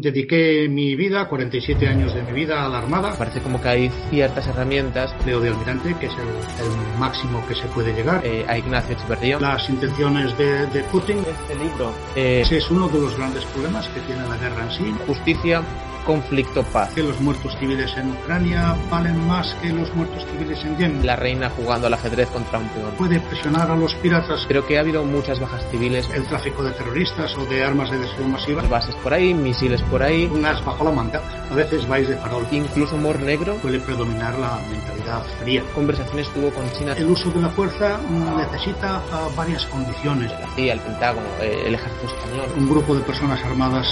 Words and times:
Dediqué 0.00 0.68
mi 0.68 0.94
vida, 0.94 1.28
47 1.28 1.88
años 1.88 2.14
de 2.14 2.22
mi 2.22 2.32
vida, 2.32 2.64
a 2.64 2.68
la 2.68 2.78
Armada. 2.78 3.18
Parece 3.18 3.40
como 3.40 3.60
que 3.60 3.68
hay 3.68 3.90
ciertas 4.10 4.46
herramientas. 4.46 5.12
Leo 5.26 5.40
de 5.40 5.48
almirante, 5.48 5.96
que 5.98 6.06
es 6.06 6.12
el, 6.12 6.98
máximo 7.00 7.44
que 7.48 7.54
se 7.56 7.66
puede 7.68 7.92
llegar. 7.92 8.24
Eh, 8.24 8.44
a 8.46 8.56
Ignacio 8.56 8.94
Echeverría. 8.94 9.40
Las 9.40 9.68
intenciones 9.68 10.38
de, 10.38 10.66
de 10.66 10.84
Putin. 10.84 11.18
Este 11.18 11.54
libro. 11.56 11.92
Eh, 12.14 12.44
es 12.48 12.70
uno 12.70 12.88
de 12.88 13.00
los 13.00 13.16
grandes 13.16 13.44
problemas 13.46 13.88
que 13.88 14.00
tiene 14.00 14.22
la 14.28 14.36
guerra 14.36 14.64
en 14.64 14.70
sí. 14.70 14.94
Justicia 15.04 15.62
conflicto 16.04 16.62
paz. 16.64 16.92
Que 16.94 17.02
los 17.02 17.20
muertos 17.20 17.56
civiles 17.58 17.90
en 17.96 18.10
Ucrania 18.10 18.76
valen 18.90 19.26
más 19.26 19.54
que 19.60 19.68
los 19.72 19.92
muertos 19.94 20.24
civiles 20.26 20.62
en 20.64 20.76
Yemen. 20.76 21.06
La 21.06 21.16
reina 21.16 21.50
jugando 21.50 21.86
al 21.86 21.94
ajedrez 21.94 22.28
contra 22.30 22.58
un 22.58 22.68
peón. 22.68 22.90
Puede 22.96 23.20
presionar 23.20 23.70
a 23.70 23.76
los 23.76 23.94
piratas. 23.96 24.44
Creo 24.46 24.66
que 24.66 24.78
ha 24.78 24.80
habido 24.80 25.04
muchas 25.04 25.40
bajas 25.40 25.64
civiles. 25.70 26.08
El 26.14 26.26
tráfico 26.26 26.62
de 26.62 26.72
terroristas 26.72 27.36
o 27.36 27.44
de 27.46 27.64
armas 27.64 27.90
de 27.90 27.98
destrucción 27.98 28.32
masiva. 28.32 28.62
Bases 28.62 28.94
por 28.96 29.12
ahí, 29.12 29.34
misiles 29.34 29.82
por 29.82 30.02
ahí. 30.02 30.28
Unas 30.32 30.64
bajo 30.64 30.84
la 30.84 30.92
manga. 30.92 31.22
A 31.50 31.54
veces 31.54 31.86
vais 31.88 32.08
de 32.08 32.16
farol. 32.16 32.46
Incluso 32.50 32.96
humor 32.96 33.20
negro. 33.20 33.58
Suele 33.60 33.80
predominar 33.80 34.38
la 34.38 34.58
mentalidad 34.70 35.22
fría. 35.40 35.62
Conversaciones 35.74 36.28
tuvo 36.28 36.50
con 36.50 36.70
China. 36.72 36.94
El 36.96 37.06
uso 37.06 37.30
de 37.30 37.40
la 37.40 37.48
fuerza 37.50 37.98
necesita 38.36 39.02
ah, 39.12 39.28
varias 39.36 39.64
condiciones. 39.66 40.30
La 40.32 40.46
CIA, 40.54 40.72
el 40.74 40.80
Pentágono, 40.80 41.26
eh, 41.40 41.64
el 41.66 41.74
ejército 41.74 42.06
español. 42.06 42.46
Un 42.56 42.68
grupo 42.68 42.94
de 42.94 43.02
personas 43.02 43.42
armadas 43.44 43.86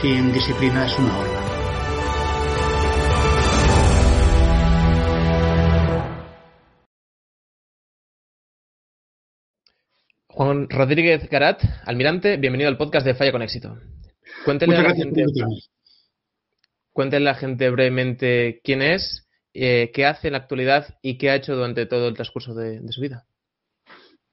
sin 0.00 0.32
disciplina 0.32 0.86
es 0.86 0.98
una 0.98 1.18
horda. 1.18 1.42
Juan 10.28 10.68
Rodríguez 10.68 11.28
Garat, 11.30 11.62
almirante, 11.86 12.36
bienvenido 12.36 12.68
al 12.68 12.76
podcast 12.76 13.06
de 13.06 13.14
Falla 13.14 13.32
con 13.32 13.42
Éxito. 13.42 13.78
Cuéntele 14.44 14.76
a 14.76 14.82
la 14.82 14.94
gente, 14.94 15.24
cuéntele 16.92 17.30
a 17.30 17.32
la 17.32 17.38
gente 17.38 17.70
brevemente 17.70 18.60
quién 18.62 18.82
es, 18.82 19.26
eh, 19.54 19.90
qué 19.94 20.04
hace 20.04 20.28
en 20.28 20.32
la 20.32 20.38
actualidad 20.38 20.98
y 21.00 21.16
qué 21.16 21.30
ha 21.30 21.36
hecho 21.36 21.56
durante 21.56 21.86
todo 21.86 22.08
el 22.08 22.14
transcurso 22.14 22.54
de, 22.54 22.82
su 22.90 23.00
vida. 23.00 23.24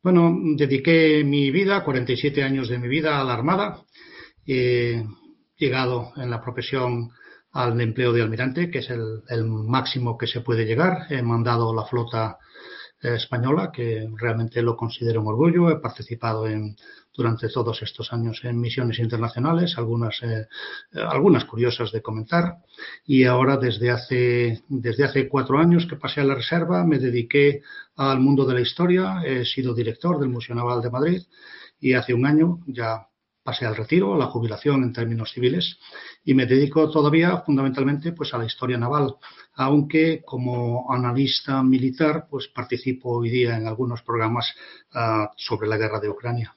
Bueno, 0.02 0.36
dediqué 0.58 1.24
mi 1.24 1.52
vida, 1.52 1.86
47 1.86 2.44
años 2.44 2.68
de 2.68 2.80
mi 2.80 2.90
vida, 2.90 3.22
a 3.22 3.24
la 3.24 3.34
Armada. 3.34 3.82
He 4.46 5.02
llegado 5.58 6.12
en 6.18 6.30
la 6.30 6.42
profesión 6.42 7.12
al 7.52 7.80
empleo 7.80 8.14
de 8.14 8.22
almirante, 8.22 8.72
que 8.72 8.80
es 8.80 8.90
el 8.90 9.46
máximo 9.46 10.18
que 10.18 10.28
se 10.28 10.42
puede 10.42 10.66
llegar. 10.66 11.06
He 11.10 11.22
mandado 11.22 11.74
la 11.74 11.86
flota 11.86 12.40
española, 13.04 13.72
que 13.72 14.10
realmente 14.16 14.62
lo 14.62 14.78
considero 14.78 15.22
un 15.22 15.28
orgullo. 15.28 15.70
He 15.70 15.80
participado 15.80 16.48
en, 16.48 16.76
durante 17.14 17.50
todos 17.50 17.82
estos 17.82 18.14
años 18.14 18.42
en 18.44 18.60
misiones 18.60 19.00
internacionales, 19.00 19.78
algunas, 19.78 20.22
eh, 20.24 20.48
algunas 20.94 21.46
curiosas 21.46 21.92
de 21.92 22.02
comentar. 22.02 22.58
Y 23.06 23.26
ahora, 23.26 23.58
desde 23.58 23.92
hace, 23.92 24.64
desde 24.70 25.04
hace 25.04 25.28
cuatro 25.28 25.60
años 25.60 25.86
que 25.86 25.98
pasé 25.98 26.22
a 26.22 26.26
la 26.26 26.36
reserva, 26.36 26.86
me 26.86 27.00
dediqué 27.00 27.62
al 27.96 28.20
mundo 28.20 28.46
de 28.46 28.54
la 28.54 28.62
historia. 28.62 29.22
He 29.26 29.46
sido 29.46 29.74
director 29.74 30.20
del 30.20 30.30
Museo 30.30 30.56
Naval 30.56 30.82
de 30.82 30.92
Madrid 30.92 31.22
y 31.80 31.94
hace 31.94 32.14
un 32.14 32.26
año 32.26 32.60
ya 32.68 33.08
pasé 33.44 33.66
al 33.66 33.76
retiro, 33.76 34.14
a 34.14 34.18
la 34.18 34.28
jubilación 34.28 34.84
en 34.84 34.94
términos 34.94 35.32
civiles 35.32 35.78
y 36.24 36.34
me 36.34 36.46
dedico 36.46 36.90
todavía 36.90 37.38
fundamentalmente 37.46 38.14
pues 38.14 38.34
a 38.34 38.38
la 38.38 38.46
historia 38.46 38.78
naval, 38.78 39.16
aunque 39.56 40.22
como 40.26 40.92
analista 40.92 41.62
militar 41.62 42.28
pues 42.30 42.48
participo 42.48 43.18
hoy 43.18 43.30
día 43.30 43.58
en 43.58 43.68
algunos 43.68 44.02
programas 44.02 44.54
uh, 44.96 45.28
sobre 45.36 45.68
la 45.68 45.78
guerra 45.78 46.00
de 46.00 46.10
Ucrania. 46.10 46.56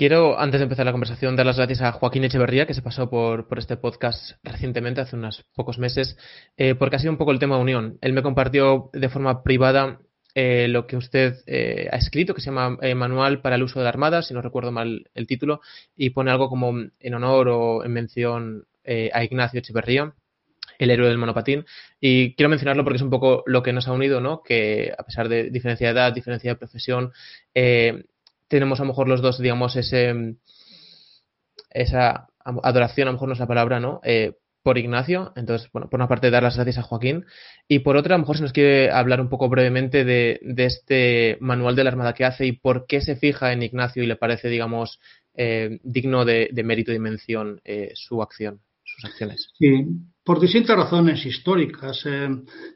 Quiero, 0.00 0.40
antes 0.40 0.60
de 0.60 0.62
empezar 0.62 0.86
la 0.86 0.92
conversación, 0.92 1.36
dar 1.36 1.44
las 1.44 1.58
gracias 1.58 1.82
a 1.82 1.92
Joaquín 1.92 2.24
Echeverría, 2.24 2.66
que 2.66 2.72
se 2.72 2.80
pasó 2.80 3.10
por, 3.10 3.48
por 3.48 3.58
este 3.58 3.76
podcast 3.76 4.30
recientemente, 4.42 5.02
hace 5.02 5.14
unos 5.14 5.44
pocos 5.54 5.78
meses, 5.78 6.16
eh, 6.56 6.74
porque 6.74 6.96
ha 6.96 6.98
sido 6.98 7.12
un 7.12 7.18
poco 7.18 7.32
el 7.32 7.38
tema 7.38 7.56
de 7.56 7.62
unión. 7.62 7.98
Él 8.00 8.14
me 8.14 8.22
compartió 8.22 8.88
de 8.94 9.10
forma 9.10 9.42
privada 9.42 10.00
eh, 10.34 10.68
lo 10.68 10.86
que 10.86 10.96
usted 10.96 11.38
eh, 11.46 11.88
ha 11.90 11.96
escrito, 11.96 12.34
que 12.34 12.40
se 12.40 12.50
llama 12.50 12.78
eh, 12.82 12.94
Manual 12.94 13.40
para 13.40 13.56
el 13.56 13.62
uso 13.62 13.78
de 13.78 13.84
la 13.84 13.90
Armada, 13.90 14.22
si 14.22 14.34
no 14.34 14.42
recuerdo 14.42 14.72
mal 14.72 15.08
el 15.14 15.26
título, 15.26 15.60
y 15.96 16.10
pone 16.10 16.30
algo 16.30 16.48
como 16.48 16.72
en 16.98 17.14
honor 17.14 17.48
o 17.48 17.84
en 17.84 17.92
mención 17.92 18.66
a 19.12 19.22
Ignacio 19.22 19.60
Echeverría, 19.60 20.14
el 20.78 20.90
héroe 20.90 21.08
del 21.08 21.18
monopatín. 21.18 21.64
Y 22.00 22.34
quiero 22.34 22.48
mencionarlo 22.48 22.82
porque 22.82 22.96
es 22.96 23.02
un 23.02 23.10
poco 23.10 23.44
lo 23.46 23.62
que 23.62 23.72
nos 23.72 23.86
ha 23.86 23.92
unido, 23.92 24.20
¿no? 24.20 24.42
Que 24.42 24.92
a 24.96 25.04
pesar 25.04 25.28
de 25.28 25.48
diferencia 25.50 25.86
de 25.86 25.92
edad, 25.92 26.12
diferencia 26.12 26.50
de 26.50 26.56
profesión, 26.56 27.12
tenemos 28.48 28.80
a 28.80 28.82
lo 28.82 28.88
mejor 28.88 29.06
los 29.06 29.20
dos, 29.22 29.38
digamos, 29.38 29.76
ese 29.76 30.34
esa 31.70 32.26
adoración, 32.44 33.06
a 33.06 33.10
lo 33.10 33.12
mejor 33.12 33.28
no 33.28 33.34
es 33.34 33.40
la 33.40 33.46
palabra, 33.46 33.78
¿no? 33.78 34.00
Por 34.62 34.78
Ignacio. 34.78 35.32
Entonces, 35.36 35.68
bueno, 35.72 35.88
por 35.88 35.98
una 35.98 36.08
parte 36.08 36.30
dar 36.30 36.42
las 36.42 36.56
gracias 36.56 36.78
a 36.78 36.82
Joaquín 36.82 37.24
y 37.68 37.80
por 37.80 37.96
otra, 37.96 38.14
a 38.14 38.18
lo 38.18 38.22
mejor 38.22 38.36
se 38.36 38.42
nos 38.42 38.52
quiere 38.52 38.90
hablar 38.90 39.20
un 39.20 39.28
poco 39.28 39.48
brevemente 39.48 40.04
de, 40.04 40.40
este 40.56 41.38
manual 41.40 41.76
de 41.76 41.84
la 41.84 41.90
Armada 41.90 42.14
que 42.14 42.24
hace 42.24 42.46
y 42.46 42.52
por 42.52 42.86
qué 42.86 43.00
se 43.00 43.16
fija 43.16 43.52
en 43.52 43.62
Ignacio 43.62 44.02
y 44.02 44.06
le 44.06 44.16
parece, 44.16 44.48
digamos, 44.48 45.00
eh, 45.34 45.78
digno 45.82 46.24
de, 46.24 46.50
mérito 46.64 46.92
y 46.92 46.98
mención 46.98 47.60
eh, 47.64 47.92
su 47.94 48.22
acción, 48.22 48.60
sus 48.84 49.04
acciones. 49.04 49.48
Sí, 49.58 49.86
por 50.24 50.40
distintas 50.40 50.76
razones 50.76 51.24
históricas. 51.24 52.04
Eh, 52.04 52.28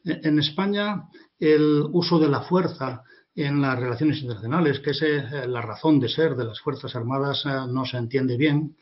en 0.04 0.38
España, 0.38 1.04
el 1.38 1.84
uso 1.92 2.18
de 2.18 2.28
la 2.28 2.40
fuerza 2.42 3.02
en 3.36 3.60
las 3.60 3.78
relaciones 3.78 4.18
internacionales, 4.18 4.78
que 4.78 4.90
es 4.90 5.02
la 5.48 5.60
razón 5.60 5.98
de 5.98 6.08
ser 6.08 6.36
de 6.36 6.44
las 6.44 6.60
Fuerzas 6.60 6.94
Armadas, 6.94 7.44
no 7.68 7.84
se 7.84 7.96
entiende 7.96 8.36
bien 8.36 8.76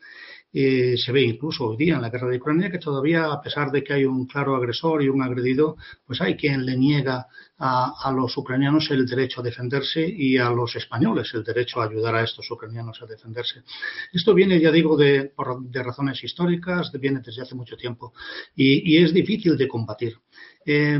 eh, 0.53 0.95
se 0.97 1.11
ve 1.11 1.23
incluso 1.23 1.65
hoy 1.65 1.77
día 1.77 1.95
en 1.95 2.01
la 2.03 2.11
guerra 2.11 2.29
de 2.29 2.37
Ucrania 2.37 2.69
que 2.69 2.77
todavía, 2.77 3.25
a 3.25 3.41
pesar 3.41 3.71
de 3.71 3.83
que 3.83 3.93
hay 3.93 4.05
un 4.05 4.27
claro 4.27 4.55
agresor 4.55 5.01
y 5.01 5.09
un 5.09 5.23
agredido, 5.23 5.77
pues 6.05 6.21
hay 6.21 6.35
quien 6.35 6.63
le 6.63 6.77
niega 6.77 7.27
a, 7.57 8.11
los 8.15 8.37
ucranianos 8.37 8.91
el 8.91 9.05
derecho 9.05 9.39
a 9.39 9.43
defenderse 9.43 10.05
y 10.05 10.37
a 10.37 10.49
los 10.49 10.75
españoles 10.75 11.33
el 11.33 11.43
derecho 11.43 11.81
a 11.81 11.85
ayudar 11.85 12.15
a 12.15 12.23
estos 12.23 12.49
ucranianos 12.51 13.01
a 13.01 13.05
defenderse. 13.05 13.63
Esto 14.11 14.33
viene, 14.33 14.59
ya 14.59 14.71
digo, 14.71 14.97
de, 14.97 15.31
razones 15.73 16.23
históricas, 16.23 16.91
viene 16.99 17.21
desde 17.25 17.41
hace 17.41 17.55
mucho 17.55 17.75
tiempo 17.75 18.13
y, 18.55 18.97
es 18.97 19.13
difícil 19.13 19.57
de 19.57 19.67
combatir. 19.67 20.17
Eh, 20.65 20.99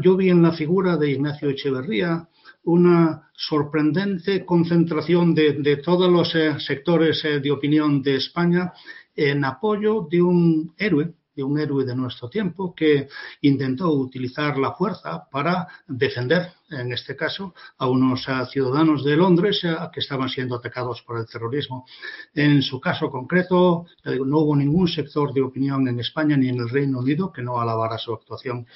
yo 0.00 0.16
vi 0.16 0.30
en 0.30 0.42
la 0.42 0.52
figura 0.52 0.96
de 0.96 1.10
Ignacio 1.10 1.50
Echeverría 1.50 2.28
una 2.64 3.30
sorprendente 3.36 4.44
concentración 4.44 5.34
de, 5.34 5.80
todos 5.84 6.10
los 6.10 6.34
eh, 6.34 6.58
sectores 6.60 7.24
eh, 7.24 7.40
de 7.40 7.50
opinión 7.50 8.02
de 8.02 8.16
España 8.16 8.72
en 9.14 9.44
apoyo 9.44 10.06
de 10.10 10.22
un 10.22 10.74
héroe, 10.78 11.14
de 11.36 11.42
un 11.42 11.58
héroe 11.58 11.84
de 11.84 11.96
nuestro 11.96 12.28
tiempo 12.28 12.74
que 12.74 13.08
intentó 13.42 13.92
utilizar 13.92 14.56
la 14.56 14.72
fuerza 14.72 15.28
para 15.30 15.66
defender, 15.88 16.52
en 16.70 16.92
este 16.92 17.16
caso, 17.16 17.54
a 17.78 17.88
unos 17.88 18.26
eh, 18.28 18.32
ciudadanos 18.50 19.04
de 19.04 19.16
Londres 19.16 19.60
que 19.92 20.00
estaban 20.00 20.28
siendo 20.28 20.56
atacados 20.56 21.02
por 21.02 21.18
el 21.18 21.26
terrorismo. 21.26 21.84
En 22.34 22.62
su 22.62 22.80
caso 22.80 23.10
concreto, 23.10 23.86
no 24.04 24.38
hubo 24.38 24.56
ningún 24.56 24.88
sector 24.88 25.34
de 25.34 25.42
opinión 25.42 25.86
en 25.88 26.00
España 26.00 26.36
ni 26.36 26.48
en 26.48 26.60
el 26.60 26.68
Reino 26.68 27.00
Unido 27.00 27.32
que 27.32 27.42
no 27.42 27.60
alabara 27.60 27.98
su 27.98 28.12
actuación 28.12 28.66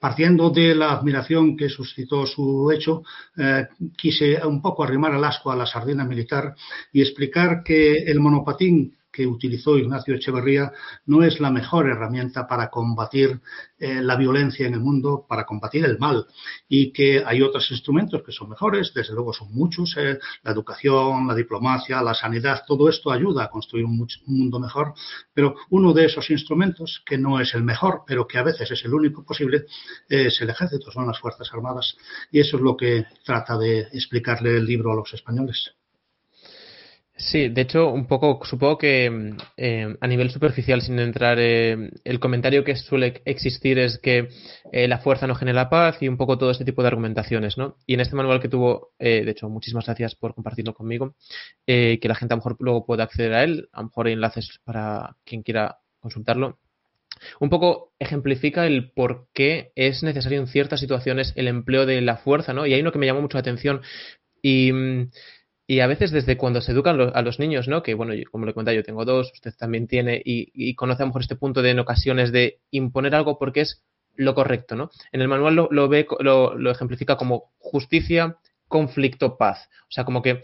partiendo 0.00 0.50
de 0.50 0.74
la 0.74 0.92
admiración 0.92 1.56
que 1.56 1.68
suscitó 1.68 2.26
su 2.26 2.72
hecho, 2.72 3.02
eh, 3.36 3.68
quise 3.96 4.44
un 4.44 4.62
poco 4.62 4.82
arrimar 4.82 5.14
el 5.14 5.22
asco 5.22 5.52
a 5.52 5.56
la 5.56 5.66
sardina 5.66 6.04
militar 6.04 6.54
y 6.92 7.02
explicar 7.02 7.62
que 7.62 7.98
el 7.98 8.18
monopatín 8.18 8.96
que 9.12 9.26
utilizó 9.26 9.76
Ignacio 9.76 10.14
Echeverría 10.14 10.72
no 11.06 11.22
es 11.22 11.40
la 11.40 11.50
mejor 11.50 11.88
herramienta 11.88 12.46
para 12.46 12.70
combatir 12.70 13.40
eh, 13.78 14.02
la 14.02 14.16
violencia 14.16 14.66
en 14.66 14.74
el 14.74 14.80
mundo, 14.80 15.24
para 15.28 15.44
combatir 15.44 15.84
el 15.84 15.98
mal, 15.98 16.26
y 16.68 16.92
que 16.92 17.22
hay 17.24 17.42
otros 17.42 17.70
instrumentos 17.70 18.22
que 18.22 18.32
son 18.32 18.50
mejores, 18.50 18.92
desde 18.94 19.14
luego 19.14 19.32
son 19.32 19.52
muchos, 19.52 19.96
eh, 19.96 20.18
la 20.42 20.52
educación, 20.52 21.26
la 21.26 21.34
diplomacia, 21.34 22.02
la 22.02 22.14
sanidad, 22.14 22.62
todo 22.66 22.88
esto 22.88 23.10
ayuda 23.10 23.44
a 23.44 23.50
construir 23.50 23.84
un, 23.84 24.06
mundo 24.26 24.60
mejor, 24.60 24.94
pero 25.32 25.54
uno 25.70 25.92
de 25.92 26.06
esos 26.06 26.30
instrumentos, 26.30 27.02
que 27.04 27.18
no 27.18 27.40
es 27.40 27.54
el 27.54 27.62
mejor, 27.62 28.02
pero 28.06 28.26
que 28.26 28.38
a 28.38 28.42
veces 28.42 28.70
es 28.70 28.84
el 28.84 28.94
único 28.94 29.24
posible, 29.24 29.66
es 30.08 30.40
el 30.40 30.50
ejército, 30.50 30.90
son 30.90 31.06
las 31.06 31.18
Fuerzas 31.18 31.50
Armadas, 31.52 31.96
y 32.30 32.40
eso 32.40 32.56
es 32.56 32.62
lo 32.62 32.76
que 32.76 33.06
trata 33.24 33.58
de 33.58 33.80
explicarle 33.92 34.56
el 34.56 34.66
libro 34.66 34.92
a 34.92 34.96
los 34.96 35.12
españoles. 35.14 35.79
Sí, 37.22 37.50
de 37.50 37.60
hecho, 37.60 37.90
un 37.92 38.06
poco, 38.06 38.40
supongo 38.46 38.78
que 38.78 39.34
eh, 39.58 39.96
a 40.00 40.06
nivel 40.06 40.30
superficial, 40.30 40.80
sin 40.80 40.98
entrar, 40.98 41.38
eh, 41.38 41.90
el 42.02 42.18
comentario 42.18 42.64
que 42.64 42.76
suele 42.76 43.20
existir 43.26 43.78
es 43.78 43.98
que 43.98 44.30
eh, 44.72 44.88
la 44.88 45.00
fuerza 45.00 45.26
no 45.26 45.34
genera 45.34 45.68
paz 45.68 45.98
y 46.00 46.08
un 46.08 46.16
poco 46.16 46.38
todo 46.38 46.50
este 46.50 46.64
tipo 46.64 46.80
de 46.80 46.88
argumentaciones, 46.88 47.58
¿no? 47.58 47.76
Y 47.86 47.92
en 47.92 48.00
este 48.00 48.16
manual 48.16 48.40
que 48.40 48.48
tuvo, 48.48 48.94
de 48.98 49.30
hecho, 49.30 49.50
muchísimas 49.50 49.84
gracias 49.84 50.14
por 50.14 50.34
compartirlo 50.34 50.72
conmigo, 50.72 51.14
que 51.66 52.00
la 52.02 52.14
gente 52.14 52.32
a 52.32 52.36
lo 52.36 52.38
mejor 52.38 52.56
luego 52.58 52.86
pueda 52.86 53.04
acceder 53.04 53.34
a 53.34 53.44
él, 53.44 53.68
a 53.72 53.80
lo 53.82 53.88
mejor 53.88 54.06
hay 54.06 54.14
enlaces 54.14 54.58
para 54.64 55.16
quien 55.24 55.42
quiera 55.42 55.78
consultarlo. 56.00 56.58
Un 57.38 57.50
poco 57.50 57.92
ejemplifica 57.98 58.66
el 58.66 58.92
por 58.92 59.28
qué 59.34 59.72
es 59.74 60.02
necesario 60.02 60.40
en 60.40 60.46
ciertas 60.46 60.80
situaciones 60.80 61.34
el 61.36 61.48
empleo 61.48 61.84
de 61.84 62.00
la 62.00 62.16
fuerza, 62.16 62.54
¿no? 62.54 62.66
Y 62.66 62.72
hay 62.72 62.80
uno 62.80 62.92
que 62.92 62.98
me 62.98 63.06
llamó 63.06 63.20
mucho 63.20 63.36
la 63.36 63.40
atención 63.40 63.82
y 64.42 64.72
mm, 64.72 65.10
Y 65.70 65.78
a 65.78 65.86
veces 65.86 66.10
desde 66.10 66.36
cuando 66.36 66.60
se 66.60 66.72
educan 66.72 67.12
a 67.14 67.22
los 67.22 67.38
niños, 67.38 67.68
¿no? 67.68 67.84
Que 67.84 67.94
bueno, 67.94 68.12
como 68.32 68.44
le 68.44 68.52
comentaba, 68.52 68.74
yo 68.74 68.82
tengo 68.82 69.04
dos, 69.04 69.30
usted 69.32 69.54
también 69.56 69.86
tiene, 69.86 70.20
y, 70.24 70.74
conoce 70.74 71.04
a 71.04 71.06
lo 71.06 71.10
mejor 71.10 71.22
este 71.22 71.36
punto 71.36 71.62
de 71.62 71.70
en 71.70 71.78
ocasiones 71.78 72.32
de 72.32 72.58
imponer 72.72 73.14
algo 73.14 73.38
porque 73.38 73.60
es 73.60 73.84
lo 74.16 74.34
correcto, 74.34 74.74
¿no? 74.74 74.90
En 75.12 75.20
el 75.20 75.28
manual 75.28 75.54
lo, 75.54 75.68
lo 75.70 75.88
ve, 75.88 76.08
lo, 76.18 76.58
lo 76.58 76.72
ejemplifica 76.72 77.16
como 77.16 77.52
justicia, 77.58 78.36
conflicto, 78.66 79.38
paz. 79.38 79.68
O 79.82 79.92
sea, 79.92 80.04
como 80.04 80.22
que 80.22 80.42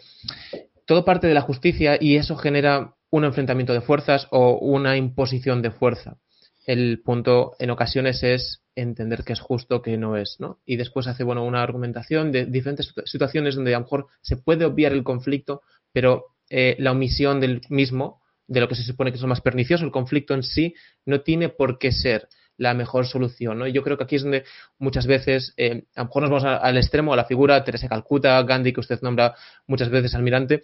todo 0.85 1.05
parte 1.05 1.27
de 1.27 1.35
la 1.35 1.41
justicia 1.41 1.99
y 2.01 2.15
eso 2.15 2.37
genera 2.37 2.95
un 3.11 3.25
enfrentamiento 3.25 3.73
de 3.73 3.81
fuerzas 3.81 4.29
o 4.31 4.57
una 4.59 4.97
imposición 4.97 5.61
de 5.61 5.73
fuerza. 5.73 6.19
El 6.67 7.01
punto 7.03 7.55
en 7.59 7.71
ocasiones 7.71 8.23
es 8.23 8.63
entender 8.75 9.23
que 9.25 9.33
es 9.33 9.41
justo, 9.41 9.83
que 9.83 9.97
no 9.97 10.17
es, 10.17 10.37
¿no? 10.41 10.59
Y 10.67 10.77
después 10.77 11.07
hace, 11.07 11.25
bueno, 11.25 11.45
una 11.45 11.63
argumentación 11.63 12.33
de 12.33 12.45
diferentes 12.45 12.93
situaciones 13.05 13.55
donde 13.55 13.75
a 13.75 13.79
lo 13.79 13.85
mejor 13.85 14.07
se 14.21 14.37
puede 14.37 14.65
obviar 14.65 14.93
el 14.93 15.05
conflicto, 15.05 15.63
pero 15.93 16.27
eh, 16.51 16.77
la 16.79 16.93
omisión 16.93 17.41
del 17.41 17.63
mismo, 17.71 18.21
de 18.49 18.61
lo 18.61 18.69
que 18.69 18.75
se 18.75 18.83
supone 18.83 19.11
que 19.11 19.17
es 19.17 19.23
lo 19.23 19.29
más 19.29 19.41
pernicioso, 19.41 19.85
el 19.85 19.93
conflicto 19.93 20.35
en 20.35 20.43
sí, 20.43 20.75
no 21.05 21.21
tiene 21.21 21.49
por 21.49 21.79
qué 21.79 21.93
ser 21.93 22.29
la 22.59 22.75
mejor 22.75 23.07
solución, 23.07 23.59
¿no? 23.59 23.67
yo 23.67 23.83
creo 23.83 23.99
que 23.99 24.05
aquí 24.05 24.17
es 24.17 24.23
donde 24.23 24.45
muchas 24.79 25.07
veces, 25.07 25.53
eh, 25.59 25.85
a 25.95 26.01
lo 26.01 26.07
mejor 26.07 26.23
nos 26.23 26.31
vamos 26.31 26.61
al 26.63 26.77
extremo, 26.79 27.13
a 27.13 27.17
la 27.17 27.27
figura 27.27 27.63
Teresa 27.65 27.89
Calcuta, 27.89 28.43
Gandhi, 28.43 28.73
que 28.73 28.81
usted 28.81 29.01
nombra 29.03 29.35
muchas 29.67 29.91
veces 29.91 30.15
almirante, 30.15 30.63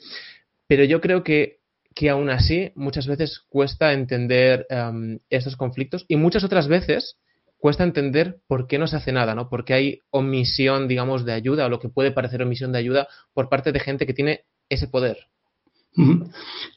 pero 0.67 0.85
yo 0.85 1.01
creo 1.01 1.23
que, 1.23 1.61
que 1.95 2.11
aún 2.11 2.31
así 2.31 2.73
muchas 2.75 3.07
veces 3.07 3.41
cuesta 3.49 3.93
entender 3.93 4.67
em, 4.71 5.21
estos 5.31 5.57
conflictos 5.57 6.05
y 6.09 6.17
muchas 6.17 6.45
otras 6.45 6.69
veces 6.69 7.17
cuesta 7.59 7.85
entender 7.85 8.41
por 8.49 8.67
qué 8.67 8.79
no 8.79 8.87
se 8.89 8.97
hace 8.97 9.13
nada, 9.13 9.35
¿no? 9.35 9.49
Porque 9.49 9.75
hay 9.75 10.01
omisión, 10.11 10.89
digamos, 10.89 11.25
de 11.25 11.33
ayuda 11.33 11.67
o 11.67 11.69
lo 11.69 11.79
que 11.79 11.89
puede 11.89 12.11
parecer 12.11 12.43
omisión 12.43 12.73
de 12.73 12.79
ayuda 12.79 13.09
por 13.35 13.49
parte 13.49 13.71
de 13.71 13.81
gente 13.81 14.05
que 14.05 14.15
tiene 14.15 14.45
ese 14.69 14.89
poder. 14.89 15.29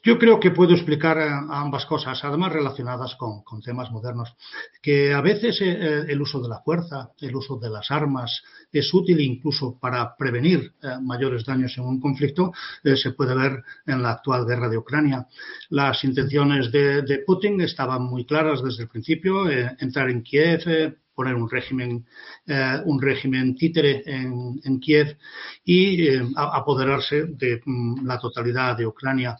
Yo 0.02 0.18
creo 0.18 0.38
que 0.38 0.50
puedo 0.50 0.74
explicar 0.74 1.16
eh, 1.18 1.28
ambas 1.50 1.86
cosas, 1.86 2.22
además 2.22 2.52
relacionadas 2.52 3.16
con, 3.16 3.42
temas 3.62 3.90
modernos, 3.90 4.36
que 4.82 5.14
a 5.14 5.22
veces 5.22 5.60
eh, 5.62 5.70
eh, 5.70 6.04
el 6.08 6.20
uso 6.20 6.40
de 6.40 6.48
la 6.48 6.60
fuerza, 6.60 7.12
el 7.20 7.34
uso 7.34 7.56
de 7.56 7.70
las 7.70 7.90
armas 7.90 8.42
es 8.70 8.92
útil 8.92 9.20
incluso 9.20 9.78
para 9.80 10.14
prevenir 10.16 10.74
mayores 11.00 11.46
daños 11.46 11.76
en 11.78 11.84
un 11.84 12.00
conflicto, 12.00 12.52
se 12.82 13.12
puede 13.12 13.34
ver 13.34 13.62
en 13.86 14.02
la 14.02 14.12
actual 14.12 14.44
guerra 14.44 14.68
de 14.68 14.76
Ucrania. 14.76 15.26
Las 15.70 16.04
intenciones 16.04 16.70
de, 16.70 17.22
Putin 17.26 17.60
estaban 17.62 18.02
muy 18.02 18.26
claras 18.26 18.62
desde 18.62 18.82
el 18.82 18.88
principio, 18.88 19.48
entrar 19.48 20.10
en 20.10 20.22
Kiev, 20.22 20.96
poner 21.16 21.34
un 21.34 21.48
régimen, 21.48 22.04
eh, 22.46 22.82
un 22.84 22.98
régimen 23.00 23.54
títere 23.56 24.02
en, 24.06 24.78
Kiev 24.78 25.16
y 25.64 26.06
eh, 26.06 26.22
apoderarse 26.36 27.24
de 27.24 27.62
mm, 27.64 28.06
la 28.06 28.18
totalidad 28.18 28.76
de 28.76 28.86
Ucrania 28.86 29.36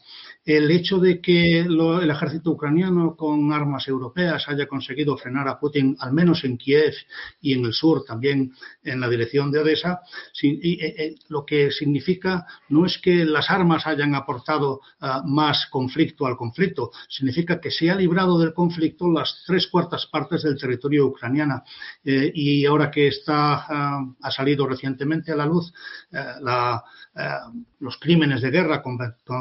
el 0.47 0.71
hecho 0.71 0.99
de 0.99 1.21
que 1.21 1.61
el 1.61 2.11
ejército 2.11 2.53
ucraniano 2.53 3.17
con 3.17 3.53
armas 3.53 3.89
europeas 3.89 4.49
haya 4.49 4.67
conseguido 4.67 5.17
frenar 5.17 5.49
a 5.49 5.59
Putin, 5.59 5.97
al 5.99 6.13
menos 6.13 6.45
en 6.45 6.57
Kiev 6.57 6.95
y 7.41 7.53
en 7.53 7.65
el 7.65 7.73
sur, 7.73 8.05
también 8.05 8.53
en 8.85 9.01
la 9.01 9.09
dirección 9.09 9.51
de 9.51 9.59
Odessa, 9.59 10.01
eh, 10.41 10.59
eh, 10.63 11.15
lo 11.29 11.45
que 11.45 11.73
significa 11.73 12.47
no 12.69 12.87
es 12.87 12.97
que 12.99 13.25
las 13.25 13.51
armas 13.51 13.89
hayan 13.89 14.15
aportado 14.15 14.83
ah, 15.01 15.21
más 15.27 15.67
conflicto 15.67 16.27
al 16.27 16.37
conflicto, 16.37 16.93
significa 17.09 17.61
que 17.61 17.73
se 17.73 17.91
ha 17.91 17.97
librado 17.97 18.39
del 18.39 18.55
conflicto 18.55 19.11
las 19.11 19.43
tres 19.45 19.67
cuartas 19.67 20.07
partes 20.07 20.45
del 20.45 20.57
territorio 20.57 21.07
ucraniano. 21.07 21.65
Eh, 22.05 22.31
y 22.33 22.65
ahora 22.67 22.89
que 22.89 23.09
está, 23.09 23.67
ah, 23.69 24.15
ha 24.23 24.31
salido 24.31 24.65
recientemente 24.65 25.33
a 25.33 25.37
la 25.37 25.47
luz 25.47 25.73
los 27.81 27.97
crímenes 27.99 28.43
de 28.43 28.51
guerra 28.51 28.83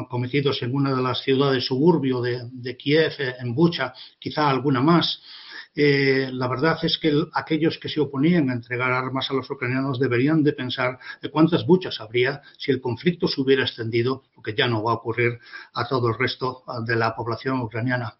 cometidos 0.08 0.62
en 0.62 0.74
una 0.74 0.95
de 0.96 1.02
las 1.02 1.22
ciudades 1.22 1.64
suburbio 1.64 2.20
de, 2.20 2.40
de 2.50 2.76
Kiev, 2.76 3.12
en 3.38 3.54
Bucha, 3.54 3.92
quizá 4.18 4.48
alguna 4.48 4.80
más, 4.80 5.22
eh, 5.76 6.30
la 6.32 6.48
verdad 6.48 6.78
es 6.82 6.96
que 6.96 7.12
aquellos 7.34 7.78
que 7.78 7.90
se 7.90 8.00
oponían 8.00 8.48
a 8.48 8.54
entregar 8.54 8.92
armas 8.92 9.30
a 9.30 9.34
los 9.34 9.50
ucranianos 9.50 10.00
deberían 10.00 10.42
de 10.42 10.54
pensar 10.54 10.98
de 11.20 11.30
cuántas 11.30 11.66
buchas 11.66 12.00
habría 12.00 12.40
si 12.56 12.70
el 12.70 12.80
conflicto 12.80 13.28
se 13.28 13.42
hubiera 13.42 13.62
extendido, 13.62 14.24
lo 14.34 14.42
que 14.42 14.54
ya 14.54 14.68
no 14.68 14.82
va 14.82 14.92
a 14.92 14.94
ocurrir 14.94 15.38
a 15.74 15.86
todo 15.86 16.08
el 16.08 16.18
resto 16.18 16.64
de 16.86 16.96
la 16.96 17.14
población 17.14 17.60
ucraniana. 17.60 18.16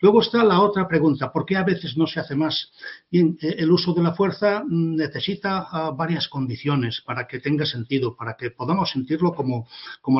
Luego 0.00 0.20
está 0.20 0.42
la 0.42 0.60
otra 0.60 0.88
pregunta, 0.88 1.32
¿por 1.32 1.46
qué 1.46 1.56
a 1.56 1.62
veces 1.62 1.96
no 1.96 2.08
se 2.08 2.18
hace 2.18 2.34
más? 2.34 2.72
Bien, 3.08 3.38
eh, 3.40 3.54
el 3.58 3.70
uso 3.70 3.94
de 3.94 4.02
la 4.02 4.14
fuerza 4.14 4.64
necesita 4.68 5.68
ah, 5.70 5.92
varias 5.96 6.26
condiciones 6.26 7.02
para 7.06 7.28
que 7.28 7.38
tenga 7.38 7.66
sentido, 7.66 8.16
para 8.16 8.36
que 8.36 8.50
podamos 8.50 8.90
sentirlo 8.90 9.32
como, 9.32 9.68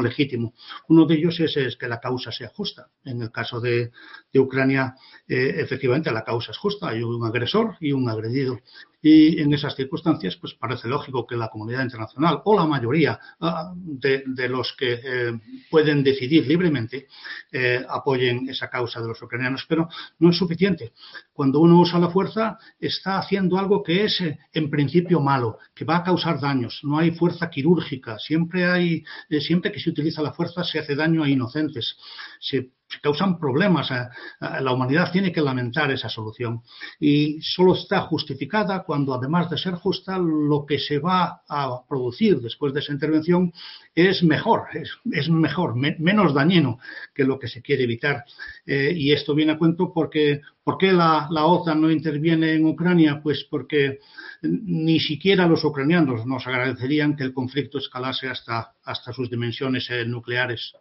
legítimo. 0.00 0.54
Uno 0.88 1.04
de 1.04 1.16
ellos 1.16 1.40
es, 1.40 1.76
que 1.76 1.88
la 1.88 1.98
causa 1.98 2.30
sea 2.30 2.48
justa. 2.48 2.88
En 3.04 3.22
el 3.22 3.32
caso 3.32 3.60
de, 3.60 3.90
Ucrania, 4.34 4.94
eh, 5.26 5.54
efectivamente, 5.56 6.12
la 6.12 6.22
causa 6.22 6.52
es 6.52 6.58
justa 6.58 6.75
hay 6.82 7.02
un 7.02 7.24
agresor 7.24 7.76
y 7.80 7.92
un 7.92 8.08
agredido. 8.08 8.60
Y 9.02 9.40
en 9.40 9.52
esas 9.54 9.76
circunstancias, 9.76 10.36
pues 10.36 10.54
parece 10.54 10.88
lógico 10.88 11.26
que 11.26 11.36
la 11.36 11.48
comunidad 11.48 11.84
internacional 11.84 12.40
o 12.44 12.56
la 12.56 12.66
mayoría 12.66 13.18
ah, 13.40 13.72
de, 13.76 14.48
los 14.48 14.74
que 14.76 15.00
eh, 15.02 15.32
pueden 15.70 16.02
decidir 16.02 16.46
libremente 16.46 17.06
eh, 17.52 17.84
apoyen 17.88 18.48
esa 18.48 18.68
causa 18.68 19.00
de 19.00 19.08
los 19.08 19.22
ucranianos. 19.22 19.64
Pero 19.68 19.88
no 20.18 20.30
es 20.30 20.36
suficiente. 20.36 20.92
Cuando 21.36 21.60
uno 21.60 21.78
usa 21.78 21.98
la 21.98 22.08
fuerza, 22.08 22.58
está 22.80 23.18
haciendo 23.18 23.58
algo 23.58 23.82
que 23.82 24.04
es 24.04 24.20
eh, 24.22 24.38
en 24.54 24.70
principio 24.70 25.20
malo, 25.20 25.58
que 25.74 25.84
va 25.84 25.98
a 25.98 26.02
causar 26.02 26.40
daños. 26.40 26.80
No 26.82 26.98
hay 26.98 27.10
fuerza 27.10 27.50
quirúrgica. 27.50 28.18
Siempre 28.18 28.64
hay, 28.64 29.04
siempre 29.40 29.70
que 29.70 29.78
se 29.78 29.90
utiliza 29.90 30.22
la 30.22 30.32
fuerza, 30.32 30.64
se 30.64 30.78
hace 30.78 30.96
daño 30.96 31.22
a 31.22 31.28
inocentes. 31.28 31.94
Se 32.40 32.70
causan 33.02 33.38
problemas. 33.38 33.90
Eh, 33.90 33.94
eh, 34.40 34.62
la 34.62 34.72
humanidad 34.72 35.10
tiene 35.12 35.32
que 35.32 35.40
lamentar 35.40 35.90
esa 35.90 36.08
solución. 36.08 36.62
Y 37.00 37.40
solo 37.42 37.74
está 37.74 38.02
justificada 38.02 38.84
cuando, 38.84 39.14
además 39.14 39.50
de 39.50 39.58
ser 39.58 39.74
justa, 39.74 40.18
lo 40.18 40.64
que 40.66 40.78
se 40.78 40.98
va 40.98 41.42
a 41.48 41.82
producir 41.88 42.40
después 42.40 42.72
de 42.72 42.80
esa 42.80 42.92
intervención 42.92 43.52
es 43.94 44.22
mejor, 44.22 44.68
es, 44.74 45.28
mejor, 45.28 45.74
menos 45.76 46.34
dañino 46.34 46.78
que 47.14 47.24
lo 47.24 47.38
que 47.38 47.48
se 47.48 47.62
quiere 47.62 47.84
evitar. 47.84 48.24
Eh, 48.66 48.92
y 48.94 49.12
esto 49.12 49.34
viene 49.34 49.52
a 49.52 49.58
cuento 49.58 49.92
porque, 49.92 50.42
¿por 50.66 50.78
qué 50.78 50.90
la, 50.90 51.28
OTAN 51.30 51.80
no 51.80 51.92
interviene 51.92 52.54
en 52.54 52.66
Ucrania? 52.66 53.20
Pues 53.22 53.46
porque 53.48 54.00
ni 54.42 54.98
siquiera 54.98 55.46
los 55.46 55.62
ucranianos 55.62 56.26
nos 56.26 56.44
agradecerían 56.44 57.14
que 57.14 57.22
el 57.22 57.32
conflicto 57.32 57.78
escalase 57.78 58.26
hasta, 58.26 58.74
hasta 58.82 59.12
sus 59.12 59.30
dimensiones 59.30 59.88
nucleares. 60.08 60.72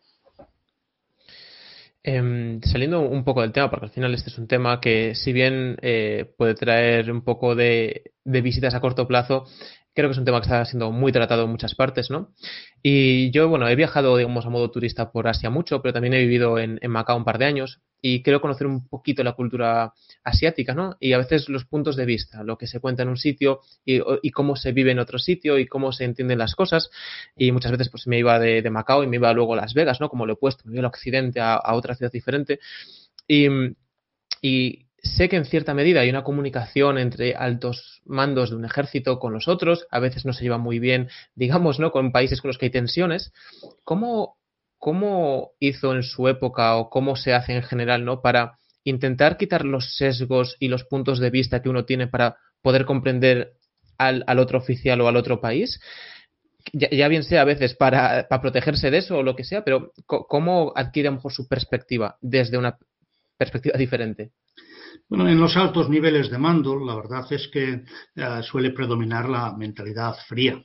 Em, 2.01 2.61
saliendo 2.63 3.01
un 3.01 3.23
poco 3.23 3.43
del 3.43 3.51
tema, 3.51 3.69
porque 3.69 3.85
al 3.85 3.91
final 3.91 4.15
este 4.15 4.31
es 4.31 4.39
un 4.39 4.47
tema 4.47 4.81
que 4.81 5.13
si 5.13 5.33
bien 5.33 5.77
eh, 5.83 6.33
puede 6.35 6.55
traer 6.55 7.11
un 7.11 7.21
poco 7.21 7.53
de, 7.53 8.11
visitas 8.23 8.73
a 8.73 8.79
corto 8.79 9.07
plazo, 9.07 9.45
creo 9.95 10.09
que 10.09 10.11
es 10.11 10.17
un 10.17 10.25
tema 10.25 10.41
que 10.41 10.45
está 10.45 10.63
siendo 10.65 10.91
muy 10.91 11.11
tratado 11.11 11.45
en 11.45 11.49
muchas 11.49 11.73
partes, 11.73 12.11
¿no? 12.11 12.33
Y 12.83 13.31
yo, 13.31 13.47
bueno, 13.47 13.67
he 13.69 13.75
viajado, 13.75 14.17
digamos, 14.17 14.45
a 14.45 14.49
modo 14.49 14.69
turista 14.69 15.11
por 15.11 15.27
Asia 15.27 15.49
mucho, 15.49 15.81
pero 15.81 15.93
también 15.93 16.13
he 16.13 16.19
vivido 16.19 16.59
en, 16.59 16.79
Macao 16.89 17.17
un 17.17 17.23
par 17.23 17.37
de 17.37 17.45
años 17.45 17.81
y 18.01 18.21
quiero 18.21 18.41
conocer 18.41 18.67
un 18.67 18.87
poquito 18.87 19.23
la 19.23 19.31
cultura 19.31 19.93
asiática, 20.23 20.75
¿no? 20.75 20.97
Y 20.99 21.13
a 21.13 21.17
veces 21.17 21.47
los 21.47 21.63
puntos 21.63 21.95
de 21.95 22.05
vista, 22.05 22.43
lo 22.43 22.57
que 22.57 22.67
se 22.67 22.81
cuenta 22.81 23.03
en 23.03 23.09
un 23.09 23.17
sitio 23.17 23.61
y, 23.85 24.31
cómo 24.31 24.57
se 24.57 24.73
vive 24.73 24.91
en 24.91 24.99
otro 24.99 25.17
sitio 25.17 25.57
y 25.57 25.65
cómo 25.65 25.93
se 25.93 26.03
entienden 26.03 26.39
las 26.39 26.55
cosas. 26.55 26.91
Y 27.37 27.53
muchas 27.53 27.71
veces 27.71 27.89
pues 27.89 28.05
me 28.05 28.19
iba 28.19 28.37
de, 28.37 28.69
Macao 28.69 29.03
y 29.03 29.07
me 29.07 29.15
iba 29.15 29.31
luego 29.33 29.53
a 29.53 29.57
Las 29.57 29.73
Vegas, 29.73 30.01
¿no? 30.01 30.09
Como 30.09 30.25
lo 30.25 30.33
he 30.33 30.37
puesto, 30.37 30.63
me 30.65 30.73
iba 30.73 30.81
al 30.81 30.85
occidente 30.87 31.39
a, 31.39 31.61
otra 31.73 31.95
ciudad 31.95 32.11
diferente. 32.11 32.59
Y, 33.27 33.47
y 34.41 34.84
sé 35.05 35.29
que 35.29 35.37
en 35.37 35.45
cierta 35.45 35.73
medida 35.73 36.01
hay 36.01 36.09
una 36.09 36.23
comunicación 36.23 36.97
entre 36.97 37.35
altos 37.35 38.01
mandos 38.05 38.49
de 38.49 38.57
un 38.57 38.65
ejército 38.65 39.19
con 39.19 39.33
los 39.33 39.47
otros, 39.47 39.87
a 39.91 39.99
veces 39.99 40.25
no 40.25 40.33
se 40.33 40.43
lleva 40.43 40.57
muy 40.57 40.79
bien, 40.79 41.09
digamos, 41.35 41.79
¿no? 41.79 41.91
Con 41.91 42.11
países 42.11 42.41
con 42.41 42.49
los 42.49 42.57
que 42.57 42.65
hay 42.65 42.71
tensiones. 42.71 43.31
¿Cómo 43.83 44.37
¿cómo 44.85 45.53
hizo 45.59 45.95
en 45.95 46.03
su 46.03 46.27
época 46.27 46.75
o 46.75 46.91
cómo 46.91 47.15
se 47.15 47.33
hace 47.33 47.53
en 47.53 47.63
general, 47.63 48.05
¿no? 48.05 48.21
Para 48.21 48.59
intentar 48.83 49.35
quitar 49.35 49.65
los 49.65 49.95
sesgos 49.95 50.57
y 50.59 50.67
los 50.67 50.83
puntos 50.83 51.19
de 51.19 51.31
vista 51.31 51.63
que 51.63 51.69
uno 51.69 51.85
tiene 51.85 52.05
para 52.07 52.37
poder 52.61 52.85
comprender 52.85 53.53
al, 53.97 54.23
otro 54.37 54.59
oficial 54.59 55.01
o 55.01 55.07
al 55.07 55.15
otro 55.15 55.41
país. 55.41 55.79
Ya, 56.71 57.07
bien 57.07 57.23
sea 57.23 57.41
a 57.41 57.45
veces 57.45 57.73
para, 57.73 58.27
protegerse 58.27 58.91
de 58.91 58.99
eso 58.99 59.17
o 59.17 59.23
lo 59.23 59.35
que 59.35 59.43
sea, 59.43 59.63
pero 59.63 59.91
¿cómo 60.05 60.71
adquiere 60.75 61.09
a 61.09 61.11
lo 61.11 61.17
mejor 61.17 61.31
su 61.31 61.47
perspectiva 61.47 62.17
desde 62.21 62.59
una 62.59 62.77
perspectiva 63.37 63.77
diferente? 63.79 64.33
Bueno, 65.07 65.29
en 65.29 65.39
los 65.39 65.55
altos 65.55 65.87
niveles 65.87 66.31
de 66.31 66.39
mando, 66.39 66.83
la 66.83 66.95
verdad 66.95 67.31
es 67.31 67.47
que 67.49 67.83
eh, 68.15 68.41
suele 68.41 68.71
predominar 68.71 69.29
la 69.29 69.55
mentalidad 69.55 70.15
fría. 70.27 70.59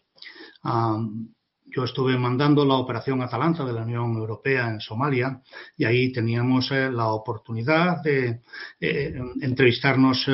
Yo 1.73 1.85
estuve 1.85 2.19
mandando 2.19 2.65
la 2.65 2.75
operación 2.75 3.23
Atalanta 3.23 3.65
de 3.65 3.73
la 3.75 3.83
Unión 3.83 4.17
Europea 4.17 4.69
en 4.69 4.81
Somalia 4.81 5.41
y 5.77 5.85
ahí 5.85 6.11
teníamos 6.11 6.71
eh, 6.73 6.91
la 6.91 7.09
oportunidad 7.09 8.03
de 8.03 8.41
eh, 8.81 9.21
entrevistarnos 9.43 10.27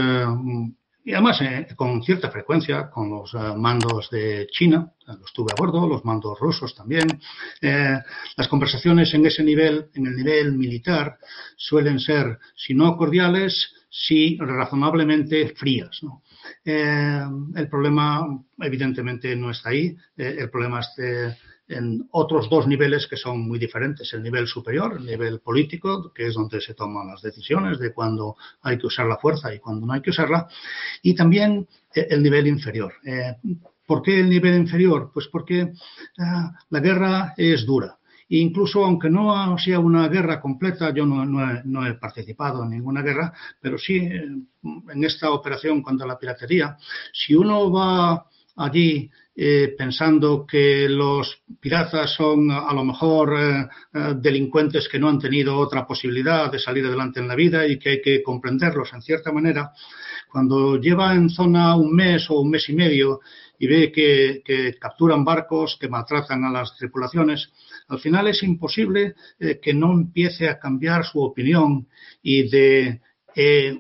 y 1.05 1.13
además 1.13 1.41
con 1.77 2.03
cierta 2.03 2.31
frecuencia 2.31 2.89
con 2.89 3.11
los 3.11 3.35
mandos 3.57 4.09
de 4.11 4.47
China, 4.51 4.93
los 5.07 5.33
tuve 5.33 5.53
a 5.53 5.61
bordo, 5.61 5.87
los 5.87 6.05
mandos 6.05 6.39
rusos 6.41 6.75
también. 6.75 7.07
las 7.61 8.49
conversaciones 8.49 9.15
en 9.15 9.27
ese 9.27 9.45
nivel, 9.45 9.89
en 9.95 10.07
el 10.07 10.17
nivel 10.17 10.53
militar, 10.55 11.19
suelen 11.57 12.01
ser, 12.01 12.39
si 12.57 12.75
no 12.75 12.97
cordiales, 12.97 13.76
sí 13.89 14.39
razonablemente 14.41 15.55
frías. 15.57 16.01
el 16.65 17.69
problema, 17.69 18.27
evidentemente, 18.59 19.35
no 19.37 19.51
está 19.51 19.71
ahí. 19.71 19.97
el 20.17 20.51
problema 20.51 20.81
está 20.81 21.37
en 21.69 22.07
otros 22.13 22.49
dos 22.49 22.67
niveles 22.67 23.07
que 23.07 23.17
son 23.17 23.41
muy 23.41 23.59
diferentes. 23.59 24.13
El 24.13 24.23
nivel 24.23 24.47
superior, 24.47 24.97
el 24.99 25.07
nivel 25.07 25.41
político, 25.41 26.13
que 26.13 26.27
es 26.27 26.35
donde 26.35 26.61
se 26.61 26.75
toman 26.75 27.09
las 27.09 27.23
decisiones 27.23 27.79
de 27.79 27.93
cuándo 27.93 28.37
hay 28.63 28.79
que 28.79 28.87
usar 28.87 29.07
la 29.07 29.19
fuerza 29.19 29.53
y 29.53 29.59
cuándo 29.59 29.87
no 29.87 29.93
hay 29.93 30.01
que 30.01 30.11
usarla. 30.11 30.49
Y 31.03 31.15
también 31.15 31.67
eh, 31.95 32.07
el 32.11 32.23
nivel 32.23 32.47
inferior. 32.47 32.95
Eh, 33.05 33.35
¿Por 33.85 34.03
qué 34.03 34.21
el 34.21 34.29
nivel 34.29 34.55
inferior? 34.55 35.11
Pues 35.13 35.29
porque 35.29 35.73
ah, 36.19 36.53
la 36.71 36.81
guerra 36.81 37.35
es 37.37 37.65
dura. 37.67 37.99
Incluso 38.29 38.85
aunque 38.85 39.09
no 39.09 39.57
sea 39.59 39.79
una 39.79 40.09
guerra 40.09 40.41
completa, 40.41 40.93
yo 40.93 41.07
no, 41.07 41.25
no, 41.25 41.87
he, 41.87 41.95
participado 41.95 42.65
en 42.65 42.71
ninguna 42.71 43.03
guerra, 43.03 43.33
pero 43.61 43.79
sí 43.79 43.97
eh, 43.99 44.27
en 44.63 45.05
esta 45.05 45.31
operación 45.31 45.83
contra 45.83 46.07
la 46.07 46.19
piratería, 46.19 46.77
si 47.13 47.35
uno 47.35 47.71
va 47.71 48.27
allí 48.57 49.09
eh, 49.39 49.75
pensando 49.77 50.47
que 50.47 50.89
los 50.89 51.43
piratas 51.61 52.15
son 52.15 52.51
a 52.51 52.73
lo 52.73 52.85
mejor 52.85 53.37
eh, 53.39 53.69
delincuentes 54.17 54.89
que 54.89 54.99
no 54.99 55.11
han 55.11 55.19
tenido 55.19 55.59
otra 55.59 55.87
posibilidad 55.87 56.51
de 56.51 56.59
salir 56.59 56.87
adelante 56.87 57.21
en 57.21 57.29
la 57.29 57.35
vida 57.35 57.67
y 57.67 57.79
que 57.79 57.91
hay 57.91 58.01
que 58.01 58.23
comprenderlos 58.23 58.93
en 58.95 59.03
cierta 59.03 59.31
manera, 59.31 59.73
cuando 60.33 60.81
lleva 60.81 61.15
en 61.15 61.29
zona 61.29 61.77
un 61.77 61.95
mes 61.95 62.31
o 62.31 62.41
un 62.41 62.51
mes 62.51 62.69
y 62.71 62.73
medio 62.73 63.21
y 63.59 63.67
ve 63.67 63.93
que, 63.93 64.75
capturan 64.81 65.25
barcos, 65.25 65.77
que 65.81 65.89
maltratan 65.89 66.45
a 66.45 66.51
las 66.51 66.77
tripulaciones, 66.77 67.51
al 67.89 68.01
final 68.01 68.29
es 68.29 68.43
imposible 68.43 69.15
que 69.63 69.75
no 69.75 69.93
empiece 69.93 70.49
a 70.49 70.59
cambiar 70.59 71.05
su 71.05 71.21
opinión 71.21 71.87
y 72.23 72.49
de 72.49 73.01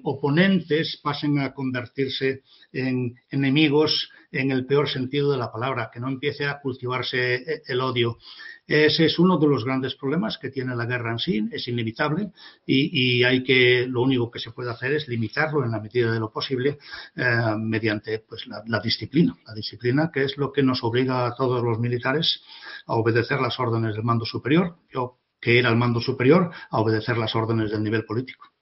oponentes 0.02 1.00
pasen 1.02 1.38
a 1.38 1.52
convertirse 1.52 2.42
en 2.72 3.14
enemigos 3.30 4.10
en 4.32 4.50
el 4.50 4.66
peor 4.66 4.88
sentido 4.88 5.32
de 5.32 5.38
la 5.38 5.52
palabra, 5.52 5.90
que 5.92 6.00
no 6.00 6.08
empiece 6.08 6.46
a 6.46 6.60
cultivarse 6.60 7.34
eh, 7.34 7.62
el 7.66 7.80
odio. 7.80 8.18
Ese 8.66 9.04
es 9.04 9.18
uno 9.20 9.38
de 9.38 9.46
los 9.46 9.64
grandes 9.64 9.94
problemas 9.94 10.38
que 10.38 10.50
tiene 10.50 10.74
la 10.74 10.86
guerra 10.86 11.12
en 11.12 11.20
sí, 11.20 11.48
es 11.52 11.68
inevitable 11.68 12.32
y, 12.66 13.22
hay 13.22 13.44
que, 13.44 13.86
lo 13.88 14.02
único 14.02 14.28
que 14.28 14.40
se 14.40 14.50
puede 14.50 14.70
hacer 14.70 14.92
es 14.92 15.06
limitarlo 15.06 15.64
en 15.64 15.70
la 15.70 15.80
medida 15.80 16.10
de 16.10 16.18
lo 16.18 16.32
posible 16.32 16.78
eh, 17.14 17.54
mediante 17.58 18.18
pues, 18.20 18.44
la, 18.46 18.80
disciplina. 18.80 19.36
La 19.46 19.54
disciplina 19.54 20.10
que 20.12 20.24
es 20.24 20.36
lo 20.36 20.50
que 20.52 20.64
nos 20.64 20.82
obliga 20.82 21.26
a 21.26 21.34
todos 21.36 21.62
los 21.62 21.78
militares 21.78 22.42
a 22.86 22.94
obedecer 22.94 23.40
las 23.40 23.58
órdenes 23.60 23.94
del 23.94 24.04
mando 24.04 24.24
superior, 24.24 24.76
yo 24.92 25.18
que 25.40 25.60
era 25.60 25.68
el 25.68 25.76
mando 25.76 26.00
superior, 26.00 26.50
a 26.70 26.80
obedecer 26.80 27.18
las 27.18 27.36
órdenes 27.36 27.70
del 27.70 27.84
nivel 27.84 28.04
político. 28.04 28.55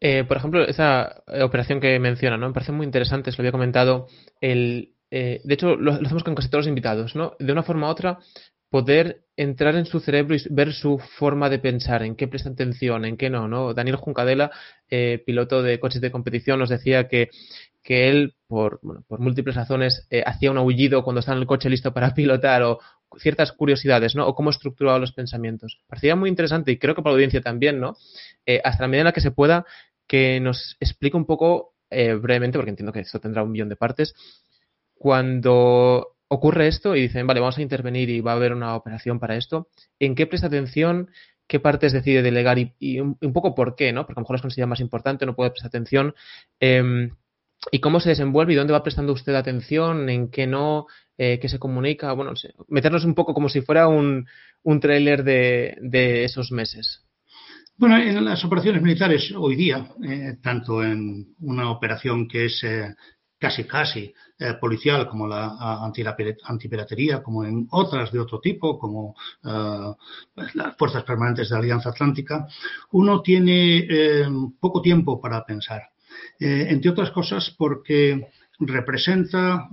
Eh, 0.00 0.24
por 0.24 0.38
ejemplo, 0.38 0.66
esa 0.66 1.22
eh, 1.26 1.42
operación 1.42 1.78
que 1.78 1.98
menciona, 1.98 2.38
¿no? 2.38 2.48
Me 2.48 2.54
parece 2.54 2.72
muy 2.72 2.86
interesante, 2.86 3.30
se 3.30 3.36
lo 3.36 3.42
había 3.42 3.52
comentado. 3.52 4.06
El, 4.40 4.94
eh, 5.10 5.42
de 5.44 5.54
hecho, 5.54 5.76
lo, 5.76 5.92
hacemos 5.92 6.24
con 6.24 6.34
casi 6.34 6.48
todos 6.48 6.64
los 6.64 6.70
invitados, 6.70 7.14
¿no? 7.14 7.36
De 7.38 7.52
una 7.52 7.62
forma 7.62 7.88
u 7.88 7.90
otra, 7.90 8.18
poder 8.70 9.24
entrar 9.36 9.76
en 9.76 9.84
su 9.84 10.00
cerebro 10.00 10.34
y 10.34 10.42
ver 10.50 10.72
su 10.72 10.98
forma 10.98 11.50
de 11.50 11.58
pensar, 11.58 12.02
en 12.02 12.16
qué 12.16 12.28
presta 12.28 12.48
atención, 12.48 13.04
en 13.04 13.16
qué 13.18 13.28
no, 13.28 13.46
¿no? 13.46 13.74
Daniel 13.74 13.96
Juncadela, 13.96 14.50
piloto 15.26 15.62
de 15.62 15.80
coches 15.80 16.00
de 16.00 16.10
competición, 16.10 16.58
nos 16.58 16.68
decía 16.68 17.08
que, 17.08 17.30
que 17.82 18.08
él, 18.08 18.34
por, 18.46 18.78
bueno, 18.82 19.02
por 19.08 19.18
múltiples 19.20 19.56
razones, 19.56 20.06
hacía 20.24 20.50
un 20.50 20.58
aullido 20.58 21.02
cuando 21.02 21.20
estaba 21.20 21.36
en 21.36 21.42
el 21.42 21.48
coche 21.48 21.68
listo 21.68 21.92
para 21.92 22.14
pilotar 22.14 22.62
o 22.62 22.78
ciertas 23.18 23.50
curiosidades, 23.52 24.14
¿no? 24.14 24.26
O 24.28 24.34
cómo 24.36 24.50
estructuraba 24.50 25.00
los 25.00 25.12
pensamientos. 25.12 25.80
Parecía 25.88 26.14
muy 26.14 26.28
interesante 26.30 26.70
y 26.70 26.78
creo 26.78 26.94
que 26.94 27.02
para 27.02 27.12
la 27.12 27.16
audiencia 27.16 27.40
también, 27.40 27.80
¿no? 27.80 27.96
hasta 28.64 28.82
la 28.82 28.88
medida 28.88 29.02
en 29.02 29.06
la 29.06 29.12
que 29.12 29.20
se 29.20 29.30
pueda, 29.30 29.64
que 30.10 30.40
nos 30.40 30.76
explique 30.80 31.16
un 31.16 31.24
poco 31.24 31.76
eh, 31.88 32.14
brevemente, 32.14 32.58
porque 32.58 32.70
entiendo 32.70 32.92
que 32.92 32.98
esto 32.98 33.20
tendrá 33.20 33.44
un 33.44 33.52
millón 33.52 33.68
de 33.68 33.76
partes, 33.76 34.12
cuando 34.92 36.16
ocurre 36.26 36.66
esto 36.66 36.96
y 36.96 37.02
dicen, 37.02 37.28
vale, 37.28 37.38
vamos 37.38 37.58
a 37.58 37.62
intervenir 37.62 38.10
y 38.10 38.20
va 38.20 38.32
a 38.32 38.34
haber 38.34 38.52
una 38.52 38.74
operación 38.74 39.20
para 39.20 39.36
esto, 39.36 39.68
¿en 40.00 40.16
qué 40.16 40.26
presta 40.26 40.48
atención? 40.48 41.12
¿Qué 41.46 41.60
partes 41.60 41.92
decide 41.92 42.22
delegar 42.22 42.58
y, 42.58 42.98
un, 42.98 43.14
poco 43.32 43.54
por 43.54 43.76
qué? 43.76 43.92
¿no? 43.92 44.04
Porque 44.04 44.18
a 44.18 44.20
lo 44.20 44.24
mejor 44.24 44.34
es 44.34 44.42
considera 44.42 44.66
más 44.66 44.80
importante, 44.80 45.26
no 45.26 45.36
puede 45.36 45.50
prestar 45.50 45.68
atención. 45.68 46.12
Em, 46.58 47.10
¿Y 47.70 47.78
cómo 47.78 48.00
se 48.00 48.08
desenvuelve 48.08 48.54
y 48.54 48.56
dónde 48.56 48.72
va 48.72 48.82
prestando 48.82 49.12
usted 49.12 49.36
atención? 49.36 50.08
¿En 50.08 50.28
qué 50.28 50.48
no? 50.48 50.86
Eh, 51.18 51.38
¿Qué 51.40 51.48
se 51.48 51.60
comunica? 51.60 52.12
Bueno, 52.14 52.32
meternos 52.66 53.04
un 53.04 53.14
poco 53.14 53.32
como 53.32 53.48
si 53.48 53.60
fuera 53.60 53.86
un, 53.86 54.26
un 54.64 54.80
tráiler 54.80 55.22
de, 55.22 55.76
de 55.80 56.24
esos 56.24 56.50
meses. 56.50 57.04
Bueno, 57.80 57.96
en 57.96 58.22
las 58.22 58.44
operaciones 58.44 58.82
militares 58.82 59.32
hoy 59.34 59.56
día, 59.56 59.86
eh, 60.04 60.36
tanto 60.42 60.84
en 60.84 61.34
una 61.40 61.70
operación 61.70 62.28
que 62.28 62.44
es 62.44 62.62
eh, 62.62 62.94
casi 63.38 63.64
casi 63.64 64.12
eh, 64.38 64.52
policial 64.60 65.08
como 65.08 65.26
la 65.26 65.56
antipiratería, 66.44 67.22
como 67.22 67.42
en 67.42 67.66
otras 67.70 68.12
de 68.12 68.20
otro 68.20 68.38
tipo, 68.38 68.78
como 68.78 69.16
pues 70.34 70.54
las 70.56 70.76
fuerzas 70.76 71.04
permanentes 71.04 71.48
de 71.48 71.54
la 71.54 71.60
Alianza 71.60 71.88
Atlántica, 71.88 72.46
uno 72.90 73.22
tiene 73.22 73.88
poco 74.60 74.82
tiempo 74.82 75.18
para 75.18 75.42
pensar. 75.46 75.88
entre 76.38 76.90
otras 76.90 77.10
cosas 77.12 77.54
porque 77.56 78.28
representa 78.58 79.70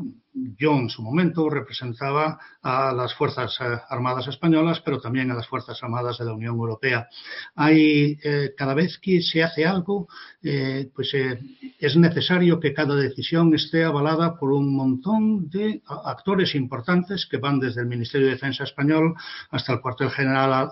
yo 0.58 0.74
en 0.74 0.89
su 0.89 1.01
momento 1.01 1.50
representaba 1.50 2.39
a 2.62 2.94
las 2.94 3.13
Fuerzas 3.15 3.58
eh, 3.62 3.79
Armadas 3.89 4.27
Españolas, 4.27 4.82
pero 4.82 5.00
también 5.00 5.32
a 5.32 5.36
las 5.36 5.48
Fuerzas 5.48 5.82
Armadas 5.82 6.17
de 6.17 6.25
la 6.25 6.34
Unión 6.34 6.56
Europea. 6.56 7.08
Hay, 7.56 8.17
eh, 8.24 8.53
cada 8.56 8.74
vez 8.74 8.98
que 9.00 9.22
se 9.22 9.44
hace 9.44 9.65
algo, 9.65 10.08
eh, 10.44 10.89
pues 10.94 11.13
es 11.79 11.96
necesario 11.98 12.60
que 12.60 12.74
cada 12.74 12.96
decisión 12.96 13.53
esté 13.53 13.84
avalada 13.84 14.38
por 14.38 14.51
un 14.51 14.75
montón 14.75 15.50
de 15.50 15.82
actores 16.06 16.56
importantes 16.56 17.27
que 17.29 17.38
van 17.38 17.60
desde 17.60 17.82
el 17.82 17.88
Ministerio 17.88 18.27
de 18.27 18.34
Defensa 18.34 18.63
español 18.63 19.15
hasta 19.50 19.74
el 19.74 19.82
cuartel 19.82 20.10
general 20.10 20.70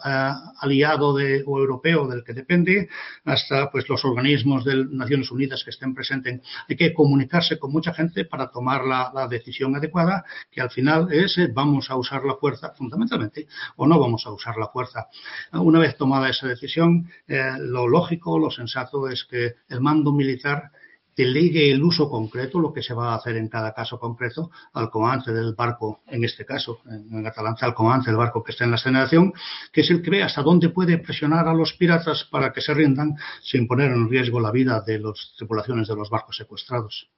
aliado 0.62 1.16
de, 1.16 1.44
o 1.46 1.60
europeo 1.60 2.08
del 2.08 2.24
que 2.24 2.34
depende, 2.34 2.90
hasta 3.24 3.72
pues 3.72 3.88
los 3.90 4.04
organismos 4.06 4.64
de 4.66 4.86
Naciones 4.86 5.32
Unidas 5.32 5.64
que 5.64 5.72
estén 5.72 5.94
presentes. 5.94 6.42
Hay 6.68 6.76
que 6.76 6.94
comunicarse 6.94 7.58
con 7.58 7.72
mucha 7.72 7.94
gente 7.94 8.26
para 8.26 8.52
tomar 8.52 8.84
la 8.86 9.28
decisión 9.30 9.55
adecuada, 9.64 10.24
que 10.52 10.62
al 10.62 10.70
final 10.70 11.12
es 11.12 11.38
eh, 11.38 11.50
vamos 11.54 11.90
a 11.90 11.96
usar 11.96 12.24
la 12.26 12.36
fuerza 12.36 12.74
fundamentalmente 12.76 13.48
o 13.78 13.88
no 13.88 14.00
vamos 14.00 14.26
a 14.26 14.32
usar 14.32 14.58
la 14.58 14.68
fuerza. 14.68 15.08
Una 15.54 15.80
vez 15.80 15.96
tomada 15.98 16.30
esa 16.30 16.48
decisión, 16.48 17.10
eh, 17.28 17.52
lo 17.60 17.88
lógico, 17.88 18.38
lo 18.38 18.52
sensato 18.52 19.08
es 19.10 19.26
que 19.26 19.56
el 19.70 19.82
mando 19.82 20.12
militar 20.12 20.72
delegue 21.16 21.72
el 21.72 21.82
uso 21.82 22.10
concreto, 22.10 22.60
lo 22.60 22.74
que 22.74 22.84
se 22.84 22.94
va 22.94 23.14
a 23.14 23.16
hacer 23.16 23.38
en 23.38 23.48
cada 23.48 23.74
caso 23.74 24.00
concreto, 24.00 24.52
al 24.74 24.90
comandante 24.90 25.32
del 25.32 25.56
barco, 25.56 26.02
en 26.08 26.24
este 26.24 26.46
caso, 26.46 26.80
en 26.86 27.26
Atalanta, 27.26 27.66
al 27.66 27.74
comandante 27.74 28.12
del 28.12 28.18
barco 28.18 28.44
que 28.44 28.52
está 28.52 28.66
en 28.66 28.72
la 28.72 28.78
señalación, 28.78 29.34
que 29.72 29.82
es 29.82 29.90
el 29.90 30.02
que 30.02 30.10
ve 30.10 30.24
hasta 30.24 30.42
dónde 30.42 30.70
puede 30.70 30.98
presionar 30.98 31.48
a 31.48 31.54
los 31.54 31.74
piratas 31.74 32.28
para 32.30 32.52
que 32.52 32.62
se 32.62 32.74
rindan 32.74 33.16
sin 33.42 33.68
poner 33.68 33.92
en 33.92 34.10
riesgo 34.10 34.40
la 34.40 34.52
vida 34.52 34.82
de 34.82 35.00
las 35.00 35.34
tripulaciones 35.38 35.88
de 35.88 35.96
los 35.96 36.10
barcos 36.10 36.36
secuestrados. 36.36 37.10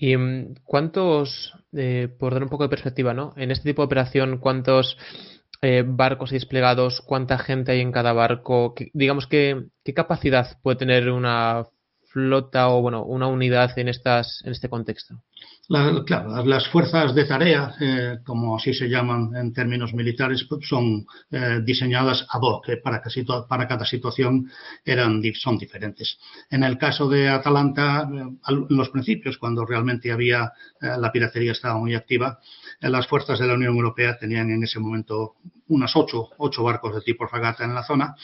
¿Y 0.00 0.16
mm, 0.16 0.54
cuántos, 0.64 1.52
eh, 1.72 2.08
por 2.18 2.32
dar 2.32 2.44
un 2.44 2.48
poco 2.48 2.62
de 2.62 2.68
perspectiva, 2.70 3.12
¿no? 3.12 3.34
En 3.36 3.50
este 3.50 3.68
tipo 3.70 3.82
de 3.82 3.86
operación, 3.86 4.38
cuántos 4.38 4.96
eh, 5.60 5.84
barcos 5.84 6.30
desplegados, 6.30 7.02
cuánta 7.04 7.36
gente 7.36 7.72
hay 7.72 7.80
en 7.80 7.90
cada 7.90 8.12
barco, 8.12 8.74
digamos 8.94 9.26
que 9.26 9.66
qué 9.84 9.94
capacidad 9.94 10.56
puede 10.62 10.76
tener 10.78 11.10
una 11.10 11.66
flota 12.18 12.68
o 12.68 12.82
bueno 12.82 13.04
una 13.04 13.28
unidad 13.28 13.78
en 13.78 13.88
estas 13.88 14.42
en 14.44 14.52
este 14.52 14.68
contexto? 14.68 15.14
las 15.68 16.66
fuerzas 16.68 17.14
de 17.14 17.26
tarea, 17.26 17.74
eh, 17.78 18.18
como 18.24 18.56
así 18.56 18.72
se 18.72 18.88
llaman 18.88 19.36
en 19.36 19.52
términos 19.52 19.92
militares, 19.92 20.46
pues 20.48 20.66
son 20.66 21.04
eh, 21.30 21.60
diseñadas 21.62 22.26
ad 22.30 22.40
hoc, 22.40 22.66
para, 22.82 23.02
para, 23.46 23.68
cada 23.68 23.84
situación 23.84 24.50
eran, 24.82 25.22
son 25.34 25.58
diferentes. 25.58 26.18
En 26.50 26.64
el 26.64 26.78
caso 26.78 27.06
de 27.06 27.28
Atalanta, 27.28 28.08
eh, 28.10 28.38
en 28.48 28.66
los 28.70 28.88
principios, 28.88 29.36
cuando 29.36 29.66
realmente 29.66 30.10
había 30.10 30.50
la 30.80 31.12
piratería 31.12 31.52
estaba 31.52 31.78
muy 31.78 31.94
activa, 31.94 32.38
las 32.80 33.06
fuerzas 33.06 33.38
de 33.38 33.46
la 33.46 33.54
Unión 33.54 33.74
Europea 33.74 34.16
tenían 34.18 34.50
en 34.50 34.62
ese 34.62 34.78
momento 34.78 35.34
unas 35.68 35.94
ocho, 35.96 36.30
ocho 36.38 36.62
barcos 36.62 36.94
de 36.94 37.00
tipo 37.02 37.26
fragata 37.28 37.64
en 37.64 37.74
la 37.74 37.82
zona, 37.82 38.14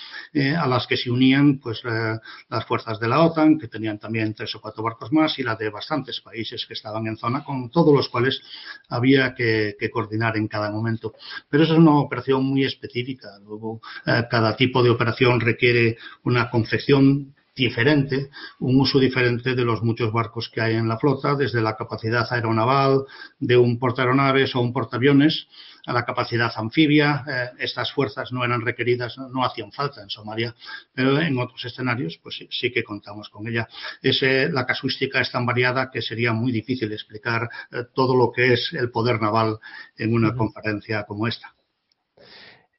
a 0.58 0.66
las 0.66 0.86
que 0.86 0.96
se 0.96 1.10
unían 1.10 1.58
pues 1.58 1.82
las 1.84 2.64
fuerzas 2.64 2.98
de 3.00 3.08
la 3.08 3.20
OTAN, 3.20 3.58
que 3.58 3.68
tenían 3.68 3.98
también 3.98 4.34
tres 4.34 4.54
o 4.54 4.60
cuatro 4.60 4.82
barcos 4.82 5.12
más, 5.12 5.38
y 5.38 5.42
la 5.42 5.56
de 5.56 5.70
bastantes 5.70 6.20
países 6.20 6.64
que 6.66 6.74
estaban 6.74 7.06
en 7.06 7.16
zona 7.16 7.44
con 7.44 7.70
todos 7.70 7.94
los 7.94 8.08
cuales 8.08 8.40
había 8.88 9.34
que, 9.34 9.76
coordinar 9.92 10.36
en 10.36 10.48
cada 10.48 10.70
momento. 10.70 11.12
Pero 11.48 11.64
eso 11.64 11.74
es 11.74 11.78
una 11.78 11.98
operación 11.98 12.44
muy 12.44 12.64
específica. 12.64 13.38
Luego, 13.44 13.80
eh, 14.06 14.24
cada 14.30 14.56
tipo 14.56 14.82
de 14.82 14.90
operación 14.90 15.40
requiere 15.40 15.98
una 16.24 16.50
confección 16.50 17.34
diferente, 17.54 18.30
un 18.58 18.80
uso 18.80 18.98
diferente 18.98 19.54
de 19.54 19.64
los 19.64 19.82
muchos 19.82 20.12
barcos 20.12 20.48
que 20.48 20.60
hay 20.60 20.74
en 20.74 20.88
la 20.88 20.98
flota, 20.98 21.34
desde 21.34 21.62
la 21.62 21.76
capacidad 21.76 22.26
aeronaval 22.30 23.04
de 23.38 23.56
un 23.56 23.78
portaeronaves 23.78 24.54
o 24.56 24.60
un 24.60 24.72
portaaviones 24.72 25.46
a 25.86 25.92
la 25.92 26.04
capacidad 26.04 26.52
anfibia. 26.56 27.24
Eh, 27.28 27.50
estas 27.60 27.92
fuerzas 27.92 28.32
no 28.32 28.44
eran 28.44 28.60
requeridas, 28.60 29.16
no 29.18 29.44
hacían 29.44 29.72
falta 29.72 30.02
en 30.02 30.10
Somalia, 30.10 30.54
pero 30.92 31.20
en 31.20 31.38
otros 31.38 31.64
escenarios 31.64 32.18
pues 32.22 32.44
sí, 32.50 32.72
que 32.72 32.82
contamos 32.82 33.28
con 33.28 33.46
ella. 33.46 33.68
La 34.02 34.66
casuística 34.66 35.20
es 35.20 35.30
tan 35.30 35.46
variada 35.46 35.90
que 35.90 36.02
sería 36.02 36.32
muy 36.32 36.52
difícil 36.52 36.92
explicar 36.92 37.48
eh, 37.70 37.84
todo 37.94 38.16
lo 38.16 38.32
que 38.32 38.54
es 38.54 38.72
el 38.72 38.90
poder 38.90 39.20
naval 39.20 39.58
en 39.96 40.14
una 40.14 40.34
conferencia 40.34 41.04
como 41.04 41.28
esta. 41.28 41.54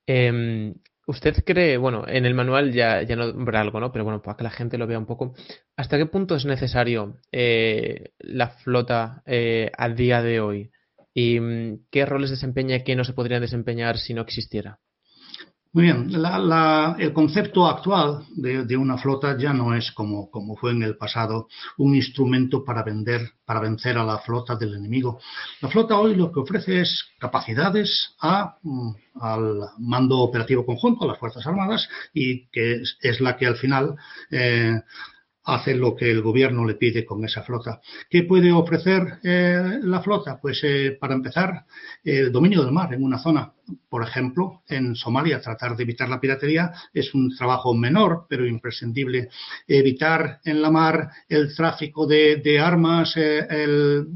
Em, 0.08 0.74
¿Usted 1.07 1.43
cree, 1.45 1.77
bueno, 1.77 2.05
en 2.07 2.25
el 2.25 2.33
manual 2.33 2.71
ya, 2.74 3.03
ya 3.03 3.15
nombra 3.15 3.62
algo, 3.62 3.79
¿no? 3.79 3.91
Pero 3.91 4.03
bueno, 4.03 4.21
para 4.24 4.38
que 4.38 4.43
la 4.43 4.50
gente 4.50 4.77
lo 4.77 4.88
vea 4.88 4.97
un 4.97 5.05
poco, 5.05 5.35
¿hasta 5.75 5.97
qué 5.97 6.07
punto 6.07 6.35
es 6.35 6.45
necesario 6.45 7.19
eh, 7.31 8.13
la 8.19 8.50
flota 8.50 9.24
a 9.25 9.89
día 9.89 10.21
de 10.24 10.39
hoy? 10.39 10.71
¿Y 11.13 11.39
mm, 11.39 11.85
qué 11.91 12.05
roles 12.05 12.31
desempeña 12.31 12.77
y 12.77 12.83
qué 12.83 12.95
no 12.95 13.03
se 13.03 13.13
podrían 13.13 13.41
desempeñar 13.41 13.97
si 13.97 14.13
no 14.13 14.21
existiera? 14.24 14.79
Muy 15.75 15.84
bien, 15.84 16.10
el 17.00 17.12
concepto 17.12 17.67
actual 17.67 18.24
de, 18.34 18.77
una 18.77 18.98
flota 18.98 19.38
ya 19.38 19.51
no 19.51 19.75
es 19.75 19.91
como, 19.91 20.32
como, 20.32 20.55
fue 20.55 20.72
en 20.72 20.84
el 20.84 20.96
pasado, 20.96 21.50
un 21.75 21.96
instrumento 21.96 22.63
para, 22.63 22.82
vender, 22.82 23.32
para 23.44 23.60
vencer 23.60 23.98
a 23.98 24.05
la 24.05 24.20
flota 24.20 24.55
del 24.55 24.75
enemigo. 24.75 25.20
La 25.60 25.67
flota 25.67 26.00
hoy 26.00 26.15
lo 26.15 26.32
que 26.32 26.39
ofrece 26.39 26.79
es 26.79 27.03
capacidades 27.20 28.15
a, 28.22 28.55
mm, 28.63 28.91
al 29.20 29.72
mando 29.79 30.20
operativo 30.20 30.65
conjunto, 30.65 31.03
a 31.03 31.08
las 31.10 31.20
Fuerzas 31.20 31.46
Armadas, 31.46 31.89
y 32.13 32.46
que 32.48 32.82
es, 33.01 33.20
la 33.20 33.36
que 33.36 33.46
al 33.46 33.58
final 33.58 33.98
eh, 34.32 34.79
hace 35.45 35.75
lo 35.75 35.95
que 35.95 36.09
el 36.09 36.21
gobierno 36.21 36.65
le 36.65 36.75
pide 36.75 37.05
con 37.05 37.23
esa 37.23 37.43
flota. 37.43 37.79
¿Qué 38.09 38.23
puede 38.23 38.51
ofrecer 38.51 39.19
eh, 39.23 39.79
la 39.81 40.01
flota? 40.01 40.39
Pues 40.41 40.61
eh, 40.63 40.97
para 40.99 41.13
empezar, 41.13 41.65
el 42.03 42.31
dominio 42.31 42.63
del 42.63 42.71
mar 42.73 42.93
en 42.93 43.03
una 43.03 43.19
zona. 43.19 43.53
Por 43.89 44.03
ejemplo, 44.03 44.63
en 44.67 44.95
Somalia, 44.95 45.41
tratar 45.41 45.75
de 45.75 45.83
evitar 45.83 46.09
la 46.09 46.19
piratería 46.19 46.71
es 46.93 47.13
un 47.13 47.35
trabajo 47.35 47.73
menor, 47.73 48.25
pero 48.27 48.45
imprescindible. 48.45 49.29
Evitar 49.67 50.39
en 50.43 50.61
la 50.61 50.71
mar 50.71 51.09
el 51.29 51.55
tráfico 51.55 52.07
de, 52.07 52.59
armas, 52.59 53.15
eh, 53.17 53.45
el, 53.49 54.07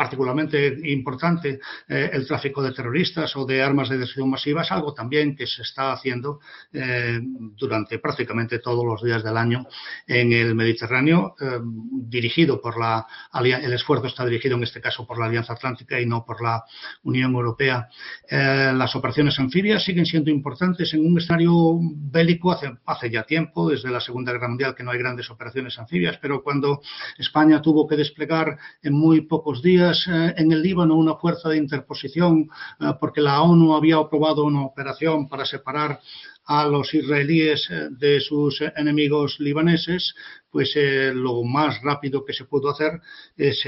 particularmente 0.00 0.78
importante 0.84 1.60
eh, 1.86 2.10
el 2.14 2.26
tráfico 2.26 2.62
de 2.62 2.72
terroristas 2.72 3.36
o 3.36 3.44
de 3.44 3.62
armas 3.62 3.90
de 3.90 3.98
destrucción 3.98 4.30
masiva 4.30 4.62
es 4.62 4.72
algo 4.72 4.94
también 4.94 5.36
que 5.36 5.46
se 5.46 5.60
está 5.60 5.92
haciendo 5.92 6.40
eh, 6.72 7.20
durante 7.22 7.98
prácticamente 7.98 8.60
todos 8.60 8.82
los 8.82 9.02
días 9.02 9.22
del 9.22 9.36
año 9.36 9.66
en 10.06 10.32
el 10.32 10.54
Mediterráneo, 10.54 11.34
eh, 11.38 11.58
dirigido 11.62 12.62
por 12.62 12.80
la 12.80 13.06
el 13.34 13.72
esfuerzo 13.74 14.06
está 14.06 14.24
dirigido 14.24 14.56
en 14.56 14.62
este 14.62 14.80
caso 14.80 15.06
por 15.06 15.18
la 15.18 15.26
Alianza 15.26 15.52
Atlántica 15.52 16.00
y 16.00 16.06
no 16.06 16.24
por 16.24 16.42
la 16.42 16.64
Unión 17.02 17.34
Europea. 17.34 17.86
las 18.30 18.96
operaciones 18.96 19.38
anfibias 19.38 19.84
siguen 19.84 20.06
siendo 20.06 20.30
importantes 20.30 20.94
en 20.94 21.04
un 21.06 21.18
escenario 21.18 21.78
bélico 21.78 22.52
hace, 22.52 22.70
hace 22.86 23.10
ya 23.10 23.24
tiempo, 23.24 23.68
desde 23.68 23.90
la 23.90 24.00
Segunda 24.00 24.32
Guerra 24.32 24.48
Mundial, 24.48 24.74
que 24.74 24.82
no 24.82 24.92
hay 24.92 24.98
grandes 24.98 25.30
operaciones 25.30 25.78
anfibias, 25.78 26.16
pero 26.22 26.42
cuando 26.42 26.80
España 27.18 27.60
tuvo 27.60 27.86
que 27.86 27.96
desplegar 27.96 28.56
en 28.82 28.94
muy 28.94 29.22
pocos 29.22 29.62
días 29.62 29.89
eh, 29.90 30.34
en 30.36 30.52
el 30.52 30.62
Líbano 30.62 30.94
una 30.94 31.16
fuerza 31.16 31.48
de 31.48 31.56
interposición 31.56 32.48
eh, 32.80 32.92
porque 32.98 33.20
la 33.20 33.42
ONU 33.42 33.74
había 33.74 33.96
aprobado 33.96 34.44
una 34.44 34.62
operación 34.62 35.28
para 35.28 35.44
separar 35.44 36.00
a 36.44 36.66
los 36.66 36.92
israelíes 36.94 37.68
eh, 37.70 37.88
de 37.90 38.20
sus 38.20 38.60
enemigos 38.76 39.38
libaneses, 39.40 40.14
pues 40.50 40.74
lo 41.14 41.44
más 41.44 41.80
rápido 41.82 42.24
que 42.24 42.32
se 42.32 42.44
pudo 42.44 42.70
hacer 42.70 43.00
es 43.36 43.62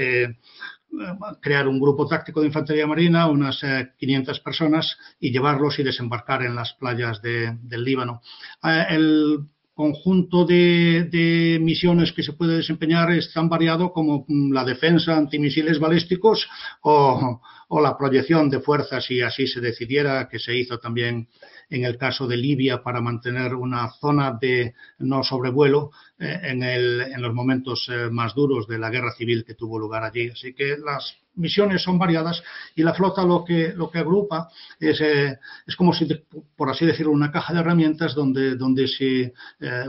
crear 1.39 1.67
un 1.67 1.79
grupo 1.79 2.05
táctico 2.05 2.41
de 2.41 2.47
infantería 2.47 2.85
marina, 2.85 3.27
unas 3.27 3.61
500 3.97 4.39
personas, 4.41 4.97
y 5.19 5.31
llevarlos 5.31 5.79
y 5.79 5.83
desembarcar 5.83 6.43
en 6.43 6.55
las 6.55 6.73
playas 6.73 7.21
del 7.21 7.83
Líbano. 7.83 8.21
el 8.61 9.39
conjunto 9.73 10.45
de, 10.45 11.57
misiones 11.61 12.13
que 12.13 12.23
se 12.23 12.33
puede 12.33 12.57
desempeñar 12.57 13.11
es 13.11 13.33
tan 13.33 13.49
variado 13.49 13.91
como 13.91 14.25
mm, 14.27 14.51
la 14.51 14.63
defensa 14.63 15.17
antimisiles 15.17 15.79
balísticos 15.79 16.47
o, 16.81 17.41
la 17.81 17.97
proyección 17.97 18.51
de 18.51 18.59
fuerzas, 18.59 19.05
si 19.05 19.21
así 19.21 19.47
se 19.47 19.59
decidiera, 19.59 20.29
que 20.29 20.37
se 20.37 20.55
hizo 20.55 20.77
también 20.77 21.27
en 21.71 21.85
el 21.85 21.97
caso 21.97 22.27
de 22.27 22.37
Libia 22.37 22.83
para 22.83 23.01
mantener 23.01 23.55
una 23.55 23.89
zona 23.99 24.37
de 24.39 24.75
no 24.99 25.23
sobrevuelo 25.23 25.89
eh, 26.19 26.39
en, 26.43 26.61
el, 26.61 27.01
en, 27.01 27.19
los 27.19 27.33
momentos 27.33 27.89
eh, 27.89 28.11
más 28.11 28.35
duros 28.35 28.67
de 28.67 28.77
la 28.77 28.91
guerra 28.91 29.11
civil 29.13 29.43
que 29.43 29.55
tuvo 29.55 29.79
lugar 29.79 30.03
allí. 30.03 30.29
Así 30.29 30.53
que 30.53 30.77
las 30.77 31.17
misiones 31.35 31.81
son 31.81 31.97
variadas 31.97 32.43
y 32.75 32.83
la 32.83 32.93
flota 32.93 33.23
lo 33.23 33.43
que, 33.43 33.73
lo 33.75 33.89
que 33.89 33.99
agrupa 33.99 34.49
es, 34.79 35.01
eh, 35.01 35.37
es 35.65 35.75
como 35.75 35.93
si, 35.93 36.07
por 36.55 36.69
así 36.69 36.85
decirlo, 36.85 37.11
una 37.11 37.31
caja 37.31 37.53
de 37.53 37.59
herramientas 37.59 38.15
donde, 38.15 38.55
donde 38.55 38.87
se 38.87 39.33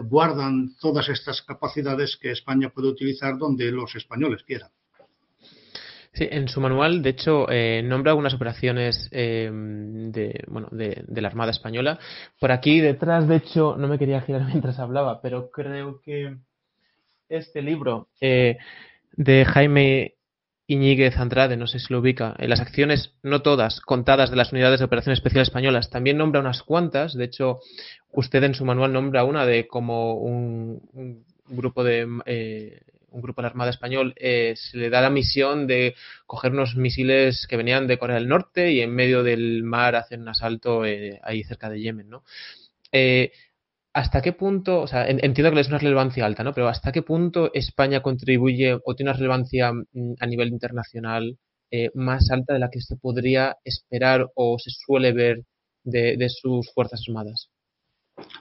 guardan 0.04 0.76
todas 0.80 1.08
estas 1.08 1.42
capacidades 1.42 2.16
que 2.16 2.30
España 2.30 2.70
puede 2.70 2.88
utilizar 2.88 3.36
donde 3.38 3.70
los 3.70 3.94
españoles 3.94 4.42
quieran. 4.44 4.70
Sí, 6.14 6.28
en 6.30 6.46
su 6.46 6.60
manual, 6.60 7.02
de 7.02 7.10
hecho, 7.10 7.50
eh, 7.50 7.82
nombra 7.82 8.12
algunas 8.12 8.34
operaciones 8.34 9.08
eh, 9.10 9.50
de, 9.52 10.44
bueno, 10.46 10.68
de, 10.70 11.04
la 11.08 11.26
Armada 11.26 11.50
Española. 11.50 11.98
Por 12.38 12.52
aquí 12.52 12.80
detrás, 12.80 13.26
de 13.26 13.36
hecho, 13.36 13.74
no 13.76 13.88
me 13.88 13.98
quería 13.98 14.20
girar 14.20 14.44
mientras 14.46 14.78
hablaba, 14.78 15.20
pero 15.20 15.50
creo 15.50 16.00
que 16.00 16.36
este 17.28 17.62
libro 17.62 18.10
eh, 18.20 18.58
de 19.16 19.44
Jaime 19.44 20.14
Iñiguez 20.66 21.16
Andrade, 21.18 21.56
no 21.56 21.66
sé 21.66 21.78
si 21.78 21.92
lo 21.92 22.00
ubica, 22.00 22.34
en 22.38 22.48
las 22.48 22.60
acciones, 22.60 23.14
no 23.22 23.42
todas, 23.42 23.80
contadas 23.80 24.30
de 24.30 24.36
las 24.36 24.52
unidades 24.52 24.80
de 24.80 24.86
operación 24.86 25.12
especial 25.12 25.42
españolas, 25.42 25.90
también 25.90 26.16
nombra 26.16 26.40
unas 26.40 26.62
cuantas. 26.62 27.14
De 27.14 27.24
hecho, 27.24 27.60
usted 28.12 28.42
en 28.44 28.54
su 28.54 28.64
manual 28.64 28.92
nombra 28.92 29.24
una 29.24 29.44
de 29.44 29.66
como 29.66 30.14
un, 30.14 30.80
grupo 31.48 31.84
de 31.84 32.06
un 33.14 33.22
grupo 33.22 33.40
de 33.40 33.44
la 33.44 33.50
Armada 33.50 33.70
Español, 33.70 34.12
eh, 34.16 34.54
se 34.56 34.76
le 34.76 34.90
da 34.90 35.00
la 35.00 35.08
misión 35.08 35.68
de 35.68 35.94
coger 36.26 36.52
unos 36.52 36.74
misiles 36.74 37.46
que 37.46 37.56
venían 37.56 37.86
de 37.86 37.96
Corea 37.96 38.16
del 38.16 38.28
Norte 38.28 38.72
y 38.72 38.80
en 38.80 38.92
medio 38.92 39.22
del 39.22 39.62
mar 39.62 39.94
hacer 39.94 40.18
un 40.18 40.28
asalto 40.28 40.84
eh, 40.84 41.20
ahí 41.22 41.44
cerca 41.44 41.70
de 41.70 41.80
Yemen, 41.80 42.10
¿no? 42.10 42.24
Eh, 43.94 44.00
¿Hasta 44.00 44.22
qué 44.22 44.32
punto, 44.32 44.80
o 44.82 44.86
sea, 44.86 45.06
entiendo 45.08 45.52
que 45.52 45.60
es 45.60 45.68
una 45.68 45.78
relevancia 45.78 46.26
alta, 46.26 46.44
¿no? 46.44 46.52
Pero 46.52 46.68
¿hasta 46.68 46.92
qué 46.92 47.02
punto 47.02 47.50
España 47.54 48.02
contribuye 48.02 48.78
o 48.84 48.94
tiene 48.94 49.10
una 49.10 49.18
relevancia 49.18 49.72
mm, 49.72 50.14
a 50.20 50.26
nivel 50.26 50.48
internacional 50.48 51.38
más 51.94 52.30
alta 52.30 52.52
de 52.54 52.60
la 52.60 52.70
que 52.70 52.80
se 52.80 52.96
podría 52.96 53.56
esperar 53.64 54.30
o 54.36 54.58
se 54.60 54.70
suele 54.70 55.12
ver 55.12 55.42
de 55.82 56.28
sus 56.28 56.72
Fuerzas 56.72 57.02
Armadas? 57.08 57.50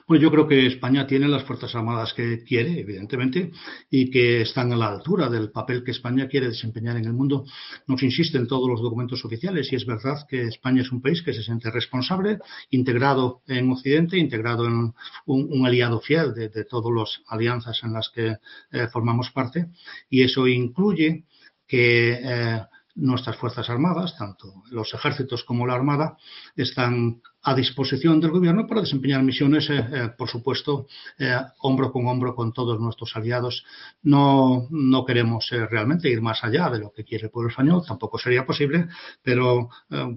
Pues 0.06 0.20
yo 0.20 0.30
creo 0.30 0.46
que 0.46 0.66
España 0.66 1.06
tiene 1.06 1.26
las 1.26 1.42
Fuerzas 1.42 1.74
Armadas 1.74 2.14
que 2.14 2.44
quiere, 2.44 2.78
evidentemente, 2.78 3.50
y 3.90 4.08
que 4.10 4.42
están 4.42 4.72
a 4.72 4.76
la 4.76 4.88
altura 4.88 5.28
del 5.28 5.50
papel 5.50 5.82
que 5.82 5.90
España 5.90 6.28
quiere 6.28 6.48
desempeñar 6.48 6.96
en 6.96 7.06
el 7.06 7.12
mundo. 7.12 7.44
Nos 7.88 8.02
insisten 8.02 8.46
todos 8.46 8.68
los 8.68 8.82
documentos 8.82 9.24
oficiales 9.24 9.72
y 9.72 9.76
es 9.76 9.84
verdad 9.84 10.26
que 10.28 10.42
España 10.42 10.82
es 10.82 10.92
un 10.92 11.02
país 11.02 11.22
que 11.22 11.32
se 11.32 11.42
siente 11.42 11.70
responsable, 11.70 12.38
integrado 12.70 13.42
en 13.48 13.70
Occidente, 13.70 14.16
integrado 14.16 14.66
en 14.66 14.94
un, 15.26 15.66
aliado 15.66 16.00
fiel 16.00 16.34
de, 16.34 16.64
todas 16.64 16.92
las 16.94 17.22
alianzas 17.28 17.80
en 17.82 17.94
las 17.94 18.10
que 18.10 18.36
eh, 18.70 18.86
formamos 18.92 19.30
parte, 19.30 19.66
y 20.08 20.22
eso 20.22 20.46
incluye 20.46 21.24
que 21.66 22.20
eh, 22.22 22.60
nuestras 22.96 23.36
Fuerzas 23.36 23.68
Armadas, 23.70 24.16
tanto 24.16 24.62
los 24.70 24.94
ejércitos 24.94 25.44
como 25.44 25.66
la 25.66 25.74
Armada, 25.74 26.16
están 26.56 27.20
a 27.42 27.54
disposición 27.54 28.20
del 28.20 28.30
Gobierno 28.30 28.66
para 28.66 28.80
desempeñar 28.80 29.22
misiones, 29.22 29.68
eh, 29.68 29.86
eh, 29.92 30.08
por 30.16 30.28
supuesto, 30.28 30.86
eh, 31.18 31.36
hombro 31.60 31.92
con 31.92 32.06
hombro 32.06 32.34
con 32.34 32.52
todos 32.52 32.80
nuestros 32.80 33.14
aliados. 33.16 33.64
No, 34.02 34.66
no 34.70 35.04
queremos 35.04 35.50
realmente 35.50 36.08
ir 36.08 36.22
más 36.22 36.42
allá 36.42 36.70
de 36.70 36.78
lo 36.78 36.92
que 36.92 37.04
quiere 37.04 37.26
el 37.26 37.30
pueblo 37.30 37.50
español, 37.50 37.82
tampoco 37.86 38.18
sería 38.18 38.46
posible, 38.46 38.88
pero 39.22 39.68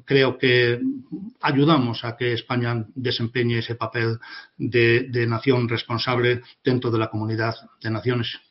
creo 0.05 0.37
que 0.37 0.79
ayudamos 1.41 2.03
a 2.05 2.15
que 2.15 2.33
España 2.33 2.85
desempeñe 2.95 3.59
ese 3.59 3.75
papel 3.75 4.19
de, 4.57 5.07
de 5.09 5.27
nación 5.27 5.67
responsable 5.67 6.41
dentro 6.63 6.91
de 6.91 6.99
la 6.99 7.09
comunidad 7.09 7.55
de 7.81 7.89
naciones. 7.91 8.46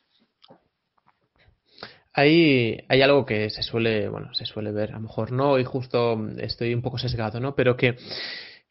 Hay, 2.19 2.83
hay 2.89 3.01
algo 3.03 3.27
que 3.27 3.51
se 3.51 3.61
suele, 3.61 4.09
bueno, 4.09 4.33
se 4.33 4.45
suele 4.45 4.71
ver, 4.71 4.89
a 4.89 4.93
lo 4.95 5.01
mejor 5.01 5.31
no, 5.31 5.59
y 5.59 5.63
justo 5.63 6.17
estoy 6.39 6.73
un 6.73 6.81
poco 6.81 6.97
sesgado, 6.97 7.39
¿no? 7.39 7.53
Pero 7.53 7.77
que, 7.77 7.95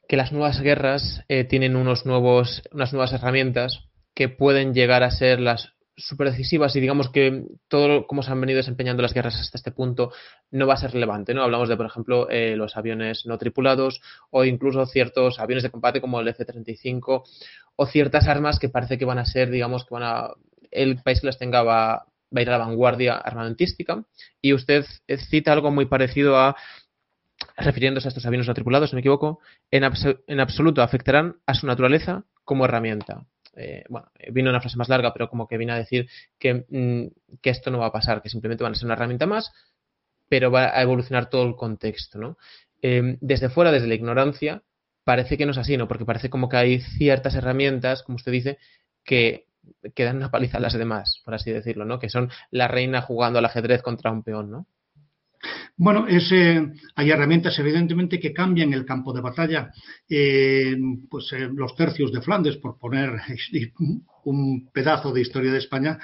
que 0.08 0.16
las 0.16 0.32
nuevas 0.32 0.60
guerras 0.60 1.22
eh, 1.28 1.44
tienen 1.44 1.76
unos 1.76 2.06
nuevos, 2.06 2.64
unas 2.72 2.92
nuevas 2.92 3.12
herramientas 3.12 3.84
que 4.14 4.28
pueden 4.28 4.74
llegar 4.74 5.04
a 5.04 5.12
ser 5.12 5.38
las 5.38 5.74
súper 5.96 6.32
decisivas 6.32 6.74
y 6.74 6.80
digamos 6.80 7.08
que 7.08 7.44
todo 7.68 8.08
cómo 8.08 8.24
se 8.24 8.32
han 8.32 8.40
venido 8.40 8.56
desempeñando 8.56 9.00
las 9.00 9.14
guerras 9.14 9.38
hasta 9.38 9.58
este 9.58 9.70
punto 9.70 10.10
no 10.50 10.66
va 10.66 10.74
a 10.74 10.78
ser 10.78 10.90
relevante, 10.90 11.32
¿no? 11.32 11.44
Hablamos 11.44 11.68
de, 11.68 11.76
por 11.76 11.86
ejemplo, 11.86 12.28
eh, 12.28 12.56
los 12.56 12.76
aviones 12.76 13.26
no 13.26 13.38
tripulados 13.38 14.00
o 14.30 14.44
incluso 14.44 14.84
ciertos 14.86 15.38
aviones 15.38 15.62
de 15.62 15.70
combate 15.70 16.00
como 16.00 16.18
el 16.18 16.26
F-35 16.26 17.22
o 17.76 17.86
ciertas 17.86 18.26
armas 18.26 18.58
que 18.58 18.68
parece 18.68 18.98
que 18.98 19.04
van 19.04 19.18
a 19.18 19.24
ser, 19.24 19.50
digamos, 19.50 19.84
que 19.84 19.94
van 19.94 20.02
a... 20.02 20.30
El 20.72 21.00
país 21.00 21.20
que 21.20 21.26
las 21.28 21.38
tenga 21.38 21.62
va 22.34 22.40
a 22.40 22.42
ir 22.42 22.48
a 22.48 22.58
la 22.58 22.64
vanguardia 22.64 23.14
armamentística 23.16 24.04
y 24.40 24.52
usted 24.52 24.84
cita 25.28 25.52
algo 25.52 25.70
muy 25.70 25.86
parecido 25.86 26.38
a 26.38 26.56
refiriéndose 27.56 28.08
a 28.08 28.10
estos 28.10 28.26
aviones 28.26 28.46
no 28.46 28.54
tripulados, 28.54 28.90
si 28.90 28.96
me 28.96 29.00
equivoco, 29.00 29.40
en, 29.70 29.84
absoluto 30.40 30.82
afectarán 30.82 31.36
a 31.46 31.54
su 31.54 31.66
naturaleza 31.66 32.24
como 32.44 32.64
herramienta. 32.64 33.26
Eh, 33.54 33.84
bueno, 33.88 34.10
eh, 34.18 34.30
vino 34.30 34.50
una 34.50 34.60
frase 34.60 34.76
más 34.76 34.88
larga, 34.88 35.12
pero 35.12 35.28
como 35.28 35.48
que 35.48 35.56
viene 35.56 35.72
a 35.72 35.76
decir 35.76 36.08
que, 36.38 36.66
mm, 36.68 37.38
que, 37.40 37.50
esto 37.50 37.70
no 37.70 37.78
va 37.78 37.86
a 37.86 37.92
pasar, 37.92 38.22
que 38.22 38.28
simplemente 38.28 38.62
van 38.62 38.72
a 38.72 38.76
ser 38.76 38.86
una 38.86 38.94
herramienta 38.94 39.26
más, 39.26 39.52
pero 40.28 40.50
va 40.50 40.76
a 40.76 40.82
evolucionar 40.82 41.30
todo 41.30 41.46
el 41.46 41.56
contexto, 41.56 42.18
¿no? 42.18 42.36
Eh, 42.82 43.16
desde 43.20 43.48
fuera, 43.48 43.72
desde 43.72 43.86
la 43.86 43.94
ignorancia, 43.94 44.62
parece 45.04 45.38
que 45.38 45.46
no 45.46 45.52
es 45.52 45.58
así, 45.58 45.76
¿no? 45.76 45.88
Porque 45.88 46.04
parece 46.04 46.30
como 46.30 46.48
que 46.48 46.56
hay 46.56 46.80
ciertas 46.80 47.34
herramientas, 47.34 48.02
como 48.02 48.16
usted 48.16 48.32
dice, 48.32 48.58
que, 49.04 49.45
que 49.94 50.04
dan 50.04 50.16
una 50.16 50.30
paliza 50.30 50.58
a 50.58 50.60
las 50.60 50.74
demás, 50.74 51.22
por 51.24 51.34
así 51.34 51.50
decirlo, 51.52 51.84
¿no? 51.84 51.98
Que 51.98 52.08
son 52.08 52.30
la 52.50 52.68
reina 52.68 53.02
jugando 53.02 53.38
al 53.38 53.44
ajedrez 53.44 53.82
contra 53.82 54.10
un 54.10 54.22
peón, 54.22 54.50
¿no? 54.50 54.66
Bueno, 55.78 56.06
eh, 56.08 56.72
hay 56.94 57.10
herramientas 57.10 57.58
evidentemente 57.58 58.18
que 58.18 58.32
cambian 58.32 58.72
el 58.72 58.86
campo 58.86 59.12
de 59.12 59.20
batalla. 59.20 59.70
Eh, 60.08 60.74
pues 61.10 61.32
eh, 61.32 61.50
los 61.52 61.74
tercios 61.76 62.12
de 62.12 62.22
Flandes, 62.22 62.56
por 62.56 62.78
poner 62.78 63.20
un 64.24 64.70
pedazo 64.72 65.12
de 65.12 65.20
historia 65.20 65.52
de 65.52 65.58
España, 65.58 65.98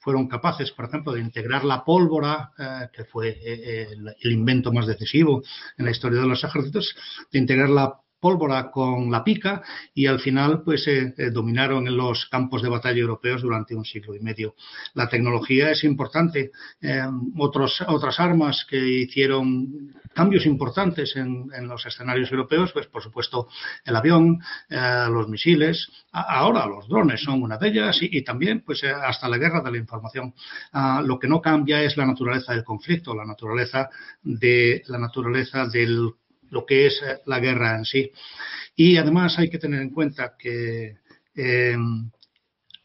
fueron 0.00 0.28
capaces, 0.28 0.70
por 0.70 0.84
ejemplo, 0.84 1.12
de 1.12 1.20
integrar 1.20 1.64
la 1.64 1.84
pólvora, 1.84 2.52
que 2.92 3.04
fue 3.06 3.36
el, 3.42 4.32
invento 4.32 4.72
más 4.72 4.86
decisivo 4.86 5.42
en 5.76 5.84
la 5.84 5.90
historia 5.90 6.20
de 6.20 6.28
los 6.28 6.44
ejércitos, 6.44 6.94
de 7.32 7.38
integrar 7.40 7.70
la 7.70 7.92
pólvora 8.24 8.70
con 8.70 9.10
la 9.10 9.22
pica 9.22 9.60
y 9.92 10.06
al 10.06 10.18
final 10.18 10.62
pues 10.62 10.88
eh, 10.88 11.12
eh, 11.18 11.28
dominaron 11.28 11.86
en 11.86 11.94
los 11.94 12.24
campos 12.30 12.62
de 12.62 12.70
batalla 12.70 12.98
europeos 12.98 13.42
durante 13.42 13.74
un 13.74 13.84
siglo 13.84 14.14
y 14.14 14.20
medio. 14.20 14.54
La 14.94 15.10
tecnología 15.10 15.70
es 15.70 15.84
importante. 15.84 16.50
Eh, 16.80 17.02
otras 17.36 18.20
armas 18.20 18.66
que 18.70 18.78
hicieron 18.78 19.92
cambios 20.14 20.46
importantes 20.46 21.16
en, 21.16 21.50
los 21.68 21.84
escenarios 21.84 22.30
europeos, 22.32 22.72
pues 22.72 22.86
por 22.86 23.02
supuesto 23.02 23.48
el 23.84 23.96
avión, 23.96 24.38
los 24.70 25.28
misiles, 25.28 25.90
ahora 26.12 26.66
los 26.66 26.88
drones 26.88 27.20
son 27.20 27.42
una 27.42 27.58
de 27.58 27.68
ellas 27.68 27.98
y, 28.00 28.22
también 28.22 28.62
pues 28.64 28.84
hasta 28.84 29.28
la 29.28 29.38
guerra 29.38 29.60
de 29.60 29.72
la 29.72 29.78
información. 29.78 30.32
Ah, 30.72 31.02
lo 31.04 31.18
que 31.18 31.26
no 31.26 31.42
cambia 31.42 31.82
es 31.82 31.96
la 31.96 32.06
naturaleza 32.06 32.52
del 32.52 32.64
conflicto, 32.64 33.14
la 33.14 33.26
naturaleza 33.26 33.90
de 34.22 34.82
la 34.86 34.98
naturaleza 34.98 35.66
del 35.66 36.14
lo 36.54 36.64
que 36.64 36.86
es 36.86 37.02
eh, 37.02 37.18
la 37.26 37.40
guerra 37.40 37.76
en 37.76 37.84
sí. 37.84 38.10
Y 38.76 38.96
además 38.96 39.38
hay 39.38 39.50
que 39.50 39.58
tener 39.58 39.82
en 39.82 39.90
cuenta 39.90 40.34
que 40.38 40.98
eh, 41.34 41.76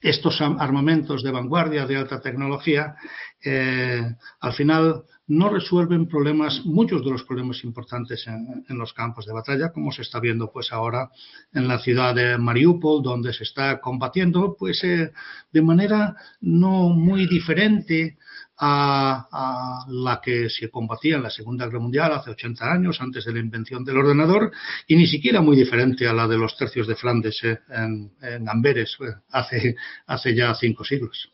estos 0.02 0.42
armamentos 0.42 1.24
de 1.24 1.32
vanguardia, 1.32 1.86
de 1.86 1.98
alta 1.98 2.20
tecnología, 2.20 2.96
eh, 3.44 4.02
al 4.40 4.54
final 4.54 5.04
no 5.28 5.50
resuelven 5.50 6.08
problemas, 6.08 6.66
muchos 6.66 7.04
de 7.04 7.12
los 7.12 7.24
problemas 7.24 7.64
importantes 7.64 8.26
en, 8.28 8.78
los 8.78 8.94
campos 8.94 9.26
de 9.26 9.34
batalla, 9.34 9.72
como 9.72 9.92
se 9.92 10.02
está 10.02 10.20
viendo 10.20 10.52
pues 10.52 10.72
ahora 10.72 11.12
en 11.54 11.68
la 11.68 11.80
ciudad 11.80 12.16
de 12.16 12.38
Mariupol, 12.38 13.04
donde 13.04 13.34
se 13.34 13.44
está 13.44 13.80
combatiendo 13.80 14.56
pues 14.58 14.82
de 14.82 15.62
manera 15.62 16.16
no 16.42 16.90
muy 16.90 17.28
diferente 17.28 18.18
a, 18.60 19.86
la 19.88 20.20
que 20.22 20.50
se 20.50 20.70
combatía 20.70 21.16
en 21.16 21.24
la 21.24 21.30
Segunda 21.30 21.66
Guerra 21.66 21.80
Mundial 21.80 22.12
hace 22.12 22.32
80 22.32 22.72
años, 22.72 23.00
antes 23.02 23.26
de 23.26 23.34
la 23.34 23.40
invención 23.40 23.84
del 23.86 23.98
ordenador, 23.98 24.52
y 24.88 24.96
ni 24.96 25.08
siquiera 25.08 25.42
muy 25.42 25.56
diferente 25.56 26.08
a 26.08 26.14
la 26.14 26.28
de 26.28 26.38
los 26.38 26.58
tercios 26.58 26.88
de 26.88 26.96
Flandes 26.96 27.42
eh, 27.44 27.60
en, 27.70 28.50
Amberes 28.50 28.98
eh, 29.02 29.14
hace, 29.32 29.76
hace 30.08 30.36
ya 30.36 30.54
cinco 30.56 30.84
siglos. 30.84 31.32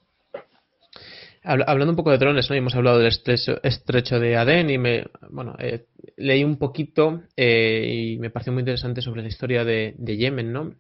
Hablando 1.44 1.92
un 1.92 1.96
poco 1.96 2.10
de 2.10 2.18
drones, 2.18 2.50
¿no? 2.50 2.56
hemos 2.56 2.74
hablado 2.74 2.98
del 2.98 3.08
estrecho, 3.08 4.20
de 4.20 4.36
Adén 4.36 4.72
y 4.72 4.80
me, 4.80 5.06
bueno, 5.30 5.56
eh, 5.60 5.86
leí 6.18 6.44
un 6.44 6.58
poquito 6.58 7.22
y 7.38 8.18
me 8.20 8.32
pareció 8.32 8.52
muy 8.52 8.62
interesante 8.62 9.04
sobre 9.04 9.22
la 9.22 9.28
historia 9.28 9.64
de, 9.64 9.94
de 9.96 10.18
Yemen, 10.18 10.52
¿no? 10.52 10.74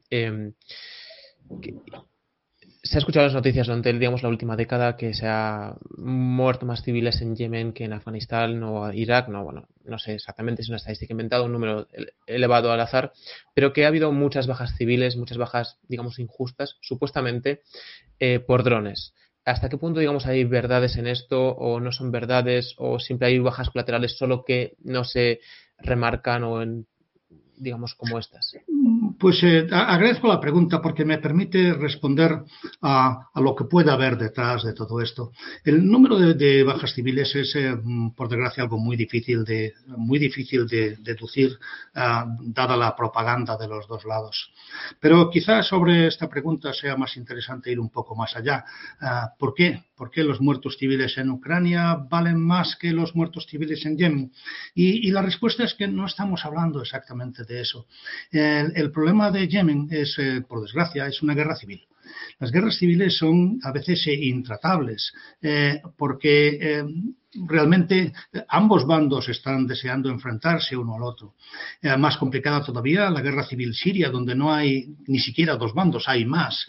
Se 2.85 2.97
ha 2.97 2.99
escuchado 2.99 3.25
las 3.25 3.33
noticias 3.33 3.65
durante 3.65 3.91
digamos, 3.93 4.21
la 4.21 4.29
última 4.29 4.55
década 4.55 4.95
que 4.95 5.15
se 5.15 5.27
ha 5.27 5.75
muerto 5.97 6.67
más 6.67 6.83
civiles 6.83 7.19
en 7.21 7.35
Yemen 7.35 7.73
que 7.73 7.83
en 7.83 7.93
Afganistán 7.93 8.61
o 8.61 8.93
Irak. 8.93 9.27
No, 9.27 9.43
bueno, 9.43 9.67
no 9.83 9.97
sé 9.97 10.13
exactamente, 10.13 10.61
es 10.61 10.69
una 10.69 10.77
estadística 10.77 11.11
inventada, 11.11 11.43
un 11.43 11.51
número 11.51 11.87
elevado 12.27 12.71
al 12.71 12.79
azar, 12.79 13.11
pero 13.55 13.73
que 13.73 13.85
ha 13.85 13.87
habido 13.87 14.11
muchas 14.11 14.45
bajas 14.45 14.75
civiles, 14.77 15.17
muchas 15.17 15.39
bajas, 15.39 15.79
digamos, 15.87 16.19
injustas, 16.19 16.77
supuestamente 16.81 17.61
eh, 18.19 18.39
por 18.39 18.63
drones. 18.63 19.15
¿Hasta 19.45 19.67
qué 19.67 19.77
punto, 19.77 19.99
digamos, 19.99 20.27
hay 20.27 20.43
verdades 20.43 20.95
en 20.97 21.07
esto 21.07 21.49
o 21.49 21.79
no 21.79 21.91
son 21.91 22.11
verdades 22.11 22.75
o 22.77 22.99
siempre 22.99 23.29
hay 23.29 23.39
bajas 23.39 23.71
colaterales 23.71 24.15
solo 24.15 24.43
que 24.45 24.75
no 24.83 25.03
se 25.03 25.39
remarcan 25.79 26.43
o 26.43 26.61
en 26.61 26.85
digamos, 27.57 27.95
como 27.95 28.19
estas? 28.19 28.55
Pues 29.19 29.41
eh, 29.43 29.67
agradezco 29.71 30.27
la 30.27 30.39
pregunta 30.39 30.81
porque 30.81 31.05
me 31.05 31.17
permite 31.19 31.73
responder 31.73 32.43
a, 32.81 33.29
lo 33.35 33.55
que 33.55 33.65
pueda 33.65 33.93
haber 33.93 34.17
detrás 34.17 34.63
de 34.63 34.73
todo 34.73 35.01
esto. 35.01 35.31
El 35.63 35.85
número 35.85 36.17
de, 36.17 36.63
bajas 36.63 36.93
civiles 36.93 37.33
es, 37.35 37.55
eh, 37.55 37.75
por 38.15 38.27
desgracia, 38.27 38.63
algo 38.63 38.77
muy 38.77 38.97
difícil 38.97 39.43
de, 39.43 39.73
muy 39.87 40.19
difícil 40.19 40.67
de 40.67 40.97
deducir, 40.97 41.57
ah, 41.95 42.25
dada 42.41 42.75
la 42.75 42.95
propaganda 42.95 43.57
de 43.57 43.67
los 43.67 43.87
dos 43.87 44.05
lados. 44.05 44.51
Pero 44.99 45.29
quizás 45.29 45.67
sobre 45.67 46.07
esta 46.07 46.27
pregunta 46.27 46.73
sea 46.73 46.97
más 46.97 47.15
interesante 47.17 47.71
ir 47.71 47.79
un 47.79 47.89
poco 47.89 48.15
más 48.15 48.35
allá. 48.35 48.65
¿Por 49.37 49.53
qué? 49.53 49.83
¿Por 49.95 50.11
qué 50.11 50.23
los 50.23 50.41
muertos 50.41 50.77
civiles 50.77 51.17
en 51.17 51.29
Ucrania 51.29 51.95
valen 51.95 52.39
más 52.39 52.75
que 52.75 52.91
los 52.91 53.15
muertos 53.15 53.47
civiles 53.49 53.85
en 53.85 53.97
Yemen? 53.97 54.31
Y, 54.73 55.09
la 55.11 55.21
respuesta 55.21 55.63
es 55.63 55.73
que 55.73 55.87
no 55.87 56.05
estamos 56.05 56.43
hablando 56.43 56.81
exactamente 56.81 57.45
de 57.45 57.61
eso. 57.61 57.87
El, 58.29 58.91
problema 58.91 59.31
de 59.31 59.47
Yemen 59.47 59.87
es, 59.89 60.19
eh, 60.19 60.41
por 60.47 60.61
desgracia, 60.61 61.07
es 61.07 61.21
una 61.21 61.33
guerra 61.33 61.55
civil. 61.55 61.81
Las 62.39 62.51
guerras 62.51 62.75
civiles 62.77 63.17
son 63.17 63.59
a 63.63 63.71
veces 63.71 64.05
eh, 64.07 64.13
intratables 64.13 65.13
eh, 65.41 65.81
porque 65.97 66.83
realmente 67.47 68.13
ambos 68.47 68.85
bandos 68.85 69.27
están 69.29 69.65
deseando 69.65 70.09
enfrentarse 70.09 70.77
uno 70.77 70.95
al 70.95 71.03
otro. 71.03 71.35
más 71.97 72.17
complicada 72.17 72.63
todavía 72.63 73.09
la 73.09 73.21
guerra 73.21 73.43
civil 73.45 73.73
siria, 73.73 74.09
donde 74.09 74.35
no 74.35 74.53
hay 74.53 74.95
ni 75.07 75.19
siquiera 75.19 75.57
dos 75.57 75.73
bandos, 75.73 76.07
hay 76.07 76.23
más. 76.25 76.65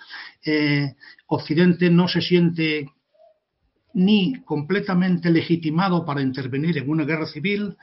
Occidente 1.29 1.91
no 1.91 2.09
se 2.09 2.21
siente 2.21 2.89
ni 3.97 4.43
completamente 4.45 5.31
legitimado 5.31 6.05
para 6.05 6.21
intervenir 6.21 6.77
en 6.77 6.91
una 6.91 7.05
guerra 7.05 7.27
civil, 7.27 7.77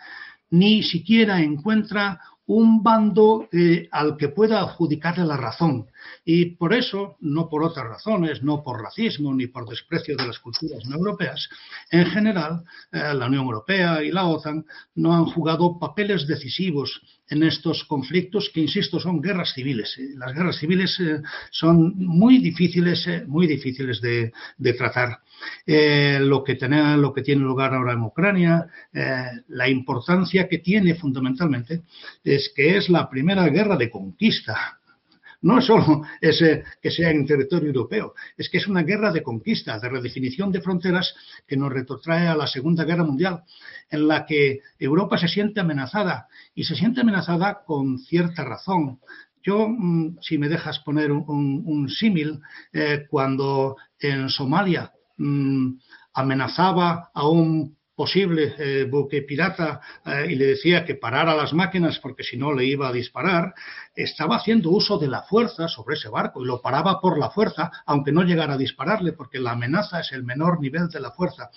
ni 0.51 0.83
siquiera 0.83 1.41
encuentra 1.41 2.21
un 2.45 2.83
bando 2.83 3.47
eh, 3.51 3.87
al 3.91 4.15
que 4.15 4.29
pueda 4.29 4.59
adjudicarle 4.59 5.25
la 5.25 5.37
razón. 5.37 5.87
Y 6.23 6.57
por 6.57 6.73
eso, 6.73 7.15
no 7.21 7.49
por 7.49 7.63
otras 7.63 7.87
razones, 7.87 8.43
no 8.43 8.61
por 8.61 8.79
racismo 8.79 9.33
ni 9.33 9.47
por 9.47 9.67
desprecio 9.67 10.15
de 10.15 10.27
las 10.27 10.37
culturas 10.37 10.85
no 10.85 10.97
europeas, 10.97 11.49
en 11.89 12.05
general, 12.05 12.63
eh, 12.91 13.13
la 13.15 13.25
Unión 13.25 13.45
Europea 13.45 14.03
y 14.03 14.11
la 14.11 14.25
OTAN 14.25 14.65
no 14.93 15.13
han 15.13 15.25
jugado 15.25 15.79
papeles 15.79 16.27
decisivos 16.27 17.01
en 17.29 17.43
estos 17.43 17.83
conflictos 17.85 18.51
que, 18.53 18.61
insisto, 18.61 18.99
son 18.99 19.21
guerras 19.21 19.53
civiles. 19.53 19.97
Las 20.15 20.33
guerras 20.33 20.57
civiles 20.57 20.99
eh, 20.99 21.21
son 21.51 21.93
muy 21.97 22.39
difíciles, 22.39 23.07
muy 23.27 23.47
difíciles 23.47 24.01
de, 24.01 24.31
tratar. 24.77 25.19
lo 25.65 26.43
que 26.43 26.55
tiene 26.55 27.41
lugar 27.41 27.73
ahora 27.73 27.93
en 27.93 28.01
Ucrania, 28.01 28.67
la 29.47 29.69
importancia 29.69 30.47
que 30.47 30.59
tiene 30.59 30.95
fundamentalmente 30.95 31.83
es 32.23 32.51
que 32.55 32.77
es 32.77 32.89
la 32.89 33.09
primera 33.09 33.47
guerra 33.49 33.77
de 33.77 33.89
conquista. 33.89 34.79
No 35.43 35.61
solo 35.61 36.03
es 36.21 36.41
que 36.81 36.89
sea 36.89 37.11
en 37.11 37.25
territorio 37.25 37.67
europeo, 37.67 38.13
es 38.37 38.49
que 38.49 38.57
es 38.57 38.67
una 38.67 38.83
guerra 38.83 39.11
de 39.11 39.21
conquista, 39.21 39.77
de 39.77 39.89
redefinición 39.89 40.51
de 40.51 40.61
fronteras 40.61 41.13
que 41.45 41.57
nos 41.57 41.71
retrotrae 41.71 42.27
a 42.27 42.35
la 42.35 42.47
Segunda 42.47 42.85
Guerra 42.85 43.03
Mundial, 43.03 43.43
en 43.89 44.07
la 44.07 44.25
que 44.25 44.61
Europa 44.79 45.17
se 45.17 45.27
siente 45.27 45.59
amenazada 45.59 46.27
y 46.55 46.63
se 46.63 46.75
siente 46.75 47.01
amenazada 47.01 47.63
con 47.65 47.99
cierta 47.99 48.45
razón. 48.45 48.99
Yo, 49.43 49.67
mm, 49.67 50.19
si 50.21 50.37
me 50.37 50.47
dejas 50.47 50.79
poner 50.79 51.11
un, 51.11 51.89
símil, 51.89 52.39
eh, 52.71 53.05
cuando 53.09 53.75
en 53.99 54.29
Somalia 54.29 54.93
mm, 55.17 55.73
amenazaba 56.13 57.11
a 57.13 57.27
un 57.27 57.75
posible 57.95 58.55
eh, 58.57 58.85
buque 58.89 59.21
pirata 59.21 59.79
eh, 60.05 60.27
y 60.29 60.35
le 60.35 60.47
decía 60.47 60.83
que 60.83 60.95
parara 60.95 61.35
las 61.35 61.53
máquinas 61.53 61.99
porque 61.99 62.23
si 62.23 62.37
no 62.37 62.53
le 62.53 62.65
iba 62.65 62.87
a 62.87 62.91
disparar, 62.91 63.53
estaba 63.95 64.37
haciendo 64.37 64.71
uso 64.71 64.97
de 64.97 65.07
la 65.07 65.23
fuerza 65.23 65.67
sobre 65.67 65.95
ese 65.95 66.09
barco 66.09 66.41
y 66.41 66.47
lo 66.47 66.61
paraba 66.61 66.99
por 66.99 67.19
la 67.19 67.29
fuerza, 67.29 67.71
aunque 67.85 68.11
no 68.11 68.23
llegara 68.23 68.55
a 68.55 68.57
dispararle, 68.57 69.13
porque 69.13 69.39
la 69.39 69.51
amenaza 69.51 69.99
es 69.99 70.11
el 70.11 70.23
menor 70.23 70.59
nivel 70.59 70.87
de 70.89 70.99
la 70.99 71.11
fuerza. 71.11 71.49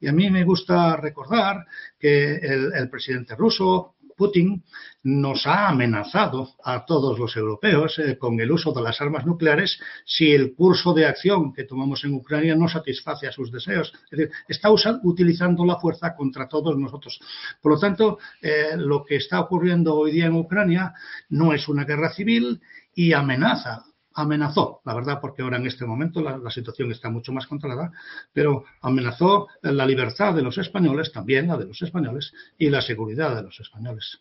Y 0.00 0.08
a 0.08 0.12
mí 0.12 0.30
me 0.30 0.44
gusta 0.44 0.96
recordar 0.96 1.66
que 1.98 2.36
el 2.36 2.88
presidente 2.88 3.36
ruso, 3.36 3.94
Putin 4.22 4.62
nos 5.02 5.48
ha 5.48 5.66
amenazado 5.66 6.50
a 6.62 6.86
todos 6.86 7.18
los 7.18 7.36
europeos 7.36 7.98
eh, 7.98 8.16
con 8.16 8.38
el 8.38 8.52
uso 8.52 8.72
de 8.72 8.80
las 8.80 9.00
armas 9.00 9.26
nucleares 9.26 9.80
si 10.06 10.30
el 10.30 10.54
curso 10.54 10.94
de 10.94 11.06
acción 11.06 11.52
que 11.52 11.64
tomamos 11.64 12.04
en 12.04 12.14
Ucrania 12.14 12.54
no 12.54 12.68
satisface 12.68 13.26
a 13.26 13.32
sus 13.32 13.50
deseos. 13.50 13.92
Es 14.12 14.18
decir, 14.18 14.30
está 14.46 14.70
utilizando 14.70 15.64
la 15.64 15.80
fuerza 15.80 16.14
contra 16.14 16.46
todos 16.46 16.78
nosotros. 16.78 17.18
Por 17.60 17.72
lo 17.72 17.80
tanto, 17.80 18.18
eh, 18.40 18.76
lo 18.76 19.04
que 19.04 19.16
está 19.16 19.40
ocurriendo 19.40 19.96
hoy 19.96 20.12
día 20.12 20.26
en 20.26 20.36
Ucrania 20.36 20.94
no 21.30 21.52
es 21.52 21.66
una 21.66 21.84
guerra 21.84 22.12
civil 22.12 22.60
y 22.94 23.14
amenaza 23.14 23.86
amenazó, 24.14 24.80
la 24.84 24.94
verdad, 24.94 25.18
porque 25.20 25.42
ahora 25.42 25.56
en 25.56 25.66
este 25.66 25.84
momento 25.84 26.20
la, 26.20 26.50
situación 26.50 26.90
está 26.90 27.10
mucho 27.10 27.32
más 27.32 27.46
controlada, 27.46 27.92
pero 28.32 28.64
amenazó 28.80 29.48
la 29.62 29.86
libertad 29.86 30.34
de 30.34 30.42
los 30.42 30.58
españoles, 30.58 31.12
también 31.12 31.48
la 31.48 31.56
de 31.56 31.66
los 31.66 31.80
españoles, 31.82 32.32
y 32.58 32.70
la 32.70 32.82
seguridad 32.82 33.36
de 33.36 33.42
los 33.42 33.58
españoles. 33.60 34.20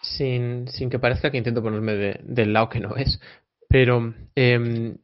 Sin, 0.00 0.66
que 0.66 0.98
parezca 0.98 1.30
que 1.30 1.38
intento 1.38 1.62
ponerme 1.62 2.20
del 2.22 2.52
lado 2.52 2.68
que 2.68 2.80
no 2.80 2.96
es, 2.96 3.20
pero 3.68 4.14
em, 4.34 4.96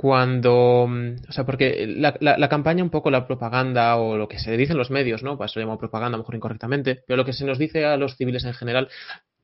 cuando, 0.00 0.84
o 0.84 1.32
sea, 1.32 1.44
porque 1.44 1.86
la, 1.86 2.48
campaña, 2.48 2.82
un 2.82 2.88
poco 2.88 3.10
la 3.10 3.26
propaganda 3.26 3.98
o 3.98 4.16
lo 4.16 4.28
que 4.28 4.38
se 4.38 4.56
dice 4.56 4.72
en 4.72 4.78
los 4.78 4.90
medios, 4.90 5.22
¿no? 5.22 5.36
Pues 5.36 5.54
llama 5.54 5.78
propaganda, 5.78 6.14
a 6.14 6.16
lo 6.16 6.22
mejor 6.22 6.36
incorrectamente, 6.36 7.04
pero 7.06 7.18
lo 7.18 7.26
que 7.26 7.34
se 7.34 7.44
nos 7.44 7.58
dice 7.58 7.84
a 7.84 7.98
los 7.98 8.16
civiles 8.16 8.46
en 8.46 8.54
general 8.54 8.88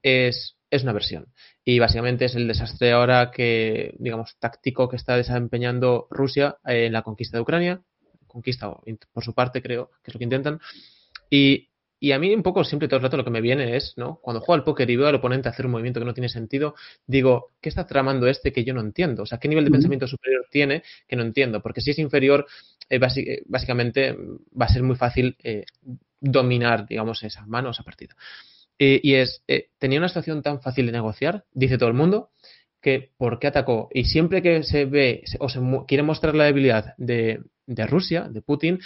es, 0.06 0.56
es 0.70 0.82
una 0.84 0.92
versión. 0.92 1.26
Y 1.64 1.80
básicamente 1.80 2.26
es 2.26 2.36
el 2.36 2.46
desastre 2.46 2.92
ahora 2.92 3.32
que, 3.32 3.94
digamos, 3.98 4.36
táctico 4.38 4.88
que 4.88 4.94
está 4.94 5.16
desempeñando 5.16 6.06
Rusia 6.10 6.58
en 6.64 6.92
la 6.92 7.02
conquista 7.02 7.36
de 7.36 7.42
Ucrania. 7.42 7.82
Conquista 8.28 8.72
por 9.12 9.24
su 9.24 9.34
parte, 9.34 9.62
creo, 9.62 9.90
que 10.04 10.10
es 10.10 10.14
lo 10.14 10.18
que 10.18 10.24
intentan. 10.24 10.60
Y, 11.28 11.70
y 11.98 12.12
a 12.12 12.20
mí 12.20 12.32
un 12.32 12.44
poco 12.44 12.62
siempre 12.62 12.86
todo 12.86 12.98
el 12.98 13.02
rato 13.02 13.16
lo 13.16 13.24
que 13.24 13.30
me 13.30 13.40
viene 13.40 13.76
es, 13.76 13.94
¿no? 13.96 14.20
Cuando 14.22 14.40
juego 14.40 14.54
al 14.54 14.62
póker 14.64 14.88
y 14.88 14.94
veo 14.94 15.08
al 15.08 15.16
oponente 15.16 15.48
hacer 15.48 15.66
un 15.66 15.72
movimiento 15.72 15.98
que 15.98 16.06
no 16.06 16.14
tiene 16.14 16.28
sentido, 16.28 16.76
digo, 17.04 17.54
¿qué 17.60 17.68
está 17.68 17.84
tramando 17.84 18.28
este 18.28 18.52
que 18.52 18.62
yo 18.62 18.72
no 18.72 18.80
entiendo? 18.80 19.24
O 19.24 19.26
sea, 19.26 19.38
¿qué 19.38 19.48
nivel 19.48 19.64
de 19.64 19.72
pensamiento 19.72 20.06
superior 20.06 20.46
tiene 20.50 20.84
que 21.08 21.16
no 21.16 21.22
entiendo? 21.22 21.60
Porque 21.60 21.80
si 21.80 21.90
es 21.90 21.98
inferior, 21.98 22.46
eh, 22.88 23.00
eh, 23.16 23.42
básicamente 23.46 24.14
va 24.14 24.66
a 24.66 24.72
ser 24.72 24.84
muy 24.84 24.94
fácil 24.94 25.36
eh, 25.42 25.64
dominar, 26.20 26.86
digamos, 26.86 27.24
esa 27.24 27.44
mano, 27.46 27.70
esa 27.70 27.82
partida. 27.82 28.14
Eh, 28.78 29.00
y 29.02 29.14
es, 29.14 29.42
eh, 29.48 29.68
tenía 29.78 29.98
una 29.98 30.08
situación 30.08 30.42
tan 30.42 30.60
fácil 30.60 30.86
de 30.86 30.92
negociar, 30.92 31.44
dice 31.52 31.78
todo 31.78 31.88
el 31.88 31.94
mundo, 31.94 32.30
que 32.80 33.10
¿por 33.16 33.38
qué 33.38 33.48
atacó? 33.48 33.88
Y 33.92 34.04
siempre 34.04 34.42
que 34.42 34.62
se 34.62 34.84
ve 34.84 35.22
o 35.40 35.48
se 35.48 35.60
quiere 35.88 36.02
mostrar 36.02 36.34
la 36.34 36.44
debilidad 36.44 36.94
de, 36.98 37.40
de 37.66 37.86
Rusia, 37.86 38.28
de 38.28 38.42
Putin, 38.42 38.80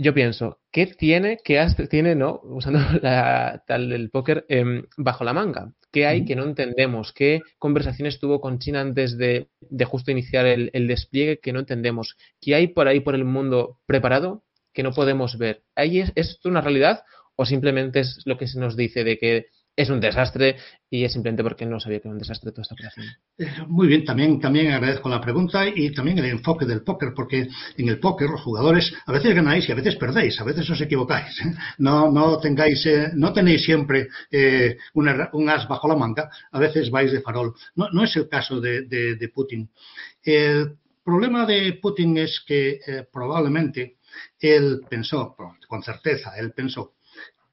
yo 0.00 0.14
pienso, 0.14 0.60
¿qué 0.70 0.86
tiene, 0.86 1.38
qué 1.44 1.66
tiene, 1.90 2.14
no, 2.14 2.40
usando 2.44 2.78
la, 3.02 3.64
tal 3.66 3.88
del 3.88 4.10
póker, 4.10 4.46
em, 4.48 4.84
bajo 4.96 5.24
la 5.24 5.32
manga? 5.32 5.72
¿Qué 5.90 6.06
hay 6.06 6.24
que 6.24 6.36
no 6.36 6.44
entendemos? 6.44 7.12
¿Qué 7.12 7.40
conversaciones 7.58 8.20
tuvo 8.20 8.40
con 8.40 8.58
China 8.58 8.80
antes 8.80 9.16
de, 9.16 9.48
de 9.60 9.84
justo 9.84 10.10
iniciar 10.10 10.46
el, 10.46 10.70
el, 10.74 10.86
despliegue 10.86 11.40
que 11.40 11.52
no 11.52 11.60
entendemos? 11.60 12.16
¿Qué 12.40 12.54
hay 12.54 12.68
por 12.68 12.86
ahí 12.86 13.00
por 13.00 13.14
el 13.14 13.24
mundo 13.24 13.80
preparado 13.86 14.44
que 14.72 14.82
no 14.82 14.92
podemos 14.92 15.38
ver? 15.38 15.62
¿Ahí 15.74 15.98
es, 15.98 16.12
¿Es 16.14 16.30
esto 16.30 16.48
una 16.48 16.60
realidad 16.60 17.00
o 17.40 17.46
simplemente 17.46 18.00
es 18.00 18.20
lo 18.24 18.36
que 18.36 18.48
se 18.48 18.58
nos 18.58 18.76
dice 18.76 19.04
de 19.04 19.16
que 19.16 19.46
es 19.76 19.90
un 19.90 20.00
desastre 20.00 20.56
y 20.90 21.04
es 21.04 21.12
simplemente 21.12 21.44
porque 21.44 21.64
no 21.64 21.78
sabía 21.78 22.00
que 22.00 22.08
era 22.08 22.12
un 22.12 22.18
desastre 22.18 22.50
toda 22.50 22.62
esta 22.62 22.74
operación. 22.74 23.06
Eh, 23.38 23.46
muy 23.68 23.86
bien, 23.86 24.04
también, 24.04 24.40
también 24.40 24.72
agradezco 24.72 25.08
la 25.08 25.20
pregunta 25.20 25.68
y 25.68 25.92
también 25.92 26.18
el 26.18 26.24
enfoque 26.24 26.66
del 26.66 26.82
póker, 26.82 27.12
porque 27.14 27.48
en 27.76 27.88
el 27.88 28.00
póker 28.00 28.28
los 28.28 28.40
jugadores 28.40 28.92
a 29.06 29.12
veces 29.12 29.36
ganáis 29.36 29.68
y 29.68 29.72
a 29.72 29.76
veces 29.76 29.94
perdéis, 29.94 30.40
a 30.40 30.44
veces 30.44 30.68
os 30.68 30.80
equivocáis. 30.80 31.40
¿eh? 31.42 31.54
No, 31.78 32.10
no 32.10 32.40
tengáis, 32.40 32.84
eh, 32.86 33.10
no 33.14 33.32
tenéis 33.32 33.64
siempre 33.64 34.08
un 34.94 35.48
as 35.48 35.68
bajo 35.68 35.86
la 35.86 35.94
manga, 35.94 36.28
a 36.50 36.58
veces 36.58 36.90
vais 36.90 37.12
de 37.12 37.20
farol. 37.20 37.54
No, 37.76 37.88
no 37.92 38.02
es 38.02 38.16
el 38.16 38.28
caso 38.28 38.60
de, 38.60 38.82
de, 38.82 39.28
Putin. 39.28 39.70
El 40.24 40.76
problema 41.04 41.46
de 41.46 41.78
Putin 41.80 42.18
es 42.18 42.42
que 42.44 42.80
probablemente 43.12 43.98
él 44.40 44.80
pensó, 44.90 45.36
con 45.68 45.82
certeza, 45.84 46.36
él 46.36 46.50
pensó 46.50 46.94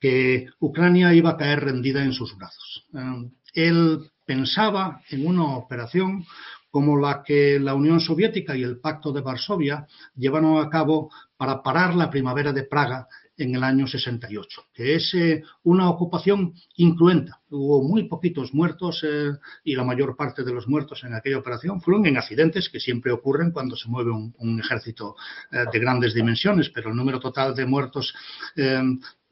que 0.06 0.50
Ucrania 0.60 1.16
iba 1.16 1.32
a 1.32 1.38
caer 1.38 1.62
rendida 1.62 2.04
en 2.04 2.14
sus 2.14 2.38
brazos. 2.38 2.86
Eh, 2.94 3.32
él 3.56 4.12
pensaba 4.24 5.02
en 5.10 5.26
una 5.26 5.58
operación 5.58 6.24
como 6.70 7.00
la 7.00 7.24
que 7.24 7.60
la 7.60 7.74
Unión 7.74 8.00
Soviética 8.00 8.56
y 8.56 8.62
el 8.62 8.80
Pacto 8.80 9.12
de 9.12 9.22
Varsovia 9.22 9.88
llevaron 10.16 10.64
a 10.64 10.70
cabo 10.70 11.10
para 11.38 11.64
parar 11.64 11.96
la 11.96 12.12
primavera 12.12 12.54
de 12.54 12.66
Praga 12.66 13.08
en 13.36 13.56
el 13.56 13.64
año 13.64 13.88
68, 13.88 14.66
que 14.76 14.96
es 14.96 15.12
eh, 15.16 15.42
una 15.64 15.90
ocupación 15.90 16.54
incruenta. 16.76 17.42
Hubo 17.50 17.82
muy 17.82 18.04
poquitos 18.08 18.54
muertos 18.54 19.04
eh, 19.04 19.32
y 19.64 19.76
la 19.76 19.84
mayor 19.84 20.16
parte 20.16 20.44
de 20.44 20.54
los 20.54 20.68
muertos 20.68 21.04
en 21.04 21.16
aquella 21.16 21.40
operación 21.40 21.82
fueron 21.82 22.06
en 22.06 22.18
accidentes 22.18 22.70
que 22.70 22.80
siempre 22.80 23.12
ocurren 23.12 23.50
cuando 23.50 23.76
se 23.76 23.90
mueve 23.90 24.12
un, 24.12 24.60
ejército 24.60 25.16
de 25.52 25.80
grandes 25.80 26.14
dimensiones, 26.14 26.70
pero 26.70 26.92
el 26.92 26.96
número 26.96 27.20
total 27.20 27.56
de 27.56 27.66
muertos 27.66 28.14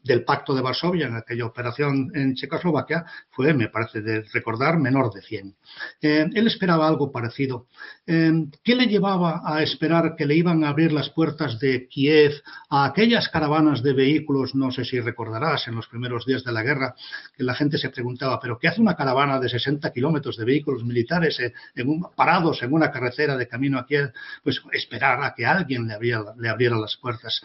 del 0.04 0.24
Pacto 0.24 0.54
de 0.54 0.62
Varsovia 0.62 1.08
en 1.08 1.16
aquella 1.16 1.46
operación 1.46 2.12
en 2.14 2.36
Checoslovaquia 2.36 3.06
fue, 3.30 3.54
me 3.54 3.70
parece 3.70 4.02
de 4.02 4.24
recordar, 4.34 4.78
menor 4.78 5.14
de 5.14 5.22
100. 5.22 5.56
Eh, 6.02 6.30
él 6.34 6.48
esperaba 6.48 6.88
algo 6.88 7.12
parecido. 7.12 7.68
Eh, 8.06 8.32
¿Qué 8.64 8.76
le 8.76 8.88
llevaba 8.88 9.42
a 9.46 9.64
esperar 9.64 10.16
que 10.18 10.26
le 10.26 10.36
iban 10.36 10.64
a 10.64 10.70
abrir 10.70 10.92
las 10.92 11.10
puertas 11.10 11.60
de 11.60 11.88
Kiev 11.88 12.34
a 12.70 12.86
aquellas 12.86 13.30
caravanas 13.30 13.82
de 13.82 13.94
vehículos? 13.94 14.56
No 14.56 14.72
sé 14.72 14.84
si 14.84 15.00
recordarás 15.00 15.68
en 15.68 15.76
los 15.76 15.88
primeros 15.88 16.26
días 16.26 16.44
de 16.44 16.52
la 16.52 16.64
guerra 16.64 16.96
que 17.36 17.44
la 17.44 17.56
gente 17.56 17.78
se 17.78 17.90
preguntaba, 17.90 18.40
¿pero 18.40 18.60
qué 18.60 18.68
hace 18.68 18.82
una 18.82 18.96
caravana 18.96 19.40
de 19.40 19.50
60 19.50 19.92
kilómetros 19.92 20.38
de 20.38 20.46
vehículos 20.46 20.84
militares 20.84 21.40
eh, 21.40 21.54
parados 22.16 22.62
en 22.62 22.74
una 22.74 22.92
carretera 22.92 23.38
de 23.38 23.48
camino 23.48 23.80
a 23.80 23.86
Kiev? 23.86 24.12
Pues 24.44 24.62
esperar 24.74 25.24
a 25.24 25.34
que 25.34 25.46
alguien 25.46 25.88
le 25.88 25.94
abriera, 25.94 26.34
le 26.38 26.50
abriera 26.50 26.78
las 26.78 26.98
puertas. 26.98 27.42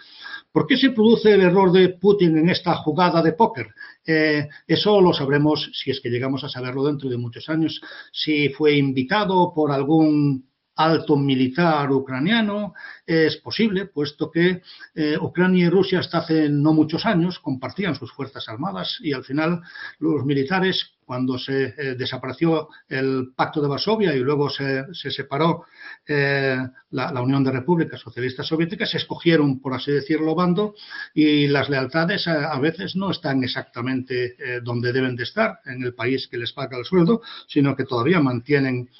¿Por 0.50 0.66
qué 0.66 0.76
se 0.76 0.90
produce 0.90 1.32
el 1.32 1.42
error 1.42 1.70
de 1.70 1.90
Putin 1.90 2.36
en 2.38 2.47
esta 2.48 2.74
jugada 2.76 3.22
de 3.22 3.32
póker. 3.32 3.68
Eh, 4.06 4.48
eso 4.66 5.00
lo 5.00 5.12
sabremos 5.12 5.70
si 5.72 5.90
es 5.90 6.00
que 6.00 6.10
llegamos 6.10 6.44
a 6.44 6.48
saberlo 6.48 6.84
dentro 6.84 7.08
de 7.08 7.16
muchos 7.16 7.48
años. 7.48 7.80
Si 8.12 8.48
fue 8.50 8.76
invitado 8.76 9.52
por 9.54 9.72
algún 9.72 10.48
alto 10.76 11.16
militar 11.16 11.90
ucraniano, 11.90 12.72
es 13.04 13.36
posible, 13.38 13.86
puesto 13.86 14.30
que 14.30 14.62
eh, 14.94 15.18
Ucrania 15.20 15.66
y 15.66 15.70
Rusia 15.70 15.98
hasta 15.98 16.18
hace 16.18 16.48
no 16.48 16.72
muchos 16.72 17.04
años 17.04 17.40
compartían 17.40 17.96
sus 17.96 18.12
fuerzas 18.12 18.48
armadas 18.48 18.98
y 19.02 19.12
al 19.12 19.24
final 19.24 19.60
los 19.98 20.24
militares 20.24 20.97
cuando 21.08 21.38
se 21.38 21.74
eh, 21.78 21.94
desapareció 21.96 22.68
el 22.86 23.32
Pacto 23.34 23.62
de 23.62 23.68
Varsovia 23.68 24.14
y 24.14 24.18
luego 24.18 24.50
se, 24.50 24.84
separó 24.92 25.64
eh, 26.06 26.58
la, 26.90 27.22
Unión 27.22 27.42
de 27.42 27.50
Repúblicas 27.50 27.98
Socialistas 27.98 28.46
Soviéticas, 28.46 28.90
se 28.90 28.98
escogieron, 28.98 29.58
por 29.58 29.72
así 29.72 29.90
decirlo, 29.90 30.34
bando 30.34 30.74
y 31.14 31.48
las 31.48 31.70
lealtades 31.70 32.28
a, 32.28 32.58
veces 32.60 32.94
no 32.94 33.10
están 33.10 33.42
exactamente 33.42 34.36
eh, 34.38 34.60
donde 34.62 34.92
deben 34.92 35.16
de 35.16 35.22
estar, 35.22 35.60
en 35.64 35.82
el 35.82 35.94
país 35.94 36.28
que 36.28 36.36
les 36.36 36.52
paga 36.52 36.76
el 36.76 36.84
sueldo, 36.84 37.22
sino 37.46 37.74
que 37.74 37.84
todavía 37.84 38.20
mantienen 38.20 38.90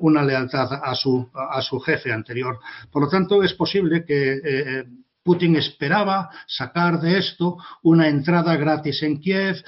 una 0.00 0.22
lealtad 0.22 0.72
a 0.72 0.94
su, 0.94 1.28
a 1.34 1.60
su 1.62 1.80
jefe 1.80 2.12
anterior. 2.12 2.60
Por 2.92 3.02
lo 3.02 3.08
tanto, 3.08 3.42
es 3.42 3.54
posible 3.54 4.04
que 4.04 4.84
Putin 5.24 5.56
esperaba 5.56 6.30
sacar 6.46 7.00
de 7.00 7.18
esto 7.18 7.58
una 7.82 8.08
entrada 8.08 8.56
gratis 8.56 9.02
en 9.02 9.20
Kiev, 9.20 9.62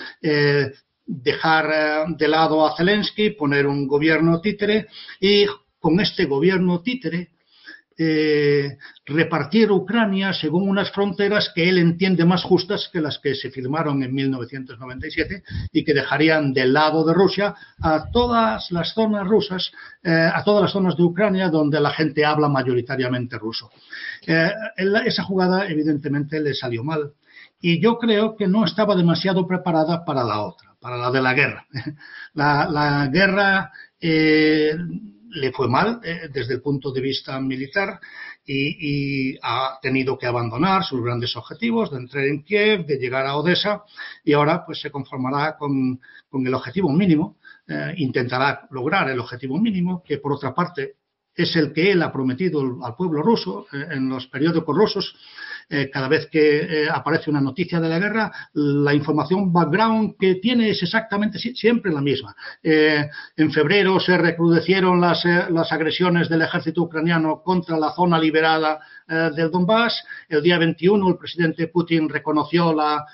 dejar 1.20 1.70
eh, 1.70 2.14
de 2.16 2.28
lado 2.28 2.66
a 2.66 2.76
Zelensky, 2.76 3.30
poner 3.30 3.66
un 3.66 3.86
gobierno 3.86 4.40
títere 4.40 4.86
y 5.20 5.46
con 5.78 6.00
este 6.00 6.24
gobierno 6.24 6.80
títere 6.80 7.30
eh, 7.98 8.78
repartir 9.04 9.70
Ucrania 9.70 10.32
según 10.32 10.66
unas 10.66 10.90
fronteras 10.90 11.52
que 11.54 11.68
él 11.68 11.76
entiende 11.76 12.24
más 12.24 12.42
justas 12.42 12.88
que 12.90 13.02
las 13.02 13.18
que 13.18 13.34
se 13.34 13.50
firmaron 13.50 14.02
en 14.02 14.14
1997 14.14 15.42
y 15.72 15.84
que 15.84 15.92
dejarían 15.92 16.54
del 16.54 16.72
lado 16.72 17.04
de 17.04 17.12
Rusia 17.12 17.54
a 17.82 18.10
todas 18.10 18.70
las 18.72 18.94
zonas 18.94 19.26
rusas, 19.26 19.70
eh, 20.02 20.10
a 20.10 20.42
todas 20.42 20.62
las 20.62 20.72
zonas 20.72 20.96
de 20.96 21.02
Ucrania 21.02 21.50
donde 21.50 21.80
la 21.80 21.90
gente 21.90 22.24
habla 22.24 22.48
mayoritariamente 22.48 23.38
ruso. 23.38 23.70
esa 24.24 25.22
jugada 25.24 25.68
evidentemente 25.68 26.40
le 26.40 26.54
salió 26.54 26.82
mal 26.82 27.12
y 27.60 27.80
yo 27.80 27.98
creo 27.98 28.34
que 28.36 28.48
no 28.48 28.64
estaba 28.64 28.96
demasiado 28.96 29.46
preparada 29.46 30.04
para 30.04 30.24
la 30.24 30.40
otra 30.40 30.71
para 30.82 30.98
la 30.98 31.10
de 31.10 31.22
la 31.22 31.32
guerra. 31.32 31.66
La, 32.34 33.08
guerra, 33.12 33.70
eh, 34.00 34.74
le 35.28 35.52
fue 35.52 35.68
mal 35.68 36.00
eh, 36.02 36.28
desde 36.32 36.54
el 36.54 36.60
punto 36.60 36.90
de 36.90 37.00
vista 37.00 37.38
militar 37.40 38.00
y, 38.44 39.36
ha 39.42 39.78
tenido 39.80 40.18
que 40.18 40.26
abandonar 40.26 40.82
sus 40.82 41.02
grandes 41.02 41.36
objetivos 41.36 41.90
de 41.90 41.98
entrar 41.98 42.24
en 42.24 42.42
Kiev, 42.42 42.86
de 42.86 42.96
llegar 42.96 43.24
a 43.26 43.36
Odessa 43.36 43.84
y 44.24 44.32
ahora 44.32 44.64
pues 44.66 44.80
se 44.80 44.90
conformará 44.90 45.56
con, 45.56 46.00
el 46.32 46.54
objetivo 46.54 46.92
mínimo, 46.92 47.36
eh, 47.68 47.94
intentará 47.98 48.66
lograr 48.70 49.08
el 49.10 49.20
objetivo 49.20 49.58
mínimo, 49.58 50.02
que 50.02 50.18
por 50.18 50.32
otra 50.32 50.52
parte 50.52 50.96
es 51.34 51.54
el 51.54 51.72
que 51.72 51.92
él 51.92 52.02
ha 52.02 52.12
prometido 52.12 52.60
al 52.84 52.96
pueblo 52.96 53.22
ruso 53.22 53.66
en 53.72 54.08
los 54.08 54.26
periódicos 54.26 54.76
rusos 54.76 55.14
eh, 55.74 55.88
cada 55.90 56.06
vez 56.06 56.26
que 56.26 56.82
eh, 56.84 56.88
aparece 56.92 57.30
una 57.30 57.40
noticia 57.40 57.80
de 57.80 57.88
la 57.88 57.98
guerra, 57.98 58.30
la 58.52 58.92
información 58.92 59.50
background 59.50 60.16
que 60.18 60.34
tiene 60.34 60.68
es 60.68 60.82
exactamente 60.82 61.38
siempre 61.38 61.90
la 61.90 62.02
misma. 62.02 62.36
Eh, 62.62 63.08
en 63.38 63.50
febrero 63.50 63.98
se 63.98 64.18
recrudecieron 64.18 65.00
las, 65.00 65.24
las, 65.24 65.72
agresiones 65.72 66.28
del 66.28 66.42
ejército 66.42 66.82
ucraniano 66.82 67.42
contra 67.42 67.78
la 67.78 67.94
zona 67.94 68.18
liberada 68.18 68.80
del 69.08 69.50
Donbass. 69.50 70.04
El 70.28 70.42
día 70.42 70.58
21 70.58 71.08
el 71.08 71.16
presidente 71.16 71.68
Putin 71.68 72.08
reconoció 72.08 72.74
la 72.74 73.06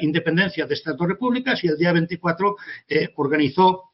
independencia 0.00 0.64
de 0.64 0.74
estas 0.74 0.96
dos 0.96 1.08
repúblicas 1.08 1.62
y 1.64 1.66
el 1.66 1.76
día 1.76 1.92
24 1.92 2.56
organizó 3.16 3.90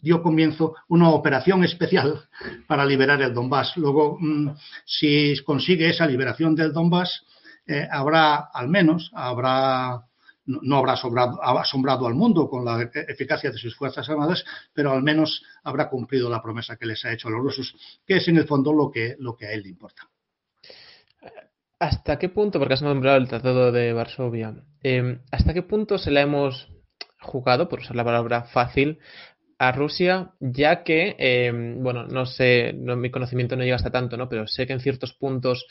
dio 0.00 0.22
comienzo 0.22 0.74
una 0.88 1.10
operación 1.10 1.64
especial 1.64 2.28
para 2.66 2.84
liberar 2.84 3.20
el 3.22 3.34
Donbass. 3.34 3.76
Luego, 3.76 4.16
mm, 4.20 4.50
si 4.84 5.34
consigue 5.44 5.90
esa 5.90 6.06
liberación 6.06 6.54
del 6.54 6.72
Donbass, 6.72 7.24
eh, 7.68 7.86
habrá, 7.90 8.50
al 8.52 8.68
menos, 8.68 9.10
habrá 9.14 10.02
no 10.48 10.78
habrá 10.78 10.94
asombrado 10.94 12.06
al 12.06 12.14
mundo 12.14 12.48
con 12.48 12.64
la 12.64 12.90
eficacia 13.06 13.50
de 13.50 13.58
sus 13.58 13.76
Fuerzas 13.76 14.08
Armadas, 14.08 14.44
pero 14.72 14.92
al 14.92 15.02
menos 15.02 15.42
habrá 15.62 15.90
cumplido 15.90 16.30
la 16.30 16.42
promesa 16.42 16.76
que 16.76 16.86
les 16.86 17.04
ha 17.04 17.12
hecho 17.12 17.28
a 17.28 17.30
los 17.30 17.42
rusos, 17.42 17.74
que 18.06 18.16
es 18.16 18.28
en 18.28 18.38
el 18.38 18.46
fondo 18.46 18.72
lo 18.72 18.90
que, 18.90 19.16
lo 19.18 19.36
que 19.36 19.46
a 19.46 19.52
él 19.52 19.62
le 19.62 19.68
importa. 19.68 20.08
¿Hasta 21.78 22.18
qué 22.18 22.30
punto, 22.30 22.58
porque 22.58 22.74
has 22.74 22.82
nombrado 22.82 23.18
el 23.18 23.28
Tratado 23.28 23.70
de 23.70 23.92
Varsovia, 23.92 24.54
eh, 24.82 25.20
hasta 25.30 25.52
qué 25.52 25.62
punto 25.62 25.98
se 25.98 26.10
la 26.10 26.22
hemos 26.22 26.68
jugado, 27.20 27.68
por 27.68 27.80
usar 27.80 27.94
la 27.94 28.04
palabra 28.04 28.44
fácil, 28.44 28.98
a 29.58 29.72
Rusia, 29.72 30.32
ya 30.40 30.84
que, 30.84 31.16
eh, 31.18 31.52
bueno, 31.78 32.06
no 32.06 32.26
sé, 32.26 32.72
no, 32.74 32.96
mi 32.96 33.10
conocimiento 33.10 33.56
no 33.56 33.64
llega 33.64 33.76
hasta 33.76 33.90
tanto, 33.90 34.16
¿no? 34.16 34.28
Pero 34.28 34.46
sé 34.46 34.66
que 34.66 34.72
en 34.72 34.80
ciertos 34.80 35.14
puntos 35.14 35.66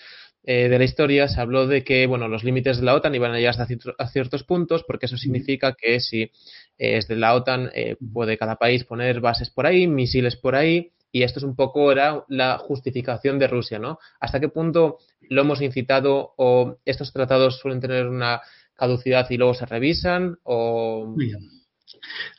eh, 0.48 0.68
de 0.68 0.80
la 0.80 0.86
historia 0.86 1.28
se 1.28 1.40
habló 1.40 1.68
de 1.68 1.84
que, 1.84 2.08
bueno, 2.08 2.28
los 2.28 2.44
límites 2.44 2.78
de 2.78 2.86
la 2.86 2.96
OTAN 2.96 3.14
iban 3.14 3.32
a 3.34 3.38
llegar 3.38 3.54
hasta 3.60 4.08
ciertos 4.08 4.44
puntos, 4.44 4.84
porque 4.88 5.06
eso 5.06 5.18
significa 5.18 5.74
que 5.74 6.00
si 6.00 6.22
eh, 6.24 6.32
es 6.78 7.08
de 7.08 7.18
la 7.18 7.36
OTAN, 7.36 7.70
puede 8.12 8.38
cada 8.38 8.56
país 8.56 8.84
poner 8.84 9.20
bases 9.20 9.52
por 9.52 9.68
ahí, 9.68 9.86
misiles 9.86 10.36
por 10.38 10.56
ahí, 10.56 10.92
y 11.12 11.24
esto 11.24 11.40
es 11.40 11.44
un 11.44 11.56
poco 11.56 11.92
era 11.92 12.24
la 12.28 12.58
justificación 12.58 13.40
de 13.40 13.48
Rusia, 13.48 13.80
¿no? 13.80 14.00
¿Hasta 14.20 14.40
qué 14.40 14.50
punto 14.50 14.98
lo 15.30 15.42
hemos 15.42 15.62
incitado 15.62 16.34
o 16.38 16.78
estos 16.86 17.14
tratados 17.14 17.60
suelen 17.60 17.82
tener 17.82 18.08
una 18.08 18.42
caducidad 18.76 19.30
y 19.30 19.38
luego 19.38 19.54
se 19.54 19.66
revisan 19.66 20.38
o... 20.44 21.14
Bien. 21.16 21.40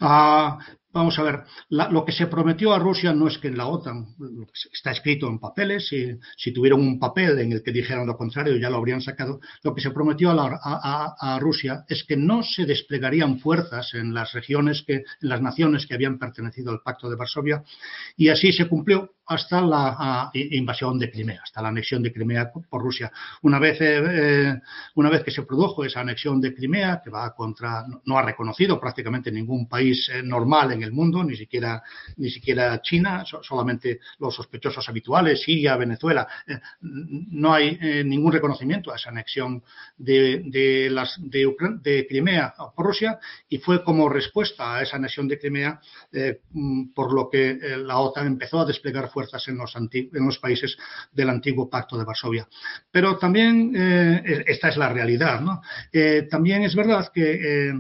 Ah, 0.01 0.59
Vamos 0.91 1.19
a 1.19 1.23
ver, 1.23 1.45
lo 1.69 2.05
que 2.07 2.13
se 2.13 2.29
prometió 2.29 2.73
a 2.73 2.79
Rusia 2.79 3.13
no 3.13 3.29
es 3.29 3.37
que 3.37 3.49
en 3.49 3.59
la 3.59 3.67
OTAN, 3.67 4.07
está 4.73 4.91
escrito 4.91 5.29
en 5.29 5.39
papeles, 5.39 5.87
si, 5.89 6.19
si, 6.37 6.51
tuvieron 6.51 6.81
un 6.81 6.99
papel 6.99 7.39
en 7.39 7.53
el 7.53 7.63
que 7.63 7.73
dijeran 7.73 8.07
lo 8.07 8.17
contrario 8.17 8.57
ya 8.57 8.71
lo 8.71 8.79
habrían 8.79 9.03
sacado, 9.03 9.39
lo 9.63 9.75
que 9.75 9.83
se 9.83 9.91
prometió 9.91 10.31
a, 10.31 11.39
Rusia 11.41 11.85
es 11.89 12.05
que 12.05 12.17
no 12.17 12.43
se 12.43 12.65
desplegarían 12.65 13.39
fuerzas 13.39 13.93
en 13.93 14.15
las 14.15 14.33
regiones, 14.33 14.83
que, 14.87 14.95
en 14.95 15.05
las 15.21 15.43
naciones 15.43 15.87
que 15.87 15.95
habían 15.95 16.19
pertenecido 16.19 16.71
al 16.71 16.81
Pacto 16.81 17.11
de 17.11 17.17
Varsovia, 17.17 17.63
y 18.17 18.31
así 18.31 18.53
se 18.53 18.67
cumplió 18.67 19.11
hasta 19.29 19.61
la 19.61 20.31
invasión 20.33 20.99
de 20.99 21.11
Crimea, 21.11 21.43
hasta 21.43 21.61
la 21.61 21.69
anexión 21.69 22.03
de 22.03 22.13
Crimea 22.13 22.51
por 22.51 22.83
Rusia. 22.83 23.13
Una 23.43 23.59
vez, 23.59 23.79
eh, 23.81 24.03
eh, 24.11 24.61
una 24.95 25.11
vez 25.11 25.23
que 25.23 25.31
se 25.31 25.43
produjo 25.43 25.85
esa 25.85 26.01
anexión 26.01 26.41
de 26.41 26.55
Crimea, 26.55 27.03
que 27.05 27.11
va 27.11 27.35
contra, 27.35 27.85
no 28.07 28.19
ha 28.19 28.23
reconocido 28.23 28.81
prácticamente 28.81 29.31
ningún 29.31 29.69
país 29.69 30.09
eh, 30.09 30.23
normal 30.23 30.73
en 30.73 30.83
el 30.83 30.93
mundo, 30.93 31.23
ni 31.23 31.37
siquiera, 31.37 31.83
ni 32.17 32.31
siquiera 32.31 32.81
China, 32.81 33.23
solamente 33.43 34.01
los 34.19 34.35
sospechosos 34.35 34.89
habituales, 34.89 35.43
Siria, 35.43 35.77
Venezuela, 35.77 36.27
no 36.81 37.53
hay 37.53 37.79
ningún 38.05 38.33
reconocimiento 38.33 38.93
a 38.93 38.97
esa 38.97 39.11
anexión 39.11 39.63
de, 39.97 40.89
las, 40.91 41.17
de, 41.19 41.55
de, 41.83 42.07
Crimea 42.07 42.55
por 42.75 42.87
Rusia 42.87 43.19
y 43.49 43.59
fue 43.59 43.85
como 43.85 44.09
respuesta 44.09 44.77
a 44.77 44.83
esa 44.83 44.97
anexión 44.97 45.29
de 45.29 45.39
Crimea 45.39 45.81
mm, 46.53 46.93
por 46.95 47.13
lo 47.13 47.29
que 47.29 47.59
la 47.79 47.99
OTAN 47.99 48.27
empezó 48.27 48.61
a 48.61 48.65
desplegar 48.65 49.11
fuerzas 49.19 49.49
en 49.49 49.59
los, 49.59 50.39
países 50.39 50.77
del 51.11 51.29
antiguo 51.29 51.69
Pacto 51.69 51.99
de 51.99 52.05
Varsovia. 52.05 52.47
Pero 52.93 53.19
también 53.19 53.73
eh, 53.75 54.45
esta 54.47 54.69
es 54.69 54.77
la 54.77 54.91
realidad. 54.91 55.41
¿no? 55.41 55.61
Eh, 55.93 56.29
también 56.31 56.63
es 56.63 56.77
verdad 56.77 57.11
que 57.13 57.33
eh, 57.33 57.73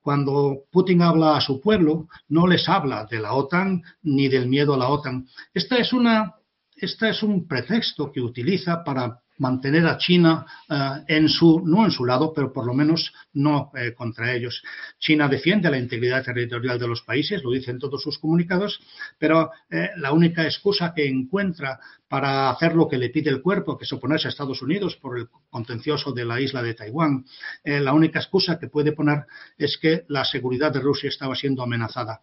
cuando 0.00 0.64
Putin 0.70 1.00
habla 1.00 1.38
a 1.38 1.40
su 1.40 1.58
pueblo, 1.58 2.08
no 2.28 2.46
les 2.46 2.68
habla 2.68 3.06
de 3.10 3.18
la 3.18 3.32
OTAN 3.32 3.82
ni 4.02 4.28
del 4.28 4.46
miedo 4.46 4.74
a 4.74 4.78
la 4.78 4.88
OTAN. 4.88 5.26
Esta 5.54 5.78
es 5.78 5.94
una 5.94 6.34
esta 6.76 7.08
es 7.08 7.22
un 7.22 7.46
pretexto 7.46 8.10
que 8.10 8.20
utiliza 8.20 8.82
para 8.82 9.20
mantener 9.38 9.86
a 9.86 9.98
China 9.98 10.46
eh, 10.68 11.04
en 11.08 11.28
su, 11.28 11.62
no 11.64 11.84
en 11.84 11.90
su 11.90 12.04
lado, 12.04 12.32
pero 12.34 12.52
por 12.52 12.66
lo 12.66 12.74
menos 12.74 13.12
no 13.32 13.70
eh, 13.74 13.92
contra 13.94 14.32
ellos. 14.32 14.62
China 14.98 15.28
defiende 15.28 15.70
la 15.70 15.78
integridad 15.78 16.24
territorial 16.24 16.78
de 16.78 16.88
los 16.88 17.02
países, 17.02 17.42
lo 17.42 17.50
dicen 17.50 17.78
todos 17.78 18.02
sus 18.02 18.18
comunicados, 18.18 18.80
pero 19.18 19.50
eh, 19.70 19.90
la 19.96 20.12
única 20.12 20.44
excusa 20.44 20.92
que 20.94 21.06
encuentra 21.08 21.80
para 22.14 22.48
hacer 22.48 22.76
lo 22.76 22.86
que 22.86 22.96
le 22.96 23.10
pide 23.10 23.28
el 23.28 23.42
cuerpo, 23.42 23.76
que 23.76 23.86
es 23.86 23.92
oponerse 23.92 24.28
a 24.28 24.30
Estados 24.30 24.62
Unidos 24.62 24.94
por 25.02 25.18
el 25.18 25.26
contencioso 25.50 26.12
de 26.12 26.24
la 26.24 26.40
isla 26.40 26.62
de 26.62 26.74
Taiwán, 26.74 27.24
la 27.64 27.92
única 27.92 28.20
excusa 28.20 28.56
que 28.56 28.68
puede 28.68 28.92
poner 28.92 29.24
es 29.58 29.76
que 29.78 30.04
la 30.06 30.24
seguridad 30.24 30.72
de 30.72 30.78
Rusia 30.78 31.08
estaba 31.08 31.34
siendo 31.34 31.64
amenazada. 31.64 32.20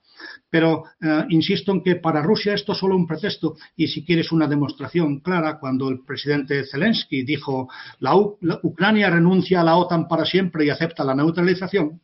Pero 0.49 0.85
insisto 1.27 1.73
en 1.73 1.83
que 1.83 1.97
para 1.97 2.21
Rusia 2.21 2.53
esto 2.53 2.71
es 2.71 2.77
solo 2.77 2.95
un 2.95 3.05
pretexto 3.05 3.57
y 3.75 3.89
si 3.89 4.05
quieres 4.05 4.31
una 4.31 4.47
demostración 4.47 5.19
clara, 5.19 5.59
cuando 5.59 5.89
el 5.89 6.05
presidente 6.05 6.63
Zelensky 6.63 7.23
dijo, 7.23 7.67
la, 7.99 8.15
Ucrania 8.15 9.09
renuncia 9.09 9.59
a 9.59 9.65
la 9.65 9.75
OTAN 9.75 10.07
para 10.07 10.23
siempre 10.23 10.63
y 10.63 10.69
acepta 10.69 11.03
la 11.03 11.15
neutralización, 11.15 11.99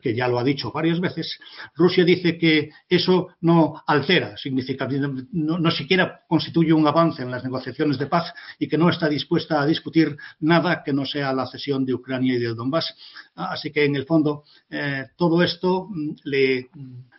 que 0.00 0.14
ya 0.14 0.28
lo 0.28 0.38
ha 0.38 0.44
dicho 0.44 0.70
varias 0.72 1.00
veces, 1.00 1.38
Rusia 1.74 2.04
dice 2.04 2.38
que 2.38 2.70
eso 2.88 3.28
no 3.40 3.82
altera 3.86 4.36
significativamente, 4.36 5.28
no, 5.32 5.58
no, 5.58 5.70
siquiera 5.70 6.20
constituye 6.28 6.72
un 6.72 6.86
avance 6.86 7.22
en 7.22 7.30
las 7.30 7.44
negociaciones 7.44 7.98
de 7.98 8.06
paz 8.06 8.32
y 8.58 8.68
que 8.68 8.78
no 8.78 8.88
está 8.88 9.08
dispuesta 9.08 9.60
a 9.60 9.66
discutir 9.66 10.16
nada 10.40 10.82
que 10.84 10.92
no 10.92 11.04
sea 11.04 11.32
la 11.32 11.46
cesión 11.46 11.84
de 11.84 11.94
Ucrania 11.94 12.34
y 12.34 12.38
del 12.38 12.54
Donbass. 12.54 12.94
Así 13.34 13.70
que, 13.70 13.84
en 13.84 13.96
el 13.96 14.06
fondo, 14.06 14.44
eh, 14.70 15.06
todo 15.16 15.42
esto 15.42 15.88
mm, 15.90 16.10
le 16.24 16.68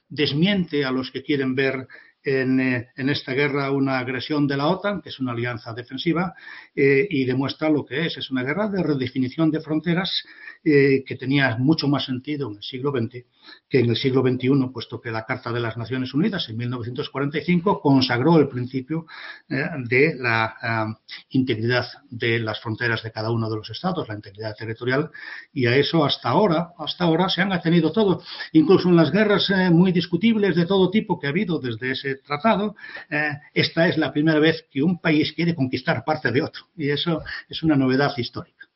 desmiente 0.09 0.85
a 0.85 0.91
los 0.91 1.11
que 1.11 1.23
quieren 1.23 1.55
ver 1.55 1.87
eh, 2.21 2.87
en, 2.97 3.09
esta 3.09 3.33
guerra 3.33 3.71
una 3.71 3.99
agresión 3.99 4.45
de 4.45 4.57
la 4.57 4.67
OTAN, 4.67 5.01
que 5.01 5.07
es 5.07 5.19
una 5.19 5.31
alianza 5.31 5.73
defensiva, 5.73 6.33
eh, 6.75 7.07
y 7.09 7.23
demuestra 7.23 7.69
lo 7.69 7.85
que 7.85 8.05
es. 8.05 8.17
Es 8.17 8.29
una 8.29 8.43
guerra 8.43 8.67
de 8.67 8.83
redefinición 8.83 9.51
de 9.51 9.61
fronteras 9.61 10.23
eh, 10.63 11.03
que 11.05 11.15
tenía 11.15 11.55
mucho 11.57 11.87
más 11.87 12.05
sentido 12.05 12.49
en 12.49 12.57
el 12.57 12.63
siglo 12.63 12.91
XX 12.91 13.25
que 13.67 13.79
en 13.79 13.89
el 13.89 13.95
siglo 13.95 14.21
XXI, 14.21 14.69
puesto 14.71 14.99
que 14.99 15.09
la 15.09 15.25
Carta 15.25 15.51
de 15.51 15.59
las 15.59 15.77
Naciones 15.77 16.13
Unidas 16.13 16.47
en 16.49 16.57
1945 16.57 17.81
consagró 17.81 18.37
el 18.37 18.47
principio 18.47 19.07
de 19.47 20.15
la 20.19 20.99
integridad 21.29 21.87
de 22.11 22.39
las 22.39 22.59
fronteras 22.61 23.01
de 23.01 23.11
cada 23.11 23.31
uno 23.31 23.49
de 23.49 23.55
los 23.55 23.69
estados, 23.69 24.07
la 24.07 24.13
integridad 24.13 24.55
territorial, 24.55 25.09
y 25.53 25.65
a 25.65 25.75
eso 25.75 26.05
hasta 26.05 26.29
ahora, 26.29 26.73
hasta 26.77 27.05
ahora 27.05 27.29
se 27.29 27.41
han 27.41 27.53
atenido 27.53 27.91
todo, 27.91 28.21
incluso 28.51 28.89
en 28.89 28.97
las 28.97 29.11
guerras 29.11 29.51
muy 29.71 29.91
discutibles 29.91 30.55
de 30.55 30.67
todo 30.67 30.91
tipo 30.91 31.19
que 31.19 31.27
ha 31.27 31.31
habido 31.31 31.59
desde 31.59 31.91
ese 31.91 32.08
tratado, 32.15 32.75
eh, 33.09 33.31
esta 33.53 33.87
es 33.87 33.97
la 33.97 34.11
primera 34.11 34.39
vez 34.39 34.65
que 34.71 34.83
un 34.83 34.99
país 34.99 35.33
quiere 35.33 35.55
conquistar 35.55 36.03
parte 36.03 36.31
de 36.31 36.41
otro. 36.41 36.63
Y 36.75 36.89
eso 36.89 37.23
es 37.47 37.63
una 37.63 37.75
novedad 37.75 38.11
histórica. 38.17 38.69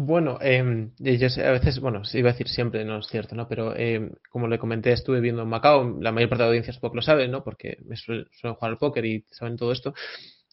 Bueno, 0.00 0.38
eh, 0.40 0.90
yo 1.00 1.44
a 1.44 1.50
veces, 1.50 1.80
bueno, 1.80 2.02
iba 2.12 2.30
a 2.30 2.32
decir 2.32 2.46
siempre, 2.48 2.84
no 2.84 2.98
es 2.98 3.08
cierto, 3.08 3.34
¿no? 3.34 3.48
Pero 3.48 3.74
eh, 3.76 4.12
como 4.30 4.46
le 4.46 4.56
comenté, 4.56 4.92
estuve 4.92 5.20
viendo 5.20 5.42
en 5.42 5.48
Macao, 5.48 5.98
la 6.00 6.12
mayor 6.12 6.28
parte 6.28 6.44
de 6.44 6.46
la 6.46 6.50
audiencia 6.50 6.80
poco 6.80 6.94
lo 6.94 7.02
sabe, 7.02 7.26
¿no? 7.26 7.42
Porque 7.42 7.78
suelen, 7.96 8.26
jugar 8.40 8.70
al 8.70 8.78
póker 8.78 9.04
y 9.04 9.24
saben 9.32 9.56
todo 9.56 9.72
esto. 9.72 9.94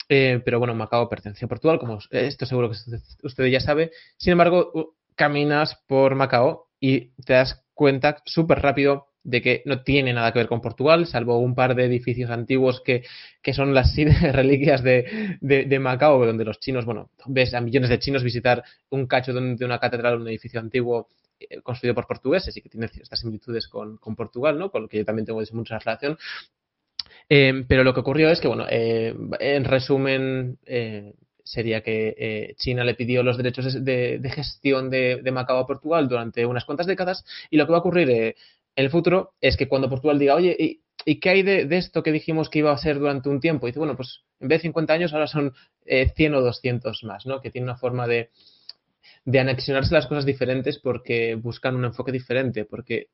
Eh, 0.09 0.41
pero 0.43 0.57
bueno, 0.57 0.73
Macao 0.73 1.07
pertenece 1.07 1.45
a 1.45 1.47
Portugal, 1.47 1.77
como 1.77 1.99
esto 2.09 2.47
seguro 2.47 2.71
que 2.71 2.77
usted 3.21 3.45
ya 3.45 3.59
sabe. 3.59 3.91
Sin 4.17 4.31
embargo, 4.31 4.95
caminas 5.13 5.77
por 5.85 6.15
Macao 6.15 6.69
y 6.79 7.11
te 7.23 7.33
das 7.33 7.63
cuenta 7.75 8.17
súper 8.25 8.63
rápido 8.63 9.09
de 9.25 9.41
que 9.41 9.63
no 9.65 9.81
tiene 9.81 10.13
nada 10.13 10.31
que 10.31 10.39
ver 10.39 10.47
con 10.47 10.61
Portugal, 10.61 11.07
salvo 11.07 11.39
un 11.39 11.55
par 11.55 11.75
de 11.75 11.85
edificios 11.85 12.29
antiguos 12.29 12.81
que, 12.81 13.03
que 13.41 13.53
son 13.53 13.73
las 13.73 13.93
reliquias 14.31 14.83
de, 14.83 15.37
de, 15.41 15.79
Macao, 15.79 16.25
donde 16.25 16.45
los 16.45 16.59
chinos, 16.59 16.85
bueno, 16.85 17.09
ves 17.25 17.53
a 17.55 17.59
millones 17.59 17.89
de 17.89 17.99
chinos 17.99 18.23
visitar 18.23 18.63
un 18.89 19.07
cacho 19.07 19.33
de 19.33 19.65
una 19.65 19.79
catedral, 19.79 20.21
un 20.21 20.27
edificio 20.27 20.59
antiguo 20.59 21.09
eh, 21.39 21.59
construido 21.61 21.95
por 21.95 22.05
portugueses 22.05 22.55
y 22.55 22.61
que 22.61 22.69
tiene 22.69 22.85
estas 22.85 23.19
similitudes 23.19 23.67
con, 23.67 23.97
con, 23.97 24.15
Portugal, 24.15 24.59
¿no? 24.59 24.69
Con 24.69 24.83
lo 24.83 24.87
que 24.87 24.99
yo 24.99 25.05
también 25.05 25.25
tengo 25.25 25.41
mucha 25.53 25.79
relación. 25.79 26.17
Eh, 27.27 27.65
pero 27.67 27.83
lo 27.83 27.95
que 27.95 28.01
ocurrió 28.01 28.29
es 28.29 28.39
que, 28.39 28.47
bueno, 28.47 28.67
eh, 28.69 29.13
en 29.39 29.63
resumen, 29.63 30.59
sería 31.43 31.81
que 31.81 32.55
China 32.57 32.83
le 32.83 32.93
pidió 32.93 33.23
los 33.23 33.37
derechos 33.37 33.83
de, 33.83 34.31
gestión 34.33 34.91
de, 34.91 35.31
Macao 35.31 35.57
a 35.57 35.65
Portugal 35.65 36.07
durante 36.07 36.45
unas 36.45 36.65
cuantas 36.65 36.85
décadas 36.85 37.25
y 37.49 37.57
lo 37.57 37.65
que 37.65 37.71
va 37.71 37.77
a 37.77 37.81
ocurrir 37.81 38.35
en 38.75 38.85
el 38.85 38.91
futuro 38.91 39.33
es 39.41 39.57
que 39.57 39.67
cuando 39.67 39.89
Portugal 39.89 40.19
diga, 40.19 40.35
oye, 40.35 40.55
¿y, 41.05 41.19
qué 41.19 41.29
hay 41.29 41.43
de, 41.43 41.67
esto 41.77 42.03
que 42.03 42.11
dijimos 42.11 42.49
que 42.49 42.59
iba 42.59 42.71
a 42.71 42.77
ser 42.77 42.99
durante 42.99 43.29
un 43.29 43.39
tiempo? 43.39 43.67
Y 43.67 43.71
dice, 43.71 43.79
bueno, 43.79 43.95
pues 43.95 44.23
en 44.39 44.47
vez 44.47 44.59
de 44.59 44.69
50 44.69 44.93
años 44.93 45.13
ahora 45.13 45.27
son 45.27 45.53
100 45.85 46.35
o 46.35 46.41
200 46.41 47.03
más, 47.03 47.25
¿no? 47.25 47.41
Que 47.41 47.51
tiene 47.51 47.65
una 47.65 47.77
forma 47.77 48.07
de, 48.07 48.29
anexionarse 49.25 49.93
las 49.93 50.07
cosas 50.07 50.25
diferentes 50.25 50.79
porque 50.79 51.35
buscan 51.35 51.75
un 51.75 51.85
enfoque 51.85 52.11
diferente, 52.11 52.65
porque 52.65 53.07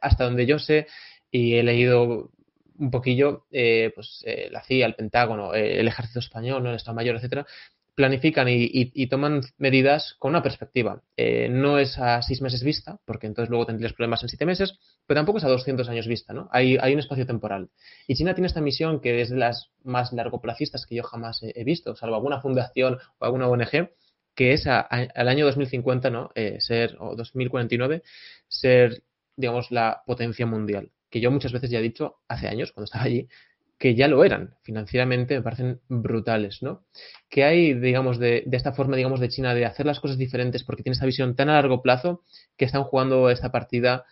hasta 0.00 0.24
donde 0.24 0.46
yo 0.46 0.58
sé 0.58 0.86
y 1.30 1.54
he 1.54 1.62
leído 1.62 2.30
un 2.78 2.90
poquillo, 2.90 3.46
eh, 3.50 3.92
pues 3.94 4.22
eh, 4.26 4.48
la 4.50 4.62
CIA, 4.62 4.86
el 4.86 4.94
Pentágono, 4.94 5.54
eh, 5.54 5.80
el 5.80 5.88
Ejército 5.88 6.18
Español, 6.18 6.66
el 6.66 6.74
Estado 6.74 6.96
Mayor, 6.96 7.16
etcétera, 7.16 7.46
planifican 7.94 8.48
y, 8.48 9.06
toman 9.06 9.42
medidas 9.56 10.16
con 10.18 10.30
una 10.30 10.42
perspectiva. 10.42 11.02
no 11.50 11.78
es 11.78 11.98
a 11.98 12.22
seis 12.22 12.42
meses 12.42 12.62
vista, 12.62 12.98
porque 13.04 13.26
entonces 13.26 13.50
luego 13.50 13.66
tendrías 13.66 13.92
problemas 13.92 14.22
en 14.22 14.28
siete 14.28 14.46
meses, 14.46 14.78
pero 15.06 15.18
tampoco 15.18 15.38
es 15.38 15.44
a 15.44 15.48
200 15.48 15.88
años 15.88 16.08
vista, 16.08 16.32
¿no? 16.32 16.48
Hay, 16.50 16.76
hay 16.80 16.92
un 16.92 16.98
espacio 16.98 17.26
temporal. 17.26 17.70
Y 18.06 18.16
China 18.16 18.34
tiene 18.34 18.48
esta 18.48 18.60
misión 18.60 19.00
que 19.00 19.20
es 19.20 19.30
de 19.30 19.36
las 19.36 19.70
más 19.82 20.12
largoplacistas 20.12 20.86
que 20.86 20.96
yo 20.96 21.02
jamás 21.04 21.40
he, 21.42 21.64
visto, 21.64 21.94
salvo 21.94 22.16
alguna 22.16 22.40
fundación 22.40 22.98
o 23.18 23.24
alguna 23.24 23.48
ONG, 23.48 23.90
que 24.34 24.52
es 24.52 24.66
al 24.66 25.28
año 25.28 25.46
2050, 25.46 26.10
¿no? 26.10 26.30
ser, 26.58 26.96
o 26.98 27.14
2049, 27.14 28.02
ser, 28.48 29.04
digamos, 29.36 29.70
la 29.70 30.02
potencia 30.06 30.46
mundial 30.46 30.90
que 31.14 31.20
yo 31.20 31.30
muchas 31.30 31.52
veces 31.52 31.70
ya 31.70 31.78
he 31.78 31.82
dicho 31.82 32.16
hace 32.26 32.48
años, 32.48 32.72
cuando 32.72 32.86
estaba 32.86 33.04
allí, 33.04 33.28
que 33.78 33.94
ya 33.94 34.08
lo 34.08 34.24
eran. 34.24 34.54
Financieramente 34.62 35.36
me 35.36 35.42
parecen 35.42 35.80
brutales, 35.88 36.62
¿no? 36.62 36.84
Que 37.28 37.44
hay, 37.44 37.74
digamos, 37.74 38.18
de, 38.18 38.44
esta 38.52 38.72
forma, 38.72 38.96
digamos, 38.96 39.20
de 39.20 39.28
China 39.28 39.54
de 39.54 39.66
hacer 39.66 39.86
las 39.86 40.00
cosas 40.00 40.18
diferentes 40.18 40.64
porque 40.64 40.82
tiene 40.82 40.94
esta 40.94 41.06
visión 41.06 41.34
tan 41.36 41.48
a 41.48 41.54
largo 41.54 41.82
plazo 41.82 42.22
que 42.56 42.64
están 42.64 42.84
jugando 42.84 43.30
esta 43.30 43.50
partida 43.52 44.04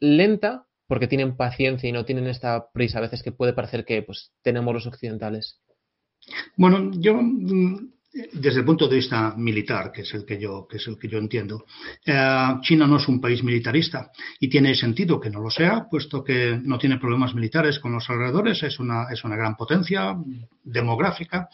lenta 0.00 0.66
porque 0.86 1.08
tienen 1.08 1.36
paciencia 1.36 1.88
y 1.88 1.92
no 1.92 2.04
tienen 2.04 2.26
esta 2.26 2.70
prisa 2.70 2.98
a 2.98 3.02
veces 3.02 3.22
que 3.22 3.32
puede 3.32 3.52
parecer 3.52 3.84
que 3.84 4.02
pues 4.02 4.32
tenemos 4.42 4.72
los 4.72 4.86
occidentales. 4.86 5.60
Bueno, 6.56 6.90
yo 6.94 7.20
desde 8.12 8.60
el 8.60 8.64
punto 8.64 8.88
de 8.88 8.96
vista 8.96 9.34
militar, 9.36 9.92
que 9.92 10.02
es 10.02 10.14
el 10.14 10.24
que 10.24 10.40
yo, 10.40 10.66
que 10.66 10.78
es 10.78 10.86
el 10.86 10.98
que 10.98 11.08
yo 11.08 11.18
entiendo, 11.18 11.64
eh, 12.06 12.54
China 12.62 12.86
no 12.86 12.96
es 12.96 13.06
un 13.06 13.20
país 13.20 13.42
militarista 13.42 14.10
y 14.40 14.48
tiene 14.48 14.74
sentido 14.74 15.20
que 15.20 15.30
no 15.30 15.40
lo 15.40 15.50
sea, 15.50 15.86
puesto 15.90 16.24
que 16.24 16.58
no 16.62 16.78
tiene 16.78 16.98
problemas 16.98 17.34
militares 17.34 17.78
con 17.78 17.92
los 17.92 18.08
alrededores, 18.08 18.62
es 18.62 18.78
una, 18.78 19.08
es 19.12 19.24
una 19.24 19.36
gran 19.36 19.56
potencia 19.56 20.16
demográfica 20.62 21.48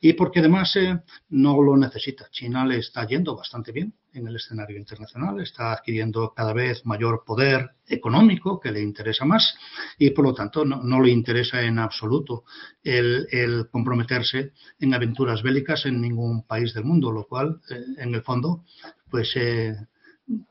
y 0.00 0.14
porque 0.14 0.40
además 0.40 0.74
eh, 0.76 0.98
no 1.30 1.62
lo 1.62 1.76
necesita. 1.76 2.28
China 2.30 2.64
le 2.64 2.78
está 2.78 3.06
yendo 3.06 3.36
bastante 3.36 3.72
bien 3.72 3.92
en 4.14 4.26
el 4.26 4.36
escenario 4.36 4.76
internacional, 4.76 5.40
está 5.40 5.72
adquiriendo 5.72 6.32
cada 6.34 6.52
vez 6.52 6.84
mayor 6.84 7.24
poder 7.26 7.70
económico 7.86 8.60
que 8.60 8.72
le 8.72 8.80
interesa 8.80 9.24
más 9.24 9.56
y 9.98 10.10
por 10.10 10.24
lo 10.24 10.34
tanto 10.34 10.64
no, 10.64 11.00
le 11.00 11.10
interesa 11.10 11.62
en 11.62 11.78
absoluto 11.78 12.44
el, 12.82 13.68
comprometerse 13.70 14.52
en 14.80 14.94
aventuras 14.94 15.42
bélicas 15.42 15.86
en 15.86 16.00
ningún 16.00 16.46
país 16.46 16.74
del 16.74 16.84
mundo, 16.84 17.12
lo 17.12 17.24
cual 17.26 17.60
eh, 17.70 17.84
en 17.98 18.14
el 18.14 18.22
fondo 18.22 18.64
pues 19.10 19.32
eh, 19.36 19.74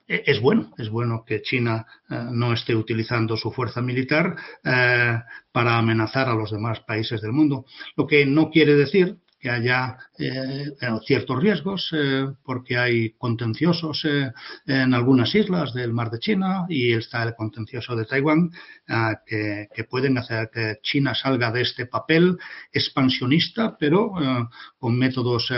es 0.08 0.42
bueno, 0.42 0.74
es 0.78 0.90
bueno 0.90 1.24
que 1.26 1.42
China 1.42 1.86
eh, 2.10 2.16
no 2.32 2.54
esté 2.54 2.76
utilizando 2.76 3.38
su 3.38 3.52
fuerza 3.52 3.82
militar 3.82 4.36
para 4.64 5.78
amenazar 5.78 6.30
a 6.30 6.36
los 6.36 6.52
demás 6.52 6.80
países 6.82 7.22
del 7.22 7.32
mundo. 7.32 7.66
Lo 7.96 8.08
que 8.08 8.26
no 8.26 8.50
quiere 8.50 8.76
decir 8.76 9.18
que 9.40 9.50
haya 9.50 9.98
eh, 10.18 10.66
ciertos 11.06 11.42
riesgos 11.42 11.90
eh, 11.94 12.28
porque 12.44 12.78
hay 12.78 13.12
contenciosos 13.12 14.06
eh, 14.06 14.32
en 14.66 14.94
algunas 14.94 15.34
islas 15.36 15.74
del 15.74 15.94
mar 15.94 16.10
de 16.10 16.20
China 16.20 16.66
y 16.70 16.94
está 16.94 17.24
el 17.24 17.36
contencioso 17.36 17.96
de 17.96 18.06
Taiwán 18.06 18.50
que, 19.26 19.68
pueden 19.90 20.18
hacer 20.18 20.50
que 20.52 20.80
China 20.82 21.14
salga 21.14 21.52
de 21.52 21.62
este 21.62 21.86
papel 21.86 22.38
expansionista 22.72 23.78
pero 23.78 24.14
con 24.78 24.98
métodos 24.98 25.52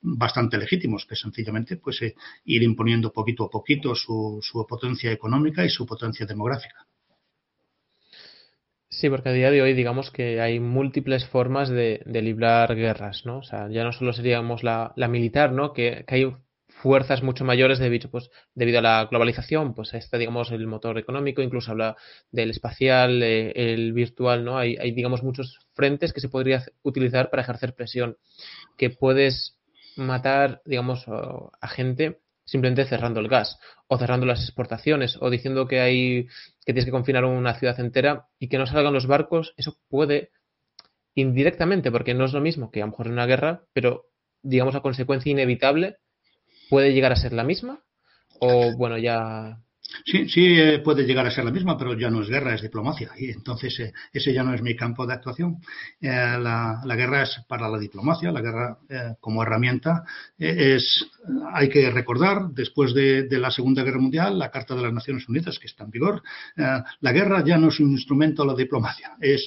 bastante 0.00 0.58
legítimos 0.58 1.06
que 1.06 1.16
sencillamente 1.16 1.76
pues 1.76 2.00
ir 2.44 2.62
imponiendo 2.62 3.12
poquito 3.12 3.44
a 3.44 3.50
poquito 3.50 3.94
su 3.94 4.66
potencia 4.68 5.12
económica 5.12 5.64
y 5.64 5.70
su 5.70 5.86
potencia 5.86 6.26
demográfica. 6.26 6.86
Sí, 8.90 9.10
porque 9.10 9.28
a 9.28 9.32
día 9.32 9.50
de 9.50 9.60
hoy 9.60 9.74
digamos 9.74 10.10
que 10.10 10.40
hay 10.40 10.60
múltiples 10.60 11.26
formas 11.26 11.68
de, 11.68 12.00
librar 12.06 12.74
guerras, 12.74 13.26
¿no? 13.26 13.38
O 13.38 13.42
sea, 13.42 13.68
ya 13.68 13.84
no 13.84 13.92
solo 13.92 14.12
seríamos 14.14 14.62
la, 14.62 14.94
militar, 14.96 15.52
¿no? 15.52 15.72
Que, 15.74 16.04
hay 16.08 16.34
fuerzas 16.68 17.22
mucho 17.22 17.44
mayores 17.44 17.78
debido, 17.78 18.10
pues, 18.10 18.30
debido 18.54 18.78
a 18.78 18.82
la 18.82 19.04
globalización, 19.10 19.74
pues 19.74 19.92
está, 19.94 20.16
digamos, 20.16 20.52
el 20.52 20.66
motor 20.66 20.96
económico, 20.96 21.42
incluso 21.42 21.72
habla 21.72 21.96
del 22.30 22.50
espacial, 22.50 23.22
eh, 23.22 23.52
el 23.54 23.92
virtual, 23.92 24.44
¿no? 24.44 24.56
Hay, 24.58 24.76
hay, 24.76 24.92
digamos, 24.92 25.22
muchos 25.22 25.58
frentes 25.74 26.12
que 26.12 26.20
se 26.20 26.28
podría 26.28 26.64
utilizar 26.82 27.30
para 27.30 27.42
ejercer 27.42 27.74
presión, 27.74 28.16
que 28.78 28.90
puedes 28.90 29.58
matar, 29.96 30.62
digamos, 30.64 31.06
a 31.08 31.68
gente 31.68 32.20
simplemente 32.48 32.86
cerrando 32.86 33.20
el 33.20 33.28
gas 33.28 33.58
o 33.88 33.98
cerrando 33.98 34.24
las 34.24 34.42
exportaciones 34.42 35.18
o 35.20 35.28
diciendo 35.28 35.68
que 35.68 35.80
hay 35.80 36.24
que 36.64 36.72
tienes 36.72 36.86
que 36.86 36.90
confinar 36.90 37.24
una 37.26 37.54
ciudad 37.58 37.78
entera 37.78 38.28
y 38.38 38.48
que 38.48 38.56
no 38.56 38.66
salgan 38.66 38.94
los 38.94 39.06
barcos, 39.06 39.52
eso 39.58 39.76
puede 39.88 40.30
indirectamente, 41.14 41.90
porque 41.90 42.14
no 42.14 42.24
es 42.24 42.32
lo 42.32 42.40
mismo 42.40 42.70
que 42.70 42.80
a 42.80 42.86
lo 42.86 42.92
mejor 42.92 43.08
una 43.08 43.26
guerra, 43.26 43.64
pero 43.74 44.06
digamos 44.42 44.74
a 44.74 44.80
consecuencia 44.80 45.30
inevitable 45.30 45.98
puede 46.70 46.94
llegar 46.94 47.12
a 47.12 47.16
ser 47.16 47.34
la 47.34 47.44
misma 47.44 47.84
o 48.40 48.74
bueno, 48.76 48.96
ya 48.96 49.60
Sí, 50.04 50.28
sí 50.28 50.60
eh, 50.60 50.80
puede 50.80 51.04
llegar 51.04 51.26
a 51.26 51.30
ser 51.30 51.44
la 51.44 51.50
misma, 51.50 51.76
pero 51.78 51.98
ya 51.98 52.10
no 52.10 52.20
es 52.20 52.28
guerra, 52.28 52.54
es 52.54 52.62
diplomacia. 52.62 53.10
Y 53.16 53.30
entonces 53.30 53.78
eh, 53.80 53.92
ese 54.12 54.32
ya 54.34 54.42
no 54.42 54.52
es 54.54 54.62
mi 54.62 54.76
campo 54.76 55.06
de 55.06 55.14
actuación. 55.14 55.60
Eh, 56.00 56.08
la, 56.10 56.82
guerra 56.96 57.22
es 57.22 57.40
para 57.48 57.68
la 57.68 57.78
diplomacia, 57.78 58.30
la 58.30 58.40
guerra 58.40 58.78
como 59.20 59.42
herramienta 59.42 60.04
es, 60.36 61.06
hay 61.52 61.68
que 61.68 61.90
recordar, 61.90 62.50
después 62.50 62.92
de, 62.92 63.28
la 63.30 63.50
Segunda 63.50 63.82
Guerra 63.82 64.00
Mundial, 64.00 64.38
la 64.38 64.50
Carta 64.50 64.74
de 64.74 64.82
las 64.82 64.92
Naciones 64.92 65.28
Unidas 65.28 65.58
que 65.58 65.68
está 65.68 65.84
en 65.84 65.90
vigor, 65.90 66.22
la 66.56 67.12
guerra 67.12 67.44
ya 67.44 67.56
no 67.56 67.68
es 67.68 67.78
un 67.78 67.92
instrumento 67.92 68.42
de 68.42 68.48
la 68.48 68.54
diplomacia, 68.56 69.12
es 69.20 69.46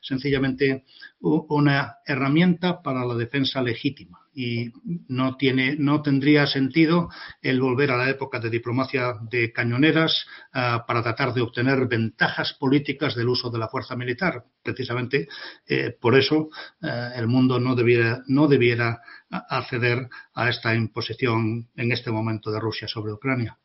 sencillamente 0.00 0.84
una 1.20 1.96
herramienta 2.06 2.80
para 2.80 3.04
la 3.04 3.14
defensa 3.14 3.60
legítima 3.60 4.25
y 4.36 4.70
no 5.08 5.36
tiene 5.38 5.76
no 5.78 6.02
tendría 6.02 6.46
sentido 6.46 7.08
el 7.40 7.58
volver 7.58 7.90
a 7.90 7.96
la 7.96 8.10
época 8.10 8.38
de 8.38 8.50
diplomacia 8.50 9.14
de 9.30 9.50
cañoneras 9.50 10.26
ah, 10.52 10.84
para 10.86 11.02
tratar 11.02 11.32
de 11.32 11.40
obtener 11.40 11.88
ventajas 11.88 12.52
políticas 12.52 13.16
del 13.16 13.30
uso 13.30 13.50
de 13.50 13.58
la 13.58 13.68
fuerza 13.68 13.96
militar. 13.96 14.44
Precisamente 14.62 15.26
eh, 15.66 15.96
por 15.98 16.18
eso 16.18 16.50
eh, 16.82 17.10
el 17.16 17.28
mundo 17.28 17.58
no 17.58 17.74
debiera 17.74 18.22
no 18.26 18.46
debiera 18.46 19.00
acceder 19.30 20.08
a 20.34 20.50
esta 20.50 20.74
imposición 20.74 21.68
en 21.74 21.92
este 21.92 22.10
momento 22.10 22.50
de 22.52 22.60
Rusia 22.60 22.86
sobre 22.86 23.12
Ucrania. 23.12 23.58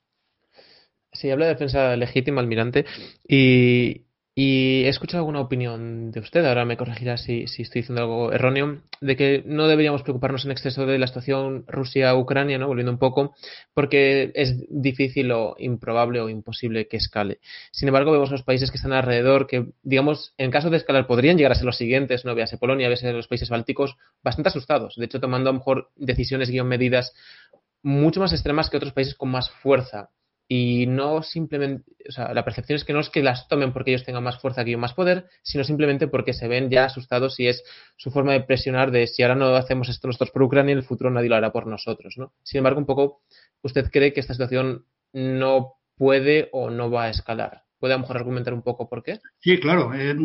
Sí, 1.13 1.29
habla 1.29 1.45
de 1.47 1.53
defensa 1.53 1.95
legítima, 1.97 2.39
almirante, 2.39 2.85
y, 3.27 4.05
y 4.33 4.83
he 4.85 4.87
escuchado 4.87 5.19
alguna 5.19 5.41
opinión 5.41 6.11
de 6.11 6.21
usted, 6.21 6.45
ahora 6.45 6.63
me 6.63 6.77
corregirá 6.77 7.17
si, 7.17 7.43
estoy 7.43 7.81
diciendo 7.81 8.01
algo 8.01 8.31
erróneo, 8.31 8.81
de 9.01 9.17
que 9.17 9.43
no 9.45 9.67
deberíamos 9.67 10.03
preocuparnos 10.03 10.45
en 10.45 10.51
exceso 10.51 10.85
de 10.85 10.97
la 10.99 11.07
situación 11.07 11.65
Rusia-Ucrania, 11.67 12.57
¿no? 12.57 12.67
volviendo 12.67 12.93
un 12.93 12.97
poco, 12.97 13.35
porque 13.73 14.31
es 14.33 14.55
difícil 14.69 15.33
o 15.33 15.55
improbable 15.59 16.21
o 16.21 16.29
imposible 16.29 16.87
que 16.87 16.95
escale. 16.95 17.39
Sin 17.71 17.89
embargo, 17.89 18.13
vemos 18.13 18.31
los 18.31 18.43
países 18.43 18.71
que 18.71 18.77
están 18.77 18.93
alrededor, 18.93 19.47
que, 19.47 19.67
digamos, 19.83 20.33
en 20.37 20.49
caso 20.49 20.69
de 20.69 20.77
escalar 20.77 21.07
podrían 21.07 21.35
llegar 21.35 21.51
a 21.51 21.55
ser 21.55 21.65
los 21.65 21.77
siguientes, 21.77 22.23
¿no? 22.23 22.33
Véase 22.33 22.57
Polonia, 22.57 22.87
véase 22.87 23.11
los 23.11 23.27
países 23.27 23.49
bálticos, 23.49 23.97
bastante 24.23 24.47
asustados. 24.47 24.95
De 24.95 25.05
hecho, 25.05 25.19
tomando 25.19 25.49
a 25.49 25.53
lo 25.53 25.59
mejor 25.59 25.89
decisiones, 25.97 26.49
guion 26.49 26.69
medidas 26.69 27.13
mucho 27.83 28.21
más 28.21 28.31
extremas 28.31 28.69
que 28.69 28.77
otros 28.77 28.93
países 28.93 29.15
con 29.15 29.29
más 29.29 29.49
fuerza 29.49 30.09
y 30.53 30.85
no 30.85 31.23
simplemente, 31.23 31.89
o 32.09 32.11
sea, 32.11 32.33
la 32.33 32.43
percepción 32.43 32.75
es 32.75 32.83
que 32.83 32.91
no 32.91 32.99
es 32.99 33.09
que 33.09 33.23
las 33.23 33.47
tomen 33.47 33.71
porque 33.71 33.91
ellos 33.91 34.03
tengan 34.03 34.25
más 34.25 34.41
fuerza 34.41 34.65
que 34.65 34.71
yo 34.71 34.77
más 34.77 34.93
poder, 34.93 35.27
sino 35.43 35.63
simplemente 35.63 36.09
porque 36.09 36.33
se 36.33 36.49
ven 36.49 36.69
ya 36.69 36.83
asustados 36.83 37.39
y 37.39 37.47
es 37.47 37.63
su 37.95 38.11
forma 38.11 38.33
de 38.33 38.41
presionar 38.41 38.91
de 38.91 39.07
si 39.07 39.23
ahora 39.23 39.35
no 39.35 39.55
hacemos 39.55 39.87
esto 39.87 40.09
nosotros 40.09 40.31
por 40.31 40.43
Ucrania, 40.43 40.73
en 40.73 40.79
el 40.79 40.83
futuro 40.83 41.09
nadie 41.09 41.29
lo 41.29 41.37
hará 41.37 41.53
por 41.53 41.67
nosotros, 41.67 42.15
¿no? 42.17 42.33
Sin 42.43 42.57
embargo, 42.57 42.81
un 42.81 42.85
poco, 42.85 43.21
¿usted 43.61 43.89
cree 43.89 44.11
que 44.11 44.19
esta 44.19 44.33
situación 44.33 44.83
no 45.13 45.75
puede 45.95 46.49
o 46.51 46.69
no 46.69 46.91
va 46.91 47.05
a 47.05 47.09
escalar? 47.11 47.63
¿Puede 47.81 47.95
a 47.95 47.97
lo 47.97 48.01
mejor 48.01 48.17
argumentar 48.17 48.53
un 48.53 48.61
poco 48.61 48.87
por 48.87 49.01
qué? 49.01 49.19
Sí, 49.39 49.57
claro. 49.59 49.91
Eh, 49.95 50.15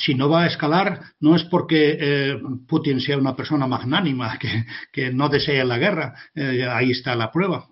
si 0.00 0.14
no 0.14 0.28
va 0.28 0.42
a 0.42 0.46
escalar, 0.48 1.00
no 1.20 1.36
es 1.36 1.44
porque 1.44 1.96
eh, 2.00 2.40
Putin 2.66 3.00
sea 3.00 3.16
una 3.16 3.36
persona 3.36 3.68
magnánima 3.68 4.36
que, 4.92 5.12
no 5.12 5.28
desea 5.28 5.64
la 5.64 5.78
guerra. 5.78 6.14
Eh, 6.34 6.66
ahí 6.68 6.90
está 6.90 7.14
la 7.14 7.30
prueba. 7.30 7.68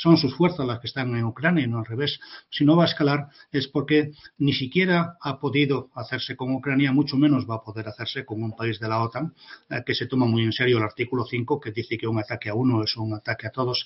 Son 0.00 0.16
sus 0.16 0.34
fuerzas 0.34 0.66
las 0.66 0.80
que 0.80 0.86
están 0.86 1.14
en 1.14 1.24
Ucrania 1.24 1.64
y 1.64 1.68
no 1.68 1.78
al 1.78 1.84
revés. 1.84 2.18
Si 2.48 2.64
no 2.64 2.74
va 2.74 2.84
a 2.84 2.86
escalar 2.86 3.28
es 3.52 3.68
porque 3.68 4.12
ni 4.38 4.54
siquiera 4.54 5.16
ha 5.20 5.38
podido 5.38 5.90
hacerse 5.94 6.36
con 6.36 6.52
Ucrania, 6.54 6.90
mucho 6.90 7.18
menos 7.18 7.48
va 7.48 7.56
a 7.56 7.60
poder 7.60 7.86
hacerse 7.86 8.24
con 8.24 8.42
un 8.42 8.56
país 8.56 8.80
de 8.80 8.88
la 8.88 9.02
OTAN 9.02 9.34
eh, 9.68 9.82
que 9.84 9.94
se 9.94 10.06
toma 10.06 10.24
muy 10.24 10.42
en 10.42 10.52
serio 10.52 10.78
el 10.78 10.84
artículo 10.84 11.24
5 11.24 11.60
que 11.60 11.72
dice 11.72 11.98
que 11.98 12.06
un 12.06 12.18
ataque 12.18 12.48
a 12.48 12.54
uno 12.54 12.82
es 12.82 12.96
un 12.96 13.12
ataque 13.12 13.46
a 13.46 13.50
todos. 13.50 13.84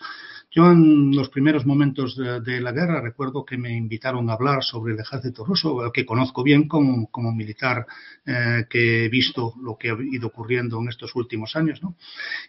Yo 0.52 0.70
en 0.70 1.16
los 1.16 1.30
primeros 1.30 1.66
momentos 1.66 2.16
de, 2.16 2.60
la 2.60 2.70
guerra 2.70 3.00
recuerdo 3.00 3.44
que 3.44 3.58
me 3.58 3.76
invitaron 3.76 4.30
a 4.30 4.34
hablar 4.34 4.62
sobre 4.62 4.94
el 4.94 5.00
ejército 5.00 5.44
ruso, 5.44 5.90
que 5.92 6.06
conozco 6.06 6.44
bien 6.44 6.68
como, 6.68 7.10
como 7.10 7.32
militar 7.32 7.86
eh, 8.24 8.66
que 8.70 9.06
he 9.06 9.08
visto 9.08 9.54
lo 9.60 9.76
que 9.76 9.90
ha 9.90 9.96
ido 10.00 10.28
ocurriendo 10.28 10.80
en 10.80 10.88
estos 10.88 11.16
últimos 11.16 11.56
años. 11.56 11.82
¿no? 11.82 11.96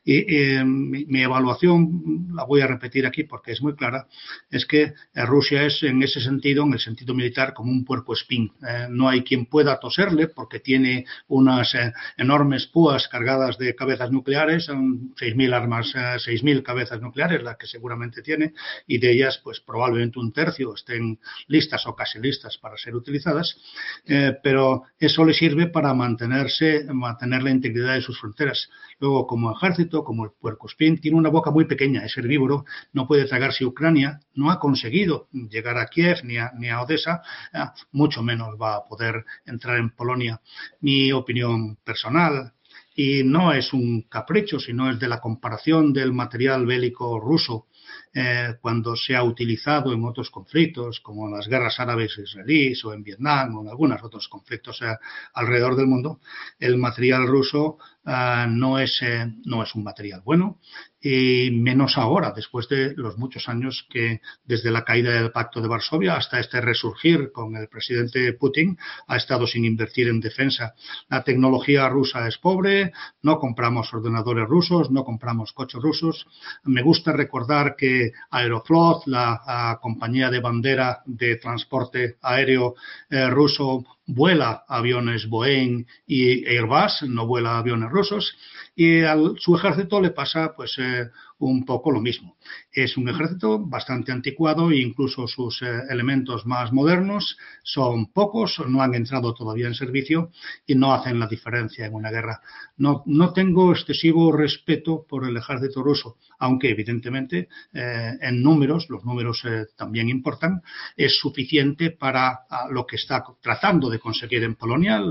Y 0.03 0.17
eh, 0.35 0.63
mi, 0.63 1.21
evaluación, 1.21 2.27
la 2.33 2.43
voy 2.43 2.61
a 2.61 2.67
repetir 2.67 3.07
aquí 3.07 3.23
porque 3.23 3.54
es 3.55 3.61
muy 3.61 3.75
clara, 3.75 4.07
es 4.51 4.65
que 4.65 4.93
Rusia 5.13 5.63
es 5.65 5.81
en 5.83 6.03
ese 6.03 6.21
sentido, 6.21 6.63
en 6.63 6.73
el 6.73 6.79
sentido 6.79 7.13
militar, 7.13 7.53
como 7.53 7.71
un 7.71 7.83
puerco 7.83 8.13
espín. 8.13 8.51
no 8.89 9.09
hay 9.09 9.23
quien 9.23 9.45
pueda 9.47 9.79
toserle 9.79 10.27
porque 10.27 10.59
tiene 10.59 11.05
unas 11.27 11.75
enormes 12.17 12.67
púas 12.67 13.07
cargadas 13.07 13.57
de 13.57 13.75
cabezas 13.75 14.11
nucleares, 14.11 14.65
son 14.65 15.15
6.000 15.15 15.53
armas, 15.53 15.93
6.000 15.95 16.63
cabezas 16.63 17.01
nucleares, 17.01 17.43
las 17.43 17.57
que 17.57 17.67
seguramente 17.67 18.21
tiene, 18.21 18.53
y 18.87 18.97
de 18.97 19.11
ellas, 19.11 19.39
pues 19.43 19.59
probablemente 19.59 20.19
un 20.19 20.31
tercio 20.31 20.73
estén 20.73 21.19
listas 21.47 21.85
o 21.87 21.95
casi 21.95 22.19
listas 22.19 22.57
para 22.57 22.77
ser 22.77 22.95
utilizadas, 22.95 23.57
eh, 24.05 24.33
pero 24.43 24.83
eso 24.99 25.25
le 25.25 25.33
sirve 25.33 25.67
para 25.67 25.93
mantenerse, 25.93 26.85
mantener 26.93 27.43
la 27.43 27.51
integridad 27.51 27.93
de 27.93 28.01
sus 28.01 28.19
fronteras. 28.19 28.69
Luego, 28.99 29.27
como 29.27 29.55
ejército, 29.55 30.03
como 30.03 30.25
el 30.25 30.31
puercospín, 30.39 30.99
tiene 30.99 31.17
una 31.17 31.29
boca 31.29 31.51
muy 31.51 31.65
pequeña, 31.65 32.05
es 32.05 32.17
herbívoro, 32.17 32.65
no 32.93 33.07
puede 33.07 33.27
tragarse 33.45 33.65
Ucrania, 33.65 34.19
no 34.33 34.49
ha 34.49 34.59
conseguido 34.59 35.27
llegar 35.31 35.77
a 35.77 35.85
Kiev 35.85 36.23
ni 36.23 36.37
a, 36.37 36.51
ni 36.57 36.69
a 36.69 36.81
Odessa, 36.81 37.21
eh, 37.53 37.59
mucho 37.91 38.23
menos 38.23 38.55
va 38.59 38.77
a 38.77 38.83
poder 38.83 39.23
entrar 39.45 39.77
en 39.77 39.91
Polonia. 39.91 40.41
Mi 40.81 41.11
opinión 41.11 41.77
personal, 41.83 42.53
y 42.95 43.23
no 43.23 43.53
es 43.53 43.73
un 43.73 44.03
capricho, 44.03 44.59
sino 44.59 44.89
es 44.89 44.99
de 44.99 45.07
la 45.07 45.19
comparación 45.19 45.93
del 45.93 46.11
material 46.13 46.65
bélico 46.65 47.19
ruso 47.19 47.67
eh, 48.13 48.55
cuando 48.61 48.95
se 48.95 49.15
ha 49.15 49.23
utilizado 49.23 49.93
en 49.93 50.03
otros 50.05 50.31
conflictos, 50.31 51.01
como 51.01 51.27
en 51.27 51.33
las 51.35 51.47
guerras 51.47 51.79
árabes 51.79 52.17
israelíes 52.17 52.83
o 52.85 52.93
en 52.93 53.03
Vietnam 53.03 53.57
o 53.57 53.61
en 53.61 53.67
algunos 53.67 54.01
otros 54.01 54.27
conflictos 54.27 54.81
eh, 54.81 54.95
alrededor 55.33 55.75
del 55.75 55.87
mundo, 55.87 56.19
el 56.57 56.77
material 56.77 57.27
ruso 57.27 57.77
eh, 58.05 58.45
no, 58.49 58.79
es, 58.79 59.01
no 59.45 59.63
es 59.63 59.75
un 59.75 59.83
material 59.83 60.21
bueno 60.23 60.59
y 61.07 61.51
menos 61.51 61.99
ahora, 61.99 62.33
después 62.35 62.67
de 62.67 62.95
los 62.95 63.15
muchos 63.19 63.47
años 63.47 63.87
que 63.91 64.21
desde 64.43 64.71
la 64.71 64.83
caída 64.83 65.11
del 65.11 65.31
Pacto 65.31 65.61
de 65.61 65.67
Varsovia 65.67 66.15
hasta 66.15 66.39
este 66.39 66.59
resurgir 66.61 67.31
con 67.31 67.55
el 67.55 67.67
presidente 67.67 68.33
Putin 68.33 68.75
ha 69.05 69.15
estado 69.15 69.45
sin 69.45 69.65
invertir 69.65 70.07
en 70.07 70.19
defensa. 70.19 70.73
La 71.07 71.23
tecnología 71.23 71.87
rusa 71.89 72.27
es 72.27 72.39
pobre, 72.39 72.91
no 73.21 73.37
compramos 73.37 73.93
ordenadores 73.93 74.47
rusos, 74.47 74.89
no 74.89 75.03
compramos 75.03 75.53
coches 75.53 75.79
rusos. 75.79 76.25
Me 76.63 76.81
gusta 76.81 77.11
recordar 77.11 77.75
que 77.75 78.11
Aeroflot, 78.31 79.05
la, 79.05 79.77
compañía 79.79 80.31
de 80.31 80.39
bandera 80.39 81.03
de 81.05 81.35
transporte 81.35 82.17
aéreo 82.23 82.73
eh, 83.11 83.29
ruso, 83.29 83.83
vuela 84.07 84.63
aviones 84.67 85.27
Boeing 85.27 85.85
y 86.07 86.45
Airbus, 86.45 87.03
no 87.07 87.25
vuela 87.25 87.57
aviones 87.57 87.89
rusos, 87.89 88.37
y 88.75 89.01
a 89.01 89.15
su 89.37 89.55
ejército 89.55 90.01
le 90.01 90.11
pasa 90.11 90.53
pues 90.53 90.75
eh, 90.79 91.09
un 91.39 91.65
poco 91.65 91.91
lo 91.91 92.01
mismo. 92.01 92.35
Es 92.71 92.97
un 92.97 93.07
ejército 93.07 93.59
bastante 93.59 94.11
anticuado 94.11 94.69
e 94.71 94.81
incluso 94.81 95.27
sus 95.27 95.61
eh, 95.61 95.83
elementos 95.89 96.45
más 96.45 96.73
modernos 96.73 97.37
son 97.63 98.11
pocos, 98.11 98.61
no 98.67 98.81
han 98.81 98.93
entrado 98.93 99.33
todavía 99.33 99.67
en 99.67 99.75
servicio 99.75 100.31
y 100.65 100.75
no 100.75 100.93
hacen 100.93 101.19
la 101.19 101.27
diferencia 101.27 101.85
en 101.85 101.93
una 101.93 102.11
guerra. 102.11 102.41
No, 102.77 103.03
no 103.05 103.31
tengo 103.31 103.71
excesivo 103.71 104.31
respeto 104.33 105.05
por 105.07 105.25
el 105.25 105.37
ejército 105.37 105.81
ruso, 105.81 106.17
aunque 106.39 106.69
evidentemente 106.69 107.47
eh, 107.73 108.11
en 108.19 108.43
números, 108.43 108.87
los 108.89 109.05
números 109.05 109.43
también 109.77 110.09
importan, 110.09 110.61
es 110.97 111.17
suficiente 111.17 111.91
para 111.91 112.41
lo 112.71 112.85
que 112.85 112.97
está 112.97 113.23
tratando 113.41 113.89
de 113.89 113.99
conseguir 113.99 114.43
en 114.43 114.55
Polonia, 114.55 115.01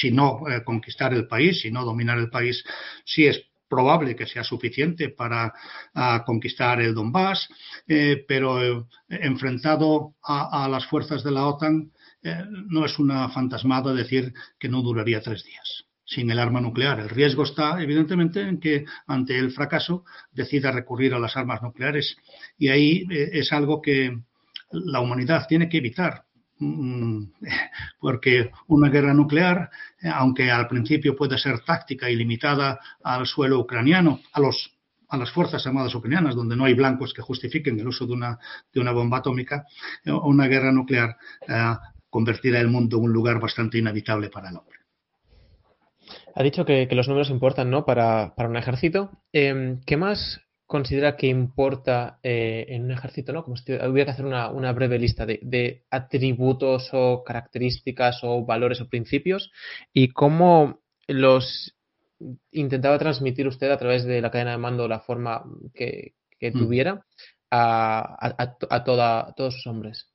si 0.00 0.10
no 0.10 0.40
conquistar 0.64 1.12
el 1.14 1.26
país, 1.26 1.60
si 1.60 1.70
no 1.70 1.84
dominar 1.84 2.18
el 2.18 2.30
país, 2.30 2.64
si 3.04 3.26
es 3.26 3.48
probable 3.68 4.16
que 4.16 4.26
sea 4.26 4.42
suficiente 4.42 5.10
para 5.10 5.52
conquistar 6.24 6.80
el 6.80 6.94
Donbass, 6.94 7.48
eh, 7.86 8.24
pero 8.26 8.80
eh, 8.80 8.84
enfrentado 9.08 10.14
a, 10.22 10.68
las 10.68 10.86
fuerzas 10.86 11.22
de 11.22 11.30
la 11.30 11.46
OTAN 11.46 11.92
eh, 12.22 12.44
no 12.68 12.84
es 12.84 12.98
una 12.98 13.28
fantasmada 13.28 13.94
decir 13.94 14.32
que 14.58 14.68
no 14.68 14.82
duraría 14.82 15.20
tres 15.20 15.44
días 15.44 15.84
sin 16.04 16.30
el 16.30 16.38
arma 16.38 16.62
nuclear. 16.62 17.00
El 17.00 17.10
riesgo 17.10 17.42
está, 17.42 17.82
evidentemente, 17.82 18.40
en 18.40 18.58
que 18.58 18.86
ante 19.06 19.38
el 19.38 19.50
fracaso 19.50 20.04
decida 20.32 20.72
recurrir 20.72 21.12
a 21.12 21.18
las 21.18 21.36
armas 21.36 21.60
nucleares. 21.60 22.16
Y 22.56 22.68
ahí 22.68 23.06
es 23.10 23.52
algo 23.52 23.82
que 23.82 24.18
la 24.70 25.00
humanidad 25.00 25.46
tiene 25.46 25.68
que 25.68 25.76
evitar. 25.76 26.24
Mm, 26.60 27.24
porque 28.00 28.50
una 28.66 28.88
guerra 28.88 29.14
nuclear, 29.14 29.70
eh, 30.02 30.08
aunque 30.12 30.50
al 30.50 30.66
principio 30.66 31.16
puede 31.16 31.38
ser 31.38 31.60
táctica 31.60 32.10
y 32.10 32.16
limitada 32.16 32.80
al 33.02 33.26
suelo 33.26 33.60
ucraniano, 33.60 34.20
a 34.32 34.40
los 34.40 34.74
a 35.10 35.16
las 35.16 35.30
Fuerzas 35.30 35.66
Armadas 35.66 35.94
ucranianas, 35.94 36.34
donde 36.34 36.54
no 36.54 36.66
hay 36.66 36.74
blancos 36.74 37.14
que 37.14 37.22
justifiquen 37.22 37.80
el 37.80 37.88
uso 37.88 38.06
de 38.06 38.12
una, 38.12 38.38
de 38.72 38.80
una 38.80 38.92
bomba 38.92 39.18
atómica, 39.18 39.66
eh, 40.04 40.12
una 40.12 40.46
guerra 40.46 40.70
nuclear 40.70 41.16
eh, 41.48 41.74
convertirá 42.10 42.60
el 42.60 42.68
mundo 42.68 42.98
en 42.98 43.04
un 43.04 43.12
lugar 43.12 43.40
bastante 43.40 43.78
inhabitable 43.78 44.28
para 44.28 44.50
el 44.50 44.56
hombre. 44.56 44.78
Ha 46.34 46.42
dicho 46.42 46.64
que, 46.64 46.86
los 46.92 47.08
números 47.08 47.30
importan, 47.30 47.70
¿no? 47.70 47.84
Para, 47.84 48.34
para 48.34 48.48
un 48.48 48.56
ejército. 48.56 49.10
Em, 49.32 49.80
¿Qué 49.86 49.96
más 49.96 50.40
considera 50.68 51.16
que 51.16 51.26
importa 51.26 52.20
eh, 52.22 52.66
en 52.68 52.84
un 52.84 52.90
ejército, 52.92 53.32
¿no? 53.32 53.42
Como 53.42 53.56
si 53.56 53.72
hubiera 53.72 54.04
que 54.04 54.10
hacer 54.10 54.26
una, 54.26 54.72
breve 54.72 54.98
lista 54.98 55.24
de, 55.24 55.82
atributos 55.90 56.90
o 56.92 57.24
características 57.24 58.20
o 58.22 58.44
valores 58.44 58.82
o 58.82 58.88
principios 58.88 59.50
y 59.94 60.08
cómo 60.08 60.80
los 61.06 61.74
intentaba 62.52 62.98
transmitir 62.98 63.48
usted 63.48 63.70
a 63.70 63.78
través 63.78 64.04
de 64.04 64.20
la 64.20 64.30
cadena 64.30 64.50
de 64.50 64.58
mando 64.58 64.86
la 64.86 65.00
forma 65.00 65.42
que, 65.72 66.12
mm. 66.38 66.58
tuviera 66.58 67.02
a, 67.50 68.82
toda, 68.84 69.32
todos 69.34 69.54
sus 69.54 69.66
hombres. 69.68 70.06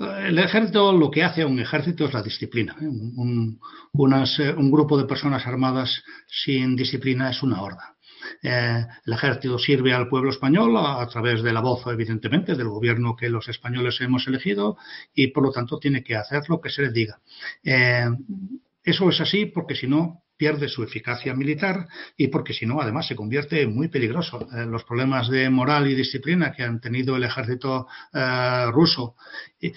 El 0.00 0.38
ejército, 0.40 0.92
lo 0.92 1.12
que 1.12 1.22
hace 1.22 1.42
a 1.42 1.46
un 1.46 1.60
ejército 1.60 2.06
es 2.06 2.12
la 2.12 2.22
disciplina. 2.22 2.74
¿eh? 2.80 2.88
Un, 2.88 3.60
un 3.92 4.70
grupo 4.72 4.98
de 4.98 5.04
personas 5.04 5.46
armadas 5.46 6.02
sin 6.26 6.74
disciplina 6.74 7.30
es 7.30 7.40
una 7.44 7.62
horda. 7.62 7.94
Eh, 8.42 8.86
el 9.06 9.12
ejército 9.12 9.58
sirve 9.58 9.92
al 9.92 10.08
pueblo 10.08 10.30
español 10.30 10.76
a, 10.76 11.06
través 11.08 11.42
de 11.42 11.52
la 11.52 11.60
voz, 11.60 11.82
evidentemente, 11.86 12.54
del 12.54 12.68
gobierno 12.68 13.16
que 13.16 13.28
los 13.28 13.48
españoles 13.48 14.00
hemos 14.00 14.26
elegido 14.26 14.76
y, 15.14 15.28
por 15.28 15.44
lo 15.44 15.52
tanto, 15.52 15.78
tiene 15.78 16.02
que 16.02 16.16
hacer 16.16 16.42
lo 16.48 16.60
que 16.60 16.70
se 16.70 16.82
le 16.82 16.90
diga. 16.90 17.20
Eh, 17.64 18.08
eso 18.82 19.08
es 19.10 19.20
así 19.20 19.46
porque 19.46 19.74
si 19.74 19.86
no, 19.86 20.22
pierde 20.36 20.68
su 20.68 20.82
eficacia 20.82 21.34
militar 21.34 21.86
y 22.16 22.28
porque 22.28 22.54
si 22.54 22.64
no, 22.64 22.80
además, 22.80 23.06
se 23.06 23.14
convierte 23.14 23.60
en 23.60 23.74
muy 23.74 23.88
peligroso. 23.88 24.48
Eh, 24.56 24.64
los 24.64 24.84
problemas 24.84 25.28
de 25.28 25.50
moral 25.50 25.86
y 25.86 25.94
disciplina 25.94 26.52
que 26.52 26.62
han 26.62 26.80
tenido 26.80 27.16
el 27.16 27.24
ejército 27.24 27.86
ruso 28.72 29.16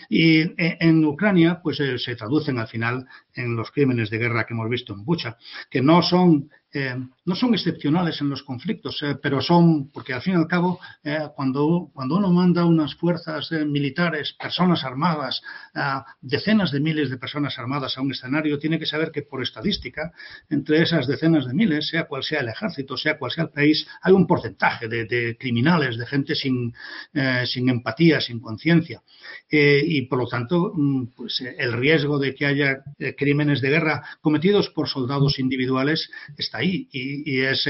y, 0.10 0.42
en 0.58 1.04
Ucrania, 1.04 1.60
pues 1.62 1.78
se 1.78 2.16
traducen 2.16 2.60
al 2.60 2.68
final 2.68 3.06
en 3.36 3.56
los 3.56 3.72
crímenes 3.72 4.10
de 4.10 4.18
guerra 4.18 4.46
que 4.46 4.54
hemos 4.54 4.70
visto 4.70 4.94
en 4.94 5.06
Bucha, 5.06 5.38
que 5.70 5.82
no 5.82 6.02
son 6.02 6.50
eh, 6.76 6.96
no 7.26 7.36
son 7.36 7.54
excepcionales 7.54 8.20
en 8.20 8.30
los 8.30 8.42
conflictos, 8.42 9.02
eh, 9.04 9.16
pero 9.22 9.42
son, 9.42 9.92
porque 9.92 10.12
al 10.12 10.24
fin 10.24 10.34
y 10.34 10.38
al 10.38 10.48
cabo, 10.48 10.80
eh, 11.04 11.20
cuando, 11.36 11.92
cuando 11.94 12.18
uno 12.18 12.32
manda 12.32 12.66
unas 12.66 12.96
fuerzas 12.96 13.52
militares, 13.52 14.34
personas 14.34 14.84
armadas, 14.84 15.42
decenas 16.22 16.72
de 16.72 16.80
miles 16.80 17.10
de 17.10 17.18
personas 17.18 17.58
armadas 17.60 17.98
a 17.98 18.02
un 18.02 18.12
escenario, 18.12 18.58
tiene 18.58 18.80
que 18.80 18.88
saber 18.88 19.12
que 19.12 19.22
por 19.22 19.44
estadística, 19.44 20.12
entre 20.50 20.82
esas 20.82 21.08
decenas 21.08 21.46
de 21.46 21.54
miles, 21.54 21.88
sea 21.88 22.06
cual 22.06 22.24
sea 22.24 22.42
el 22.42 22.50
ejército, 22.50 22.98
sea 22.98 23.18
cual 23.18 23.32
sea 23.32 23.46
el 23.46 23.50
país, 23.52 23.88
hay 24.02 24.14
un 24.14 24.26
porcentaje 24.26 24.88
de, 24.88 25.38
criminales, 25.40 25.98
de 25.98 26.06
gente 26.06 26.36
sin, 26.36 26.74
sin 27.46 27.70
empatía, 27.70 28.20
sin 28.20 28.40
conciencia. 28.40 29.02
y 29.50 30.02
por 30.08 30.20
lo 30.20 30.28
tanto, 30.28 30.74
mm, 30.76 31.08
pues 31.16 31.42
el 31.42 31.74
riesgo 31.74 32.18
de 32.20 32.34
que 32.34 32.46
haya, 32.46 32.84
crímenes 33.24 33.62
de 33.62 33.70
guerra 33.70 34.04
cometidos 34.20 34.70
por 34.70 34.90
soldados 34.90 35.40
individuales 35.40 36.12
está 36.38 36.58
ahí 36.58 36.90
y, 36.92 37.40
es 37.40 37.70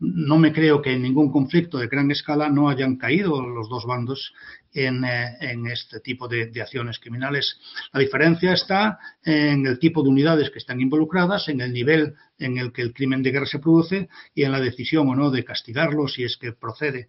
no 0.00 0.38
me 0.38 0.52
creo 0.52 0.82
que 0.82 0.92
en 0.92 1.02
ningún 1.02 1.30
conflicto 1.30 1.78
de 1.78 1.86
gran 1.86 2.10
escala 2.10 2.48
no 2.48 2.68
hayan 2.68 2.96
caído 2.96 3.40
los 3.40 3.68
dos 3.68 3.86
bandos 3.86 4.32
en, 4.74 5.66
este 5.66 6.00
tipo 6.00 6.28
de, 6.28 6.46
de, 6.46 6.62
acciones 6.62 6.98
criminales. 6.98 7.60
La 7.92 8.00
diferencia 8.00 8.54
está 8.54 8.98
en 9.22 9.66
el 9.66 9.78
tipo 9.78 10.02
de 10.02 10.08
unidades 10.08 10.50
que 10.50 10.58
están 10.58 10.80
involucradas, 10.80 11.48
en 11.48 11.60
el 11.60 11.72
nivel 11.72 12.14
en 12.38 12.58
el 12.58 12.72
que 12.72 12.82
el 12.82 12.92
crimen 12.92 13.22
de 13.22 13.30
guerra 13.30 13.46
se 13.46 13.58
produce 13.58 14.08
y 14.34 14.44
en 14.44 14.52
la 14.52 14.60
decisión 14.60 15.08
o 15.08 15.14
no 15.14 15.30
de 15.30 15.44
castigarlo 15.44 16.08
si 16.08 16.24
es 16.24 16.36
que 16.36 16.52
procede. 16.52 17.08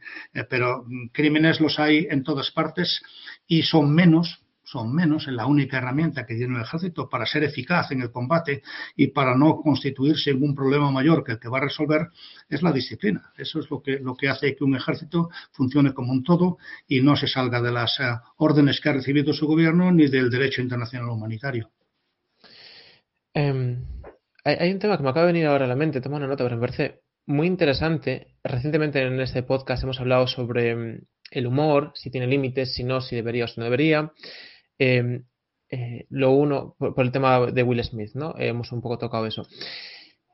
pero 0.49 0.83
mm, 0.85 1.07
crímenes 1.07 1.59
los 1.59 1.79
hay 1.79 2.07
en 2.09 2.23
todas 2.23 2.51
partes 2.51 3.01
y 3.47 3.63
son 3.63 3.93
menos 3.95 4.43
son 4.73 4.91
menos 4.91 5.27
en 5.27 5.35
la 5.35 5.45
única 5.45 5.77
herramienta 5.77 6.25
que 6.25 6.33
tiene 6.33 6.55
el 6.55 6.63
ejército 6.63 7.07
para 7.07 7.27
ser 7.27 7.43
eficaz 7.43 7.91
en 7.91 8.01
el 8.01 8.11
combate 8.11 8.63
y 8.95 9.07
para 9.07 9.37
no 9.37 9.61
constituirse 9.61 10.31
en 10.31 10.41
un 10.41 10.55
problema 10.55 10.89
mayor 10.89 11.23
que 11.23 11.33
el 11.33 11.39
que 11.39 11.47
va 11.47 11.59
a 11.59 11.61
resolver 11.61 12.07
es 12.49 12.63
la 12.63 12.71
disciplina. 12.71 13.31
Eso 13.37 13.59
es 13.59 13.69
lo 13.69 13.83
que, 13.83 13.99
lo 13.99 14.15
que 14.15 14.29
hace 14.29 14.55
que 14.55 14.63
un 14.63 14.75
ejército 14.75 15.29
funcione 15.51 15.93
como 15.93 16.11
un 16.11 16.23
todo 16.23 16.57
y 16.87 17.01
no 17.01 17.15
se 17.15 17.27
salga 17.27 17.61
de 17.61 17.71
las 17.71 17.99
eh, 17.99 18.03
órdenes 18.37 18.81
que 18.81 18.89
ha 18.89 18.93
recibido 18.93 19.31
su 19.31 19.45
gobierno 19.45 19.91
ni 19.91 20.07
del 20.07 20.31
derecho 20.31 20.63
internacional 20.63 21.09
humanitario. 21.09 21.69
Em, 23.35 23.85
hay, 24.43 24.71
un 24.71 24.79
tema 24.79 24.97
que 24.97 25.03
me 25.03 25.09
acaba 25.09 25.27
de 25.27 25.33
venir 25.33 25.47
ahora 25.47 25.65
a 25.65 25.67
la 25.67 25.75
mente, 25.75 26.01
tomo 26.01 26.15
una 26.15 26.27
nota, 26.27 26.43
pero 26.43 26.55
me 26.55 26.61
parece 26.61 27.01
muy 27.27 27.45
interesante. 27.45 28.35
Recientemente 28.43 29.01
en 29.03 29.19
este 29.21 29.43
podcast 29.43 29.83
hemos 29.83 29.99
hablado 29.99 30.25
sobre 30.25 30.71
em, 30.71 31.01
el 31.29 31.45
humor, 31.45 31.91
si 31.93 32.09
tiene 32.09 32.25
límites, 32.25 32.73
si 32.73 32.83
no, 32.83 33.01
si 33.01 33.15
debería 33.15 33.45
o 33.45 33.47
si 33.47 33.59
no 33.59 33.65
debería. 33.65 34.11
Em, 34.83 35.23
eh, 35.69 36.05
lo 36.09 36.31
uno, 36.31 36.75
por, 36.77 37.05
el 37.05 37.11
tema 37.11 37.47
de 37.51 37.63
Will 37.63 37.83
Smith, 37.83 38.11
¿no? 38.15 38.35
hemos 38.37 38.71
un 38.73 38.81
poco 38.81 38.97
tocado 38.97 39.25
eso. 39.25 39.47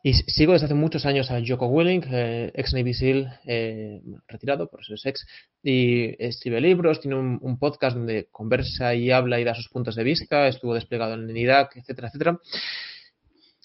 Y 0.02 0.14
sigo 0.14 0.54
desde 0.54 0.66
hace 0.66 0.74
muchos 0.74 1.06
años 1.06 1.30
a 1.30 1.40
Joko 1.46 1.68
Willing, 1.68 2.04
eh, 2.10 2.52
ex 2.56 2.74
Navy 2.74 2.94
SEAL, 2.94 3.40
eh, 3.46 4.02
retirado, 4.28 4.68
por 4.68 4.82
eso 4.82 4.96
es 4.96 5.06
ex, 5.06 5.28
y 5.62 6.16
escribe 6.18 6.62
libros, 6.62 7.00
tiene 7.00 7.18
un, 7.18 7.60
podcast 7.60 7.96
donde 7.96 8.28
conversa 8.32 8.96
y 8.96 9.12
habla 9.12 9.40
y 9.40 9.44
da 9.44 9.54
sus 9.54 9.70
puntos 9.70 9.96
de 9.96 10.04
vista, 10.04 10.48
estuvo 10.48 10.74
desplegado 10.74 11.14
en 11.14 11.38
Irak, 11.38 11.76
etcétera, 11.76 12.08
etcétera. 12.08 12.40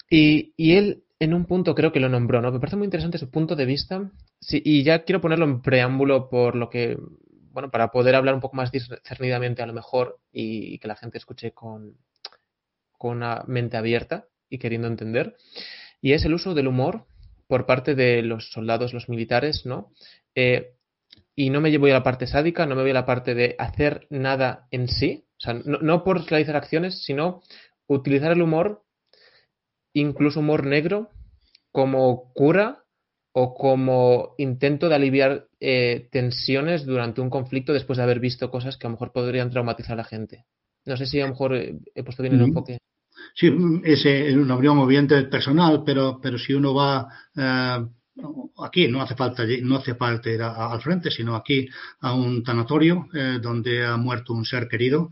Y, 0.09 0.53
él 0.57 1.03
en 1.19 1.33
un 1.33 1.45
punto 1.45 1.73
creo 1.73 1.91
que 1.91 1.99
lo 1.99 2.09
nombró, 2.09 2.41
¿no? 2.41 2.51
Me 2.51 2.59
parece 2.59 2.75
muy 2.75 2.85
interesante 2.85 3.17
su 3.17 3.31
punto 3.31 3.55
de 3.55 3.65
vista. 3.65 4.11
y 4.51 4.83
ya 4.83 5.03
quiero 5.03 5.21
ponerlo 5.21 5.45
en 5.45 5.61
preámbulo 5.61 6.29
por 6.29 6.55
lo 6.55 6.69
que 6.69 6.97
bueno, 7.55 7.71
para 7.71 7.89
poder 7.89 8.15
hablar 8.15 8.35
un 8.35 8.41
poco 8.41 8.57
más 8.57 8.69
discernidamente 8.69 9.61
a 9.61 9.65
lo 9.65 9.71
mejor 9.71 10.19
y, 10.33 10.77
que 10.79 10.89
la 10.89 10.97
gente 10.97 11.17
escuche 11.17 11.53
con, 11.53 11.97
con 12.97 13.15
una 13.15 13.45
mente 13.47 13.77
abierta 13.77 14.25
y 14.49 14.57
queriendo 14.57 14.89
entender, 14.89 15.37
y 16.01 16.11
es 16.11 16.25
el 16.25 16.33
uso 16.33 16.53
del 16.53 16.67
humor 16.67 17.05
por 17.47 17.65
parte 17.65 17.95
de 17.95 18.21
los 18.23 18.51
soldados, 18.51 18.93
los 18.93 19.07
militares, 19.07 19.65
¿no? 19.65 19.93
Eh, 20.35 20.73
y 21.33 21.49
no 21.49 21.61
me 21.61 21.71
llevo 21.71 21.85
a 21.85 21.91
la 21.91 22.03
parte 22.03 22.27
sádica, 22.27 22.65
no 22.65 22.75
me 22.75 22.81
voy 22.81 22.91
a 22.91 22.95
la 22.95 23.05
parte 23.05 23.35
de 23.35 23.55
hacer 23.57 24.05
nada 24.09 24.67
en 24.69 24.89
sí, 24.89 25.25
o 25.37 25.39
sea, 25.39 25.53
no, 25.53 25.79
no 25.79 26.03
por 26.03 26.25
realizar 26.25 26.57
acciones, 26.57 27.05
sino 27.05 27.41
utilizar 27.87 28.33
el 28.33 28.41
humor, 28.41 28.83
incluso 29.93 30.41
humor 30.41 30.65
negro, 30.65 31.09
como 31.71 32.33
cura 32.33 32.83
o 33.37 33.53
como 33.53 34.33
intento 34.37 34.87
de 34.87 34.95
aliviar 34.95 35.47
eh, 35.59 36.07
tensiones 36.09 36.85
durante 36.85 37.19
un 37.19 37.29
conflicto 37.29 37.73
después 37.73 37.97
de 37.97 38.03
haber 38.03 38.21
visto 38.21 38.49
cosas 38.49 38.77
que 38.77 38.87
a 38.87 38.89
lo 38.89 38.93
mejor 38.93 39.11
podrían 39.11 39.49
traumatizar 39.49 39.95
a 39.95 39.97
la 39.97 40.03
gente. 40.05 40.45
No 40.85 40.95
sé 40.95 41.05
si 41.05 41.19
a 41.19 41.25
lo 41.25 41.31
mejor 41.31 41.53
eh, 41.53 41.75
he 41.93 42.03
puesto 42.03 42.23
bien 42.23 42.35
el 42.35 42.43
enfoque. 42.43 42.77
Sí, 43.33 43.47
es 43.83 44.35
una 44.37 44.55
opinión 44.55 44.77
obviamente 44.77 45.21
personal, 45.23 45.83
pero, 45.85 46.17
pero 46.21 46.37
si 46.37 46.53
uno 46.53 46.73
va 46.73 47.09
eh, 47.35 47.85
aquí 48.63 48.87
no 48.87 49.01
hace 49.01 49.15
falta 49.15 49.43
no 49.61 49.77
hace 49.77 49.95
falta 49.95 50.29
ir 50.29 50.41
al 50.41 50.81
frente, 50.81 51.11
sino 51.11 51.35
aquí 51.35 51.67
a 51.99 52.13
un 52.13 52.43
tanatorio 52.43 53.07
donde 53.41 53.85
ha 53.85 53.97
muerto 53.97 54.33
un 54.33 54.45
ser 54.45 54.67
querido 54.67 55.11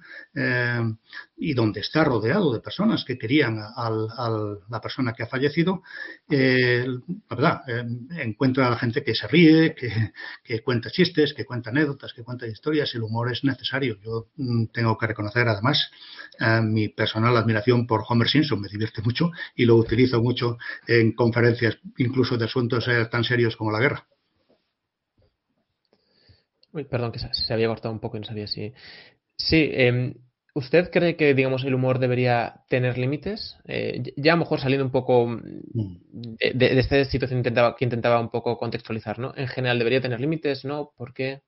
y 1.43 1.53
donde 1.53 1.81
está 1.81 2.05
rodeado 2.05 2.53
de 2.53 2.61
personas 2.61 3.03
que 3.03 3.17
querían 3.17 3.59
a, 3.59 3.89
la 4.69 4.81
persona 4.81 5.13
que 5.13 5.23
ha 5.23 5.27
fallecido, 5.27 5.83
eh, 6.29 6.85
la 6.87 7.35
verdad, 7.35 7.61
eh, 7.67 7.83
encuentra 8.21 8.67
a 8.67 8.69
la 8.69 8.77
gente 8.77 9.03
que 9.03 9.13
se 9.13 9.27
ríe, 9.27 9.75
que, 9.75 10.61
cuenta 10.61 10.89
chistes, 10.89 11.33
que 11.33 11.45
cuenta 11.45 11.69
anécdotas, 11.69 12.13
que 12.13 12.23
cuenta 12.23 12.47
historias. 12.47 12.95
El 12.95 13.03
humor 13.03 13.31
es 13.31 13.43
necesario. 13.43 13.97
Yo 14.01 14.29
mm, 14.37 14.67
tengo 14.67 14.97
que 14.97 15.07
reconocer, 15.07 15.47
además, 15.47 15.91
eh, 16.39 16.61
mi 16.61 16.87
personal 16.89 17.35
admiración 17.35 17.87
por 17.87 18.03
Homer 18.07 18.29
Simpson. 18.29 18.61
Me 18.61 18.69
divierte 18.69 19.01
mucho 19.01 19.31
y 19.55 19.65
lo 19.65 19.75
utilizo 19.75 20.21
mucho 20.21 20.57
en 20.87 21.11
conferencias, 21.13 21.77
incluso 21.97 22.37
de 22.37 22.45
asuntos 22.45 22.87
tan 23.09 23.23
serios 23.23 23.55
como 23.55 23.71
la 23.71 23.79
guerra. 23.79 24.07
Uy, 26.71 26.85
perdón, 26.85 27.11
que 27.11 27.19
se, 27.19 27.53
había 27.53 27.67
cortado 27.67 27.93
un 27.93 27.99
poco 27.99 28.17
y 28.17 28.21
no 28.21 28.25
sabía 28.25 28.47
si. 28.47 28.73
Sí, 29.37 29.69
eh, 29.71 30.15
¿Usted 30.55 30.91
cree 30.91 31.15
que, 31.15 31.33
digamos, 31.33 31.63
el 31.63 31.73
humor 31.73 31.97
debería 31.97 32.61
tener 32.69 32.99
límites? 32.99 33.57
Eh, 33.65 34.13
ya 34.17 34.33
a 34.33 34.35
lo 34.35 34.41
mejor 34.41 34.59
saliendo 34.59 34.85
un 34.85 34.91
poco 34.91 35.25
mm. 35.27 36.35
de, 36.53 36.79
esta 36.79 37.03
situación 37.05 37.39
intentaba, 37.39 37.75
que 37.75 37.85
intentaba 37.85 38.19
un 38.19 38.29
poco 38.29 38.57
contextualizar, 38.57 39.17
¿no? 39.17 39.33
En 39.35 39.47
general, 39.47 39.79
¿debería 39.79 40.01
tener 40.01 40.19
límites? 40.19 40.63
¿No? 40.63 40.91
¿Por 40.95 41.11
qué? 41.13 41.41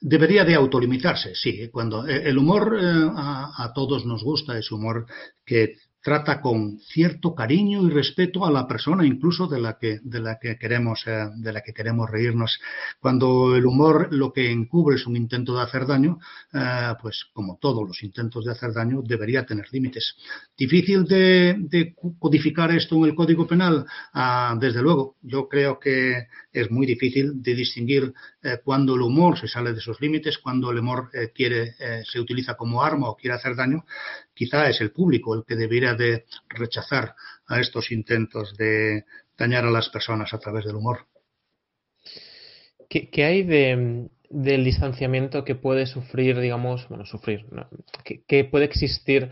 Debería 0.00 0.44
de 0.44 0.54
autolimitarse, 0.54 1.34
sí. 1.34 1.68
Cuando 1.70 2.06
eh, 2.06 2.22
el 2.28 2.38
humor 2.38 2.78
eh, 2.80 2.84
a, 2.84 3.64
a, 3.64 3.72
todos 3.72 4.06
nos 4.06 4.22
gusta, 4.22 4.56
es 4.56 4.70
humor 4.70 5.06
que 5.44 5.74
trata 6.00 6.40
con 6.40 6.78
cierto 6.78 7.34
cariño 7.34 7.86
y 7.86 7.90
respeto 7.90 8.46
a 8.46 8.50
la 8.50 8.66
persona 8.66 9.04
incluso 9.04 9.46
de 9.46 9.60
la 9.60 9.78
que 9.78 9.98
de 10.02 10.20
la 10.20 10.38
que 10.38 10.56
queremos 10.56 11.04
eh, 11.06 11.28
de 11.36 11.52
la 11.52 11.60
que 11.60 11.72
queremos 11.72 12.10
reírnos. 12.10 12.60
Cuando 13.00 13.56
el 13.56 13.66
humor 13.66 14.08
lo 14.12 14.32
que 14.32 14.50
encubre 14.50 14.96
es 14.96 15.06
un 15.06 15.16
intento 15.16 15.56
de 15.56 15.62
hacer 15.62 15.86
daño 15.86 16.18
eh, 16.52 16.94
pues 17.02 17.26
como 17.32 17.58
todos 17.60 17.86
los 17.86 18.02
intentos 18.02 18.44
de 18.44 18.52
hacer 18.52 18.72
daño 18.72 19.02
debería 19.02 19.44
tener 19.44 19.66
límites. 19.72 20.14
Difícil 20.56 21.04
de, 21.04 21.94
codificar 22.18 22.70
esto 22.70 22.96
en 22.96 23.04
el 23.04 23.14
código 23.14 23.46
penal 23.46 23.84
ah, 24.14 24.56
desde 24.60 24.82
luego 24.82 25.16
yo 25.22 25.48
creo 25.48 25.78
que 25.78 26.28
es 26.52 26.70
muy 26.70 26.86
difícil 26.86 27.42
de 27.42 27.54
distinguir 27.54 28.12
eh, 28.42 28.58
cuando 28.64 28.94
el 28.94 29.02
humor 29.02 29.38
se 29.38 29.48
sale 29.48 29.72
de 29.72 29.78
esos 29.78 30.00
límites 30.00 30.38
cuando 30.38 30.70
el 30.70 30.78
humor 30.78 31.10
quiere 31.34 31.74
se 32.04 32.20
utiliza 32.20 32.54
como 32.54 32.82
arma 32.82 33.08
o 33.08 33.16
quiere 33.16 33.34
hacer 33.34 33.56
daño 33.56 33.84
quizá 34.38 34.68
es 34.68 34.80
el 34.80 34.92
público 34.92 35.34
el 35.34 35.44
que 35.44 35.56
debería 35.56 35.94
de 35.94 36.24
rechazar 36.48 37.16
a 37.48 37.60
estos 37.60 37.90
intentos 37.90 38.56
de 38.56 39.04
dañar 39.36 39.64
a 39.64 39.70
las 39.70 39.88
personas 39.88 40.32
a 40.32 40.38
través 40.38 40.64
del 40.64 40.76
humor. 40.76 41.08
¿Qué, 42.88 43.24
hay 43.24 43.42
del 43.42 44.64
distanciamiento 44.64 45.44
que 45.44 45.56
puede 45.56 45.86
sufrir, 45.86 46.38
digamos, 46.38 46.88
bueno, 46.88 47.04
sufrir, 47.04 47.46
que, 48.04 48.44
puede 48.44 48.64
existir 48.64 49.30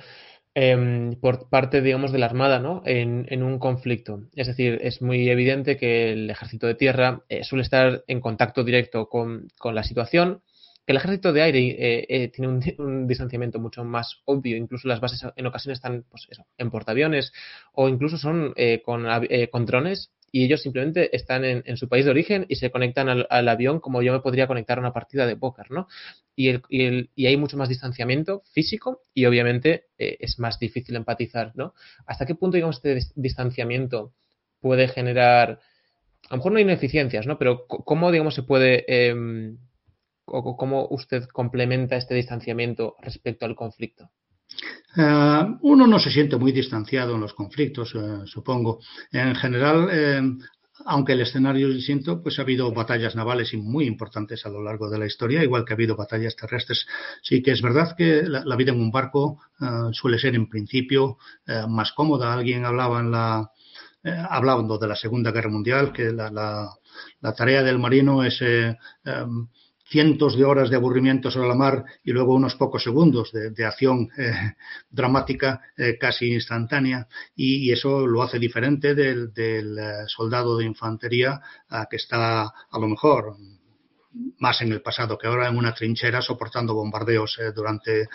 em, 0.54 1.14
por 1.20 1.48
parte, 1.48 1.82
digamos, 1.82 2.10
de 2.10 2.18
la 2.18 2.26
Armada, 2.26 2.58
¿no? 2.58 2.82
En, 2.84 3.42
un 3.44 3.58
conflicto. 3.60 4.24
Es 4.34 4.48
decir, 4.48 4.80
es 4.82 5.00
muy 5.02 5.30
evidente 5.30 5.76
que 5.76 6.12
el 6.12 6.28
ejército 6.28 6.66
de 6.66 6.74
tierra 6.74 7.22
eh, 7.28 7.44
suele 7.44 7.62
estar 7.62 8.02
en 8.08 8.20
contacto 8.20 8.64
directo 8.64 9.08
con 9.08 9.48
la 9.62 9.84
situación, 9.84 10.42
el 10.86 10.96
ejército 10.96 11.32
de 11.32 11.42
aire 11.42 11.58
eh, 11.58 12.06
eh, 12.08 12.28
tiene 12.28 12.48
un, 12.78 13.06
distanciamiento 13.06 13.58
mucho 13.58 13.84
más 13.84 14.20
obvio, 14.24 14.56
incluso 14.56 14.88
las 14.88 15.00
bases 15.00 15.24
en 15.34 15.46
ocasiones 15.46 15.78
están 15.78 16.04
pues 16.08 16.28
en 16.56 16.70
portaaviones 16.70 17.32
o 17.72 17.88
incluso 17.88 18.16
son 18.16 18.52
eh, 18.56 18.82
con, 18.84 19.06
con, 19.50 19.66
drones 19.66 20.12
y 20.30 20.44
ellos 20.44 20.62
simplemente 20.62 21.14
están 21.16 21.44
en, 21.44 21.76
su 21.76 21.88
país 21.88 22.04
de 22.04 22.10
origen 22.10 22.46
y 22.48 22.56
se 22.56 22.70
conectan 22.70 23.08
al, 23.08 23.48
avión 23.48 23.80
como 23.80 24.02
yo 24.02 24.12
me 24.12 24.20
podría 24.20 24.46
conectar 24.46 24.78
a 24.78 24.80
una 24.80 24.92
partida 24.92 25.26
de 25.26 25.36
póker, 25.36 25.70
¿no? 25.70 25.86
Y, 26.34 26.48
el, 26.48 26.62
y, 26.68 26.84
el, 26.84 27.10
y, 27.14 27.26
hay 27.26 27.36
mucho 27.36 27.56
más 27.56 27.68
distanciamiento 27.68 28.42
físico 28.52 29.00
y 29.14 29.24
obviamente 29.24 29.86
es 29.96 30.38
más 30.38 30.58
difícil 30.58 30.96
empatizar, 30.96 31.52
¿no? 31.54 31.74
¿Hasta 32.06 32.26
qué 32.26 32.34
punto, 32.34 32.56
digamos, 32.56 32.76
este 32.76 32.98
distanciamiento 33.14 34.12
puede 34.60 34.88
generar, 34.88 35.60
a 36.28 36.30
lo 36.32 36.36
mejor 36.38 36.52
no 36.52 36.58
hay 36.58 36.64
ineficiencias, 36.64 37.26
¿no? 37.26 37.38
Pero 37.38 37.66
¿cómo, 37.66 38.10
digamos, 38.10 38.34
se 38.34 38.42
puede 38.42 38.84
em, 38.88 39.56
cómo 40.26 40.88
usted 40.90 41.24
complementa 41.32 41.96
este 41.96 42.14
distanciamiento 42.14 42.96
respecto 43.00 43.46
al 43.46 43.54
conflicto? 43.54 44.10
Eh, 44.96 45.56
uno 45.62 45.86
no 45.86 45.98
se 45.98 46.10
siente 46.10 46.36
muy 46.36 46.52
distanciado 46.52 47.14
en 47.14 47.20
los 47.20 47.34
conflictos, 47.34 47.94
eh, 47.94 48.22
supongo. 48.26 48.80
En 49.12 49.34
general, 49.34 49.88
eh, 49.92 50.22
aunque 50.86 51.12
el 51.12 51.20
escenario 51.20 51.68
es 51.68 51.74
distinto, 51.74 52.22
pues 52.22 52.38
ha 52.38 52.42
habido 52.42 52.72
batallas 52.72 53.14
navales 53.14 53.52
muy 53.54 53.86
importantes 53.86 54.44
a 54.46 54.50
lo 54.50 54.62
largo 54.62 54.88
de 54.88 54.98
la 54.98 55.06
historia, 55.06 55.42
igual 55.42 55.64
que 55.64 55.72
ha 55.72 55.76
habido 55.76 55.96
batallas 55.96 56.36
terrestres. 56.36 56.86
Sí 57.22 57.42
que 57.42 57.52
es 57.52 57.62
verdad 57.62 57.94
que 57.96 58.22
la, 58.22 58.56
vida 58.56 58.72
en 58.72 58.80
un 58.80 58.90
barco 58.90 59.40
suele 59.92 60.18
ser 60.18 60.34
en 60.34 60.48
principio 60.50 61.16
más 61.68 61.92
cómoda. 61.92 62.34
Alguien 62.34 62.66
hablaba 62.66 63.00
en 63.00 63.10
la 63.10 63.50
hablando 64.28 64.76
de 64.76 64.86
la 64.86 64.96
Segunda 64.96 65.32
Guerra 65.32 65.48
Mundial 65.48 65.92
que 65.92 66.12
la, 66.12 66.30
la 66.30 67.32
tarea 67.34 67.62
del 67.62 67.78
marino 67.78 68.22
es 68.22 68.40
em, 68.42 69.48
cientos 69.88 70.36
de 70.36 70.44
horas 70.44 70.70
de 70.70 70.76
aburrimiento 70.76 71.30
sobre 71.30 71.48
la 71.48 71.54
mar 71.54 71.84
y 72.02 72.12
luego 72.12 72.34
unos 72.34 72.56
pocos 72.56 72.82
segundos 72.82 73.32
de, 73.32 73.64
acción 73.64 74.08
eh, 74.18 74.54
dramática 74.90 75.60
eh, 75.76 75.96
casi 75.98 76.32
instantánea 76.32 77.06
y, 77.34 77.70
eso 77.70 78.06
lo 78.06 78.22
hace 78.22 78.38
diferente 78.38 78.94
del, 78.94 79.32
eh, 79.36 80.04
soldado 80.06 80.58
de 80.58 80.64
infantería 80.64 81.40
que 81.90 81.96
está 81.96 82.42
a 82.42 82.78
lo 82.78 82.86
mejor 82.88 83.36
más 84.38 84.62
en 84.62 84.72
el 84.72 84.80
pasado 84.80 85.18
que 85.18 85.26
ahora 85.26 85.48
en 85.48 85.58
una 85.58 85.74
trinchera 85.74 86.22
soportando 86.22 86.74
bombardeos 86.74 87.38
durante 87.54 88.08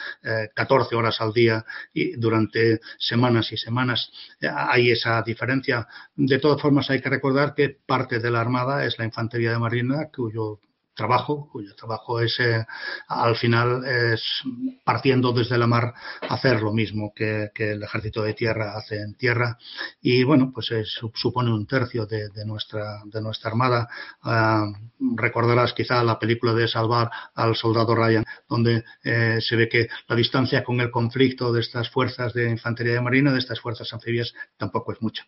14 0.55 0.95
horas 0.95 1.21
al 1.21 1.31
día 1.31 1.63
y 1.93 2.13
durante 2.13 2.79
semanas 2.97 3.51
y 3.51 3.57
semanas. 3.57 4.09
hay 4.41 4.91
esa 4.91 5.21
diferencia. 5.21 5.87
De 6.15 6.39
todas 6.39 6.59
formas, 6.59 6.89
hay 6.89 7.01
que 7.01 7.09
recordar 7.09 7.53
que 7.53 7.77
parte 7.85 8.19
de 8.19 8.31
la 8.31 8.41
Armada 8.41 8.83
es 8.85 8.97
la 8.97 9.05
Infantería 9.05 9.51
de 9.51 9.59
Marina, 9.59 10.09
cuyo 10.11 10.59
trabajo, 10.93 11.49
cuyo 11.51 11.75
trabajo 11.75 12.19
es 12.19 12.39
eh, 12.39 12.65
al 13.07 13.35
final 13.35 13.85
es 13.85 14.21
partiendo 14.83 15.31
desde 15.33 15.57
la 15.57 15.67
mar 15.67 15.93
hacer 16.29 16.61
lo 16.61 16.73
mismo 16.73 17.13
que, 17.15 17.51
el 17.55 17.83
ejército 17.83 18.23
de 18.23 18.33
tierra 18.33 18.75
hace 18.77 19.01
en 19.01 19.15
tierra. 19.15 19.57
Y 20.01 20.23
bueno 20.23 20.51
pues 20.53 20.71
supone 21.15 21.51
un 21.51 21.65
tercio 21.67 22.05
de, 22.05 22.29
nuestra 22.45 23.01
de 23.05 23.21
nuestra 23.21 23.49
armada. 23.49 23.87
Ah, 24.23 24.67
recordarás 25.15 25.73
quizá 25.73 26.03
la 26.03 26.19
película 26.19 26.53
de 26.53 26.67
salvar 26.67 27.09
al 27.35 27.55
soldado 27.55 27.95
Ryan 27.95 28.25
donde 28.49 28.83
eh, 29.03 29.39
se 29.41 29.55
ve 29.55 29.69
que 29.69 29.87
la 30.07 30.15
distancia 30.15 30.63
con 30.63 30.81
el 30.81 30.91
conflicto 30.91 31.51
de 31.53 31.61
estas 31.61 31.89
fuerzas 31.89 32.33
de 32.33 32.49
infantería 32.49 32.93
de 32.93 33.01
marina 33.01 33.31
de 33.31 33.39
estas 33.39 33.59
fuerzas 33.59 33.91
anfibias 33.93 34.33
tampoco 34.57 34.91
es 34.93 35.01
mucha 35.01 35.25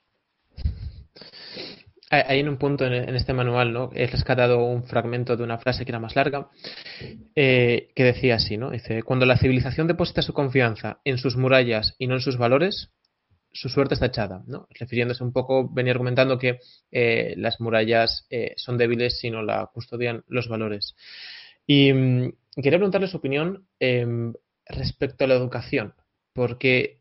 hay 2.22 2.40
en 2.40 2.50
un 2.50 2.58
punto 2.58 2.86
en, 2.86 3.16
este 3.16 3.34
manual, 3.34 3.74
¿no? 3.74 3.90
He 3.94 4.08
rescatado 4.08 4.64
un 4.64 4.84
fragmento 4.84 5.36
de 5.36 5.44
una 5.44 5.58
frase 5.58 5.86
que 5.86 5.92
era 5.92 6.00
más 6.00 6.16
larga, 6.16 6.50
eh, 7.36 7.90
que 7.96 8.04
decía 8.04 8.36
así, 8.36 8.58
¿no? 8.58 8.70
Dice, 8.70 9.04
cuando 9.04 9.26
la 9.26 9.38
civilización 9.38 9.88
deposita 9.88 10.22
su 10.22 10.34
confianza 10.34 11.00
en 11.04 11.18
sus 11.18 11.38
murallas 11.38 11.96
y 11.98 12.08
no 12.08 12.16
en 12.16 12.22
sus 12.22 12.38
valores, 12.38 12.92
su 13.52 13.70
suerte 13.70 13.94
está 13.94 14.08
echada, 14.08 14.44
¿no? 14.48 14.68
Refiriéndose 14.72 15.24
un 15.24 15.32
poco, 15.32 15.70
venía 15.70 15.92
argumentando 15.94 16.38
que 16.38 16.60
eh, 16.92 17.34
las 17.38 17.60
murallas 17.60 18.26
eh, 18.30 18.54
son 18.58 18.78
débiles 18.78 19.20
si 19.20 19.30
no 19.30 19.44
la 19.44 19.70
custodian 19.74 20.24
los 20.28 20.48
valores. 20.48 20.96
Y 21.66 21.94
mm, 21.94 22.34
quería 22.56 22.80
preguntarle 22.80 23.08
su 23.08 23.18
opinión 23.18 23.68
em, 23.80 24.34
respecto 24.66 25.24
a 25.24 25.28
la 25.28 25.36
educación, 25.36 25.94
porque 26.34 27.00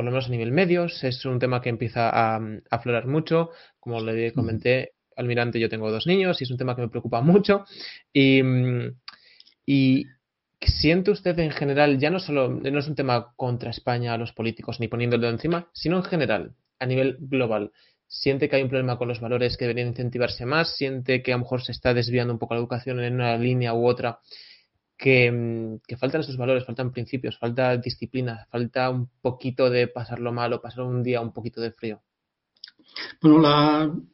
por 0.00 0.06
lo 0.06 0.12
menos 0.12 0.28
a 0.28 0.30
nivel 0.30 0.50
medios, 0.50 1.04
es 1.04 1.26
un 1.26 1.38
tema 1.38 1.60
que 1.60 1.68
empieza 1.68 2.08
a, 2.08 2.40
aflorar 2.70 3.06
mucho. 3.06 3.50
Como 3.78 4.00
le 4.00 4.32
comenté, 4.32 4.92
almirante, 5.14 5.60
yo 5.60 5.68
tengo 5.68 5.90
dos 5.90 6.06
niños 6.06 6.40
y 6.40 6.44
es 6.44 6.50
un 6.50 6.56
tema 6.56 6.74
que 6.74 6.80
me 6.80 6.88
preocupa 6.88 7.20
mucho. 7.20 7.66
Y, 8.10 8.40
y 9.66 10.06
siente 10.58 11.10
usted 11.10 11.38
en 11.38 11.50
general, 11.50 11.98
ya 11.98 12.08
no 12.08 12.18
solo, 12.18 12.48
no 12.48 12.78
es 12.78 12.88
un 12.88 12.94
tema 12.94 13.34
contra 13.36 13.68
España, 13.68 14.14
a 14.14 14.16
los 14.16 14.32
políticos, 14.32 14.80
ni 14.80 14.88
poniéndolo 14.88 15.28
encima, 15.28 15.68
sino 15.74 15.98
en 15.98 16.04
general, 16.04 16.54
a 16.78 16.86
nivel 16.86 17.18
global. 17.20 17.70
¿Siente 18.06 18.48
que 18.48 18.56
hay 18.56 18.62
un 18.62 18.70
problema 18.70 18.96
con 18.96 19.06
los 19.06 19.20
valores 19.20 19.58
que 19.58 19.66
deberían 19.66 19.88
incentivarse 19.88 20.46
más? 20.46 20.76
¿Siente 20.76 21.22
que 21.22 21.34
a 21.34 21.36
lo 21.36 21.42
mejor 21.42 21.62
se 21.62 21.72
está 21.72 21.92
desviando 21.92 22.32
un 22.32 22.38
poco 22.38 22.54
la 22.54 22.60
educación 22.60 23.00
en 23.00 23.16
una 23.16 23.36
línea 23.36 23.74
u 23.74 23.86
otra 23.86 24.20
Mm, 25.02 25.76
que, 25.86 25.96
faltan 25.96 26.20
esos 26.20 26.36
valores, 26.36 26.64
faltan 26.64 26.92
principios, 26.92 27.38
falta 27.38 27.76
disciplina, 27.78 28.46
falta 28.50 28.90
un 28.90 29.08
poquito 29.22 29.70
de 29.70 29.88
pasarlo 29.88 30.32
mal 30.32 30.52
o 30.52 30.60
pasar 30.60 30.84
un 30.84 31.02
día 31.02 31.20
un 31.20 31.32
poquito 31.32 31.60
de 31.60 31.72
frío. 31.72 32.02
Bueno, 33.22 33.40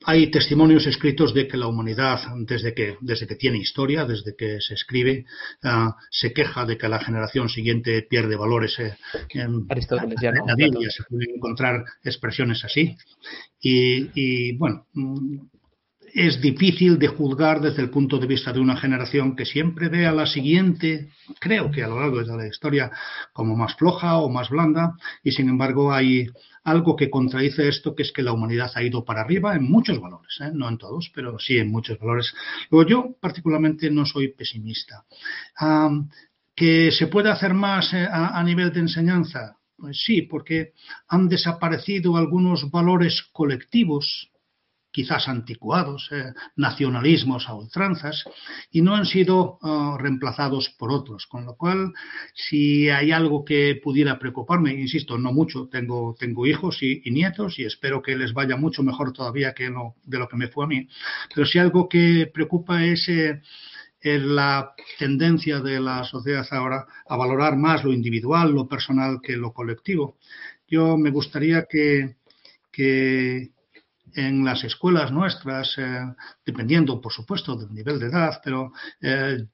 hay 0.05 0.31
testimonios 0.31 0.87
escritos 0.87 1.33
de 1.33 1.49
que 1.49 1.57
la 1.57 1.67
humanidad, 1.67 2.21
desde 2.41 2.75
que, 2.75 2.99
desde 3.01 3.27
que 3.27 3.35
tiene 3.35 3.59
historia, 3.59 4.05
desde 4.05 4.37
que 4.37 4.61
se 4.61 4.75
escribe, 4.75 5.25
ah, 5.65 5.97
se 6.11 6.35
queja 6.35 6.67
de 6.67 6.77
que 6.77 6.87
la 6.89 7.01
generación 7.01 7.49
siguiente 7.49 8.03
pierde 8.03 8.37
valores. 8.37 8.79
Eh, 8.79 8.95
en, 9.31 9.67
la 9.67 10.55
Biblia 10.55 10.91
se 10.91 11.05
pueden 11.05 11.37
encontrar 11.37 11.85
expresiones 12.05 12.65
así. 12.65 12.97
Y, 13.61 14.11
y 14.15 14.57
bueno, 14.59 14.87
mm, 14.93 15.39
es 16.17 16.41
difícil 16.41 16.99
de 16.99 17.09
juzgar 17.09 17.61
desde 17.61 17.83
el 17.83 17.91
punto 17.91 18.19
de 18.19 18.27
vista 18.27 18.51
de 18.51 18.59
una 18.59 18.79
generación 18.79 19.37
que 19.37 19.45
siempre 19.45 19.91
ve 19.91 20.07
a 20.07 20.13
la 20.13 20.25
siguiente, 20.25 21.11
creo 21.39 21.71
que 21.71 21.85
a 21.85 21.89
lo 21.89 22.01
largo 22.01 22.25
de 22.25 22.35
la 22.35 22.47
historia, 22.47 22.91
como 23.35 23.55
más 23.55 23.77
floja 23.77 24.17
o 24.17 24.31
más 24.31 24.49
blanda, 24.49 24.97
y 25.23 25.33
sin 25.33 25.51
embargo 25.51 25.93
hay 25.93 26.27
algo 26.65 26.97
que 26.97 27.11
contradice 27.11 27.69
esto, 27.69 27.95
que 27.95 28.03
es 28.03 28.13
que 28.13 28.23
la 28.23 28.33
humanidad 28.33 28.73
ha 28.75 28.83
ido 28.83 29.05
para 29.05 29.21
arriba 29.21 29.55
en 29.55 29.71
muchos 29.71 30.01
valores, 30.01 30.41
¿eh? 30.41 30.51
no 30.55 30.71
en 30.71 30.79
todos, 30.79 31.13
pero 31.15 31.39
sí 31.39 31.59
en 31.59 31.71
muchos 31.71 31.99
valores. 31.99 32.33
Luego 32.71 32.89
yo 32.89 33.17
particularmente 33.21 33.91
no 33.91 34.07
soy 34.07 34.29
pesimista. 34.29 35.05
¿Que 36.55 36.91
se 36.93 37.09
puede 37.09 37.29
hacer 37.29 37.53
más 37.53 37.93
eh, 37.93 38.09
a 38.11 38.43
nivel 38.43 38.73
de 38.73 38.81
enseñanza? 38.81 39.59
Pues 39.77 40.03
sí, 40.03 40.23
porque 40.23 40.73
han 41.09 41.29
desaparecido 41.29 42.17
algunos 42.17 42.71
valores 42.71 43.23
colectivos 43.31 44.31
quizás 44.97 45.29
anticuados, 45.29 46.09
eh, 46.11 46.33
nacionalismos 46.57 47.51
a 47.51 47.55
ultranzas, 47.55 48.25
y 48.71 48.81
no 48.81 48.95
han 48.97 49.05
sido 49.05 49.59
ah, 49.61 49.99
reemplazados 50.01 50.71
por 50.79 50.91
otros. 50.91 51.27
Con 51.27 51.45
lo 51.45 51.55
cual, 51.55 51.93
si 52.33 52.89
hay 52.89 53.13
algo 53.13 53.45
que 53.45 53.79
pudiera 53.85 54.19
preocuparme, 54.19 54.73
insisto, 54.73 55.19
no 55.19 55.35
mucho, 55.35 55.69
tengo, 55.69 56.17
tengo 56.19 56.47
hijos 56.47 56.83
y, 56.83 57.03
nietos 57.11 57.59
y 57.59 57.65
espero 57.65 58.01
que 58.01 58.17
les 58.17 58.33
vaya 58.33 58.57
mucho 58.57 58.83
mejor 58.83 59.13
todavía 59.13 59.53
que 59.53 59.65
de 59.65 60.19
lo 60.19 60.29
que 60.29 60.37
me 60.37 60.49
fue 60.49 60.65
a 60.65 60.69
mí, 60.69 60.89
pero 61.35 61.47
si 61.47 61.59
algo 61.59 61.89
que 61.89 62.31
preocupa 62.33 62.83
es... 62.83 63.07
Eh, 63.09 63.43
la 64.03 64.73
tendencia 65.01 65.59
de 65.59 65.81
la 65.81 66.05
sociedad 66.05 66.47
ahora 66.53 66.87
a 67.09 67.17
valorar 67.17 67.57
más 67.57 67.83
lo 67.83 67.93
individual, 67.93 68.53
lo 68.53 68.69
personal 68.69 69.19
que 69.21 69.37
lo 69.37 69.53
colectivo. 69.53 70.17
Yo 70.69 70.97
me 70.97 71.11
gustaría 71.11 71.65
que, 71.69 72.15
que, 72.71 73.51
en 74.17 74.45
las 74.45 74.65
escuelas 74.65 75.13
nuestras, 75.13 75.77
eh, 75.79 76.01
dependiendo, 76.45 77.01
por 77.01 77.13
supuesto, 77.13 77.55
del 77.57 77.73
nivel 77.73 78.01
de 78.01 78.07
edad, 78.07 78.41
pero 78.43 78.73
eh, 79.01 79.47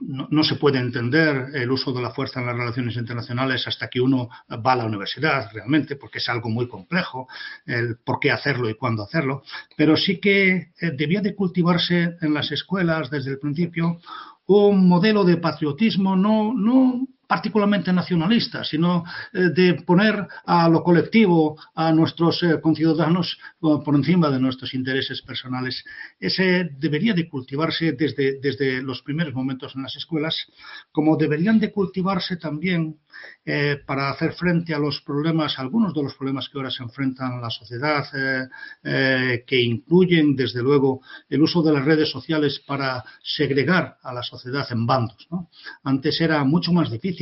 no, 0.00 0.42
se 0.42 0.56
puede 0.56 0.78
entender 0.78 1.50
el 1.54 1.70
uso 1.70 1.92
de 1.92 2.02
la 2.02 2.10
fuerza 2.10 2.40
en 2.40 2.46
las 2.46 2.56
relaciones 2.56 2.96
internacionales 2.96 3.66
hasta 3.66 3.88
que 3.88 4.00
uno 4.00 4.28
va 4.50 4.72
a 4.72 4.76
la 4.76 4.84
universidad 4.84 5.50
realmente, 5.52 5.96
porque 5.96 6.18
es 6.18 6.28
algo 6.28 6.48
muy 6.48 6.68
complejo, 6.68 7.28
el 7.64 7.98
por 8.04 8.18
qué 8.18 8.30
hacerlo 8.30 8.68
y 8.68 8.74
cuándo 8.74 9.02
hacerlo, 9.04 9.42
pero 9.76 9.96
sí 9.96 10.18
que 10.18 10.72
eh, 10.80 10.90
debía 10.96 11.20
de 11.20 11.34
cultivarse 11.34 12.16
en 12.20 12.34
las 12.34 12.50
escuelas 12.52 13.10
desde 13.10 13.30
el 13.30 13.38
principio 13.38 14.00
un 14.46 14.88
modelo 14.88 15.24
de 15.24 15.38
patriotismo 15.38 16.14
no, 16.14 16.54
no 16.54 17.06
particularmente 17.26 17.92
nacionalista, 17.92 18.64
sino 18.64 19.04
eh, 19.32 19.50
de 19.54 19.74
poner 19.84 20.26
a 20.44 20.68
lo 20.68 20.82
colectivo, 20.82 21.58
a 21.74 21.92
nuestros 21.92 22.42
eh, 22.42 22.60
conciudadanos 22.60 23.38
por 23.60 23.94
encima 23.94 24.30
de 24.30 24.38
nuestros 24.38 24.74
intereses 24.74 25.22
personales. 25.22 25.84
Ese 26.20 26.70
debería 26.78 27.14
de 27.14 27.28
cultivarse 27.28 27.92
desde, 27.92 28.38
desde 28.40 28.82
los 28.82 29.02
primeros 29.02 29.34
momentos 29.34 29.74
en 29.74 29.82
las 29.82 29.96
escuelas, 29.96 30.46
como 30.92 31.16
deberían 31.16 31.58
de 31.58 31.72
cultivarse 31.72 32.36
también 32.36 32.98
eh, 33.44 33.78
para 33.86 34.10
hacer 34.10 34.34
frente 34.34 34.74
a 34.74 34.78
los 34.78 35.00
problemas, 35.00 35.58
algunos 35.58 35.94
de 35.94 36.02
los 36.02 36.14
problemas 36.14 36.48
que 36.48 36.58
ahora 36.58 36.70
se 36.70 36.82
enfrentan 36.82 37.40
la 37.40 37.50
sociedad, 37.50 38.04
que 38.82 39.60
incluyen, 39.60 40.36
desde 40.36 40.62
luego, 40.62 41.00
el 41.28 41.42
uso 41.42 41.62
de 41.62 41.72
las 41.72 41.84
redes 41.84 42.10
sociales 42.10 42.62
para 42.66 43.02
segregar 43.22 43.96
a 44.02 44.12
la 44.12 44.22
sociedad 44.22 44.66
en 44.70 44.86
bandos. 44.86 45.26
Antes 45.82 46.20
era 46.20 46.44
mucho 46.44 46.72
más 46.72 46.90
difícil 46.90 47.15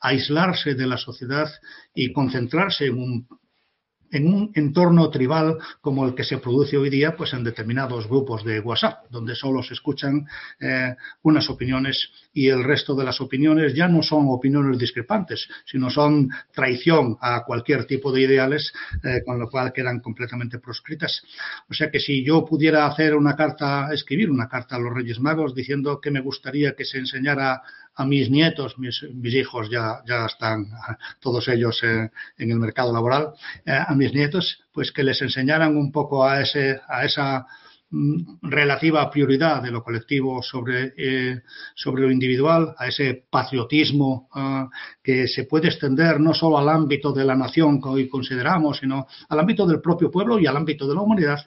aislarse 0.00 0.74
de 0.74 0.86
la 0.86 0.96
sociedad 0.96 1.50
y 1.94 2.12
concentrarse 2.12 2.86
en 2.86 2.98
un 2.98 3.26
en 4.12 4.26
un 4.26 4.52
entorno 4.54 5.10
tribal 5.10 5.58
como 5.80 6.06
el 6.06 6.14
que 6.14 6.22
se 6.22 6.38
produce 6.38 6.76
hoy 6.76 6.90
día, 6.90 7.16
pues 7.16 7.32
en 7.32 7.42
determinados 7.42 8.06
grupos 8.06 8.44
de 8.44 8.60
WhatsApp, 8.60 9.06
donde 9.10 9.34
solo 9.34 9.62
se 9.62 9.74
escuchan 9.74 10.26
eh, 10.60 10.94
unas 11.22 11.48
opiniones 11.48 12.10
y 12.32 12.48
el 12.48 12.62
resto 12.62 12.94
de 12.94 13.04
las 13.04 13.20
opiniones 13.20 13.74
ya 13.74 13.88
no 13.88 14.02
son 14.02 14.26
opiniones 14.28 14.78
discrepantes, 14.78 15.48
sino 15.64 15.90
son 15.90 16.28
traición 16.52 17.16
a 17.20 17.42
cualquier 17.44 17.86
tipo 17.86 18.12
de 18.12 18.22
ideales, 18.22 18.72
eh, 19.02 19.22
con 19.24 19.38
lo 19.38 19.48
cual 19.48 19.72
quedan 19.72 20.00
completamente 20.00 20.58
proscritas. 20.58 21.22
O 21.70 21.74
sea 21.74 21.90
que 21.90 21.98
si 21.98 22.22
yo 22.22 22.44
pudiera 22.44 22.86
hacer 22.86 23.16
una 23.16 23.34
carta, 23.34 23.92
escribir 23.92 24.30
una 24.30 24.48
carta 24.48 24.76
a 24.76 24.78
los 24.78 24.92
Reyes 24.92 25.20
Magos 25.20 25.54
diciendo 25.54 26.00
que 26.00 26.10
me 26.10 26.20
gustaría 26.20 26.74
que 26.74 26.84
se 26.84 26.98
enseñara 26.98 27.62
a 27.94 28.04
mis 28.06 28.30
nietos, 28.30 28.78
mis, 28.78 29.02
hijos 29.34 29.68
ya, 29.70 30.02
ya 30.06 30.26
están 30.26 30.66
todos 31.20 31.48
ellos 31.48 31.82
en 31.82 32.10
el 32.50 32.58
mercado 32.58 32.92
laboral, 32.92 33.32
eh, 33.66 33.78
a 33.86 33.94
mis 33.94 34.12
nietos, 34.12 34.64
pues 34.72 34.92
que 34.92 35.02
les 35.02 35.20
enseñaran 35.20 35.76
un 35.76 35.92
poco 35.92 36.24
a, 36.24 36.40
ese, 36.40 36.80
a 36.88 37.04
esa 37.04 37.46
mm, 37.90 38.38
relativa 38.42 39.10
prioridad 39.10 39.62
de 39.62 39.70
lo 39.70 39.82
colectivo 39.82 40.42
sobre, 40.42 40.94
eh, 40.96 41.42
sobre 41.74 42.02
lo 42.02 42.10
individual, 42.10 42.74
a 42.78 42.88
ese 42.88 43.24
patriotismo 43.28 44.28
ah, 44.32 44.68
que 45.02 45.28
se 45.28 45.44
puede 45.44 45.68
extender 45.68 46.18
no 46.18 46.32
solo 46.32 46.58
al 46.58 46.70
ámbito 46.70 47.12
de 47.12 47.24
la 47.24 47.36
nación 47.36 47.80
que 47.80 47.88
hoy 47.88 48.08
consideramos, 48.08 48.78
sino 48.78 49.06
al 49.28 49.38
ámbito 49.38 49.66
del 49.66 49.82
propio 49.82 50.10
pueblo 50.10 50.38
y 50.38 50.46
al 50.46 50.56
ámbito 50.56 50.88
de 50.88 50.94
la 50.94 51.02
humanidad, 51.02 51.40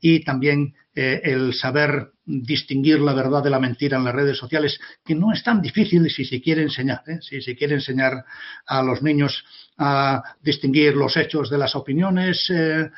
y 0.00 0.24
también 0.24 0.74
eh, 0.94 1.20
el 1.24 1.52
saber 1.54 2.12
distinguir 2.24 3.00
la 3.00 3.12
verdad 3.12 3.42
de 3.42 3.50
la 3.50 3.60
mentira 3.60 3.98
en 3.98 4.04
las 4.04 4.14
redes 4.14 4.38
sociales, 4.38 4.80
que 5.04 5.14
no 5.14 5.32
es 5.32 5.42
tan 5.42 5.60
difícil 5.60 6.10
si 6.10 6.24
se 6.24 6.40
quiere 6.40 6.62
enseñar, 6.62 7.02
¿eh? 7.06 7.18
si 7.20 7.40
se 7.40 7.54
quiere 7.54 7.74
enseñar 7.74 8.24
a 8.66 8.82
los 8.82 9.02
niños 9.02 9.44
a 9.78 10.22
distinguir 10.42 10.96
los 10.96 11.16
hechos 11.16 11.50
de 11.50 11.58
las 11.58 11.76
opiniones 11.76 12.50
eh, 12.50 12.90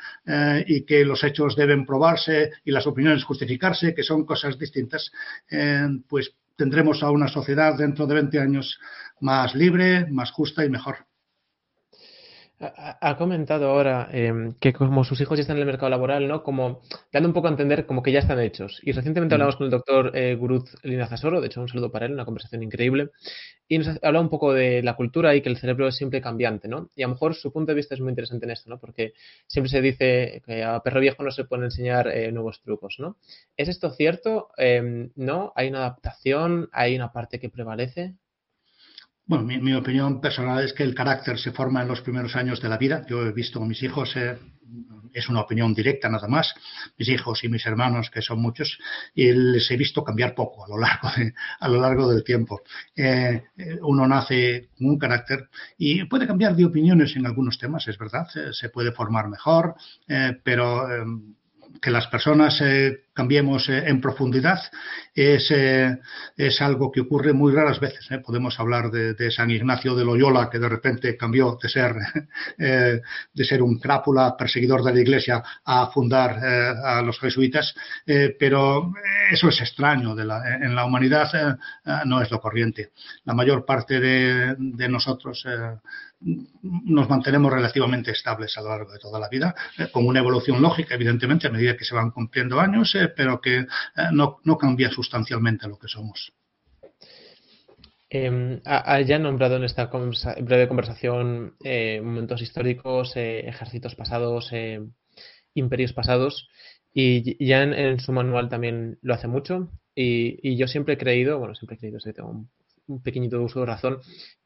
y 0.65 0.81
que 0.85 1.03
los 1.03 1.23
hechos 1.23 1.55
deben 1.55 1.85
probarse 1.85 2.51
y 2.63 2.71
las 2.71 2.87
opiniones 2.87 3.23
justificarse, 3.23 3.93
que 3.93 4.03
son 4.03 4.25
cosas 4.25 4.57
distintas, 4.57 5.11
pues 6.07 6.31
tendremos 6.55 7.03
a 7.03 7.11
una 7.11 7.27
sociedad 7.27 7.77
dentro 7.77 8.07
de 8.07 8.15
20 8.15 8.39
años 8.39 8.79
más 9.19 9.55
libre, 9.55 10.05
más 10.09 10.31
justa 10.31 10.63
y 10.63 10.69
mejor. 10.69 11.08
Ha 12.61 13.15
comentado 13.17 13.69
ahora 13.69 14.09
em, 14.11 14.53
que 14.59 14.73
como 14.73 15.05
sus 15.05 15.21
hijos 15.21 15.37
ya 15.37 15.43
están 15.43 15.55
en 15.55 15.61
el 15.61 15.65
mercado 15.65 15.89
laboral, 15.89 16.27
¿no? 16.27 16.43
Como 16.43 16.81
dando 17.09 17.29
un 17.29 17.33
poco 17.33 17.47
a 17.47 17.51
entender 17.51 17.85
como 17.85 18.03
que 18.03 18.11
ya 18.11 18.19
están 18.19 18.39
hechos. 18.41 18.81
Y 18.83 18.91
recientemente 18.91 19.33
mm. 19.33 19.35
hablamos 19.35 19.55
con 19.55 19.65
el 19.65 19.71
doctor 19.71 20.11
eh, 20.13 20.35
Guruz 20.35 20.75
Linazasoro, 20.83 21.39
de 21.39 21.47
hecho 21.47 21.61
un 21.61 21.69
saludo 21.69 21.89
para 21.89 22.05
él, 22.05 22.11
una 22.11 22.25
conversación 22.25 22.61
increíble, 22.61 23.11
y 23.69 23.77
nos 23.77 24.03
habla 24.03 24.19
un 24.19 24.27
poco 24.27 24.51
de 24.51 24.83
la 24.83 24.97
cultura 24.97 25.35
y 25.35 25.41
que 25.41 25.47
el 25.47 25.57
cerebro 25.57 25.87
es 25.87 25.95
siempre 25.95 26.19
cambiante, 26.19 26.67
¿no? 26.67 26.89
Y 26.97 27.03
a 27.03 27.07
lo 27.07 27.13
mejor 27.13 27.33
su 27.33 27.53
punto 27.53 27.71
de 27.71 27.75
vista 27.77 27.95
es 27.95 28.01
muy 28.01 28.09
interesante 28.09 28.45
en 28.45 28.51
esto, 28.51 28.69
¿no? 28.69 28.77
Porque 28.77 29.13
siempre 29.47 29.69
se 29.69 29.81
dice 29.81 30.41
que 30.45 30.61
a 30.61 30.81
perro 30.81 30.99
viejo 30.99 31.23
no 31.23 31.31
se 31.31 31.45
pueden 31.45 31.63
enseñar 31.65 32.09
eh, 32.09 32.29
nuevos 32.33 32.61
trucos, 32.61 32.97
¿no? 32.99 33.15
¿Es 33.55 33.69
esto 33.69 33.89
cierto? 33.91 34.49
Em, 34.57 35.11
¿No? 35.15 35.53
¿Hay 35.55 35.69
una 35.69 35.79
adaptación? 35.79 36.67
¿Hay 36.73 36.95
una 36.95 37.13
parte 37.13 37.39
que 37.39 37.49
prevalece? 37.49 38.15
Bueno, 39.29 39.45
mi, 39.45 39.73
opinión 39.75 40.19
personal 40.21 40.65
es 40.65 40.73
que 40.73 40.81
el 40.81 40.95
carácter 40.95 41.37
se 41.37 41.51
forma 41.51 41.83
en 41.83 41.87
los 41.87 42.01
primeros 42.01 42.35
años 42.35 42.59
de 42.63 42.67
la 42.67 42.79
vida. 42.79 43.05
Yo 43.07 43.27
he 43.27 43.31
visto 43.31 43.59
con 43.59 43.67
mis 43.67 43.83
hijos, 43.83 44.15
eh, 44.15 44.39
es 45.13 45.29
una 45.29 45.41
opinión 45.41 45.71
directa 45.75 46.09
nada 46.09 46.27
más, 46.27 46.55
mis 46.97 47.09
hijos 47.09 47.43
y 47.43 47.47
mis 47.47 47.63
hermanos, 47.67 48.09
que 48.09 48.23
son 48.23 48.41
muchos, 48.41 48.79
y 49.13 49.31
les 49.31 49.69
he 49.69 49.77
visto 49.77 50.03
cambiar 50.03 50.33
poco 50.33 50.65
a 50.65 50.67
lo 50.67 50.79
largo, 50.79 51.09
a 51.59 51.67
lo 51.67 51.79
largo 51.79 52.11
del 52.11 52.23
tiempo. 52.23 52.61
Eh, 52.95 53.43
uno 53.83 54.07
nace 54.07 54.69
con 54.75 54.87
un 54.87 54.97
carácter 54.97 55.47
y 55.77 56.05
puede 56.05 56.25
cambiar 56.25 56.55
de 56.55 56.65
opiniones 56.65 57.15
en 57.15 57.27
algunos 57.27 57.59
temas, 57.59 57.87
es 57.87 57.99
verdad, 57.99 58.27
se 58.51 58.69
puede 58.69 58.91
formar 58.93 59.29
mejor, 59.29 59.75
eh, 60.07 60.39
pero 60.43 60.87
que 61.81 61.91
las 61.91 62.07
personas 62.07 62.59
eh, 62.61 63.05
cambiemos 63.19 63.67
eh, 63.67 63.83
en 63.85 63.99
profundidad 63.99 64.61
es, 65.13 65.51
eh, 65.51 65.99
es, 66.37 66.61
algo 66.61 66.89
que 66.89 67.01
ocurre 67.01 67.33
muy 67.33 67.53
raras 67.53 67.81
veces. 67.81 68.07
Podemos 68.25 68.57
hablar 68.61 68.91
de, 68.91 69.29
San 69.29 69.51
Ignacio 69.51 69.93
de 69.93 70.05
Loyola, 70.05 70.49
que 70.49 70.57
de 70.57 70.69
repente 70.69 71.17
cambió 71.17 71.57
de 71.61 71.67
ser, 71.67 71.95
de 72.57 73.43
ser 73.43 73.61
un 73.61 73.77
crápula 73.77 74.37
perseguidor 74.37 74.85
de 74.85 74.93
la 74.93 75.01
Iglesia 75.01 75.43
a 75.65 75.87
fundar 75.87 76.39
a 76.39 77.01
los 77.01 77.19
jesuitas, 77.19 77.75
pero 78.39 78.93
eso 79.29 79.49
es 79.49 79.59
extraño. 79.59 80.15
En 80.17 80.73
la 80.75 80.85
humanidad 80.85 81.57
no 82.05 82.21
es 82.21 82.31
lo 82.31 82.39
corriente. 82.39 82.91
La 83.25 83.33
mayor 83.33 83.65
parte 83.65 83.99
de, 83.99 84.55
de 84.57 84.87
nosotros 84.87 85.45
nos 86.21 87.09
mantenemos 87.09 87.51
relativamente 87.51 88.11
estables 88.11 88.57
a 88.57 88.61
lo 88.61 88.69
largo 88.69 88.91
de 88.91 88.99
toda 88.99 89.19
la 89.19 89.29
vida, 89.29 89.55
eh, 89.77 89.89
con 89.91 90.05
una 90.05 90.19
evolución 90.19 90.61
lógica, 90.61 90.95
evidentemente, 90.95 91.47
a 91.47 91.51
medida 91.51 91.77
que 91.77 91.85
se 91.85 91.95
van 91.95 92.11
cumpliendo 92.11 92.59
años, 92.59 92.93
eh, 93.09 93.13
pero 93.15 93.41
que 93.41 93.59
eh, 93.59 93.65
no, 94.11 94.57
cambia 94.57 94.89
sustancialmente 94.89 95.67
lo 95.67 95.77
que 95.77 95.87
somos. 95.87 96.31
Eh, 98.09 98.61
ya 99.05 99.19
nombrado 99.19 99.57
en 99.57 99.63
esta 99.65 99.85
breve 99.85 100.67
conversación 100.67 101.55
momentos 102.01 102.41
históricos, 102.41 103.13
ejércitos 103.15 103.95
pasados, 103.95 104.51
imperios 105.53 105.93
pasados, 105.93 106.49
y 106.91 107.45
ya 107.45 107.61
en, 107.61 107.99
su 107.99 108.11
manual 108.11 108.49
también 108.49 108.97
lo 109.01 109.13
hace 109.13 109.27
mucho. 109.27 109.69
Y, 109.93 110.55
yo 110.55 110.67
siempre 110.67 110.95
he 110.95 110.97
creído, 110.97 111.37
bueno, 111.37 111.53
siempre 111.53 111.75
he 111.75 111.79
creído, 111.79 111.99
tengo 111.99 112.29
un, 112.29 112.49
un 112.87 113.03
pequeñito 113.03 113.41
uso 113.43 113.59
de 113.59 113.65
razón, 113.67 113.99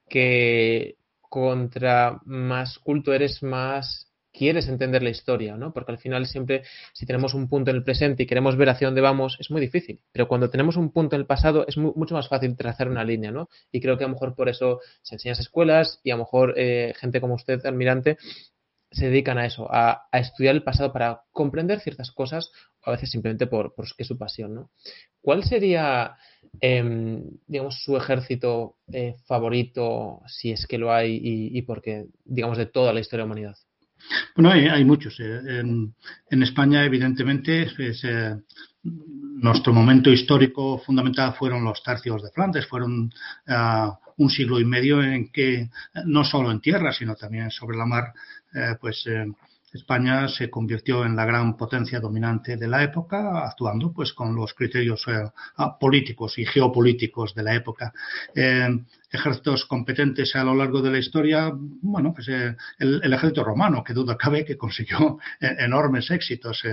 que 0.09 0.97
contra 1.21 2.19
más 2.25 2.79
culto 2.79 3.13
eres, 3.13 3.41
más 3.41 4.12
quieres 4.33 4.67
entender 4.67 5.03
la 5.03 5.11
historia, 5.11 5.55
¿no? 5.55 5.71
Porque 5.73 5.91
al 5.91 5.99
final 5.99 6.25
siempre, 6.25 6.63
si 6.91 7.05
tenemos 7.05 7.33
un 7.33 7.47
punto 7.47 7.71
en 7.71 7.77
el 7.77 7.83
presente 7.83 8.23
y 8.23 8.25
queremos 8.25 8.57
ver 8.57 8.69
hacia 8.69 8.87
dónde 8.87 9.01
vamos, 9.01 9.37
es 9.39 9.51
muy 9.51 9.61
difícil. 9.61 10.01
Pero 10.11 10.27
cuando 10.27 10.49
tenemos 10.49 10.75
un 10.75 10.91
punto 10.91 11.15
en 11.15 11.21
el 11.21 11.27
pasado, 11.27 11.65
es 11.67 11.77
mucho 11.77 12.15
más 12.15 12.27
fácil 12.27 12.57
trazar 12.57 12.89
una 12.89 13.03
línea, 13.03 13.31
¿no? 13.31 13.49
Y 13.71 13.79
creo 13.79 13.97
que 13.97 14.03
a 14.03 14.07
lo 14.07 14.13
mejor 14.13 14.35
por 14.35 14.49
eso 14.49 14.81
se 15.03 15.15
enseñan 15.15 15.39
escuelas 15.39 16.01
y 16.03 16.11
a 16.11 16.15
lo 16.15 16.23
mejor 16.23 16.55
eh, 16.57 16.93
gente 16.97 17.21
como 17.21 17.35
usted, 17.35 17.65
almirante, 17.65 18.17
se 18.91 19.07
dedican 19.07 19.37
a 19.37 19.45
eso, 19.45 19.67
a, 19.71 20.07
estudiar 20.13 20.55
el 20.55 20.63
pasado 20.63 20.93
para 20.93 21.23
comprender 21.31 21.79
ciertas 21.79 22.11
cosas, 22.11 22.51
o 22.85 22.89
a 22.89 22.93
veces 22.93 23.09
simplemente 23.09 23.47
por, 23.47 23.73
es 23.97 24.07
su 24.07 24.17
pasión, 24.17 24.53
¿no? 24.53 24.71
¿Cuál 25.21 25.43
sería, 25.43 26.15
em, 26.59 27.23
digamos, 27.47 27.81
su 27.83 27.97
ejército 27.97 28.77
eh, 28.91 29.15
favorito, 29.25 30.21
si 30.27 30.51
es 30.51 30.67
que 30.67 30.77
lo 30.77 30.91
hay, 30.91 31.15
y, 31.15 31.57
y 31.57 31.61
por 31.63 31.81
qué, 31.81 32.05
digamos, 32.23 32.57
de 32.57 32.67
toda 32.67 32.93
la 32.93 32.99
historia 32.99 33.23
de 33.23 33.27
la 33.27 33.33
humanidad? 33.33 33.55
Bueno, 34.35 34.51
hay, 34.51 34.85
muchos. 34.85 35.19
Eh. 35.19 35.59
En, 35.59 36.43
España, 36.43 36.83
evidentemente, 36.85 37.67
eh, 37.77 38.35
nuestro 38.83 39.73
momento 39.73 40.09
histórico 40.09 40.79
fundamental 40.79 41.33
fueron 41.33 41.63
los 41.63 41.81
tercios 41.83 42.21
de 42.23 42.31
Flandes, 42.31 42.67
fueron 42.67 43.11
ah, 43.47 43.97
un 44.17 44.29
siglo 44.29 44.59
y 44.59 44.65
medio 44.65 45.01
en 45.01 45.31
que 45.31 45.69
no 46.05 46.23
solo 46.23 46.51
en 46.51 46.61
tierra, 46.61 46.91
sino 46.91 47.15
también 47.15 47.49
sobre 47.51 47.77
la 47.77 47.85
mar, 47.85 48.13
eh, 48.53 48.75
pues 48.79 49.05
España 49.73 50.27
se 50.27 50.49
convirtió 50.49 51.03
en 51.03 51.15
la 51.15 51.25
gran 51.25 51.57
potencia 51.57 51.99
dominante 51.99 52.57
de 52.57 52.67
la 52.67 52.83
época, 52.83 53.43
actuando 53.45 53.91
pues 53.91 54.13
con 54.13 54.35
los 54.35 54.53
criterios 54.53 55.03
eh, 55.07 55.23
ah, 55.57 55.77
políticos 55.79 56.37
y 56.37 56.45
geopolíticos 56.45 57.33
de 57.33 57.43
la 57.43 57.55
época. 57.55 57.91
Eh, 58.35 58.69
ejércitos 59.11 59.65
competentes 59.65 60.35
a 60.35 60.43
lo 60.43 60.55
largo 60.55 60.81
de 60.81 60.91
la 60.91 60.99
historia, 60.99 61.51
bueno, 61.53 62.13
pues 62.13 62.27
eh, 62.29 62.55
el, 62.79 63.13
ejército 63.13 63.43
romano, 63.43 63.83
que 63.83 63.93
duda 63.93 64.17
cabe 64.17 64.45
que 64.45 64.57
consiguió 64.57 65.19
enormes 65.39 66.09
éxitos 66.11 66.63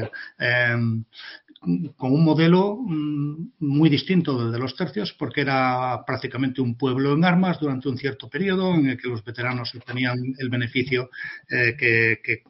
con 1.96 2.12
un 2.12 2.24
modelo 2.24 2.78
mm, 2.80 3.50
muy 3.60 3.90
distinto 3.90 4.38
del 4.38 4.52
de 4.52 4.58
los 4.58 4.74
tercios, 4.74 5.12
porque 5.18 5.42
era 5.42 6.02
prácticamente 6.06 6.62
un 6.62 6.76
pueblo 6.76 7.12
en 7.12 7.24
armas 7.24 7.60
durante 7.60 7.88
un 7.88 7.98
cierto 7.98 8.30
periodo 8.30 8.74
en 8.74 8.88
el 8.88 8.96
que 8.96 9.08
los 9.08 9.22
veteranos 9.22 9.74
obtenían 9.74 10.18
el 10.38 10.48
beneficio 10.48 11.10
que, 11.46 12.20
que 12.24 12.42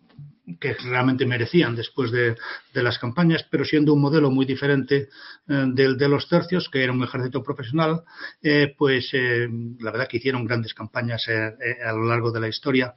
realmente 0.61 1.27
merecían 1.27 1.75
después 1.75 2.11
de, 2.11 2.37
las 2.75 2.99
campañas, 2.99 3.47
pero 3.51 3.65
siendo 3.65 3.93
un 3.95 4.01
modelo 4.01 4.31
muy 4.31 4.47
diferente 4.47 5.09
eh, 5.49 5.65
del 5.75 5.97
de 5.97 6.09
los 6.09 6.29
tercios, 6.29 6.69
que 6.69 6.83
era 6.83 6.93
un 6.93 7.03
ejército 7.03 7.43
profesional, 7.43 8.03
eh, 8.43 8.75
pues 8.77 9.11
eh, 9.13 9.49
la 9.81 9.91
verdad 9.91 10.09
que 10.09 10.17
hicieron 10.17 10.45
grandes 10.45 10.75
campañas 10.75 11.27
a 11.29 11.93
lo 11.93 12.07
largo 12.07 12.31
de 12.31 12.41
la 12.41 12.49
historia. 12.49 12.95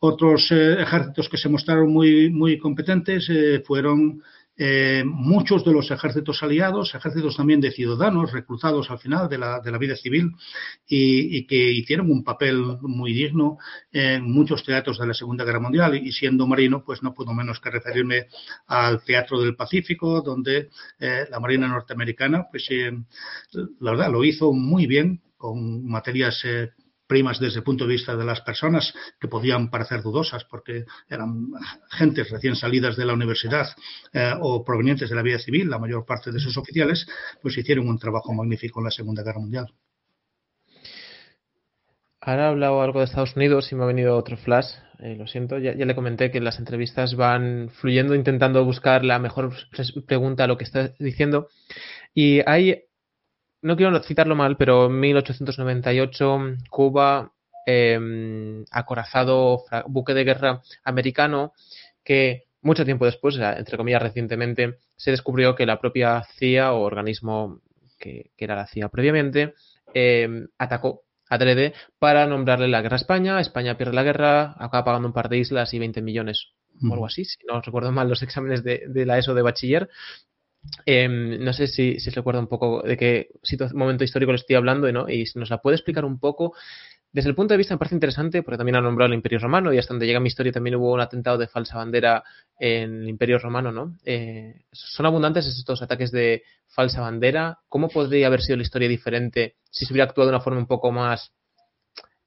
otros 0.00 0.52
ejércitos 0.52 1.28
que 1.28 1.38
se 1.38 1.48
mostraron 1.48 1.92
muy, 1.92 2.30
muy 2.30 2.58
competentes 2.58 3.30
fueron 3.66 4.22
eh, 4.56 5.02
muchos 5.04 5.64
de 5.64 5.72
los 5.72 5.90
ejércitos 5.90 6.42
aliados, 6.42 6.94
ejércitos 6.94 7.36
también 7.36 7.60
de 7.60 7.72
ciudadanos 7.72 8.32
reclutados 8.32 8.88
al 8.90 9.00
final 9.00 9.28
de 9.28 9.38
la, 9.38 9.60
de 9.60 9.72
la 9.72 9.78
vida 9.78 9.96
civil 9.96 10.30
y, 10.86 11.44
que 11.46 11.72
hicieron 11.72 12.10
un 12.10 12.22
papel 12.22 12.62
muy 12.82 13.12
digno 13.12 13.58
en 13.90 14.22
muchos 14.22 14.62
teatros 14.62 14.98
de 14.98 15.08
la 15.08 15.14
Segunda 15.14 15.44
Guerra 15.44 15.58
Mundial. 15.58 15.96
Y 15.96 16.12
siendo 16.12 16.46
marino, 16.46 16.84
pues 16.84 17.02
no 17.02 17.14
puedo 17.14 17.34
menos 17.34 17.60
que 17.60 17.70
referirme 17.70 18.28
al 18.68 19.02
Teatro 19.02 19.40
del 19.40 19.56
Pacífico, 19.56 20.22
donde 20.22 20.70
eh, 21.00 21.26
la 21.30 21.40
Marina 21.40 21.66
norteamericana, 21.66 22.46
pues 22.50 22.66
eh, 22.70 22.92
la 23.80 23.90
verdad 23.90 24.12
lo 24.12 24.24
hizo 24.24 24.52
muy 24.52 24.86
bien 24.86 25.20
con 25.36 25.84
materias 25.86 26.42
primas 27.06 27.38
desde 27.38 27.58
el 27.58 27.64
punto 27.64 27.84
de 27.84 27.92
vista 27.92 28.16
de 28.16 28.24
las 28.24 28.40
personas 28.40 28.94
que 29.20 29.28
podían 29.28 29.70
parecer 29.70 30.02
dudosas 30.02 30.44
porque 30.44 30.84
eran 31.08 31.48
gentes 31.90 32.30
recién 32.30 32.56
salidas 32.56 32.96
de 32.96 33.04
la 33.04 33.14
universidad 33.14 33.68
eh, 34.12 34.32
o 34.40 34.64
provenientes 34.64 35.10
de 35.10 35.16
la 35.16 35.22
vida 35.22 35.38
civil, 35.38 35.70
la 35.70 35.78
mayor 35.78 36.04
parte 36.04 36.32
de 36.32 36.40
sus 36.40 36.56
oficiales, 36.56 37.06
pues 37.42 37.56
hicieron 37.58 37.88
un 37.88 37.98
trabajo 37.98 38.32
magnífico 38.32 38.80
en 38.80 38.84
la 38.84 38.90
Segunda 38.90 39.22
Guerra 39.22 39.40
Mundial. 39.40 39.74
Ahora 42.26 42.44
he 42.44 42.48
hablado 42.48 42.80
algo 42.80 43.00
de 43.00 43.04
Estados 43.04 43.36
Unidos 43.36 43.70
y 43.70 43.74
me 43.74 43.82
ha 43.82 43.86
venido 43.86 44.16
otro 44.16 44.38
flash. 44.38 44.68
Eh, 44.98 45.14
lo 45.14 45.26
siento, 45.26 45.58
ya, 45.58 45.72
le 45.74 45.94
comenté 45.94 46.30
que 46.30 46.40
las 46.40 46.58
entrevistas 46.58 47.16
van 47.16 47.68
fluyendo, 47.68 48.14
intentando 48.14 48.64
buscar 48.64 49.04
la 49.04 49.18
mejor 49.18 49.52
pregunta 50.06 50.44
a 50.44 50.46
lo 50.46 50.56
que 50.56 50.64
está 50.64 50.94
diciendo. 50.98 51.48
Y 52.14 52.40
hay 52.48 52.84
no 53.64 53.76
quiero 53.76 53.98
citarlo 54.02 54.36
mal, 54.36 54.56
pero 54.58 54.86
en 54.86 55.00
1898 55.00 56.38
Cuba, 56.68 57.32
eh, 57.66 58.62
acorazado 58.70 59.64
buque 59.86 60.12
de 60.12 60.24
guerra 60.24 60.62
americano 60.84 61.54
que 62.04 62.44
mucho 62.60 62.84
tiempo 62.84 63.06
después, 63.06 63.38
entre 63.38 63.78
comillas 63.78 64.02
recientemente, 64.02 64.78
se 64.96 65.10
descubrió 65.10 65.54
que 65.54 65.64
la 65.64 65.80
propia 65.80 66.22
CIA 66.38 66.74
o 66.74 66.82
organismo 66.82 67.62
que, 67.98 68.32
era 68.36 68.54
la 68.54 68.66
CIA 68.66 68.90
previamente 68.90 69.54
eh, 69.94 70.46
atacó 70.58 71.04
a 71.30 71.38
Drede 71.38 71.72
para 71.98 72.26
nombrarle 72.26 72.68
la 72.68 72.82
guerra 72.82 72.96
a 72.96 73.00
España. 73.00 73.40
España 73.40 73.78
pierde 73.78 73.94
la 73.94 74.02
guerra, 74.02 74.54
acaba 74.58 74.84
pagando 74.84 75.08
un 75.08 75.14
par 75.14 75.30
de 75.30 75.38
islas 75.38 75.72
y 75.72 75.78
20 75.78 76.02
millones 76.02 76.52
o 76.82 76.92
algo 76.92 77.06
así, 77.06 77.24
si 77.24 77.38
no 77.46 77.60
recuerdo 77.62 77.92
mal 77.92 78.08
los 78.08 78.22
exámenes 78.22 78.62
de, 78.62 79.06
la 79.06 79.16
ESO 79.18 79.32
de 79.32 79.42
bachiller. 79.42 79.88
Em, 80.86 81.42
no 81.42 81.52
sé 81.52 81.66
si, 81.66 82.00
se 82.00 82.10
recuerda 82.10 82.40
un 82.40 82.46
poco 82.46 82.82
de 82.82 82.96
qué 82.96 83.28
momento 83.74 84.04
histórico 84.04 84.32
le 84.32 84.36
estoy 84.36 84.56
hablando 84.56 84.90
¿no? 84.92 85.08
y 85.08 85.26
si 85.26 85.38
nos 85.38 85.50
la 85.50 85.58
puede 85.58 85.76
explicar 85.76 86.04
un 86.04 86.18
poco 86.18 86.54
desde 87.14 87.28
el 87.28 87.36
punto 87.36 87.54
de 87.54 87.58
vista 87.58 87.74
me 87.74 87.78
parece 87.78 87.94
interesante, 87.94 88.42
porque 88.42 88.58
también 88.58 88.74
ha 88.74 88.80
nombrado 88.80 89.06
el 89.06 89.14
Imperio 89.14 89.38
Romano 89.38 89.72
y 89.72 89.78
hasta 89.78 89.94
donde 89.94 90.04
llega 90.04 90.18
mi 90.18 90.26
historia 90.26 90.50
también 90.50 90.74
hubo 90.74 90.92
un 90.92 91.00
atentado 91.00 91.38
de 91.38 91.46
falsa 91.46 91.76
bandera 91.76 92.24
en 92.58 93.02
el 93.02 93.08
Imperio 93.08 93.38
Romano, 93.38 93.70
¿no? 93.70 93.96
Eh, 94.04 94.64
¿Son 94.72 95.06
abundantes 95.06 95.46
estos 95.46 95.80
ataques 95.80 96.10
de 96.10 96.42
falsa 96.66 97.02
bandera? 97.02 97.60
¿Cómo 97.68 97.88
podría 97.88 98.26
haber 98.26 98.42
sido 98.42 98.56
la 98.56 98.64
historia 98.64 98.88
diferente 98.88 99.54
si 99.70 99.86
se 99.86 99.92
hubiera 99.92 100.08
actuado 100.08 100.28
de 100.28 100.34
una 100.34 100.42
forma 100.42 100.58
un 100.58 100.66
poco 100.66 100.90
más, 100.90 101.30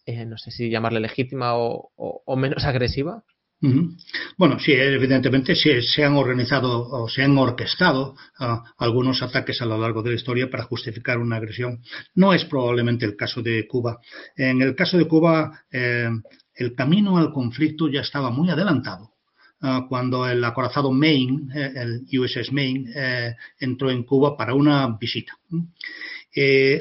eh, 0.05 0.23
no 0.23 0.37
sé 0.37 0.51
si 0.51 0.69
llamarle 0.69 1.01
legítima 1.01 1.55
o 1.57 2.35
menos 2.37 2.63
agresiva? 2.63 3.25
Bueno, 3.59 4.59
sí, 4.59 4.71
evidentemente 4.71 5.55
se 5.55 6.03
han 6.03 6.13
organizado 6.13 6.87
o 6.89 7.09
se 7.09 7.23
han 7.23 7.35
orquestado 7.37 8.15
ah, 8.39 8.63
algunos 8.77 9.23
ataques 9.23 9.61
a 9.61 9.65
lo 9.65 9.79
largo 9.79 10.03
de 10.03 10.11
la 10.11 10.15
historia 10.15 10.49
para 10.49 10.65
justificar 10.65 11.17
una 11.17 11.37
agresión. 11.37 11.81
No 12.13 12.33
es 12.33 12.45
probablemente 12.45 13.05
el 13.05 13.15
caso 13.15 13.41
de 13.41 13.67
Cuba. 13.67 13.99
En 14.35 14.61
el 14.61 14.75
caso 14.75 14.97
de 14.97 15.07
Cuba, 15.07 15.63
eh, 15.71 16.09
el 16.53 16.75
camino 16.75 17.17
al 17.17 17.31
conflicto 17.31 17.89
ya 17.89 18.01
estaba 18.01 18.29
muy 18.29 18.49
adelantado. 18.51 19.13
Ah, 19.59 19.87
cuando 19.89 20.27
el 20.27 20.43
acorazado 20.43 20.91
Maine, 20.91 21.51
eh, 21.55 21.71
el 21.75 22.19
USS 22.19 22.51
Maine, 22.51 22.91
eh, 22.95 23.35
entró 23.59 23.89
en 23.89 24.03
Cuba 24.03 24.37
para 24.37 24.53
una 24.53 24.97
visita. 24.99 25.33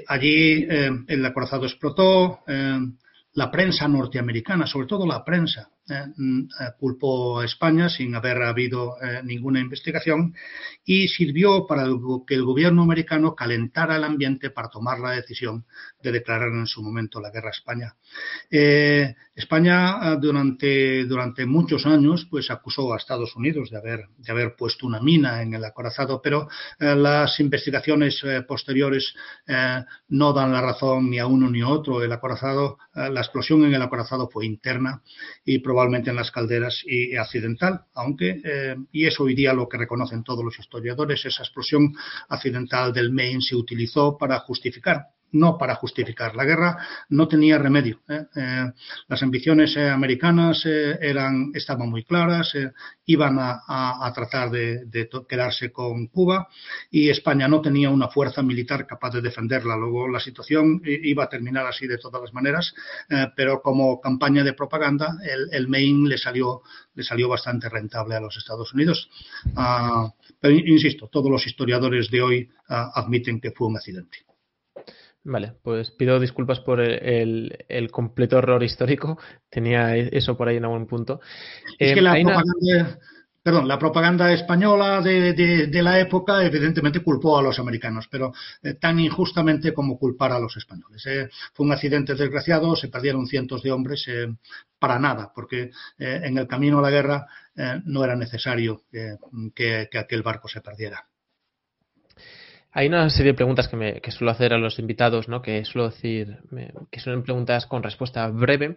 allí 0.09 0.67
el 1.09 1.25
acorazado 1.25 1.65
explotó, 1.65 2.41
la 3.33 3.51
prensa 3.51 3.89
norteamericana, 3.89 4.67
sobre 4.67 4.87
todo 4.87 5.07
la 5.07 5.25
prensa, 5.25 5.71
culpó 6.79 7.41
a 7.41 7.45
España 7.45 7.89
sin 7.89 8.15
haber 8.15 8.43
habido 8.43 8.97
eh, 9.01 9.21
ninguna 9.23 9.61
investigación 9.61 10.35
y 10.85 11.09
sirvió 11.09 11.67
para 11.67 11.85
que 12.27 12.35
el 12.35 12.45
gobierno 12.45 12.83
americano 12.83 13.35
calentara 13.35 13.97
el 13.97 14.05
ambiente 14.05 14.51
para 14.51 14.69
tomar 14.69 14.99
la 14.99 15.13
decisión 15.13 15.65
de 16.03 16.13
declarar 16.13 16.49
en 16.49 16.67
su 16.67 16.83
momento 16.83 17.21
la 17.21 17.31
guerra 17.31 17.49
a 17.49 17.53
España. 17.53 17.97
España 19.37 20.17
durante, 20.17 21.05
durante 21.05 21.45
muchos 21.47 21.85
años 21.87 22.27
pues 22.31 22.51
acusó 22.51 22.93
a 22.93 22.97
Estados 22.97 23.37
Unidos 23.37 23.71
de 23.71 23.77
haber, 23.77 24.09
de 24.17 24.33
haber 24.33 24.57
puesto 24.57 24.87
una 24.87 25.01
mina 25.01 25.43
en 25.43 25.55
el 25.55 25.65
acorazado, 25.65 26.21
pero 26.23 26.49
las 26.79 27.39
investigaciones 27.39 28.25
posteriores 28.49 29.15
no 30.09 30.33
dan 30.33 30.53
la 30.53 30.63
razón 30.63 31.11
ni 31.11 31.19
a 31.19 31.27
uno 31.27 31.51
ni 31.51 31.61
a 31.61 31.69
otro. 31.69 32.03
El 32.03 32.13
acorazado, 32.13 32.79
la 32.95 33.21
explosión 33.21 33.65
en 33.65 33.75
el 33.75 33.83
acorazado 33.83 34.29
fue 34.29 34.47
interna 34.47 35.03
y 35.45 35.59
probablemente 35.59 36.11
en 36.11 36.17
las 36.17 36.31
calderas 36.31 36.83
y 36.85 37.15
accidental, 37.17 37.83
aunque, 37.95 38.41
eh, 38.45 38.77
y 38.93 39.07
es 39.07 39.21
hoy 39.21 39.35
día 39.35 39.53
lo 39.53 39.69
que 39.69 39.77
reconocen 39.77 40.25
todos 40.25 40.45
los 40.45 40.59
historiadores, 40.59 41.25
esa 41.25 41.43
explosión 41.43 41.95
accidental 42.29 42.93
del 42.93 43.13
Maine 43.13 43.41
se 43.41 43.57
utilizó 43.57 44.17
para 44.17 44.39
justificar 44.41 45.16
no 45.39 45.59
para 45.59 45.75
justificar. 45.77 46.35
La 46.35 46.45
guerra 46.45 46.79
no 47.11 47.29
tenía 47.29 47.59
remedio. 47.59 48.01
¿eh? 48.09 48.27
Eh, 48.35 48.73
las 49.09 49.23
ambiciones 49.23 49.77
eh, 49.77 49.89
americanas 49.89 50.65
eran, 50.67 51.51
estaban 51.55 51.89
muy 51.89 52.05
claras, 52.05 52.53
iban 53.05 53.37
a, 53.39 54.13
tratar 54.15 54.51
de, 54.51 55.09
quedarse 55.29 55.71
con 55.71 56.07
Cuba 56.09 56.49
y 56.91 57.11
España 57.11 57.49
no 57.49 57.61
tenía 57.61 57.91
una 57.91 58.09
fuerza 58.09 58.43
militar 58.43 58.87
capaz 58.87 59.11
de 59.11 59.21
defenderla. 59.21 59.77
Luego 59.77 60.09
la 60.09 60.21
situación 60.21 60.81
iba 60.85 61.25
a 61.25 61.29
terminar 61.29 61.67
así 61.67 61.87
de 61.87 61.99
todas 61.99 62.21
las 62.21 62.33
maneras, 62.33 62.75
pero 63.37 63.61
como 63.63 64.01
campaña 64.01 64.43
de 64.43 64.53
propaganda 64.53 65.17
el, 65.53 65.69
Maine 65.69 66.09
le 66.09 66.19
salió, 66.19 66.63
le 66.95 67.03
salió 67.03 67.29
bastante 67.29 67.69
rentable 67.69 68.15
a 68.15 68.21
los 68.21 68.37
Estados 68.37 68.73
Unidos. 68.73 69.09
Ah, 69.55 70.13
pero 70.41 70.55
insisto, 70.55 71.09
todos 71.09 71.31
los 71.31 71.47
historiadores 71.47 72.11
de 72.11 72.23
hoy 72.23 72.49
ah, 72.69 72.91
admiten 72.95 73.41
que 73.41 73.53
fue 73.53 73.69
un 73.69 73.77
accidente. 73.77 74.19
Vale, 75.29 75.55
pues 75.61 75.91
pido 75.91 76.21
disculpas 76.21 76.61
por 76.61 76.81
el, 76.81 77.91
completo 77.91 78.39
error 78.39 78.63
histórico. 78.63 79.19
Tenía 79.51 79.97
eso 79.97 80.37
por 80.37 80.47
ahí 80.47 80.57
en 80.57 80.65
algún 80.65 80.87
punto. 80.87 81.21
Es 81.81 81.95
que 81.95 81.99
eh, 81.99 82.03
la 82.03 82.13
propaganda, 82.13 82.99
perdón, 83.43 83.67
la 83.67 83.77
propaganda 83.77 84.33
española 84.33 85.01
de, 85.01 85.69
la 85.83 85.99
época 85.99 86.45
evidentemente 86.45 87.03
culpó 87.03 87.37
a 87.37 87.43
los 87.43 87.59
americanos, 87.59 88.07
pero 88.09 88.33
eh, 88.63 88.75
tan 88.75 89.01
injustamente 89.01 89.75
como 89.75 89.99
culpar 89.99 90.31
a 90.31 90.39
los 90.39 90.57
españoles. 90.57 91.05
Eh. 91.07 91.29
Fue 91.53 91.67
un 91.67 91.73
accidente 91.73 92.15
desgraciado, 92.15 92.77
se 92.77 92.87
perdieron 92.87 93.27
cientos 93.27 93.65
de 93.65 93.73
hombres 93.73 94.09
para 94.79 95.01
nada, 95.01 95.33
porque 95.35 95.73
en 95.99 96.39
el 96.39 96.47
camino 96.47 96.79
a 96.79 96.83
la 96.83 96.91
guerra 96.91 97.27
no 97.85 98.05
era 98.05 98.15
necesario 98.15 98.83
que 98.93 99.89
aquel 99.99 100.23
barco 100.23 100.47
se 100.47 100.61
perdiera. 100.61 101.05
Hay 102.79 102.89
una 102.89 103.09
serie 103.09 103.33
de 103.33 103.37
preguntas 103.37 103.69
que, 103.69 103.77
me, 103.77 104.03
suelo 104.11 104.33
hacer 104.33 104.53
a 104.53 104.59
los 104.59 104.79
invitados, 104.79 105.29
¿no? 105.29 105.41
que 105.41 105.65
suelo 105.65 105.89
decir, 105.89 106.41
que 106.91 107.01
son 107.01 107.23
preguntas 107.23 107.65
con 107.65 107.83
respuesta 107.83 108.29
breve, 108.29 108.77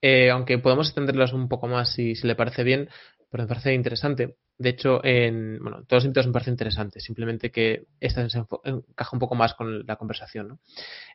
eh, 0.00 0.30
aunque 0.30 0.58
podemos 0.58 0.86
extenderlas 0.86 1.32
un 1.32 1.48
poco 1.48 1.66
más 1.66 1.92
si, 1.92 2.14
si, 2.14 2.28
le 2.28 2.36
parece 2.36 2.62
bien, 2.62 2.88
pero 3.28 3.42
me 3.42 3.48
parece 3.48 3.74
interesante. 3.74 4.36
De 4.56 4.68
hecho, 4.68 5.04
en, 5.04 5.58
bueno, 5.60 5.78
todos 5.78 5.98
los 5.98 6.04
invitados 6.04 6.28
me 6.28 6.32
parece 6.32 6.52
interesante, 6.52 7.00
simplemente 7.00 7.50
que 7.50 7.86
esta 7.98 8.30
se 8.30 8.38
encaja 8.38 9.10
un 9.16 9.18
poco 9.18 9.34
más 9.34 9.54
con 9.54 9.84
la 9.84 9.96
conversación. 9.96 10.60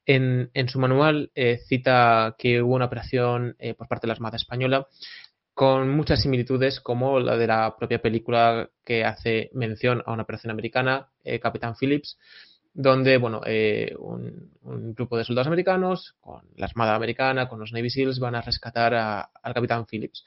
en, 0.05 0.67
su 0.67 0.77
manual 0.77 1.31
eh, 1.35 1.61
cita 1.69 2.35
que 2.37 2.61
hubo 2.61 2.75
una 2.75 2.87
operación 2.87 3.55
eh, 3.59 3.75
por 3.75 3.87
parte 3.87 4.07
de 4.07 4.09
la 4.09 4.15
Armada 4.15 4.35
Española 4.35 4.87
con 5.53 5.89
muchas 5.89 6.21
similitudes 6.21 6.81
como 6.81 7.21
la 7.21 7.37
de 7.37 7.47
la 7.47 7.77
propia 7.77 8.01
película 8.01 8.69
que 8.83 9.05
hace 9.05 9.49
mención 9.53 10.03
a 10.05 10.11
una 10.11 10.23
operación 10.23 10.51
americana, 10.51 11.07
eh, 11.25 11.39
Capitán 11.39 11.75
Phillips, 11.75 12.17
donde 12.73 13.17
bueno, 13.17 13.41
eh, 13.45 13.95
un, 13.99 14.51
grupo 14.93 15.17
de 15.17 15.23
soldados 15.23 15.47
americanos 15.47 16.15
con 16.19 16.41
la 16.55 16.65
Armada 16.65 16.95
Americana, 16.95 17.47
con 17.47 17.59
los 17.59 17.71
Navy 17.71 17.89
SEALs, 17.89 18.19
van 18.19 18.35
a 18.35 18.41
rescatar 18.41 18.93
al 18.93 19.53
Capitán 19.53 19.85
Phillips 19.85 20.25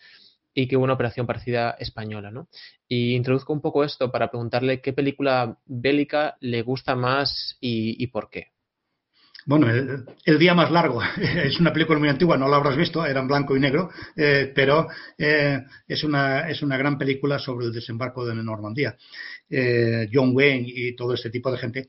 y 0.54 0.66
que 0.66 0.76
hubo 0.76 0.84
una 0.84 0.94
operación 0.94 1.26
parecida 1.26 1.72
española, 1.78 2.30
¿no? 2.30 2.48
Y 2.88 3.14
introduzco 3.14 3.52
un 3.52 3.60
poco 3.60 3.84
esto 3.84 4.10
para 4.10 4.30
preguntarle 4.30 4.80
qué 4.80 4.92
película 4.92 5.58
bélica 5.66 6.36
le 6.40 6.62
gusta 6.62 6.96
más 6.96 7.56
y 7.60 8.06
por 8.08 8.30
qué. 8.30 8.48
Bueno, 9.48 9.66
el, 10.26 10.38
día 10.38 10.52
más 10.52 10.70
largo 10.70 11.00
es 11.16 11.58
una 11.58 11.72
película 11.72 11.98
muy 11.98 12.10
antigua, 12.10 12.36
no 12.36 12.48
la 12.48 12.56
habrás 12.56 12.76
visto, 12.76 13.06
era 13.06 13.20
en 13.20 13.28
blanco 13.28 13.56
y 13.56 13.60
negro, 13.60 13.88
eh, 14.14 14.52
pero 14.54 14.88
eh, 15.16 15.64
es, 15.86 16.04
una, 16.04 16.50
es 16.50 16.60
una 16.60 16.76
gran 16.76 16.98
película 16.98 17.38
sobre 17.38 17.64
el 17.64 17.72
desembarco 17.72 18.26
de 18.26 18.34
Normandía. 18.34 18.94
Eh, 19.50 20.08
John 20.12 20.32
Wayne 20.34 20.64
y 20.66 20.94
todo 20.94 21.14
este 21.14 21.30
tipo 21.30 21.50
de 21.50 21.58
gente. 21.58 21.88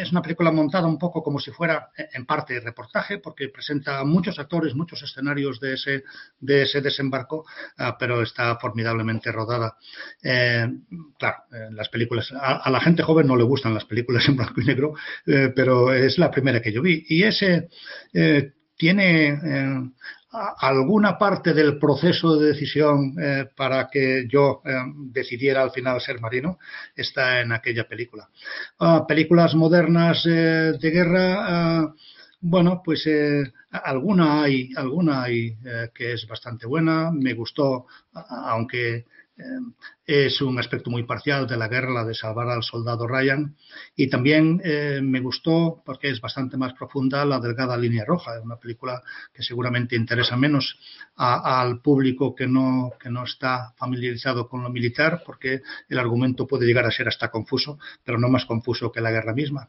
Es 0.00 0.12
una 0.12 0.22
película 0.22 0.50
montada 0.50 0.86
un 0.86 0.98
poco 0.98 1.22
como 1.22 1.38
si 1.38 1.50
fuera 1.50 1.90
en 2.12 2.26
parte 2.26 2.58
reportaje, 2.60 3.18
porque 3.18 3.48
presenta 3.48 4.04
muchos 4.04 4.38
actores, 4.38 4.74
muchos 4.74 5.02
escenarios 5.02 5.60
de 5.60 5.74
ese, 5.74 6.04
de 6.40 6.62
ese 6.62 6.80
desembarco, 6.80 7.46
ah, 7.78 7.96
pero 7.98 8.22
está 8.22 8.56
formidablemente 8.56 9.32
rodada. 9.32 9.76
claro, 10.20 11.38
las 11.72 11.88
películas, 11.88 12.32
a, 12.32 12.68
la 12.70 12.80
gente 12.80 13.02
joven 13.02 13.26
no 13.26 13.36
le 13.36 13.44
gustan 13.44 13.74
las 13.74 13.84
películas 13.84 14.28
en 14.28 14.36
blanco 14.36 14.60
y 14.60 14.64
negro, 14.64 14.94
pero 15.24 15.92
es 15.92 16.18
la 16.18 16.30
primera 16.30 16.60
que 16.60 16.72
yo 16.72 16.82
vi 16.82 17.04
y 17.08 17.22
ese 17.24 17.68
eh, 18.12 18.52
tiene 18.76 19.28
eh, 19.28 19.90
alguna 20.30 21.16
parte 21.16 21.54
del 21.54 21.78
proceso 21.78 22.36
de 22.36 22.48
decisión 22.48 23.14
eh, 23.18 23.46
para 23.56 23.88
que 23.88 24.26
yo 24.28 24.62
decidiera 25.10 25.62
al 25.62 25.70
final 25.70 26.00
ser 26.00 26.20
marino 26.20 26.58
está 26.94 27.40
en 27.40 27.52
aquella 27.52 27.88
película. 27.88 28.28
Ah, 28.78 29.06
películas 29.06 29.54
modernas 29.54 30.22
de 30.24 30.78
guerra, 30.80 31.36
ah, 31.38 31.94
bueno, 32.40 32.82
pues 32.84 33.08
alguna 33.70 34.42
hay, 34.42 34.70
alguna 34.76 35.24
hay 35.24 35.56
que 35.94 36.12
es 36.12 36.26
bastante 36.28 36.66
buena. 36.66 37.10
Me 37.10 37.34
gustó, 37.34 37.86
aunque 38.12 39.06
es 40.08 40.40
un 40.40 40.58
aspecto 40.58 40.90
muy 40.90 41.02
parcial 41.02 41.46
de 41.46 41.56
la 41.56 41.68
guerra, 41.68 41.92
la 41.92 42.04
de 42.04 42.14
salvar 42.14 42.48
al 42.48 42.62
soldado 42.62 43.06
Ryan. 43.06 43.54
Y 43.94 44.08
también 44.08 44.60
eh, 44.64 45.00
me 45.02 45.20
gustó, 45.20 45.82
porque 45.84 46.08
es 46.08 46.20
bastante 46.20 46.56
más 46.56 46.72
profunda, 46.72 47.24
La 47.26 47.38
Delgada 47.38 47.76
Línea 47.76 48.06
Roja, 48.06 48.40
una 48.42 48.56
película 48.56 49.02
que 49.34 49.42
seguramente 49.42 49.96
interesa 49.96 50.36
menos 50.36 50.78
al 51.16 51.80
público 51.82 52.34
que 52.34 52.46
no, 52.46 52.92
que 52.98 53.10
no 53.10 53.24
está 53.24 53.74
familiarizado 53.76 54.48
con 54.48 54.62
lo 54.62 54.70
militar, 54.70 55.22
porque 55.26 55.60
el 55.88 55.98
argumento 55.98 56.46
puede 56.46 56.66
llegar 56.66 56.86
a 56.86 56.90
ser 56.90 57.08
hasta 57.08 57.30
confuso, 57.30 57.78
pero 58.02 58.18
no 58.18 58.28
más 58.28 58.46
confuso 58.46 58.90
que 58.90 59.00
la 59.00 59.10
guerra 59.10 59.34
misma. 59.34 59.68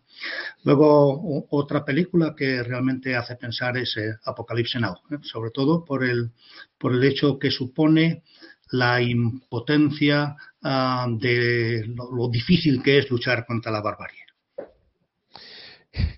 Luego, 0.63 1.47
otra 1.49 1.83
película 1.83 2.33
que 2.35 2.63
realmente 2.63 3.15
hace 3.15 3.35
pensar 3.35 3.77
es 3.77 3.97
eh, 3.97 4.15
Apocalipsis 4.23 4.79
Now, 4.79 4.95
¿eh? 5.11 5.17
sobre 5.21 5.51
todo 5.51 5.83
por 5.83 6.03
el, 6.03 6.31
por 6.77 6.93
el 6.93 7.03
hecho 7.03 7.37
que 7.37 7.51
supone 7.51 8.23
la 8.71 9.01
impotencia 9.01 10.35
ah, 10.63 11.07
de 11.09 11.85
lo, 11.87 12.29
difícil 12.29 12.81
que 12.83 12.99
es 12.99 13.09
luchar 13.09 13.45
contra 13.45 13.71
la 13.71 13.81
barbarie. 13.81 14.23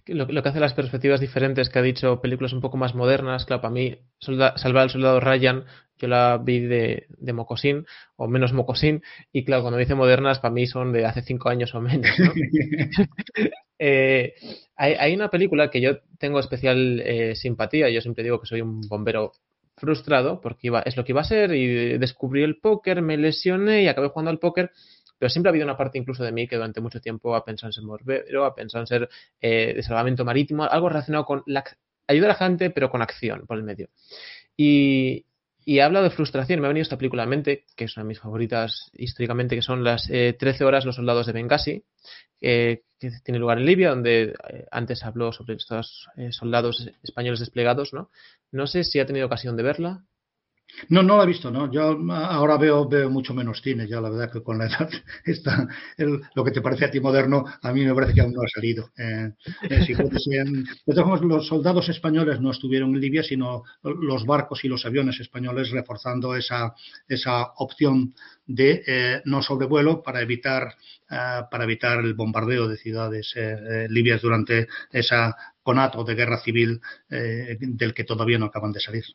Lo, 0.07 0.27
que 0.27 0.49
hace 0.49 0.59
las 0.59 0.73
perspectivas 0.73 1.21
diferentes 1.21 1.69
que 1.69 1.79
ha 1.79 1.81
dicho 1.81 2.19
películas 2.19 2.51
un 2.51 2.59
poco 2.59 2.75
más 2.75 2.93
modernas, 2.93 3.45
claro, 3.45 3.61
para 3.61 3.73
mí 3.73 3.97
Salvar 4.19 4.83
al 4.83 4.89
Soldado 4.89 5.21
Ryan, 5.21 5.63
yo 5.97 6.07
la 6.07 6.37
vi 6.43 6.59
de, 6.59 7.07
de 7.09 7.33
Mocosín 7.33 7.85
o 8.17 8.27
menos 8.27 8.51
Mocosín, 8.51 9.01
y 9.31 9.45
claro, 9.45 9.61
cuando 9.61 9.77
dice 9.77 9.95
modernas, 9.95 10.39
para 10.39 10.53
mí 10.53 10.67
son 10.67 10.91
de 10.91 11.05
hace 11.05 11.21
cinco 11.21 11.49
años 11.49 11.73
o 11.73 11.81
menos. 11.81 12.11
Eh, 13.83 14.35
hay, 14.75 15.15
una 15.15 15.31
película 15.31 15.71
que 15.71 15.81
yo 15.81 16.01
tengo 16.19 16.39
especial 16.39 17.01
eh, 17.03 17.35
simpatía, 17.35 17.89
yo 17.89 17.99
siempre 17.99 18.23
digo 18.23 18.39
que 18.39 18.45
soy 18.45 18.61
un 18.61 18.81
bombero 18.81 19.31
frustrado 19.81 20.39
porque 20.39 20.67
iba, 20.67 20.81
es 20.81 20.95
lo 20.95 21.03
que 21.03 21.11
iba 21.11 21.21
a 21.21 21.25
ser 21.25 21.53
y 21.53 21.97
descubrí 21.97 22.43
el 22.43 22.59
póker, 22.59 23.01
me 23.01 23.17
lesioné 23.17 23.83
y 23.83 23.87
acabé 23.87 24.07
jugando 24.07 24.31
al 24.31 24.39
póker. 24.39 24.71
Pero 25.17 25.29
siempre 25.29 25.49
ha 25.49 25.51
habido 25.51 25.65
una 25.65 25.77
parte 25.77 25.97
incluso 25.97 26.23
de 26.23 26.31
mí 26.31 26.47
que 26.47 26.55
durante 26.55 26.81
mucho 26.81 27.01
tiempo 27.01 27.35
ha 27.35 27.43
pensado 27.43 27.69
en 27.69 27.73
ser 27.73 27.83
morbero, 27.83 28.45
ha 28.45 28.55
pensado 28.55 28.81
en 28.83 28.87
ser 28.87 29.09
eh, 29.41 29.73
de 29.75 29.83
salvamento 29.83 30.23
marítimo, 30.23 30.63
algo 30.63 30.89
relacionado 30.89 31.25
con 31.25 31.43
la, 31.45 31.63
ayudar 32.07 32.31
a 32.31 32.33
la 32.33 32.39
gente, 32.39 32.69
pero 32.69 32.89
con 32.89 33.01
acción 33.01 33.45
por 33.45 33.57
el 33.57 33.63
medio. 33.63 33.89
Y, 34.55 35.25
y 35.65 35.77
he 35.77 35.81
hablado 35.81 36.05
de 36.05 36.11
frustración. 36.11 36.59
Me 36.59 36.67
ha 36.67 36.69
venido 36.69 36.83
esta 36.83 36.97
película 36.97 37.23
en 37.23 37.29
mente, 37.29 37.65
que 37.75 37.85
es 37.85 37.95
una 37.97 38.03
de 38.03 38.09
mis 38.09 38.19
favoritas 38.19 38.91
históricamente, 38.93 39.55
que 39.55 39.61
son 39.61 39.83
las 39.83 40.07
13 40.07 40.33
eh, 40.43 40.65
horas 40.65 40.85
Los 40.85 40.95
soldados 40.95 41.27
de 41.27 41.33
Benghazi, 41.33 41.83
que 42.39 42.83
tiene 43.23 43.39
lugar 43.39 43.57
en 43.57 43.65
Libia, 43.65 43.89
donde 43.89 44.33
eh, 44.49 44.65
antes 44.71 45.03
habló 45.03 45.31
sobre 45.31 45.55
estos 45.55 46.07
eh, 46.17 46.31
soldados 46.31 46.89
españoles 47.03 47.39
desplegados. 47.39 47.93
¿no? 47.93 48.09
no 48.51 48.67
sé 48.67 48.83
si 48.83 48.99
ha 48.99 49.05
tenido 49.05 49.25
ocasión 49.25 49.55
de 49.57 49.63
verla. 49.63 50.03
No, 50.89 51.03
no 51.03 51.17
la 51.17 51.23
he 51.23 51.27
visto, 51.27 51.51
¿no? 51.51 51.71
Yo 51.71 51.99
ahora 52.11 52.57
veo, 52.57 52.87
veo 52.87 53.09
mucho 53.09 53.33
menos 53.33 53.61
cine, 53.61 53.87
ya 53.87 54.01
la 54.01 54.09
verdad 54.09 54.31
que 54.31 54.41
con 54.41 54.57
la 54.57 54.65
edad 54.65 54.89
está 55.25 55.67
lo 55.97 56.43
que 56.43 56.51
te 56.51 56.61
parece 56.61 56.85
a 56.85 56.91
ti 56.91 56.99
moderno, 56.99 57.45
a 57.61 57.71
mí 57.71 57.85
me 57.85 57.93
parece 57.93 58.13
que 58.13 58.21
aún 58.21 58.33
no 58.33 58.41
ha 58.41 58.47
salido. 58.47 58.89
Eh, 58.97 59.31
eh 59.69 59.95
los 61.21 61.47
soldados 61.47 61.89
españoles 61.89 62.39
no 62.39 62.51
estuvieron 62.51 62.95
en 62.95 63.01
Libia, 63.01 63.23
sino 63.23 63.63
los 63.83 64.25
barcos 64.25 64.63
y 64.63 64.67
los 64.67 64.85
aviones 64.85 65.19
españoles 65.19 65.71
reforzando 65.71 66.35
esa, 66.35 66.73
esa 67.07 67.51
opción 67.57 68.13
de 68.45 68.83
eh, 68.85 69.21
no 69.25 69.41
sobrevuelo 69.41 70.01
para 70.01 70.21
evitar, 70.21 70.75
para 71.07 71.63
evitar 71.63 71.99
el 71.99 72.13
bombardeo 72.13 72.67
de 72.67 72.77
ciudades 72.77 73.33
libias 73.89 74.21
durante 74.21 74.67
esa 74.91 75.35
conato 75.61 76.03
de 76.03 76.15
guerra 76.15 76.39
civil 76.39 76.81
del 77.09 77.93
que 77.93 78.03
todavía 78.03 78.39
no 78.39 78.45
acaban 78.45 78.71
de 78.71 78.79
salir. 78.79 79.05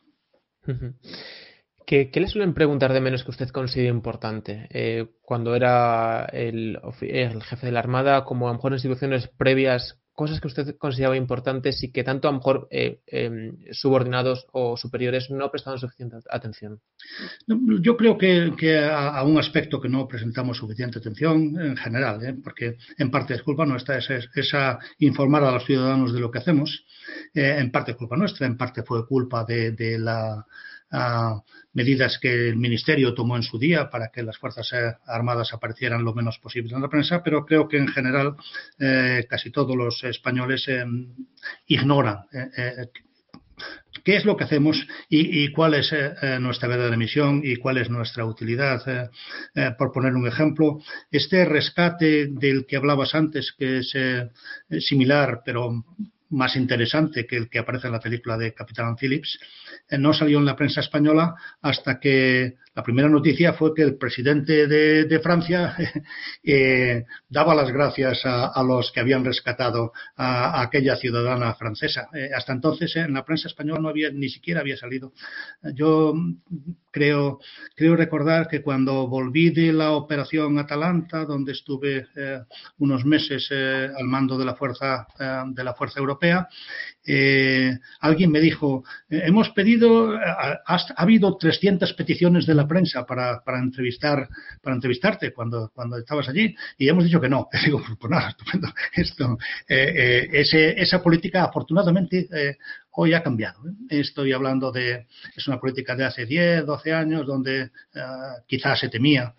¿Qué, 1.87 2.11
le 2.13 2.27
suelen 2.27 2.53
preguntar 2.53 2.91
de 2.91 2.99
menos 2.99 3.23
que 3.23 3.31
usted 3.31 3.47
considera 3.47 3.89
importante? 3.89 4.67
Eh, 4.71 5.05
cuando 5.21 5.55
era 5.55 6.25
el, 6.33 6.77
jefe 6.91 7.65
de 7.65 7.71
la 7.71 7.79
Armada, 7.79 8.25
como 8.25 8.49
a 8.49 8.51
lo 8.51 8.55
mejor 8.55 8.73
en 8.73 8.75
instituciones 8.75 9.29
previas, 9.29 9.97
cosas 10.11 10.41
que 10.41 10.47
usted 10.47 10.75
consideraba 10.77 11.15
importantes 11.15 11.81
y 11.83 11.93
que 11.93 12.03
tanto 12.03 12.27
a 12.27 12.31
lo 12.31 12.39
mejor 12.39 12.67
eh, 12.71 12.99
em, 13.07 13.55
subordinados 13.71 14.47
o 14.51 14.75
superiores 14.75 15.29
no 15.29 15.49
prestaban 15.49 15.79
suficiente 15.79 16.17
atención. 16.29 16.81
Yo 17.47 17.95
creo 17.95 18.17
que, 18.17 18.79
a, 18.91 19.23
un 19.23 19.37
aspecto 19.37 19.79
que 19.79 19.87
no 19.87 20.09
presentamos 20.09 20.57
suficiente 20.57 20.99
atención 20.99 21.57
en 21.57 21.77
general, 21.77 22.21
¿eh? 22.25 22.35
porque 22.43 22.75
en 22.97 23.09
parte 23.09 23.35
es 23.35 23.43
culpa 23.43 23.65
nuestra, 23.65 23.97
es, 23.97 24.09
esa 24.35 24.77
informar 24.99 25.45
a 25.45 25.51
los 25.51 25.65
ciudadanos 25.65 26.13
de 26.13 26.19
lo 26.19 26.31
que 26.31 26.39
hacemos, 26.39 26.85
en 27.33 27.71
parte 27.71 27.91
es 27.91 27.97
culpa 27.97 28.17
nuestra, 28.17 28.45
en 28.45 28.57
parte 28.57 28.83
fue 28.83 29.07
culpa 29.07 29.45
de 29.45 29.97
la 29.97 30.45
medidas 31.73 32.17
que 32.19 32.49
el 32.49 32.57
Ministerio 32.57 33.13
tomó 33.13 33.35
en 33.35 33.43
su 33.43 33.59
día 33.59 33.89
para 33.89 34.09
que 34.09 34.23
las 34.23 34.37
Fuerzas 34.37 34.71
Armadas 35.05 35.53
aparecieran 35.53 36.03
lo 36.03 36.13
menos 36.13 36.39
posible 36.39 36.73
en 36.73 36.81
la 36.81 36.89
prensa, 36.89 37.21
pero 37.23 37.45
creo 37.45 37.67
que 37.67 37.77
en 37.77 37.87
general 37.87 38.35
eh, 38.79 39.25
casi 39.29 39.51
todos 39.51 39.75
los 39.75 40.03
españoles 40.03 40.67
eh, 40.67 40.85
ignoran 41.67 42.19
eh, 42.33 42.87
qué 44.03 44.15
es 44.15 44.25
lo 44.25 44.37
que 44.37 44.45
hacemos 44.45 44.87
y, 45.09 45.51
cuál 45.51 45.73
es 45.73 45.93
nuestra 46.39 46.69
verdadera 46.69 46.95
misión 46.95 47.41
y 47.43 47.57
cuál 47.57 47.77
es 47.77 47.89
nuestra 47.89 48.23
utilidad. 48.23 49.11
por 49.77 49.91
poner 49.91 50.13
un 50.13 50.27
ejemplo, 50.27 50.79
este 51.11 51.43
rescate 51.43 52.27
del 52.27 52.65
que 52.65 52.77
hablabas 52.77 53.15
antes, 53.15 53.53
que 53.57 53.79
es 53.79 53.93
similar, 54.85 55.41
pero 55.43 55.83
más 56.29 56.55
interesante 56.55 57.25
que 57.25 57.37
el 57.37 57.49
que 57.49 57.59
aparece 57.59 57.87
en 57.87 57.93
la 57.93 57.99
película 57.99 58.37
de 58.37 58.53
Capitán 58.53 58.95
Phillips, 58.95 59.39
eh, 59.89 59.97
no 59.97 60.13
salió 60.13 60.39
en 60.39 60.45
la 60.45 60.55
prensa 60.55 60.81
española 60.81 61.35
hasta 61.61 61.99
que 61.99 62.57
la 62.77 62.83
primera 62.83 63.09
noticia 63.09 63.53
fue 63.53 63.73
que 63.73 63.81
el 63.81 63.97
presidente 63.97 64.67
de, 64.67 65.19
Francia 65.19 65.75
eh, 66.43 67.05
daba 67.27 67.55
las 67.55 67.71
gracias 67.71 68.21
a, 68.23 68.61
los 68.61 68.91
que 68.91 68.99
habían 68.99 69.25
rescatado 69.25 69.93
a, 70.15 70.61
aquella 70.61 70.95
ciudadana 70.95 71.55
francesa. 71.55 72.07
Eh, 72.13 72.29
hasta 72.35 72.53
entonces 72.53 72.95
en 72.95 73.15
la 73.15 73.25
prensa 73.25 73.47
española 73.47 73.79
no 73.81 73.89
había 73.89 74.11
ni 74.11 74.29
siquiera 74.29 74.59
había 74.61 74.77
salido. 74.77 75.11
Yo 75.73 76.13
creo 76.91 77.39
recordar 77.95 78.47
que 78.47 78.61
cuando 78.61 79.07
volví 79.07 79.49
de 79.49 79.73
la 79.73 79.93
operación 79.93 80.59
Atalanta, 80.59 81.25
donde 81.25 81.53
estuve 81.53 82.05
unos 82.77 83.05
meses 83.05 83.51
al 83.51 84.05
mando 84.05 84.37
de 84.37 84.45
la 84.45 84.53
fuerza 84.53 85.07
de 85.47 85.63
la 85.63 85.73
fuerza 85.73 85.99
europea, 85.99 86.47
alguien 88.01 88.31
me 88.31 88.39
dijo 88.39 88.83
hemos 89.09 89.49
pedido 89.51 90.17
ha, 90.17 90.59
ha 90.65 90.79
habido 90.97 91.37
300 91.37 91.93
peticiones 91.93 92.45
de 92.45 92.55
la 92.55 92.67
prensa 92.67 93.05
para, 93.05 93.43
para, 93.43 93.59
entrevistar, 93.59 94.27
para 94.61 94.75
entrevistarte 94.75 95.33
cuando, 95.33 95.71
estabas 95.99 96.29
allí 96.29 96.55
y 96.77 96.89
hemos 96.89 97.03
dicho 97.03 97.21
que 97.21 97.29
no. 97.29 97.47
Digo, 97.65 97.81
pues 97.99 98.11
nada, 98.11 98.29
estupendo. 98.29 98.67
Esto, 98.93 99.37
eh, 99.67 100.29
eh, 100.31 100.75
esa 100.77 101.01
política, 101.01 101.43
afortunadamente, 101.43 102.27
eh, 102.31 102.57
hoy 102.91 103.13
ha 103.13 103.23
cambiado. 103.23 103.59
Estoy 103.89 104.33
hablando 104.33 104.71
de, 104.71 105.07
es 105.35 105.47
una 105.47 105.59
política 105.59 105.95
de 105.95 106.05
hace 106.05 106.25
10, 106.25 106.65
12 106.65 106.93
años 106.93 107.25
donde 107.25 107.71
quizás 108.47 108.79
se 108.79 108.89
temía 108.89 109.33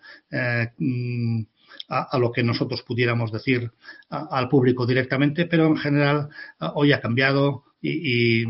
mm, 0.77 1.41
a, 1.87 2.17
lo 2.17 2.31
que 2.31 2.43
nosotros 2.43 2.83
pudiéramos 2.83 3.31
decir 3.31 3.71
al 4.09 4.49
público 4.49 4.85
directamente, 4.85 5.45
pero 5.45 5.67
en 5.67 5.77
general 5.77 6.29
hoy 6.75 6.93
ha 6.93 7.01
cambiado 7.01 7.63
y, 7.81 8.45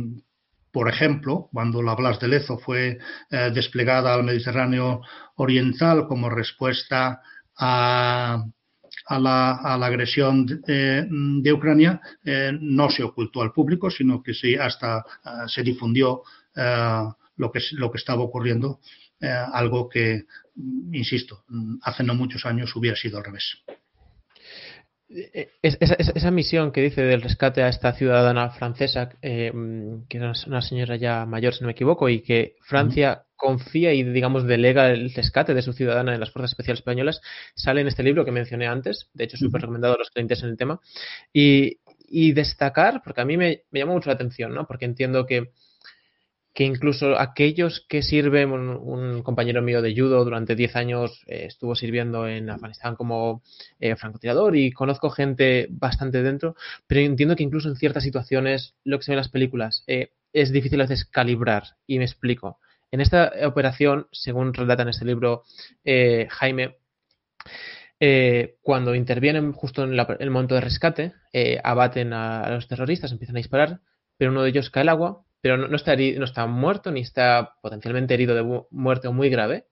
por 0.71 0.89
ejemplo, 0.89 1.49
cuando 1.51 1.81
la 1.81 1.95
Blas 1.95 2.19
de 2.19 2.27
Lezo 2.27 2.57
fue 2.57 2.99
eh, 3.31 3.51
desplegada 3.53 4.13
al 4.13 4.23
Mediterráneo 4.23 5.01
Oriental 5.35 6.07
como 6.07 6.29
respuesta 6.29 7.21
a, 7.57 8.45
la, 9.09 9.85
agresión 9.85 10.45
de, 10.45 11.53
Ucrania, 11.53 11.99
eh, 12.23 12.51
no 12.59 12.89
se 12.89 13.03
ocultó 13.03 13.41
al 13.41 13.51
público, 13.51 13.89
sino 13.89 14.21
que 14.21 14.33
sí 14.33 14.55
hasta 14.55 14.99
eh, 14.99 15.29
se 15.47 15.63
difundió 15.63 16.21
lo, 16.55 17.51
que, 17.51 17.61
lo 17.71 17.89
que 17.89 17.97
estaba 17.97 18.21
ocurriendo, 18.21 18.79
algo 19.21 19.89
que, 19.89 20.25
insisto, 20.91 21.43
hace 21.81 22.03
no 22.03 22.15
muchos 22.15 22.45
años 22.45 22.75
hubiera 22.75 22.95
sido 22.95 23.17
al 23.17 23.25
revés. 23.25 23.63
Eh, 25.11 25.49
esa, 25.63 26.29
misión 26.29 26.71
que 26.71 26.81
dice 26.81 27.01
del 27.01 27.23
rescate 27.23 27.63
a 27.63 27.69
esta 27.69 27.93
ciudadana 27.93 28.51
francesa, 28.51 29.09
eh, 29.23 29.51
que 30.07 30.17
es 30.19 30.45
una 30.45 30.61
señora 30.61 30.97
ya 30.97 31.25
mayor, 31.25 31.55
si 31.55 31.61
no 31.61 31.67
me 31.67 31.71
equivoco, 31.71 32.09
y 32.09 32.21
que 32.21 32.55
Francia 32.61 33.23
confía 33.35 33.91
y, 33.93 34.03
digamos, 34.03 34.45
delega 34.45 34.91
el 34.91 35.11
rescate 35.11 35.55
de 35.55 35.63
su 35.63 35.73
ciudadana 35.73 36.13
en 36.13 36.19
las 36.19 36.29
Fuerzas 36.29 36.51
Especiales 36.51 36.81
Españolas, 36.81 37.21
sale 37.55 37.81
en 37.81 37.87
este 37.87 38.03
libro 38.03 38.23
que 38.23 38.31
mencioné 38.31 38.67
antes, 38.67 39.09
de 39.13 39.23
hecho, 39.23 39.37
súper 39.37 39.61
recomendado 39.61 39.95
a 39.95 39.97
los 39.97 40.11
clientes 40.11 40.43
en 40.43 40.49
el 40.49 40.57
tema, 40.57 40.79
y, 41.33 41.79
destacar, 42.33 43.01
porque 43.03 43.21
a 43.21 43.25
mí 43.25 43.37
me, 43.37 43.63
me 43.71 43.79
llama 43.79 43.93
mucho 43.93 44.09
la 44.09 44.15
atención, 44.15 44.53
¿no? 44.53 44.67
Porque 44.67 44.85
entiendo 44.85 45.25
que 45.25 45.51
que 46.53 46.63
incluso 46.63 47.19
aquellos 47.19 47.85
que 47.87 48.01
sirven, 48.01 48.51
un, 48.51 49.21
compañero 49.23 49.61
mío 49.61 49.81
de 49.81 49.93
judo 49.95 50.23
durante 50.23 50.55
10 50.55 50.75
años 50.75 51.23
eh, 51.27 51.45
estuvo 51.47 51.75
sirviendo 51.75 52.27
en 52.27 52.49
Afganistán 52.49 52.95
como 52.95 53.43
eh, 53.79 53.95
francotirador 53.95 54.55
y 54.55 54.71
conozco 54.71 55.09
gente 55.09 55.67
bastante 55.69 56.23
dentro, 56.23 56.55
pero 56.87 57.01
entiendo 57.01 57.35
que 57.35 57.43
incluso 57.43 57.69
en 57.69 57.75
ciertas 57.75 58.03
situaciones, 58.03 58.75
lo 58.83 58.97
que 58.97 59.05
se 59.05 59.11
ve 59.11 59.13
en 59.13 59.19
las 59.19 59.29
películas, 59.29 59.83
eh, 59.87 60.11
es 60.33 60.51
difícil 60.51 60.79
a 60.81 60.85
veces 60.85 61.05
calibrar 61.05 61.63
y 61.87 61.97
me 61.97 62.05
explico. 62.05 62.59
En 62.91 63.01
esta 63.01 63.31
operación, 63.45 64.07
según 64.11 64.53
relata 64.53 64.81
en 64.81 64.89
este 64.89 65.05
libro 65.05 65.43
Jaime, 65.85 66.77
cuando 68.61 68.95
intervienen 68.95 69.53
justo 69.53 69.83
en, 69.83 69.93
el 69.93 70.31
momento 70.31 70.55
de 70.55 70.61
rescate, 70.61 71.13
abaten 71.63 72.13
a, 72.13 72.49
los 72.49 72.67
terroristas, 72.67 73.11
empiezan 73.11 73.35
a 73.35 73.39
disparar, 73.39 73.79
pero 74.17 74.31
uno 74.31 74.41
de 74.41 74.49
ellos 74.49 74.71
cae 74.71 74.81
al 74.81 74.89
agua 74.89 75.23
pero 75.41 75.57
no, 75.57 75.75
está 75.75 75.95
no 75.95 76.25
está 76.25 76.45
muerto 76.47 76.91
ni 76.91 77.01
está 77.01 77.55
potencialmente 77.61 78.13
herido 78.13 78.35
de 78.35 78.65
muerte 78.71 79.09
muy 79.09 79.29
grave. 79.29 79.67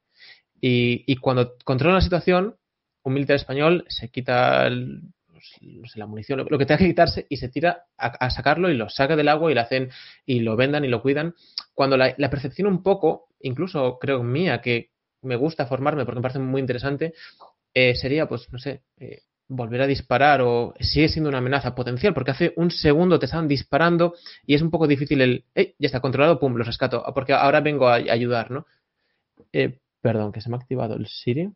Y, 0.60 1.16
cuando 1.18 1.56
controla 1.64 1.96
la 1.96 2.02
situación, 2.02 2.58
un 3.04 3.14
militar 3.14 3.36
español 3.36 3.86
se 3.90 4.10
quita 4.10 4.68
pues, 4.70 5.96
la 5.96 6.08
munición, 6.08 6.40
lo, 6.50 6.58
que 6.58 6.66
tenga 6.66 6.80
que 6.80 6.88
quitarse 6.88 7.28
y 7.30 7.38
se 7.38 7.50
tira 7.50 7.86
a, 7.98 8.30
sacarlo 8.32 8.70
y 8.72 8.76
lo 8.76 8.90
saca 8.90 9.16
del 9.16 9.28
agua 9.28 9.52
y 9.52 9.56
lo 9.56 9.62
hacen 9.62 9.92
y 10.26 10.40
lo 10.40 10.56
vendan 10.56 10.84
y 10.84 10.88
lo 10.88 11.02
cuidan. 11.02 11.36
Cuando 11.74 11.96
la, 11.96 12.30
percepción 12.30 12.68
un 12.68 12.82
poco, 12.82 13.28
incluso 13.40 14.00
creo 14.00 14.24
mía, 14.24 14.62
que 14.62 14.92
me 15.22 15.36
gusta 15.36 15.68
formarme 15.68 16.06
porque 16.06 16.20
me 16.20 16.24
parece 16.24 16.40
muy 16.40 16.62
interesante, 16.62 17.14
sería, 17.74 18.28
pues, 18.28 18.52
no 18.52 18.58
sé, 18.58 18.82
volver 19.48 19.82
a 19.82 19.88
disparar 19.88 20.42
o 20.42 20.74
sigue 20.80 21.10
siendo 21.10 21.30
una 21.30 21.38
amenaza 21.38 21.74
potencial 21.74 22.14
porque 22.14 22.32
hace 22.32 22.54
un 22.58 22.72
segundo 22.72 23.20
te 23.20 23.26
estaban 23.26 23.48
disparando 23.48 24.14
y 24.46 24.56
es 24.56 24.62
un 24.62 24.70
poco 24.70 24.88
difícil 24.88 25.22
el, 25.22 25.46
ya 25.56 25.86
está 25.86 26.02
controlado, 26.02 26.40
pum, 26.40 26.56
lo 26.56 26.64
rescato, 26.64 27.04
porque 27.14 27.34
ahora 27.34 27.62
vengo 27.62 27.88
a 27.88 27.96
ayudar, 27.96 28.52
¿no? 28.52 28.66
Eh, 29.54 29.80
perdón, 30.02 30.32
que 30.32 30.42
se 30.42 30.50
me 30.50 30.56
ha 30.56 30.60
activado 30.60 30.96
el 30.96 31.08
Siri. 31.08 31.50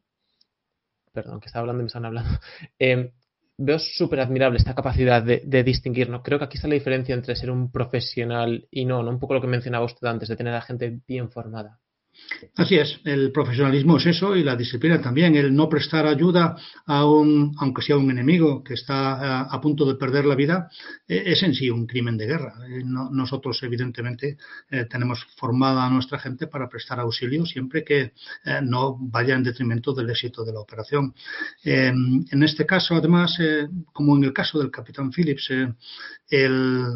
Perdón, 1.13 1.41
que 1.41 1.47
estaba 1.47 1.61
hablando 1.61 1.81
y 1.81 1.83
me 1.83 1.87
están 1.87 2.05
hablando. 2.05 2.29
Eh, 2.79 3.11
veo 3.57 3.77
súper 3.77 4.21
admirable 4.21 4.57
esta 4.57 4.73
capacidad 4.73 5.21
de, 5.21 5.41
de, 5.45 5.63
distinguir, 5.63 6.09
¿no? 6.09 6.23
Creo 6.23 6.39
que 6.39 6.45
aquí 6.45 6.57
está 6.57 6.67
la 6.67 6.73
diferencia 6.73 7.13
entre 7.13 7.35
ser 7.35 7.51
un 7.51 7.71
profesional 7.71 8.67
y 8.71 8.85
no, 8.85 9.03
¿no? 9.03 9.11
Un 9.11 9.19
poco 9.19 9.35
lo 9.35 9.41
que 9.41 9.47
mencionaba 9.47 9.85
usted 9.85 10.07
antes, 10.07 10.29
de 10.29 10.35
tener 10.35 10.53
a 10.53 10.61
gente 10.61 10.99
bien 11.07 11.29
formada. 11.29 11.80
Así 12.55 12.75
es, 12.75 12.99
el 13.03 13.31
profesionalismo 13.31 13.97
es 13.97 14.05
eso 14.07 14.35
y 14.35 14.43
la 14.43 14.55
disciplina 14.55 15.01
también, 15.01 15.35
el 15.35 15.53
no 15.53 15.69
prestar 15.69 16.05
ayuda 16.05 16.55
a 16.85 17.05
un, 17.05 17.53
aunque 17.57 17.81
sea 17.81 17.97
un 17.97 18.09
enemigo 18.09 18.63
que 18.63 18.73
está 18.73 19.41
a, 19.41 19.61
punto 19.61 19.85
de 19.85 19.95
perder 19.95 20.25
la 20.25 20.35
vida, 20.35 20.69
e, 21.07 21.23
es 21.31 21.43
en 21.43 21.53
sí 21.53 21.69
un 21.69 21.85
crimen 21.85 22.17
de 22.17 22.27
guerra. 22.27 22.53
Eh, 22.67 22.83
nosotros, 22.83 23.61
evidentemente, 23.63 24.37
eh, 24.69 24.85
tenemos 24.85 25.25
formada 25.37 25.85
a 25.85 25.89
nuestra 25.89 26.19
gente 26.19 26.47
para 26.47 26.67
prestar 26.67 26.99
auxilio 26.99 27.45
siempre 27.45 27.83
que 27.83 28.13
eh, 28.45 28.59
no 28.63 28.97
vaya 28.99 29.35
en 29.35 29.43
detrimento 29.43 29.93
del 29.93 30.09
éxito 30.09 30.43
de 30.43 30.53
la 30.53 30.59
operación. 30.59 31.13
Em, 31.63 32.25
en 32.31 32.43
este 32.43 32.65
caso, 32.65 32.95
además, 32.95 33.37
como 33.93 34.15
en 34.17 34.23
el 34.23 34.33
caso 34.33 34.59
del 34.59 34.71
capitán 34.71 35.11
Phillips, 35.11 35.49
el, 36.29 36.87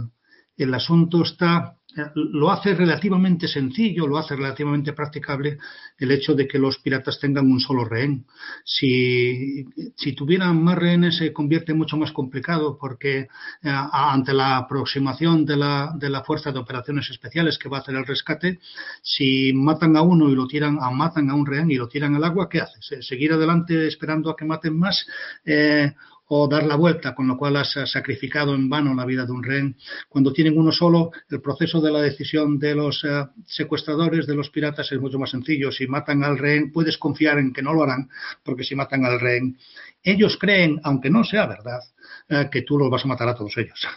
el 0.57 0.73
asunto 0.73 1.23
está 1.23 1.77
lo 2.15 2.51
hace 2.51 2.73
relativamente 2.73 3.47
sencillo, 3.47 4.07
lo 4.07 4.17
hace 4.17 4.35
relativamente 4.35 4.93
practicable 4.93 5.57
el 5.97 6.11
hecho 6.11 6.33
de 6.33 6.47
que 6.47 6.59
los 6.59 6.79
piratas 6.79 7.19
tengan 7.19 7.49
un 7.49 7.59
solo 7.59 7.85
rehén. 7.85 8.25
Si, 8.63 9.65
si 9.95 10.13
tuvieran 10.13 10.61
más 10.61 10.77
rehenes 10.77 11.17
se 11.17 11.31
convierte 11.31 11.73
mucho 11.73 11.97
más 11.97 12.11
complicado 12.11 12.77
porque 12.77 13.19
eh, 13.19 13.27
ante 13.63 14.33
la 14.33 14.57
aproximación 14.57 15.45
de 15.45 15.57
la, 15.57 15.93
de 15.95 16.09
la 16.09 16.23
Fuerza 16.23 16.51
de 16.51 16.59
Operaciones 16.59 17.09
Especiales 17.09 17.57
que 17.57 17.69
va 17.69 17.77
a 17.77 17.81
hacer 17.81 17.95
el 17.95 18.05
rescate, 18.05 18.59
si 19.01 19.53
matan 19.53 19.95
a 19.95 20.01
uno 20.01 20.29
y 20.29 20.35
lo 20.35 20.47
tiran, 20.47 20.77
matan 20.93 21.29
a 21.29 21.35
un 21.35 21.45
rehén 21.45 21.71
y 21.71 21.75
lo 21.75 21.87
tiran 21.87 22.15
al 22.15 22.23
agua, 22.23 22.49
¿qué 22.49 22.61
hace? 22.61 23.01
¿Seguir 23.01 23.33
adelante 23.33 23.87
esperando 23.87 24.29
a 24.29 24.35
que 24.35 24.45
maten 24.45 24.77
más? 24.77 25.05
Eh, 25.45 25.93
o 26.27 26.47
dar 26.47 26.63
la 26.63 26.75
vuelta, 26.75 27.13
con 27.13 27.27
lo 27.27 27.37
cual 27.37 27.57
has 27.57 27.77
sacrificado 27.85 28.55
en 28.55 28.69
vano 28.69 28.95
la 28.95 29.05
vida 29.05 29.25
de 29.25 29.31
un 29.31 29.43
rehén. 29.43 29.77
Cuando 30.09 30.33
tienen 30.33 30.57
uno 30.57 30.71
solo, 30.71 31.11
el 31.29 31.41
proceso 31.41 31.81
de 31.81 31.91
la 31.91 32.01
decisión 32.01 32.57
de 32.57 32.75
los 32.75 33.03
eh, 33.03 33.25
secuestradores, 33.45 34.25
de 34.25 34.35
los 34.35 34.49
piratas, 34.49 34.91
es 34.91 34.99
mucho 34.99 35.19
más 35.19 35.31
sencillo. 35.31 35.71
Si 35.71 35.87
matan 35.87 36.23
al 36.23 36.37
rehén, 36.37 36.71
puedes 36.71 36.97
confiar 36.97 37.37
en 37.37 37.53
que 37.53 37.61
no 37.61 37.73
lo 37.73 37.83
harán, 37.83 38.09
porque 38.43 38.63
si 38.63 38.75
matan 38.75 39.05
al 39.05 39.19
rehén, 39.19 39.57
ellos 40.01 40.37
creen, 40.37 40.79
aunque 40.83 41.09
no 41.09 41.23
sea 41.23 41.45
verdad, 41.45 41.81
eh, 42.29 42.49
que 42.51 42.63
tú 42.63 42.77
los 42.77 42.89
vas 42.89 43.05
a 43.05 43.07
matar 43.07 43.29
a 43.29 43.35
todos 43.35 43.55
ellos. 43.57 43.87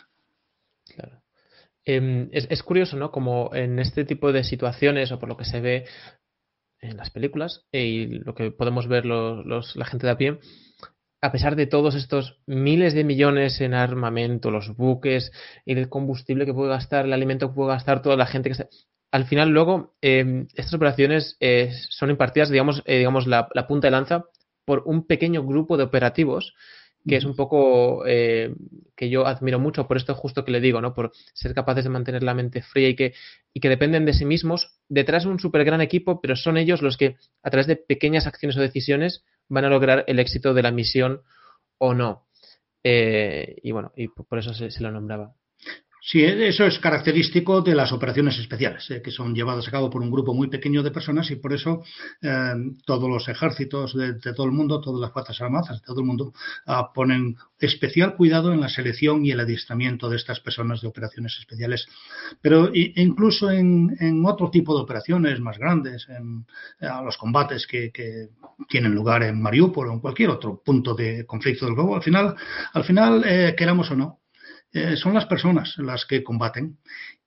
Claro. 0.95 1.23
Em, 1.85 2.29
es, 2.33 2.63
curioso, 2.63 2.99
¿no? 2.99 3.11
Como 3.11 3.51
en 3.55 3.79
este 3.79 4.05
tipo 4.05 4.31
de 4.33 4.45
situaciones, 4.45 5.11
o 5.11 5.19
por 5.19 5.31
lo 5.31 5.39
que 5.39 5.47
se 5.47 5.61
ve 5.63 5.87
en 6.81 6.99
las 6.99 7.09
películas, 7.11 7.67
y 7.73 8.07
lo 8.07 8.35
que 8.35 8.51
podemos 8.51 8.87
ver 8.89 9.07
los, 9.07 9.75
la 9.75 9.87
gente 9.87 10.07
de 10.07 10.13
a 10.13 10.19
pie, 10.19 10.39
a 11.21 11.33
pesar 11.33 11.57
de 11.57 11.67
todos 11.67 11.95
estos 11.95 12.41
miles 12.47 12.95
de 12.95 13.05
millones 13.05 13.61
en 13.61 13.75
armamento, 13.75 14.51
los 14.51 14.77
buques, 14.77 15.33
el 15.67 15.89
combustible 15.89 16.47
que 16.47 16.55
puede 16.55 16.71
gastar, 16.71 17.07
el 17.07 17.13
alimento 17.13 17.49
que 17.49 17.55
puede 17.55 17.71
gastar 17.71 18.03
toda 18.03 18.17
la 18.17 18.27
gente 18.27 18.49
que 18.49 18.53
está... 18.53 18.69
Al 19.11 19.25
final, 19.25 19.49
luego, 19.49 19.97
em, 20.03 20.49
estas 20.55 20.75
operaciones 20.75 21.37
eh, 21.41 21.73
son 21.89 22.11
impartidas, 22.11 22.51
digamos, 22.51 22.83
eh, 22.85 22.99
digamos 22.99 23.27
la, 23.27 23.49
punta 23.67 23.87
de 23.87 23.93
lanza 23.93 24.25
por 24.67 24.83
un 24.85 25.07
pequeño 25.07 25.45
grupo 25.45 25.79
de 25.79 25.85
operativos 25.85 26.55
que 27.07 27.17
es 27.17 27.25
un 27.25 27.37
poco 27.37 28.05
eh, 28.07 28.55
que 28.97 29.09
yo 29.09 29.27
admiro 29.27 29.59
mucho 29.59 29.87
por 29.87 29.97
esto 29.97 30.15
justo 30.15 30.45
que 30.45 30.51
le 30.51 30.61
digo, 30.61 30.81
¿no? 30.81 30.95
Por 30.95 31.13
ser 31.33 31.55
capaces 31.55 31.85
de 31.85 31.91
mantener 31.91 32.23
la 32.23 32.35
mente 32.35 32.63
fría 32.63 32.89
y 32.89 32.97
que, 32.97 33.15
y 33.53 33.61
que 33.61 33.69
dependen 33.69 34.05
de 34.05 34.13
sí 34.13 34.25
mismos 34.25 34.79
detrás 34.89 35.25
de 35.25 35.31
un 35.31 35.39
súper 35.39 35.65
gran 35.65 35.81
equipo, 35.81 36.21
pero 36.21 36.37
son 36.37 36.57
ellos 36.57 36.83
los 36.83 36.97
que 36.97 37.17
a 37.43 37.51
través 37.51 37.67
de 37.67 37.77
pequeñas 37.77 38.27
acciones 38.27 38.57
o 38.57 38.61
decisiones 38.61 39.25
van 39.49 39.65
a 39.65 39.71
lograr 39.71 40.05
el 40.07 40.19
éxito 40.19 40.55
de 40.55 40.63
la 40.63 40.73
misión 40.73 41.23
o 41.79 41.95
no. 41.95 42.27
Eh, 42.83 43.57
y 43.63 43.73
bueno, 43.73 43.93
y 43.97 44.09
por 44.09 44.39
eso 44.39 44.53
se, 44.55 44.83
lo 44.83 44.91
nombraba. 44.91 45.35
Sí, 46.01 46.23
eso 46.23 46.65
es 46.65 46.79
característico 46.79 47.61
de 47.61 47.75
las 47.75 47.93
operaciones 47.93 48.39
especiales, 48.39 48.89
eh, 48.91 49.03
que 49.03 49.11
son 49.11 49.35
llevadas 49.35 49.67
a 49.67 49.71
cabo 49.71 49.91
por 49.91 50.01
un 50.01 50.11
grupo 50.11 50.33
muy 50.33 50.49
pequeño 50.49 50.83
de 50.83 50.93
personas 50.93 51.31
y 51.31 51.37
por 51.37 51.53
eso 51.53 51.83
eh, 52.23 52.55
todos 52.87 53.09
los 53.11 53.29
ejércitos 53.29 53.97
de, 53.97 54.15
todo 54.33 54.47
el 54.47 54.53
mundo, 54.53 54.81
todas 54.81 55.01
las 55.01 55.13
fuerzas 55.13 55.41
armadas 55.41 55.81
de 55.81 55.87
todo 55.87 56.01
el 56.01 56.07
mundo 56.07 56.33
ah, 56.67 56.93
ponen 56.95 57.37
especial 57.59 58.15
cuidado 58.15 58.53
en 58.53 58.61
la 58.61 58.69
selección 58.69 59.25
y 59.25 59.33
el 59.33 59.41
adiestramiento 59.41 60.09
de 60.09 60.17
estas 60.17 60.41
personas 60.41 60.81
de 60.81 60.89
operaciones 60.89 61.37
especiales. 61.39 61.89
Pero 62.41 62.71
incluso 62.73 63.51
en, 63.51 64.25
otro 64.25 64.51
tipo 64.51 64.77
de 64.77 64.83
operaciones 64.83 65.41
más 65.41 65.59
grandes, 65.59 66.07
en, 66.09 66.47
los 67.05 67.17
combates 67.17 67.67
que, 67.67 67.91
tienen 68.69 68.95
lugar 68.95 69.23
en 69.23 69.41
Mariupol 69.41 69.89
o 69.89 69.93
en 69.93 70.01
cualquier 70.01 70.31
otro 70.31 70.63
punto 70.65 70.95
de 70.95 71.25
conflicto 71.27 71.67
del 71.67 71.75
globo, 71.75 71.97
al 71.97 72.03
final, 72.03 72.35
al 72.73 72.85
final 72.85 73.25
eh, 73.25 73.55
queramos 73.57 73.91
o 73.91 73.97
no, 73.97 74.21
eh, 74.73 74.97
son 74.97 75.15
las 75.15 75.27
personas 75.27 75.75
las 75.79 76.05
que 76.05 76.23
combaten. 76.23 76.79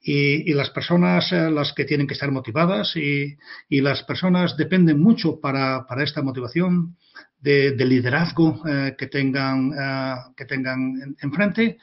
Y, 0.03 0.51
las 0.53 0.71
personas 0.71 1.31
eh, 1.31 1.51
las 1.51 1.73
que 1.73 1.85
tienen 1.85 2.07
que 2.07 2.13
estar 2.15 2.31
motivadas 2.31 2.95
y, 2.95 3.37
las 3.69 4.03
personas 4.03 4.57
dependen 4.57 4.99
mucho 4.99 5.39
para, 5.39 5.85
para 5.85 6.03
esta 6.03 6.23
motivación 6.23 6.97
de, 7.41 7.85
liderazgo 7.85 8.61
eh, 8.67 8.95
que 8.97 9.07
tengan, 9.07 9.73
eh, 9.73 10.15
que 10.35 10.45
tengan 10.45 11.15
enfrente. 11.21 11.77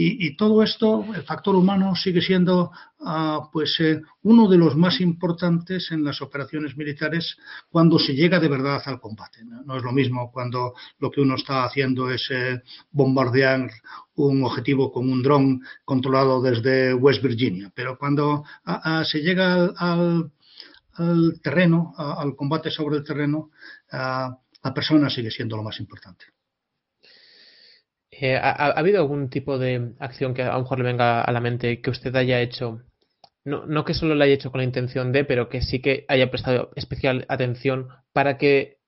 Y, 0.00 0.36
todo 0.36 0.62
esto, 0.62 1.04
el 1.12 1.24
factor 1.24 1.56
humano 1.56 1.96
sigue 1.96 2.20
siendo 2.20 2.70
ah, 3.00 3.48
pues 3.52 3.80
eh, 3.80 4.00
uno 4.22 4.48
de 4.48 4.56
los 4.56 4.76
más 4.76 5.00
importantes 5.00 5.90
en 5.90 6.04
las 6.04 6.22
operaciones 6.22 6.76
militares 6.76 7.36
cuando 7.68 7.98
se 7.98 8.14
llega 8.14 8.38
de 8.38 8.46
verdad 8.46 8.80
al 8.84 9.00
combate. 9.00 9.40
No, 9.44 9.76
es 9.76 9.82
lo 9.82 9.90
mismo 9.90 10.30
cuando 10.30 10.74
lo 11.00 11.10
que 11.10 11.20
uno 11.20 11.34
está 11.34 11.64
haciendo 11.64 12.12
es 12.12 12.30
bombardear 12.92 13.68
un 14.14 14.44
objetivo 14.44 14.92
con 14.92 15.10
un 15.10 15.20
dron 15.20 15.62
controlado 15.84 16.40
desde 16.42 16.94
West 16.94 17.20
Virginia, 17.20 17.72
pero 17.74 17.98
cuando 17.98 18.44
ah, 18.66 18.80
ah, 18.84 19.04
se 19.04 19.18
llega 19.18 19.72
al, 19.76 20.30
al 20.92 21.40
terreno, 21.42 21.92
al 21.96 22.36
combate 22.36 22.70
sobre 22.70 22.98
el 22.98 23.04
terreno, 23.04 23.50
la 24.62 24.74
persona 24.74 25.10
sigue 25.10 25.30
siendo 25.30 25.56
lo 25.56 25.62
más 25.62 25.78
importante. 25.80 26.26
Eh, 28.10 28.36
¿ha, 28.36 28.70
habido 28.70 29.00
algún 29.00 29.30
tipo 29.30 29.58
de 29.58 29.92
acción 30.00 30.34
que 30.34 30.42
a 30.42 30.54
lo 30.54 30.62
mejor 30.62 30.78
le 30.78 30.84
venga 30.84 31.22
a 31.22 31.32
la 31.32 31.40
mente 31.40 31.80
que 31.80 31.90
usted 31.90 32.14
haya 32.16 32.40
hecho? 32.40 32.82
No 33.44 33.84
que 33.84 33.94
solo 33.94 34.14
la 34.14 34.24
haya 34.24 34.34
hecho 34.34 34.50
con 34.50 34.58
la 34.58 34.64
intención 34.64 35.12
de, 35.12 35.24
pero 35.24 35.48
que 35.48 35.62
sí 35.62 35.80
que 35.80 36.04
haya 36.08 36.30
prestado 36.30 36.70
especial 36.76 37.24
atención 37.28 37.88
para 38.12 38.36
que 38.36 38.78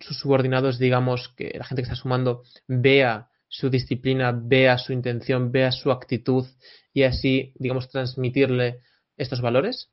sus 0.00 0.18
subordinados, 0.18 0.78
digamos, 0.78 1.28
que 1.36 1.52
la 1.58 1.64
gente 1.64 1.82
que 1.82 1.88
está 1.88 1.96
sumando, 1.96 2.44
vea 2.66 3.28
su 3.48 3.70
disciplina, 3.70 4.32
vea 4.32 4.78
su 4.78 4.92
intención, 4.92 5.52
vea 5.52 5.70
su 5.72 5.90
actitud 5.90 6.46
y 6.92 7.02
así, 7.02 7.52
digamos, 7.56 7.88
transmitirle 7.88 8.80
estos 9.16 9.40
valores? 9.40 9.90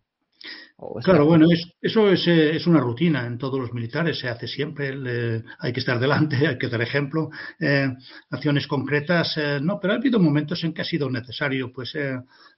Claro, 1.03 1.25
bueno, 1.25 1.45
eso 1.79 2.09
eh, 2.09 2.55
es, 2.55 2.65
una 2.65 2.79
rutina 2.79 3.27
en 3.27 3.37
todos 3.37 3.59
los 3.59 3.71
militares, 3.71 4.17
se 4.17 4.27
hace 4.27 4.47
siempre, 4.47 5.43
hay 5.59 5.71
que 5.71 5.79
estar 5.79 5.99
delante, 5.99 6.35
hay 6.47 6.57
que 6.57 6.69
dar 6.69 6.81
ejemplo, 6.81 7.29
eh, 7.59 7.87
acciones 8.31 8.65
concretas, 8.65 9.37
eh, 9.37 9.59
no, 9.61 9.79
pero 9.79 9.93
ha 9.93 9.97
habido 9.97 10.19
momentos 10.19 10.63
en 10.63 10.73
que 10.73 10.81
ha 10.81 10.85
sido 10.85 11.09
necesario 11.09 11.71
pues 11.71 11.93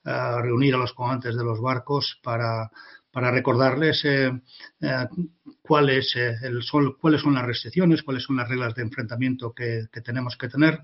reunir 0.04 0.74
a 0.74 0.78
los 0.78 0.94
comandantes 0.94 1.36
de 1.36 1.44
los 1.44 1.60
barcos 1.60 2.18
para, 2.22 2.70
para 3.14 3.30
recordarles 3.30 4.04
eh, 4.04 4.32
eh, 4.80 5.06
cuáles, 5.62 6.16
eh, 6.16 6.34
son, 6.62 6.96
cuáles 7.00 7.20
son 7.20 7.34
las 7.34 7.46
restricciones, 7.46 8.02
cuáles 8.02 8.24
son 8.24 8.36
las 8.36 8.48
reglas 8.48 8.74
de 8.74 8.82
enfrentamiento 8.82 9.54
que, 9.54 9.86
tenemos 10.04 10.36
que 10.36 10.48
tener. 10.48 10.80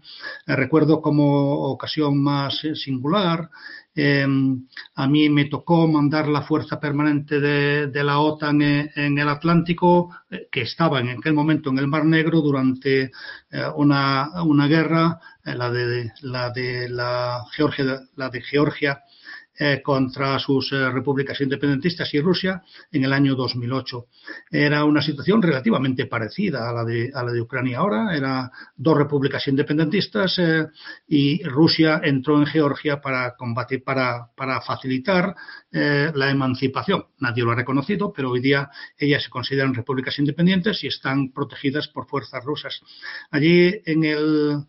recuerdo 0.47 1.02
como 1.02 1.73
ocasión 1.73 2.23
más 2.23 2.65
singular, 2.74 3.51
em, 3.97 4.65
a 4.94 5.09
mí 5.09 5.28
me 5.28 5.47
tocó 5.47 5.89
mandar 5.89 6.28
la 6.28 6.43
fuerza 6.43 6.78
permanente 6.78 7.40
de, 7.40 8.05
la 8.05 8.20
OTAN 8.20 8.62
en, 8.62 9.19
el 9.19 9.28
Atlántico, 9.28 10.15
que 10.52 10.62
estaba 10.62 11.01
en 11.01 11.11
aquel 11.11 11.35
momento 11.35 11.70
en 11.70 11.78
el 11.78 11.89
Mar 11.89 12.05
Negro 12.05 12.40
durante 12.40 13.11
una, 13.74 14.69
guerra, 14.69 15.19
la 15.43 15.70
de 15.70 16.12
la 16.23 16.51
de 16.51 16.89
la 16.89 17.44
la 18.16 18.28
de 18.31 18.40
Georgia 18.43 19.02
eh, 19.62 19.82
contra 19.82 20.38
sus 20.38 20.72
eh, 20.72 20.88
repúblicas 20.88 21.38
independentistas 21.38 22.14
y 22.14 22.20
Rusia 22.22 22.62
en 22.90 23.04
el 23.04 23.12
año 23.12 23.34
2008. 23.34 24.06
Era 24.50 24.86
una 24.86 25.02
situación 25.02 25.42
relativamente 25.42 26.06
parecida 26.06 26.70
a 26.70 26.72
la 26.72 26.82
de, 26.82 27.10
a 27.12 27.22
la 27.22 27.30
de 27.30 27.42
Ucrania 27.42 27.76
ahora. 27.76 28.16
Era 28.16 28.50
dos 28.74 28.96
repúblicas 28.96 29.46
independentistas 29.48 30.40
y 31.06 31.42
Rusia 31.42 32.00
entró 32.02 32.38
en 32.38 32.46
Georgia 32.46 33.02
para 33.02 33.36
combatir, 33.36 33.84
para, 33.84 34.30
para 34.34 34.62
facilitar 34.62 35.34
la 35.70 36.30
emancipación. 36.30 37.04
Nadie 37.18 37.44
lo 37.44 37.50
ha 37.50 37.56
reconocido, 37.56 38.14
pero 38.14 38.30
hoy 38.30 38.40
día 38.40 38.70
ellas 38.96 39.24
se 39.24 39.30
consideran 39.30 39.74
repúblicas 39.74 40.18
independientes 40.18 40.82
y 40.84 40.86
están 40.86 41.32
protegidas 41.32 41.88
por 41.88 42.06
fuerzas 42.06 42.42
rusas. 42.44 42.80
Allí 43.30 43.82
en 43.84 44.04
el 44.04 44.64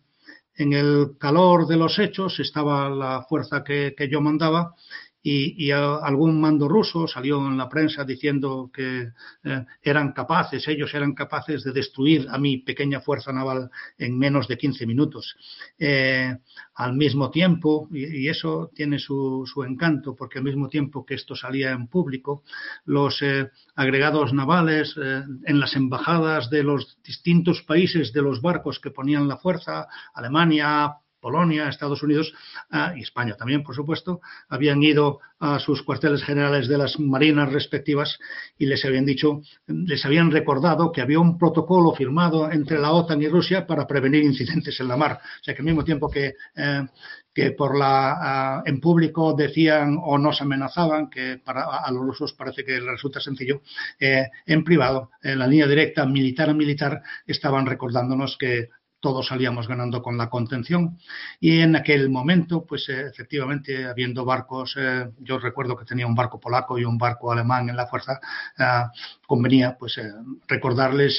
en 0.54 0.72
el 0.72 1.16
calor 1.18 1.66
de 1.66 1.76
los 1.76 1.98
hechos 1.98 2.38
estaba 2.40 2.88
la 2.90 3.22
fuerza 3.28 3.64
que, 3.64 3.94
yo 4.10 4.20
mandaba 4.20 4.74
y, 5.22 5.70
algún 5.70 6.40
mando 6.40 6.68
ruso 6.68 7.06
salió 7.06 7.38
en 7.46 7.56
la 7.56 7.68
prensa 7.68 8.04
diciendo 8.04 8.70
que 8.72 9.12
eh, 9.44 9.64
eran 9.82 10.12
capaces, 10.12 10.66
ellos 10.66 10.92
eran 10.94 11.14
capaces 11.14 11.62
de 11.62 11.72
destruir 11.72 12.26
a 12.28 12.38
mi 12.38 12.58
pequeña 12.58 13.00
fuerza 13.00 13.32
naval 13.32 13.70
en 13.98 14.18
menos 14.18 14.48
de 14.48 14.58
15 14.58 14.86
minutos. 14.86 15.36
Eh, 15.78 16.36
al 16.74 16.94
mismo 16.94 17.30
tiempo, 17.30 17.88
y, 17.92 18.28
eso 18.28 18.70
tiene 18.74 18.98
su, 18.98 19.46
encanto, 19.66 20.16
porque 20.16 20.38
al 20.38 20.44
mismo 20.44 20.68
tiempo 20.68 21.06
que 21.06 21.14
esto 21.14 21.36
salía 21.36 21.70
en 21.70 21.86
público, 21.86 22.42
los 22.84 23.22
eh, 23.22 23.50
agregados 23.76 24.32
navales 24.32 24.96
en 24.96 25.60
las 25.60 25.76
embajadas 25.76 26.50
de 26.50 26.62
los 26.62 26.98
distintos 27.04 27.62
países 27.62 28.12
de 28.12 28.22
los 28.22 28.40
barcos 28.40 28.80
que 28.80 28.90
ponían 28.90 29.28
la 29.28 29.36
fuerza, 29.36 29.86
Alemania, 30.14 30.96
Polonia, 31.22 31.68
Estados 31.68 32.02
Unidos 32.02 32.34
ah, 32.70 32.92
y 32.96 33.00
España 33.00 33.36
también, 33.36 33.62
por 33.62 33.76
supuesto, 33.76 34.20
habían 34.48 34.82
ido 34.82 35.20
a 35.38 35.58
sus 35.60 35.82
cuarteles 35.82 36.22
generales 36.22 36.68
de 36.68 36.76
las 36.76 36.98
marinas 36.98 37.52
respectivas 37.52 38.18
y 38.58 38.66
les 38.66 38.84
habían 38.84 39.06
dicho, 39.06 39.40
les 39.66 40.04
habían 40.04 40.30
recordado 40.30 40.90
que 40.92 41.00
había 41.00 41.20
un 41.20 41.38
protocolo 41.38 41.92
firmado 41.94 42.50
entre 42.50 42.78
la 42.78 42.92
OTAN 42.92 43.22
y 43.22 43.28
Rusia 43.28 43.66
para 43.66 43.86
prevenir 43.86 44.24
incidentes 44.24 44.78
en 44.80 44.88
la 44.88 44.96
mar. 44.96 45.20
O 45.40 45.44
sea 45.44 45.54
que 45.54 45.60
al 45.60 45.66
mismo 45.66 45.84
tiempo 45.84 46.10
que, 46.10 46.34
eh, 46.56 47.50
por 47.56 47.78
la, 47.78 48.16
ah, 48.20 48.62
en 48.66 48.80
público 48.80 49.32
decían 49.32 49.98
o 50.02 50.18
nos 50.18 50.42
amenazaban, 50.42 51.08
que 51.08 51.40
para, 51.44 51.62
a 51.62 51.90
los 51.92 52.02
rusos 52.02 52.32
parece 52.32 52.64
que 52.64 52.80
resulta 52.80 53.20
sencillo, 53.20 53.62
eh, 53.98 54.28
en 54.44 54.64
privado, 54.64 55.10
en 55.22 55.38
la 55.38 55.46
línea 55.46 55.68
directa 55.68 56.04
militar 56.04 56.50
a 56.50 56.54
militar, 56.54 57.02
estaban 57.26 57.64
recordándonos 57.64 58.36
que 58.36 58.68
todos 59.02 59.26
salíamos 59.26 59.66
ganando 59.66 60.00
con 60.00 60.16
la 60.16 60.30
contención 60.30 60.96
y 61.40 61.60
en 61.60 61.74
aquel 61.74 62.08
momento, 62.08 62.64
pues 62.64 62.88
eh, 62.88 63.08
efectivamente, 63.10 63.84
habiendo 63.84 64.24
barcos, 64.24 64.76
eh, 64.78 65.10
yo 65.18 65.38
recuerdo 65.40 65.76
que 65.76 65.84
tenía 65.84 66.06
un 66.06 66.14
barco 66.14 66.38
polaco 66.38 66.78
y 66.78 66.84
un 66.84 66.96
barco 66.96 67.32
alemán 67.32 67.68
en 67.68 67.76
la 67.76 67.88
fuerza, 67.88 68.20
eh, 68.56 68.84
convenía 69.26 69.76
pues 69.76 70.00
recordarles 70.46 71.18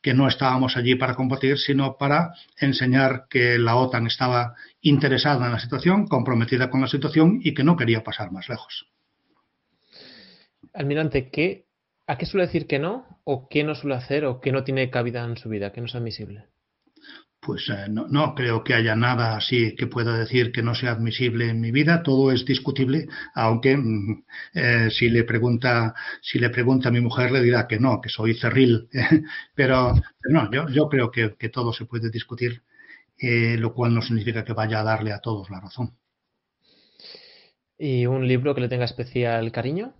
que 0.00 0.14
no 0.14 0.26
estábamos 0.26 0.76
allí 0.76 0.96
para 0.96 1.14
combatir, 1.14 1.56
sino 1.58 1.96
para 1.96 2.34
enseñar 2.58 3.26
que 3.30 3.58
la 3.58 3.76
OTAN 3.76 4.06
estaba 4.06 4.54
interesada 4.80 5.46
en 5.46 5.52
la 5.52 5.60
situación, 5.60 6.08
comprometida 6.08 6.68
con 6.68 6.80
la 6.80 6.88
situación 6.88 7.38
y 7.42 7.54
que 7.54 7.62
no 7.62 7.76
quería 7.76 8.02
pasar 8.02 8.32
más 8.32 8.48
lejos. 8.48 8.88
Almirante, 10.72 11.30
¿qué, 11.30 11.68
¿a 12.08 12.18
qué 12.18 12.26
suele 12.26 12.46
decir 12.46 12.66
que 12.66 12.80
no? 12.80 13.20
¿O 13.22 13.48
qué 13.48 13.62
no 13.62 13.76
suele 13.76 13.94
hacer? 13.94 14.24
¿O 14.24 14.40
qué 14.40 14.50
no 14.50 14.64
tiene 14.64 14.90
cabida 14.90 15.24
en 15.24 15.36
su 15.36 15.48
vida? 15.48 15.70
¿Qué 15.70 15.80
no 15.80 15.86
es 15.86 15.94
admisible? 15.94 16.53
Pues 17.44 17.68
eh, 17.68 17.86
no, 17.88 18.34
creo 18.34 18.64
que 18.64 18.74
haya 18.74 18.96
nada 18.96 19.36
así 19.36 19.74
que 19.76 19.86
pueda 19.86 20.16
decir 20.18 20.50
que 20.52 20.62
no 20.62 20.74
sea 20.74 20.92
admisible 20.92 21.48
en 21.50 21.60
mi 21.60 21.70
vida. 21.70 22.02
Todo 22.02 22.32
es 22.32 22.44
discutible, 22.44 23.06
aunque 23.34 23.76
mm, 23.76 24.24
eh, 24.54 24.88
si 24.90 25.10
le 25.10 25.24
pregunta 25.24 25.94
si 26.22 26.38
le 26.38 26.50
pregunta 26.50 26.88
a 26.88 26.92
mi 26.92 27.00
mujer 27.00 27.30
le 27.30 27.42
dirá 27.42 27.66
que 27.66 27.78
no, 27.78 28.00
que 28.00 28.08
soy 28.08 28.34
cerril. 28.34 28.88
pero, 29.54 29.94
no, 30.28 30.50
yo, 30.50 30.88
creo 30.88 31.10
que, 31.10 31.48
todo 31.50 31.72
se 31.72 31.84
puede 31.84 32.10
discutir, 32.10 32.62
eh, 33.18 33.56
lo 33.58 33.74
cual 33.74 33.94
no 33.94 34.02
significa 34.02 34.44
que 34.44 34.52
vaya 34.52 34.80
a 34.80 34.84
darle 34.84 35.12
a 35.12 35.20
todos 35.20 35.50
la 35.50 35.60
razón. 35.60 35.96
¿Y 37.78 38.06
un 38.06 38.26
libro 38.26 38.54
que 38.54 38.60
le 38.60 38.68
tenga 38.68 38.84
especial 38.84 39.52
cariño? 39.52 39.92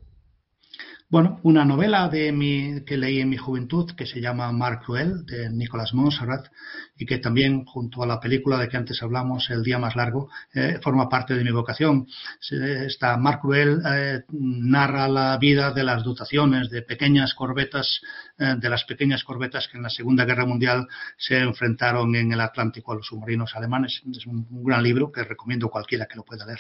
Bueno, 1.15 1.39
una 1.45 1.65
novela 1.65 2.09
de 2.09 2.33
mi, 2.33 2.85
que 2.85 2.97
leí 2.97 3.21
en 3.21 3.29
mi 3.29 3.37
juventud 3.37 3.89
que 3.97 4.05
se 4.05 4.21
llama 4.21 4.51
Mar 4.51 4.81
Cruel, 4.81 5.25
de 5.25 5.49
Nicolas 5.49 5.95
Monserrat, 5.95 6.49
y 6.97 7.07
que 7.07 7.19
también, 7.19 7.65
junto 7.67 8.03
a 8.03 8.07
la 8.09 8.19
película 8.19 8.59
de 8.59 8.69
que 8.69 8.77
antes 8.77 9.01
hablamos, 9.01 9.49
El 9.49 9.63
Día 9.63 9.79
Más 9.79 9.95
Largo, 9.95 10.29
eh, 10.53 10.81
forma 10.83 11.09
parte 11.09 11.37
de 11.37 11.45
mi 11.45 11.53
vocación. 11.53 12.09
Esta 12.51 13.17
Mar 13.17 13.39
Cruel 13.39 13.81
eh, 13.87 14.23
narra 14.33 15.07
la 15.07 15.39
vida 15.39 15.71
de 15.71 15.85
las 15.85 16.03
dotaciones 16.03 16.69
de 16.69 16.83
pequeñas 16.83 17.33
corbetas, 17.35 18.01
eh, 18.37 18.57
de 18.59 18.69
las 18.69 18.83
pequeñas 18.83 19.23
corbetas 19.23 19.69
que 19.69 19.77
en 19.77 19.85
la 19.85 19.91
Segunda 19.91 20.25
Guerra 20.25 20.47
Mundial 20.47 20.89
se 21.17 21.39
enfrentaron 21.39 22.13
en 22.17 22.33
el 22.33 22.41
Atlántico 22.41 22.91
a 22.91 22.97
los 22.97 23.07
submarinos 23.07 23.55
alemanes. 23.55 24.03
Es 24.11 24.27
un 24.27 24.49
gran 24.65 24.83
libro 24.83 25.13
que 25.13 25.23
recomiendo 25.23 25.69
a 25.69 25.71
cualquiera 25.71 26.07
que 26.07 26.17
lo 26.17 26.25
pueda 26.25 26.45
leer. 26.45 26.59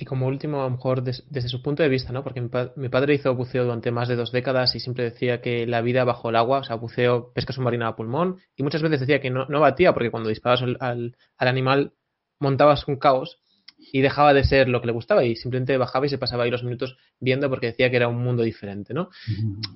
Y 0.00 0.04
como 0.04 0.28
último, 0.28 0.60
a 0.60 0.64
lo 0.64 0.70
mejor 0.70 1.02
desde 1.02 1.48
su 1.48 1.60
punto 1.60 1.82
de 1.82 1.88
vista, 1.88 2.12
¿no? 2.12 2.22
Porque 2.22 2.40
mi, 2.40 2.88
padre 2.88 3.14
hizo 3.14 3.34
buceo 3.34 3.64
durante 3.64 3.90
más 3.90 4.06
de 4.06 4.14
dos 4.14 4.30
décadas 4.30 4.76
y 4.76 4.80
siempre 4.80 5.02
decía 5.02 5.40
que 5.40 5.66
la 5.66 5.80
vida 5.80 6.04
bajo 6.04 6.30
el 6.30 6.36
agua, 6.36 6.60
o 6.60 6.64
sea, 6.64 6.76
buceo, 6.76 7.32
pesca 7.32 7.52
submarina 7.52 7.88
a 7.88 7.96
pulmón, 7.96 8.38
y 8.54 8.62
muchas 8.62 8.80
veces 8.80 9.00
decía 9.00 9.20
que 9.20 9.30
no, 9.30 9.46
no 9.46 9.58
batía 9.58 9.92
porque 9.92 10.12
cuando 10.12 10.28
disparabas 10.28 10.62
al, 10.62 11.16
al, 11.36 11.48
animal 11.48 11.94
montabas 12.38 12.86
un 12.86 12.94
caos 12.94 13.40
y 13.76 14.00
dejaba 14.00 14.32
de 14.34 14.44
ser 14.44 14.68
lo 14.68 14.80
que 14.80 14.86
le 14.86 14.92
gustaba 14.92 15.24
y 15.24 15.34
simplemente 15.34 15.76
bajaba 15.76 16.06
y 16.06 16.08
se 16.08 16.18
pasaba 16.18 16.44
ahí 16.44 16.50
los 16.50 16.62
minutos 16.62 16.96
viendo 17.18 17.50
porque 17.50 17.66
decía 17.66 17.90
que 17.90 17.96
era 17.96 18.06
un 18.06 18.22
mundo 18.22 18.44
diferente, 18.44 18.94
¿no? 18.94 19.08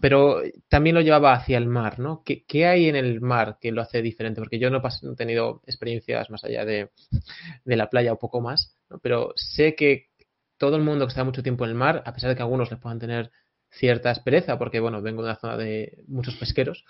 Pero 0.01 0.41
también 0.69 0.95
lo 0.95 1.01
llevaba 1.01 1.33
hacia 1.33 1.59
el 1.59 1.67
mar, 1.67 1.99
¿no? 1.99 2.23
¿Qué, 2.25 2.45
¿Qué, 2.45 2.67
hay 2.67 2.89
en 2.89 2.95
el 2.95 3.21
mar 3.21 3.59
que 3.61 3.73
lo 3.73 3.83
hace 3.83 4.03
diferente? 4.03 4.41
Porque 4.41 4.61
yo 4.61 4.71
no, 4.71 4.79
he 4.79 5.17
tenido 5.17 5.63
experiencias 5.67 6.31
más 6.31 6.45
allá 6.45 6.65
de, 6.65 6.91
de 7.65 7.77
la 7.77 7.91
playa 7.91 8.13
o 8.13 8.19
poco 8.21 8.41
más, 8.41 8.77
¿no? 8.89 9.01
pero 9.01 9.33
sé 9.35 9.75
que 9.75 10.12
todo 10.63 10.77
el 10.77 10.83
mundo 10.85 11.07
que 11.07 11.09
está 11.09 11.25
mucho 11.25 11.43
tiempo 11.43 11.65
en 11.65 11.71
el 11.71 11.77
mar, 11.77 12.05
a 12.07 12.13
pesar 12.13 12.31
de 12.31 12.37
que 12.37 12.43
algunos 12.43 12.71
les 12.71 12.79
puedan 12.79 13.01
tener 13.01 13.33
cierta 13.69 14.11
aspereza, 14.11 14.61
porque 14.61 14.79
bueno, 14.79 15.03
vengo 15.03 15.21
de 15.21 15.31
una 15.31 15.41
zona 15.41 15.57
de 15.57 16.05
muchos 16.07 16.37
pesqueros, 16.37 16.85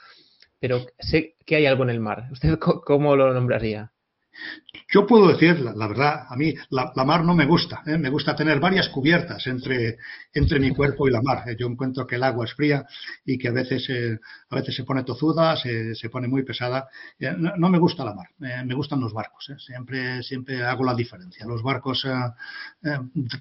pero 0.61 0.85
sé 0.99 1.37
que 1.47 1.57
hay 1.57 1.65
algo 1.65 1.83
en 1.85 1.89
el 1.89 1.99
mar. 1.99 2.29
¿Usted 2.31 2.59
cómo 2.59 3.17
lo 3.17 3.33
nombraría? 3.33 3.91
Yo 4.93 5.07
puedo 5.07 5.29
decir, 5.29 5.59
la, 5.61 5.87
verdad, 5.87 6.27
a 6.29 6.37
mí 6.37 6.55
la, 6.71 6.93
mar 7.05 7.25
no 7.25 7.35
me 7.35 7.47
gusta. 7.47 7.83
¿eh? 7.87 7.97
Me 7.97 8.11
gusta 8.11 8.37
tener 8.37 8.61
varias 8.61 8.89
cubiertas 8.89 9.47
entre, 9.47 9.99
entre 10.35 10.61
mi 10.61 10.75
cuerpo 10.75 11.09
y 11.09 11.11
la 11.11 11.23
mar. 11.23 11.45
¿eh? 11.49 11.57
Yo 11.59 11.67
encuentro 11.67 12.07
que 12.07 12.17
el 12.17 12.23
agua 12.23 12.45
es 12.45 12.55
fría 12.55 12.85
y 13.25 13.39
que 13.39 13.49
a 13.49 13.53
veces, 13.53 13.89
eh, 13.89 14.19
a 14.51 14.55
veces 14.57 14.75
se 14.75 14.85
pone 14.85 15.05
tozuda, 15.05 15.57
se, 15.57 15.95
se 15.95 16.11
pone 16.11 16.29
muy 16.29 16.43
pesada. 16.43 16.89
No, 17.39 17.69
me 17.69 17.79
gusta 17.79 18.05
la 18.05 18.15
mar, 18.15 18.29
me 18.39 18.75
gustan 18.75 19.01
los 19.01 19.13
barcos. 19.13 19.51
Siempre, 19.59 20.23
siempre 20.23 20.63
hago 20.63 20.85
la 20.85 20.95
diferencia. 20.95 21.47
Los 21.47 21.63
barcos, 21.63 22.07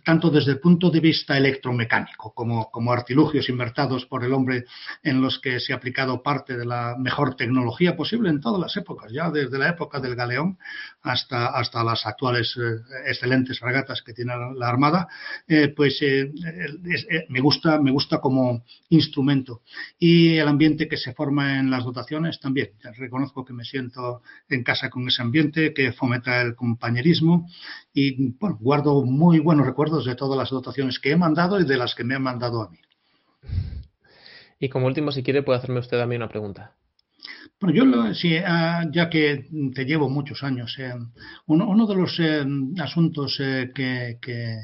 tanto 0.06 0.30
desde 0.30 0.52
el 0.52 0.60
punto 0.60 0.90
de 0.90 1.00
vista 1.00 1.38
electromecánico 1.38 2.34
como, 2.34 2.70
como 2.70 2.94
artilugios 2.94 3.50
invertidos 3.50 4.06
por 4.06 4.24
el 4.24 4.34
hombre 4.34 4.66
en 5.04 5.22
los 5.22 5.40
que 5.40 5.60
se 5.60 5.74
ha 5.74 5.78
aplicado 5.78 6.22
parte 6.22 6.58
de 6.58 6.66
la 6.66 6.96
mejor 6.98 7.36
tecnología 7.36 7.96
posible 7.96 8.30
en 8.30 8.42
todas 8.42 8.60
las 8.60 8.76
épocas, 8.78 9.12
ya 9.12 9.30
desde 9.32 9.58
la 9.58 9.70
época 9.70 10.00
del 10.00 10.16
galeón 10.16 10.58
hasta, 11.02 11.48
hasta 11.48 11.84
las 11.84 12.06
actuales 12.06 12.56
eh, 12.58 12.80
excelentes 13.08 13.60
fragatas 13.60 14.02
que 14.02 14.14
tiene 14.14 14.34
la 14.56 14.70
Armada, 14.70 15.08
eh, 15.48 15.70
pues 15.76 16.02
eh, 16.02 16.32
me, 17.30 17.40
gusta, 17.40 17.80
me 17.82 17.92
gusta 17.92 18.20
como 18.20 18.64
instrumento. 18.90 19.62
Y 19.98 20.38
el 20.38 20.48
ambiente 20.48 20.88
que 20.88 20.98
se 20.98 21.14
forma 21.14 21.60
en 21.60 21.70
las 21.70 21.84
dotaciones 21.84 22.40
también. 22.40 22.72
Reconozco 22.98 23.46
que 23.46 23.54
me 23.54 23.64
siento 23.64 24.22
en 24.50 24.64
casa 24.64 24.90
con 24.90 25.08
ese 25.08 25.22
ambiente 25.22 25.74
que 25.74 25.92
fomenta 25.94 26.42
el 26.42 26.56
compañerismo 26.56 27.48
y 27.94 28.34
guardo 28.60 29.04
muy 29.04 29.40
buenos 29.40 29.66
recuerdos 29.66 30.06
de 30.06 30.16
todas 30.16 30.38
las 30.38 30.50
dotaciones 30.50 31.00
que 31.00 31.12
he 31.12 31.16
mandado 31.16 31.60
y 31.60 31.66
de 31.66 31.78
las 31.78 31.96
que 31.96 32.04
me 32.04 32.16
han 32.16 32.24
mandado 32.24 32.62
a 32.64 32.70
mí. 32.70 32.80
Y 34.60 34.70
como 34.70 34.86
último, 34.86 35.12
si 35.12 35.24
quiere, 35.24 35.42
puede 35.42 35.58
hacerme 35.58 35.80
usted 35.80 36.00
a 36.00 36.06
mí 36.06 36.16
una 36.16 36.30
pregunta. 36.30 36.76
Bueno, 37.60 37.76
yo, 37.76 38.14
sí, 38.14 38.36
ah, 38.38 38.86
ya 38.92 39.10
que 39.10 39.48
te 39.76 39.86
llevo 39.86 40.10
muchos 40.10 40.44
años, 40.44 40.76
eh, 40.80 40.94
uno, 41.48 41.86
de 41.88 41.96
los 41.96 42.20
eh, 42.20 42.46
asuntos 42.80 43.38
eh, 43.40 43.72
que, 43.74 44.58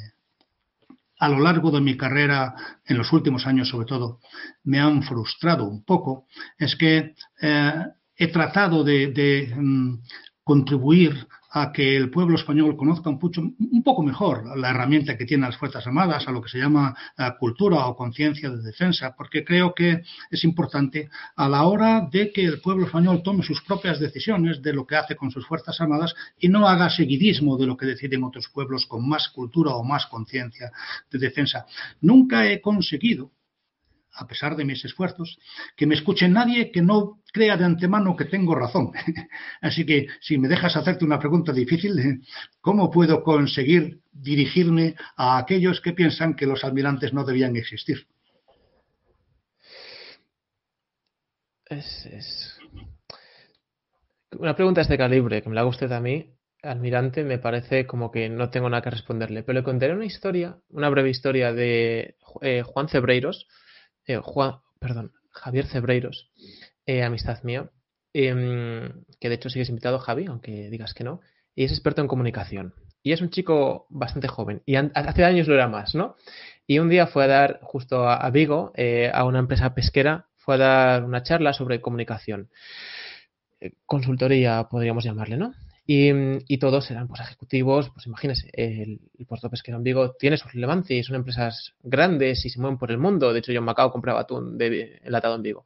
a 1.19 1.29
lo 1.29 1.39
largo 1.39 1.71
de 1.71 1.81
mi 1.81 1.95
carrera, 1.97 2.55
en 2.85 2.97
los 2.97 3.11
últimos 3.13 3.47
años 3.47 3.69
sobre 3.69 3.87
todo, 3.87 4.19
me 4.63 4.79
han 4.79 5.03
frustrado 5.03 5.65
un 5.65 5.83
poco, 5.83 6.27
es 6.57 6.75
que 6.75 7.15
he 7.39 8.27
tratado 8.27 8.83
de, 8.83 9.53
mm, 9.55 9.95
contribuir 10.43 11.27
a 11.49 11.71
que 11.71 11.95
el 11.95 12.09
pueblo 12.09 12.35
español 12.35 12.75
conozca 12.75 13.09
un, 13.09 13.19
poco 13.83 14.03
mejor 14.03 14.57
la 14.57 14.71
herramienta 14.71 15.17
que 15.17 15.25
tienen 15.25 15.49
las 15.49 15.57
Fuerzas 15.57 15.85
Armadas, 15.87 16.27
a 16.27 16.31
lo 16.31 16.41
que 16.41 16.49
se 16.49 16.59
llama 16.59 16.95
eh, 17.17 17.29
cultura 17.39 17.85
o 17.87 17.95
conciencia 17.95 18.49
de 18.49 18.61
defensa, 18.61 19.15
porque 19.15 19.45
creo 19.45 19.73
que 19.73 20.03
es 20.29 20.43
importante 20.43 21.09
a 21.35 21.47
la 21.47 21.63
hora 21.63 22.07
de 22.11 22.31
que 22.31 22.43
el 22.43 22.59
pueblo 22.59 22.85
español 22.85 23.21
tome 23.23 23.43
sus 23.43 23.61
propias 23.61 23.99
decisiones 23.99 24.61
de 24.61 24.73
lo 24.73 24.85
que 24.85 24.95
hace 24.95 25.15
con 25.15 25.31
sus 25.31 25.47
Fuerzas 25.47 25.79
Armadas 25.79 26.13
y 26.39 26.49
no 26.49 26.67
haga 26.67 26.89
seguidismo 26.89 27.57
de 27.57 27.67
lo 27.67 27.77
que 27.77 27.85
deciden 27.85 28.23
otros 28.23 28.49
pueblos 28.53 28.85
con 28.85 29.07
más 29.07 29.29
cultura 29.29 29.71
o 29.75 29.83
más 29.83 30.05
conciencia 30.07 30.71
de 31.11 31.19
defensa. 31.19 31.65
Nunca 32.01 32.49
he 32.49 32.61
conseguido 32.61 33.31
a 34.17 34.27
pesar 34.27 34.55
de 34.55 34.65
mis 34.65 34.83
esfuerzos, 34.83 35.37
que 35.75 35.85
me 35.85 35.95
escuche 35.95 36.27
nadie 36.27 36.71
que 36.71 36.81
no 36.81 37.21
crea 37.31 37.57
de 37.57 37.65
antemano 37.65 38.15
que 38.15 38.25
tengo 38.25 38.55
razón. 38.55 38.91
Así 39.61 39.85
que 39.85 40.07
si 40.21 40.37
me 40.37 40.47
dejas 40.47 40.75
hacerte 40.75 41.05
una 41.05 41.19
pregunta 41.19 41.53
difícil, 41.53 42.23
¿cómo 42.61 42.89
puedo 42.89 43.23
conseguir 43.23 44.01
dirigirme 44.11 44.95
a 45.15 45.37
aquellos 45.37 45.81
que 45.81 45.93
piensan 45.93 46.35
que 46.35 46.47
los 46.47 46.63
almirantes 46.63 47.13
no 47.13 47.23
debían 47.23 47.55
existir? 47.55 48.07
Es, 51.69 52.57
Una 54.39 54.55
pregunta 54.55 54.79
de 54.79 54.83
este 54.83 54.97
calibre, 54.97 55.41
que 55.41 55.49
me 55.49 55.55
la 55.55 55.61
haga 55.61 55.69
usted 55.69 55.91
a 55.91 55.99
mí, 55.99 56.33
almirante, 56.63 57.23
me 57.23 57.39
parece 57.39 57.85
como 57.85 58.11
que 58.11 58.29
no 58.29 58.49
tengo 58.49 58.69
nada 58.69 58.81
que 58.81 58.89
responderle. 58.89 59.43
Pero 59.43 59.59
le 59.59 59.63
contaré 59.63 59.93
una 59.93 60.05
historia, 60.05 60.57
una 60.69 60.89
breve 60.89 61.09
historia 61.09 61.53
de 61.53 62.15
eh, 62.41 62.63
Juan 62.63 62.87
Cebreiros, 62.87 63.47
eh, 64.07 64.19
Juan, 64.23 64.59
perdón, 64.79 65.13
Javier 65.29 65.67
Cebreiros, 65.67 66.31
eh, 66.85 67.03
amistad 67.03 67.43
mía, 67.43 67.69
em, 68.13 69.03
que 69.19 69.29
de 69.29 69.35
hecho 69.35 69.49
sigues 69.49 69.69
invitado, 69.69 69.99
Javi, 69.99 70.25
aunque 70.25 70.69
digas 70.69 70.93
que 70.93 71.03
no, 71.03 71.21
y 71.55 71.65
es 71.65 71.71
experto 71.71 72.01
en 72.01 72.07
comunicación. 72.07 72.73
Y 73.03 73.11
es 73.13 73.21
un 73.21 73.29
chico 73.29 73.85
bastante 73.89 74.27
joven, 74.27 74.63
y 74.65 74.75
hace 74.75 75.23
años 75.23 75.47
lo 75.47 75.53
era 75.53 75.67
más, 75.67 75.95
¿no? 75.95 76.15
Y 76.65 76.79
un 76.79 76.89
día 76.89 77.07
fue 77.07 77.25
a 77.25 77.27
dar, 77.27 77.59
justo 77.61 78.09
a, 78.09 78.29
Vigo, 78.31 78.71
eh, 78.75 79.11
a 79.13 79.23
una 79.25 79.39
empresa 79.39 79.73
pesquera, 79.73 80.27
fue 80.35 80.55
a 80.55 80.57
dar 80.57 81.03
una 81.03 81.23
charla 81.23 81.53
sobre 81.53 81.81
comunicación. 81.81 82.49
consultoría, 83.85 84.67
podríamos 84.69 85.03
llamarle, 85.03 85.37
¿no? 85.37 85.53
Y, 85.89 86.57
todos 86.57 86.91
eran 86.91 87.07
pues 87.07 87.21
ejecutivos, 87.21 87.89
pues 87.91 88.07
imagínense, 88.07 88.49
el, 88.51 88.99
puerto 89.25 89.49
pesquero 89.49 89.77
en 89.77 89.83
Vigo 89.83 90.11
tiene 90.19 90.35
su 90.35 90.49
relevancia 90.49 90.97
y 90.97 91.03
son 91.03 91.15
empresas 91.15 91.75
grandes 91.81 92.45
y 92.45 92.49
se 92.49 92.59
mueven 92.59 92.77
por 92.77 92.91
el 92.91 92.97
mundo. 92.97 93.31
De 93.31 93.39
hecho, 93.39 93.53
yo 93.53 93.59
en 93.59 93.63
Macao 93.63 93.89
compraba 93.89 94.19
atún 94.19 94.57
de, 94.57 94.99
enlatado 95.01 95.35
en 95.35 95.43
Vigo. 95.43 95.65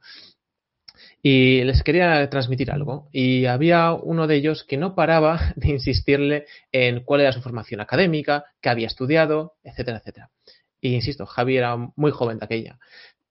Y 1.20 1.64
les 1.64 1.82
quería 1.82 2.30
transmitir 2.30 2.70
algo. 2.70 3.08
Y 3.10 3.46
había 3.46 3.92
uno 3.94 4.28
de 4.28 4.36
ellos 4.36 4.62
que 4.62 4.76
no 4.76 4.94
paraba 4.94 5.52
de 5.56 5.70
insistirle 5.70 6.46
en 6.70 7.02
cuál 7.02 7.22
era 7.22 7.32
su 7.32 7.42
formación 7.42 7.80
académica, 7.80 8.44
qué 8.60 8.68
había 8.68 8.86
estudiado, 8.86 9.54
etcétera, 9.64 9.98
etcétera. 9.98 10.30
Y 10.80 10.94
insisto, 10.94 11.26
Javi 11.26 11.56
era 11.56 11.76
muy 11.96 12.12
joven 12.12 12.38
de 12.38 12.44
aquella. 12.44 12.78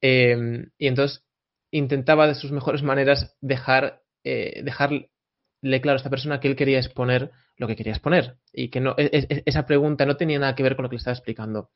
Eh, 0.02 0.66
y 0.78 0.88
entonces 0.88 1.24
intentaba 1.72 2.28
de 2.28 2.36
sus 2.36 2.52
mejores 2.52 2.84
maneras 2.84 3.34
dejar, 3.40 4.02
eh, 4.26 4.62
dejar 4.66 5.08
le 5.62 5.82
claro 5.82 5.96
a 5.96 5.98
esta 5.98 6.10
persona 6.10 6.40
que 6.40 6.48
él 6.48 6.56
quería 6.56 6.80
exponer 6.80 7.32
lo 7.58 7.68
que 7.68 7.76
quería 7.76 7.94
exponer 7.94 8.38
y 8.52 8.70
que 8.70 8.80
no, 8.80 8.96
e, 8.98 9.10
e, 9.14 9.44
esa 9.46 9.66
pregunta 9.66 10.06
no 10.06 10.18
tenía 10.18 10.40
nada 10.40 10.56
que 10.56 10.64
ver 10.64 10.76
con 10.76 10.84
lo 10.84 10.90
que 10.90 10.96
le 10.96 11.00
estaba 11.00 11.16
explicando. 11.16 11.70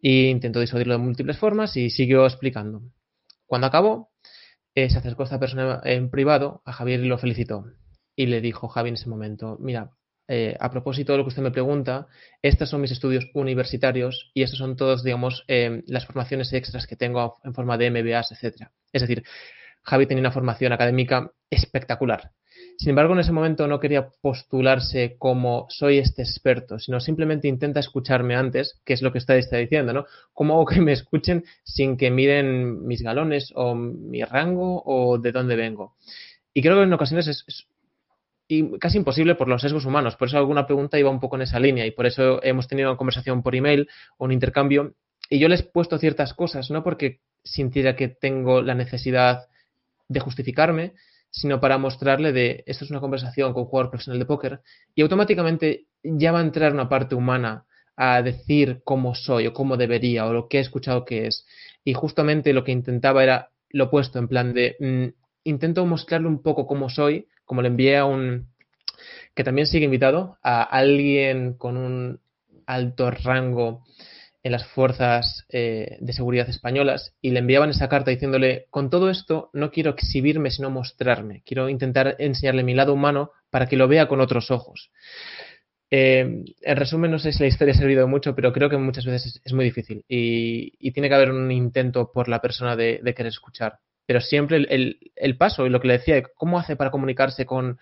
Y 0.00 0.26
intentó 0.26 0.60
disuadirlo 0.60 0.94
de 0.94 0.98
múltiples 0.98 1.38
formas 1.38 1.76
y 1.76 1.90
siguió 1.90 2.24
explicando. 2.26 2.82
Cuando 3.46 3.66
acabó, 3.66 4.10
eh, 4.74 4.90
se 4.90 4.98
acercó 4.98 5.22
a 5.22 5.24
esta 5.24 5.40
persona 5.40 5.80
en 5.84 6.10
privado 6.10 6.62
a 6.64 6.72
Javier 6.72 7.00
y 7.00 7.08
lo 7.08 7.18
felicitó. 7.18 7.64
Y 8.14 8.26
le 8.26 8.40
dijo 8.40 8.68
Javi 8.68 8.90
en 8.90 8.94
ese 8.94 9.08
momento, 9.08 9.56
mira, 9.60 9.90
eh, 10.28 10.56
a 10.60 10.70
propósito 10.70 11.12
de 11.12 11.18
lo 11.18 11.24
que 11.24 11.28
usted 11.28 11.42
me 11.42 11.50
pregunta, 11.50 12.06
estos 12.42 12.68
son 12.68 12.82
mis 12.82 12.90
estudios 12.90 13.26
universitarios 13.32 14.30
y 14.34 14.42
estos 14.42 14.58
son 14.58 14.76
todos, 14.76 15.02
digamos, 15.02 15.44
eh, 15.48 15.82
las 15.86 16.04
formaciones 16.04 16.52
extras 16.52 16.86
que 16.86 16.96
tengo 16.96 17.38
en 17.44 17.54
forma 17.54 17.78
de 17.78 17.90
MBAs, 17.90 18.32
etcétera. 18.32 18.70
Es 18.92 19.00
decir, 19.00 19.24
Javi 19.82 20.06
tenía 20.06 20.20
una 20.20 20.32
formación 20.32 20.72
académica 20.72 21.32
espectacular. 21.48 22.32
Sin 22.78 22.90
embargo, 22.90 23.12
en 23.12 23.18
ese 23.18 23.32
momento 23.32 23.66
no 23.66 23.80
quería 23.80 24.08
postularse 24.08 25.16
como 25.18 25.66
soy 25.68 25.98
este 25.98 26.22
experto, 26.22 26.78
sino 26.78 27.00
simplemente 27.00 27.48
intenta 27.48 27.80
escucharme 27.80 28.36
antes, 28.36 28.80
que 28.84 28.92
es 28.92 29.02
lo 29.02 29.10
que 29.10 29.18
está, 29.18 29.34
diciendo, 29.34 29.92
¿no? 29.92 30.06
¿Cómo 30.32 30.54
hago 30.54 30.66
que 30.66 30.80
me 30.80 30.92
escuchen 30.92 31.44
sin 31.64 31.96
que 31.96 32.12
miren 32.12 32.86
mis 32.86 33.02
galones 33.02 33.52
o 33.56 33.74
mi 33.74 34.22
rango 34.22 34.80
o 34.86 35.18
de 35.18 35.32
dónde 35.32 35.56
vengo? 35.56 35.96
Y 36.54 36.62
creo 36.62 36.76
que 36.76 36.84
en 36.84 36.92
ocasiones 36.92 37.26
es, 37.26 37.66
casi 38.78 38.98
imposible 38.98 39.34
por 39.34 39.48
los 39.48 39.60
sesgos 39.60 39.84
humanos. 39.84 40.14
Por 40.14 40.28
eso 40.28 40.38
alguna 40.38 40.64
pregunta 40.64 41.00
iba 41.00 41.10
un 41.10 41.18
poco 41.18 41.34
en 41.34 41.42
esa 41.42 41.58
línea 41.58 41.84
y 41.84 41.90
por 41.90 42.06
eso 42.06 42.40
hemos 42.44 42.68
tenido 42.68 42.90
una 42.90 42.96
conversación 42.96 43.42
por 43.42 43.56
email 43.56 43.88
o 44.18 44.24
un 44.26 44.30
intercambio 44.30 44.94
y 45.28 45.40
yo 45.40 45.48
les 45.48 45.62
he 45.62 45.64
puesto 45.64 45.98
ciertas 45.98 46.32
cosas, 46.32 46.70
no 46.70 46.84
porque 46.84 47.18
sintiera 47.42 47.96
que 47.96 48.06
tengo 48.06 48.62
la 48.62 48.76
necesidad 48.76 49.48
de 50.06 50.20
justificarme, 50.20 50.94
sino 51.30 51.60
para 51.60 51.78
mostrarle 51.78 52.32
de 52.32 52.64
esto 52.66 52.84
es 52.84 52.90
una 52.90 53.00
conversación 53.00 53.52
con 53.52 53.62
un 53.62 53.68
jugador 53.68 53.90
profesional 53.90 54.18
de 54.18 54.26
póker 54.26 54.60
y 54.94 55.02
automáticamente 55.02 55.86
ya 56.02 56.32
va 56.32 56.38
a 56.38 56.42
entrar 56.42 56.72
una 56.72 56.88
parte 56.88 57.14
humana 57.14 57.66
a 57.96 58.22
decir 58.22 58.80
cómo 58.84 59.14
soy 59.14 59.48
o 59.48 59.52
cómo 59.52 59.76
debería 59.76 60.26
o 60.26 60.32
lo 60.32 60.48
que 60.48 60.58
he 60.58 60.60
escuchado 60.60 61.04
que 61.04 61.26
es. 61.26 61.44
Y 61.84 61.94
justamente 61.94 62.52
lo 62.52 62.62
que 62.62 62.72
intentaba 62.72 63.24
era 63.24 63.50
lo 63.70 63.84
opuesto, 63.84 64.18
en 64.18 64.28
plan 64.28 64.54
de 64.54 64.76
mm, 64.78 65.18
intento 65.44 65.84
mostrarle 65.84 66.28
un 66.28 66.42
poco 66.42 66.66
cómo 66.66 66.88
soy, 66.88 67.26
como 67.44 67.60
le 67.60 67.68
envié 67.68 67.96
a 67.96 68.04
un 68.04 68.48
que 69.34 69.44
también 69.44 69.66
sigue 69.66 69.84
invitado, 69.84 70.38
a 70.42 70.62
alguien 70.62 71.54
con 71.54 71.76
un 71.76 72.20
alto 72.66 73.10
rango 73.10 73.84
en 74.48 74.52
las 74.52 74.66
fuerzas 74.66 75.44
eh, 75.50 75.98
de 76.00 76.12
seguridad 76.14 76.48
españolas 76.48 77.14
y 77.20 77.30
le 77.30 77.40
enviaban 77.40 77.70
esa 77.70 77.88
carta 77.88 78.10
diciéndole, 78.10 78.66
con 78.70 78.88
todo 78.88 79.10
esto 79.10 79.50
no 79.52 79.70
quiero 79.70 79.90
exhibirme 79.90 80.50
sino 80.50 80.70
mostrarme, 80.70 81.42
quiero 81.44 81.68
intentar 81.68 82.16
enseñarle 82.18 82.64
mi 82.64 82.74
lado 82.74 82.94
humano 82.94 83.30
para 83.50 83.66
que 83.66 83.76
lo 83.76 83.88
vea 83.88 84.08
con 84.08 84.20
otros 84.20 84.50
ojos. 84.50 84.90
Eh, 85.90 86.44
en 86.62 86.76
resumen, 86.76 87.10
no 87.10 87.18
sé 87.18 87.32
si 87.32 87.42
la 87.42 87.48
historia 87.48 87.74
ha 87.74 87.76
servido 87.76 88.08
mucho, 88.08 88.34
pero 88.34 88.52
creo 88.52 88.70
que 88.70 88.78
muchas 88.78 89.04
veces 89.04 89.40
es, 89.44 89.52
muy 89.52 89.66
difícil 89.66 90.04
y, 90.08 90.90
tiene 90.92 91.08
que 91.08 91.14
haber 91.14 91.30
un 91.30 91.50
intento 91.50 92.10
por 92.10 92.28
la 92.28 92.40
persona 92.40 92.74
de, 92.74 93.00
querer 93.14 93.26
escuchar. 93.26 93.80
Pero 94.06 94.22
siempre 94.22 94.56
el, 94.56 95.36
paso 95.36 95.66
y 95.66 95.70
lo 95.70 95.80
que 95.80 95.88
le 95.88 95.98
decía, 95.98 96.22
cómo 96.36 96.58
hace 96.58 96.76
para 96.76 96.90
comunicarse 96.90 97.44
con, 97.44 97.78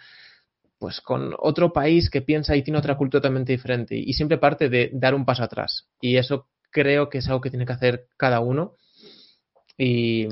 pues 0.79 1.01
con 1.01 1.33
otro 1.39 1.73
país 1.73 2.11
que 2.11 2.23
piensa 2.23 2.57
y 2.57 2.63
tiene 2.63 2.79
otra 2.79 2.97
cultura 2.97 3.21
totalmente 3.21 3.53
diferente. 3.53 3.97
Y 3.97 4.13
siempre 4.15 4.39
parte 4.39 4.69
de 4.69 4.91
dar 4.93 5.15
un 5.15 5.25
paso 5.25 5.45
atrás. 5.45 5.89
Y 6.01 6.17
eso 6.17 6.49
creo 6.77 7.09
que 7.09 7.19
es 7.19 7.29
algo 7.29 7.41
que 7.41 7.49
tiene 7.49 7.65
que 7.65 7.73
hacer 7.73 8.09
cada 8.19 8.41
uno. 8.41 8.75
Y, 9.79 10.29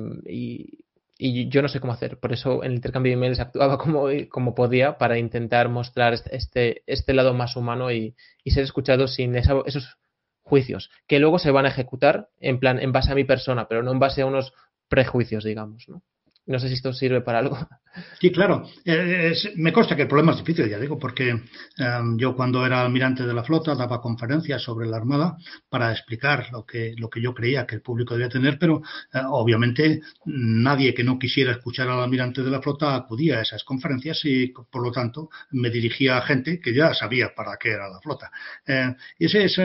yo 1.19 1.62
no 1.62 1.69
sé 1.69 1.81
cómo 1.81 1.95
hacer. 1.95 2.19
Por 2.19 2.35
eso 2.35 2.62
en 2.62 2.73
el 2.73 2.77
intercambio 2.77 3.11
de 3.11 3.15
emails 3.15 3.41
actuaba 3.41 3.79
como, 3.83 4.09
como 4.29 4.55
podía 4.55 4.99
para 4.99 5.19
intentar 5.19 5.71
mostrar 5.71 6.12
este, 6.12 6.83
este, 6.87 7.15
lado 7.15 7.33
más 7.33 7.57
humano 7.57 7.91
y, 7.91 8.15
ser 8.45 8.65
escuchado 8.65 9.09
sin 9.09 9.37
esos 9.37 9.97
juicios, 10.43 10.91
que 11.07 11.19
luego 11.19 11.39
se 11.39 11.51
van 11.51 11.65
a 11.65 11.71
ejecutar 11.71 12.29
en 12.39 12.61
plan, 12.61 12.79
en 12.79 12.93
base 12.93 13.11
a 13.11 13.15
mi 13.15 13.25
persona, 13.25 13.66
pero 13.66 13.83
no 13.83 13.93
en 13.93 13.99
base 13.99 14.21
a 14.21 14.27
unos 14.27 14.53
prejuicios, 14.89 15.45
digamos, 15.45 15.89
¿no? 15.89 16.03
No 16.47 16.59
sé 16.59 16.69
si 16.69 16.75
esto 16.75 16.93
sirve 16.93 17.21
para 17.23 17.39
algo. 17.39 17.57
Sí, 18.21 18.33
claro. 18.33 18.65
Eh, 18.85 19.33
me 19.55 19.73
consta 19.73 19.95
que 19.95 20.03
el 20.03 20.09
problema 20.09 20.33
es 20.33 20.39
difícil, 20.39 20.69
ya 20.69 20.81
digo, 20.81 20.99
porque 20.99 21.29
em, 21.29 22.19
yo 22.19 22.35
cuando 22.35 22.66
era 22.66 22.83
almirante 22.83 23.25
de 23.25 23.33
la 23.33 23.45
flota 23.45 23.77
daba 23.77 24.01
conferencias 24.01 24.61
sobre 24.61 24.89
la 24.89 24.97
Armada 24.97 25.37
para 25.69 25.93
explicar 25.93 26.49
lo 26.51 26.66
que, 26.66 26.95
lo 26.97 27.09
que 27.09 27.23
yo 27.23 27.33
creía 27.33 27.66
que 27.66 27.77
el 27.77 27.83
público 27.83 28.15
debía 28.15 28.29
tener, 28.29 28.59
pero 28.59 28.83
eh, 29.12 29.21
obviamente 29.29 30.01
nadie 30.25 30.93
que 30.93 31.05
no 31.05 31.21
quisiera 31.21 31.53
escuchar 31.53 31.89
al 31.89 32.01
almirante 32.01 32.43
de 32.43 32.51
la 32.51 32.61
flota 32.61 32.97
acudía 32.97 33.39
a 33.39 33.43
esas 33.43 33.62
conferencias 33.62 34.21
y 34.25 34.49
por 34.49 34.83
lo 34.83 34.91
tanto 34.91 35.31
me 35.53 35.71
dirigía 35.71 36.19
a 36.19 36.23
gente 36.23 36.59
que 36.59 36.75
ya 36.75 36.95
sabía 36.95 37.33
para 37.33 37.57
qué 37.59 37.71
era 37.71 37.89
la 37.89 38.01
flota. 38.01 38.33
Eh, 38.66 38.93
y 39.21 39.27
ese 39.27 39.45
es 39.45 39.61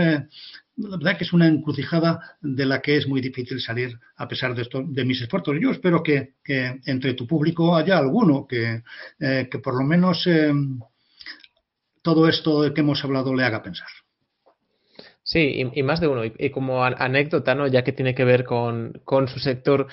la 0.80 0.98
verdad 0.98 1.18
que 1.18 1.24
es 1.24 1.34
una 1.34 1.48
encrucijada 1.48 2.38
de 2.42 2.66
la 2.66 2.82
que 2.82 2.98
es 2.98 3.08
muy 3.08 3.22
difícil 3.22 3.60
salir 3.60 4.00
a 4.16 4.28
pesar 4.28 4.56
de, 4.56 4.62
esto, 4.62 4.84
de 4.86 5.06
mis 5.06 5.22
esfuerzos. 5.22 5.58
Yo 5.62 5.72
espero 5.72 6.02
que, 6.02 6.36
entre 6.46 7.14
tu 7.14 7.28
público 7.28 7.76
haya 7.76 7.98
alguno 7.98 8.48
que, 8.48 8.84
eh, 9.20 9.48
que 9.52 9.60
por 9.60 9.78
lo 9.78 9.84
menos 9.84 10.26
eh, 10.28 10.52
todo 12.02 12.28
esto 12.28 12.62
de 12.62 12.74
que 12.74 12.82
hemos 12.82 13.04
hablado 13.04 13.34
le 13.36 13.44
haga 13.44 13.62
pensar. 13.62 13.88
Sí, 15.24 15.72
y, 15.74 15.84
más 15.84 16.00
de 16.00 16.08
uno. 16.08 16.24
Y, 16.26 16.50
como 16.50 16.84
anécdota, 16.84 17.54
¿no? 17.54 17.68
ya 17.68 17.84
que 17.84 17.92
tiene 17.92 18.16
que 18.16 18.26
ver 18.26 18.46
con, 18.46 18.94
con 19.04 19.28
su 19.28 19.38
sector, 19.40 19.86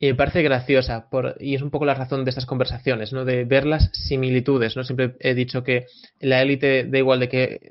me 0.00 0.14
parece 0.14 0.42
graciosa 0.42 1.08
por, 1.10 1.36
y 1.40 1.54
es 1.54 1.62
un 1.62 1.70
poco 1.70 1.84
la 1.84 1.94
razón 1.94 2.24
de 2.24 2.30
estas 2.30 2.46
conversaciones, 2.46 3.12
¿no? 3.12 3.24
de 3.24 3.44
ver 3.44 3.66
las 3.66 3.90
similitudes. 3.92 4.76
¿no? 4.76 4.84
Siempre 4.84 5.16
he 5.18 5.34
dicho 5.34 5.64
que 5.64 5.86
la 6.20 6.42
élite 6.42 6.84
da 6.84 6.98
igual 6.98 7.20
de 7.20 7.28
que 7.28 7.70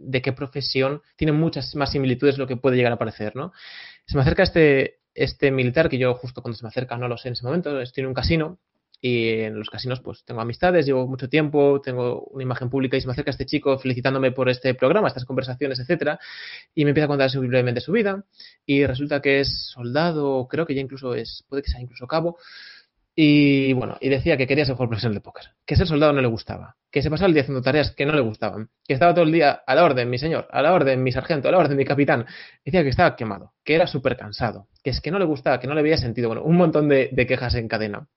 de 0.00 0.22
qué 0.22 0.32
profesión, 0.32 1.02
tiene 1.16 1.32
muchas 1.32 1.74
más 1.74 1.92
similitudes 1.92 2.36
de 2.36 2.40
lo 2.40 2.46
que 2.46 2.56
puede 2.56 2.76
llegar 2.76 2.92
a 2.92 2.98
parecer, 2.98 3.36
¿no? 3.36 3.52
Se 4.06 4.16
me 4.16 4.22
acerca 4.22 4.42
este, 4.42 5.00
este 5.14 5.50
militar, 5.50 5.88
que 5.88 5.98
yo 5.98 6.14
justo 6.14 6.42
cuando 6.42 6.56
se 6.56 6.64
me 6.64 6.68
acerca 6.68 6.96
no 6.96 7.08
lo 7.08 7.16
sé 7.16 7.28
en 7.28 7.34
ese 7.34 7.44
momento, 7.44 7.80
estoy 7.80 8.02
en 8.02 8.08
un 8.08 8.14
casino, 8.14 8.58
y 9.00 9.30
en 9.40 9.58
los 9.58 9.70
casinos 9.70 10.00
pues 10.00 10.24
tengo 10.24 10.40
amistades, 10.40 10.84
llevo 10.84 11.06
mucho 11.06 11.28
tiempo, 11.28 11.80
tengo 11.82 12.24
una 12.26 12.42
imagen 12.42 12.68
pública 12.68 12.96
y 12.96 13.00
se 13.00 13.06
me 13.06 13.12
acerca 13.12 13.30
este 13.30 13.46
chico 13.46 13.78
felicitándome 13.78 14.30
por 14.32 14.48
este 14.50 14.74
programa, 14.74 15.08
estas 15.08 15.24
conversaciones, 15.24 15.78
etcétera, 15.80 16.20
y 16.74 16.84
me 16.84 16.90
empieza 16.90 17.06
a 17.06 17.08
contar 17.08 17.30
brevemente 17.30 17.80
su 17.80 17.92
vida 17.92 18.24
y 18.66 18.84
resulta 18.84 19.22
que 19.22 19.40
es 19.40 19.70
soldado, 19.72 20.46
creo 20.48 20.66
que 20.66 20.74
ya 20.74 20.82
incluso 20.82 21.14
es, 21.14 21.44
puede 21.48 21.62
que 21.62 21.70
sea 21.70 21.80
incluso 21.80 22.06
cabo, 22.06 22.36
y 23.14 23.72
bueno, 23.72 23.96
y 24.00 24.08
decía 24.08 24.36
que 24.36 24.46
quería 24.46 24.64
ser 24.64 24.74
jugador 24.74 24.90
profesional 24.90 25.14
de 25.14 25.20
póker, 25.20 25.44
que 25.66 25.76
ser 25.76 25.86
soldado 25.86 26.12
no 26.12 26.20
le 26.20 26.28
gustaba, 26.28 26.76
que 26.90 27.02
se 27.02 27.10
pasaba 27.10 27.26
el 27.26 27.34
día 27.34 27.42
haciendo 27.42 27.60
tareas 27.60 27.90
que 27.90 28.06
no 28.06 28.12
le 28.12 28.20
gustaban, 28.20 28.70
que 28.86 28.94
estaba 28.94 29.12
todo 29.12 29.24
el 29.24 29.32
día 29.32 29.62
a 29.66 29.74
la 29.74 29.84
orden, 29.84 30.08
mi 30.08 30.18
señor, 30.18 30.46
a 30.50 30.62
la 30.62 30.72
orden, 30.72 31.02
mi 31.02 31.10
sargento, 31.10 31.48
a 31.48 31.52
la 31.52 31.58
orden, 31.58 31.76
mi 31.76 31.84
capitán. 31.84 32.26
Decía 32.64 32.82
que 32.82 32.88
estaba 32.88 33.16
quemado, 33.16 33.54
que 33.64 33.74
era 33.74 33.86
súper 33.86 34.16
cansado, 34.16 34.68
que 34.82 34.90
es 34.90 35.00
que 35.00 35.10
no 35.10 35.18
le 35.18 35.24
gustaba, 35.24 35.58
que 35.58 35.66
no 35.66 35.74
le 35.74 35.82
veía 35.82 35.96
sentido. 35.96 36.28
Bueno, 36.28 36.44
un 36.44 36.56
montón 36.56 36.88
de, 36.88 37.10
quejas 37.26 37.54
en 37.56 37.68
cadena. 37.68 38.08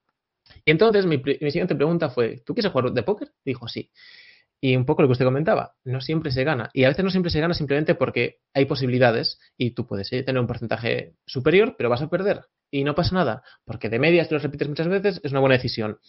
Y 0.64 0.72
entonces 0.72 1.06
mi, 1.06 1.18
mi, 1.18 1.52
siguiente 1.52 1.76
pregunta 1.76 2.10
fue, 2.10 2.42
¿tú 2.46 2.54
quieres 2.54 2.72
jugar 2.72 2.92
de 2.92 3.04
póker? 3.04 3.30
Dijo, 3.44 3.68
sí. 3.68 3.90
Y 4.66 4.78
un 4.78 4.86
poco 4.86 5.02
lo 5.02 5.10
que 5.10 5.12
usted 5.12 5.26
comentaba, 5.26 5.76
no 5.84 6.00
siempre 6.00 6.32
se 6.32 6.46
gana. 6.46 6.70
Y 6.72 6.86
a 6.86 6.88
veces 6.88 7.04
no 7.04 7.12
siempre 7.12 7.30
se 7.30 7.42
gana 7.42 7.54
simplemente 7.54 7.96
porque 7.96 8.38
hay 8.54 8.64
posibilidades 8.64 9.38
y 9.58 9.72
tú 9.72 9.86
puedes 9.86 10.10
eh, 10.14 10.24
tener 10.24 10.40
un 10.40 10.48
porcentaje 10.48 11.16
superior, 11.26 11.76
pero 11.78 11.90
vas 11.90 12.02
a 12.02 12.10
perder. 12.10 12.46
Y 12.72 12.86
no 12.86 12.96
pasa 12.96 13.14
nada, 13.14 13.44
porque 13.66 13.90
de 13.90 14.00
medias 14.00 14.30
te 14.30 14.36
lo 14.36 14.40
repites 14.40 14.70
muchas 14.70 14.88
veces, 14.88 15.20
es 15.22 15.32
una 15.32 15.42
buena 15.42 15.58
decisión. 15.58 16.00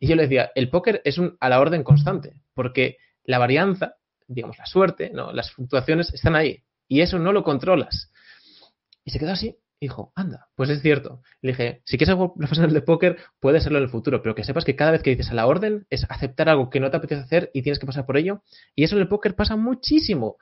Y 0.00 0.06
yo 0.06 0.16
le 0.16 0.22
decía, 0.22 0.50
el 0.54 0.70
póker 0.70 1.02
es 1.04 1.18
un 1.18 1.36
a 1.38 1.50
la 1.50 1.60
orden 1.60 1.82
constante, 1.82 2.32
porque 2.54 2.96
la 3.24 3.36
varianza, 3.36 3.96
digamos, 4.26 4.56
la 4.56 4.64
suerte, 4.64 5.10
¿no? 5.12 5.30
las 5.34 5.52
fluctuaciones 5.52 6.10
están 6.14 6.34
ahí. 6.34 6.62
Y 6.88 7.02
eso 7.02 7.18
no 7.18 7.34
lo 7.34 7.44
controlas. 7.44 8.10
Y 9.04 9.10
se 9.10 9.18
quedó 9.18 9.32
así 9.32 9.54
dijo, 9.80 10.12
anda, 10.14 10.48
pues 10.54 10.70
es 10.70 10.82
cierto. 10.82 11.22
Le 11.40 11.52
dije, 11.52 11.82
si 11.84 11.96
quieres 11.96 12.10
algo 12.10 12.34
profesional 12.34 12.72
de 12.72 12.82
póker, 12.82 13.16
puede 13.40 13.60
serlo 13.60 13.78
en 13.78 13.84
el 13.84 13.90
futuro, 13.90 14.22
pero 14.22 14.34
que 14.34 14.44
sepas 14.44 14.64
que 14.64 14.76
cada 14.76 14.90
vez 14.90 15.02
que 15.02 15.10
dices 15.10 15.30
a 15.30 15.34
la 15.34 15.46
orden 15.46 15.86
es 15.90 16.04
aceptar 16.08 16.48
algo 16.48 16.70
que 16.70 16.80
no 16.80 16.90
te 16.90 16.96
apetece 16.96 17.22
hacer 17.22 17.50
y 17.54 17.62
tienes 17.62 17.78
que 17.78 17.86
pasar 17.86 18.06
por 18.06 18.16
ello. 18.16 18.42
Y 18.74 18.84
eso 18.84 18.96
en 18.96 19.02
el 19.02 19.08
póker 19.08 19.34
pasa 19.34 19.56
muchísimo. 19.56 20.36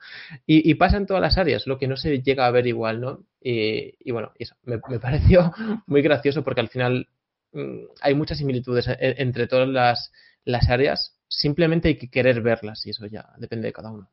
Y, 0.45 0.73
pasa 0.75 0.97
en 0.97 1.05
todas 1.05 1.21
las 1.21 1.37
áreas, 1.37 1.67
lo 1.67 1.77
que 1.77 1.87
no 1.87 1.97
se 1.97 2.21
llega 2.21 2.45
a 2.45 2.51
ver 2.51 2.67
igual, 2.67 3.01
¿no? 3.01 3.23
Y, 3.41 4.11
bueno, 4.11 4.31
eso 4.39 4.55
me, 4.63 4.79
pareció 4.99 5.53
muy 5.85 6.01
gracioso 6.01 6.43
porque 6.43 6.61
al 6.61 6.69
final 6.69 7.07
mm, 7.53 7.85
hay 8.01 8.13
muchas 8.15 8.37
similitudes 8.39 8.87
e, 8.87 8.97
entre 8.99 9.47
todas 9.47 9.67
las, 9.67 10.11
las 10.45 10.69
áreas. 10.69 11.15
Simplemente 11.27 11.89
hay 11.89 11.97
que 11.97 12.09
querer 12.09 12.41
verlas 12.41 12.85
y 12.85 12.91
eso 12.91 13.05
ya 13.05 13.33
depende 13.37 13.67
de 13.67 13.73
cada 13.73 13.91
uno. 13.91 14.09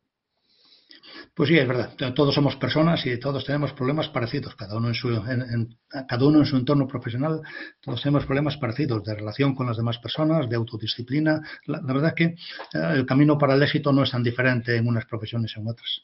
Pues 1.35 1.48
sí, 1.48 1.59
es 1.59 1.66
verdad. 1.66 1.94
Todos 2.14 2.35
somos 2.35 2.56
personas 2.56 3.05
y 3.06 3.18
todos 3.18 3.44
tenemos 3.44 3.72
problemas 3.72 4.09
parecidos. 4.09 4.55
Cada 4.55 4.76
uno 4.76 4.89
en 4.89 4.94
su, 4.94 5.09
cada 6.09 6.24
uno 6.24 6.39
en 6.39 6.47
su 6.47 6.56
entorno 6.56 6.86
profesional, 6.86 7.40
todos 7.81 8.02
tenemos 8.02 8.24
problemas 8.24 8.56
parecidos 8.56 9.05
de 9.05 9.14
relación 9.14 9.55
con 9.55 9.66
las 9.66 9.76
demás 9.76 9.98
personas, 9.98 10.48
de 10.48 10.56
autodisciplina. 10.56 11.40
La, 11.66 11.81
verdad 11.82 12.09
es 12.09 12.14
que 12.14 12.24
eh, 12.24 12.93
el 12.94 13.06
camino 13.06 13.36
para 13.36 13.55
el 13.55 13.62
éxito 13.62 13.93
no 13.93 14.05
es 14.05 14.10
tan 14.10 14.22
diferente 14.22 14.76
en 14.76 14.86
unas 14.86 15.06
profesiones 15.06 15.52
y 15.56 15.60
en 15.60 15.68
otras. 15.68 16.02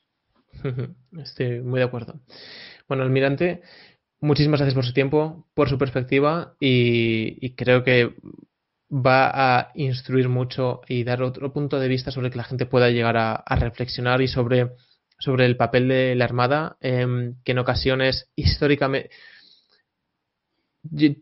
Estoy 1.23 1.61
muy 1.61 1.79
de 1.79 1.85
acuerdo. 1.85 2.21
Bueno, 2.89 3.05
almirante, 3.05 3.63
muchísimas 4.21 4.59
gracias 4.61 4.75
por 4.75 4.85
su 4.85 4.93
tiempo, 4.93 5.47
por 5.55 5.69
su 5.69 5.79
perspectiva 5.79 6.55
y, 6.59 7.55
creo 7.55 7.85
que 7.85 8.15
va 8.93 9.31
a 9.61 9.71
instruir 9.77 10.29
mucho 10.29 10.81
y 10.89 11.05
dar 11.05 11.23
otro 11.23 11.53
punto 11.53 11.79
de 11.79 11.87
vista 11.87 12.11
sobre 12.11 12.31
que 12.31 12.39
la 12.39 12.43
gente 12.43 12.67
pueda 12.67 12.91
llegar 12.91 13.17
a 13.17 13.57
reflexionar 13.57 14.21
y 14.21 14.27
sobre 14.27 14.71
sobre 15.21 15.47
el 15.47 15.57
papel 15.57 15.87
de 15.87 16.17
la 16.17 16.25
Armada, 16.25 16.77
em, 16.81 17.37
que 17.45 17.53
en 17.53 17.59
ocasiones 17.59 18.29
históricamente... 18.35 19.11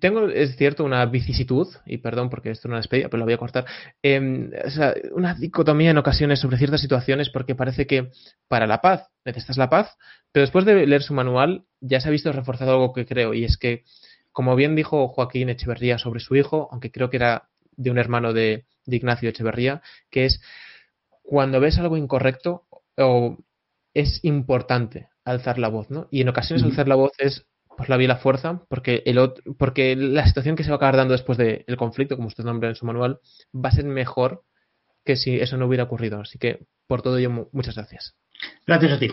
tengo, 0.01 0.29
es 0.29 0.57
cierto, 0.57 0.85
una 0.85 1.05
vicisitud, 1.07 1.67
y 1.85 1.99
perdón 1.99 2.31
porque 2.31 2.51
esto 2.51 2.69
no 2.69 2.77
es 2.77 2.85
despedida, 2.85 3.09
pero 3.09 3.19
lo 3.19 3.25
voy 3.25 3.35
a 3.35 3.39
cortar, 3.39 3.67
em, 4.03 4.51
o 4.65 4.71
sea, 4.71 4.95
una 5.13 5.35
dicotomía 5.35 5.91
en 5.91 5.99
ocasiones 5.99 6.39
sobre 6.41 6.59
ciertas 6.59 6.81
situaciones 6.81 7.29
porque 7.29 7.57
parece 7.57 7.87
que 7.87 8.11
para 8.47 8.67
la 8.67 8.81
paz 8.81 9.11
necesitas 9.25 9.59
la 9.59 9.69
paz, 9.69 9.97
pero 10.33 10.43
después 10.43 10.65
de 10.65 10.87
leer 10.87 11.03
su 11.03 11.13
manual 11.13 11.65
ya 11.81 12.01
se 12.01 12.09
ha 12.09 12.13
visto 12.13 12.33
reforzado 12.33 12.73
algo 12.73 12.93
que 12.93 13.05
creo, 13.05 13.35
y 13.35 13.45
es 13.45 13.59
que, 13.59 13.83
como 14.33 14.55
bien 14.55 14.77
dijo 14.77 15.09
Joaquín 15.09 15.49
Echeverría 15.49 15.99
sobre 15.99 16.21
su 16.21 16.37
hijo, 16.37 16.69
aunque 16.71 16.93
creo 16.93 17.11
que 17.11 17.17
era 17.17 17.49
de 17.77 17.91
un 17.91 17.99
hermano 17.99 18.33
de, 18.33 18.65
de 18.87 18.97
Ignacio 18.97 19.29
Echeverría, 19.29 19.83
que 20.11 20.27
es 20.27 20.41
cuando 21.25 21.61
ves 21.61 21.79
algo 21.79 21.97
incorrecto 21.97 22.65
o 22.97 23.37
es 23.95 24.25
importante 24.25 25.09
alzar 25.25 25.59
la 25.59 25.69
voz, 25.69 25.91
¿no? 25.91 26.09
Y 26.11 26.21
en 26.21 26.29
ocasiones 26.29 26.65
alzar 26.65 26.89
la 26.89 26.95
voz 26.95 27.13
es 27.19 27.47
pues 27.77 27.89
la 27.89 27.97
vía 27.97 28.09
la 28.09 28.17
fuerza, 28.17 28.65
porque 28.69 29.05
el 29.07 29.19
otro, 29.19 29.55
porque 29.57 29.95
la 29.95 30.27
situación 30.27 30.57
que 30.57 30.65
se 30.65 30.71
va 30.71 30.75
a 30.75 30.77
acabar 30.79 30.97
dando 30.97 31.13
después 31.13 31.39
del 31.39 31.77
conflicto, 31.77 32.17
como 32.17 32.27
usted 32.27 32.43
nombra 32.43 32.69
en 32.69 32.75
su 32.75 32.85
manual, 32.85 33.21
va 33.55 33.69
a 33.69 33.73
ser 33.73 33.85
mejor 33.85 34.43
que 35.05 35.15
si 35.15 35.37
eso 35.37 35.57
no 35.57 35.67
hubiera 35.67 35.85
ocurrido. 35.85 36.21
Así 36.21 36.39
que 36.39 36.67
por 36.89 37.03
todo 37.03 37.19
ello, 37.19 37.49
muchas 37.53 37.77
gracias. 37.77 38.17
Gracias 38.67 38.93
a 38.93 38.99
ti. 38.99 39.11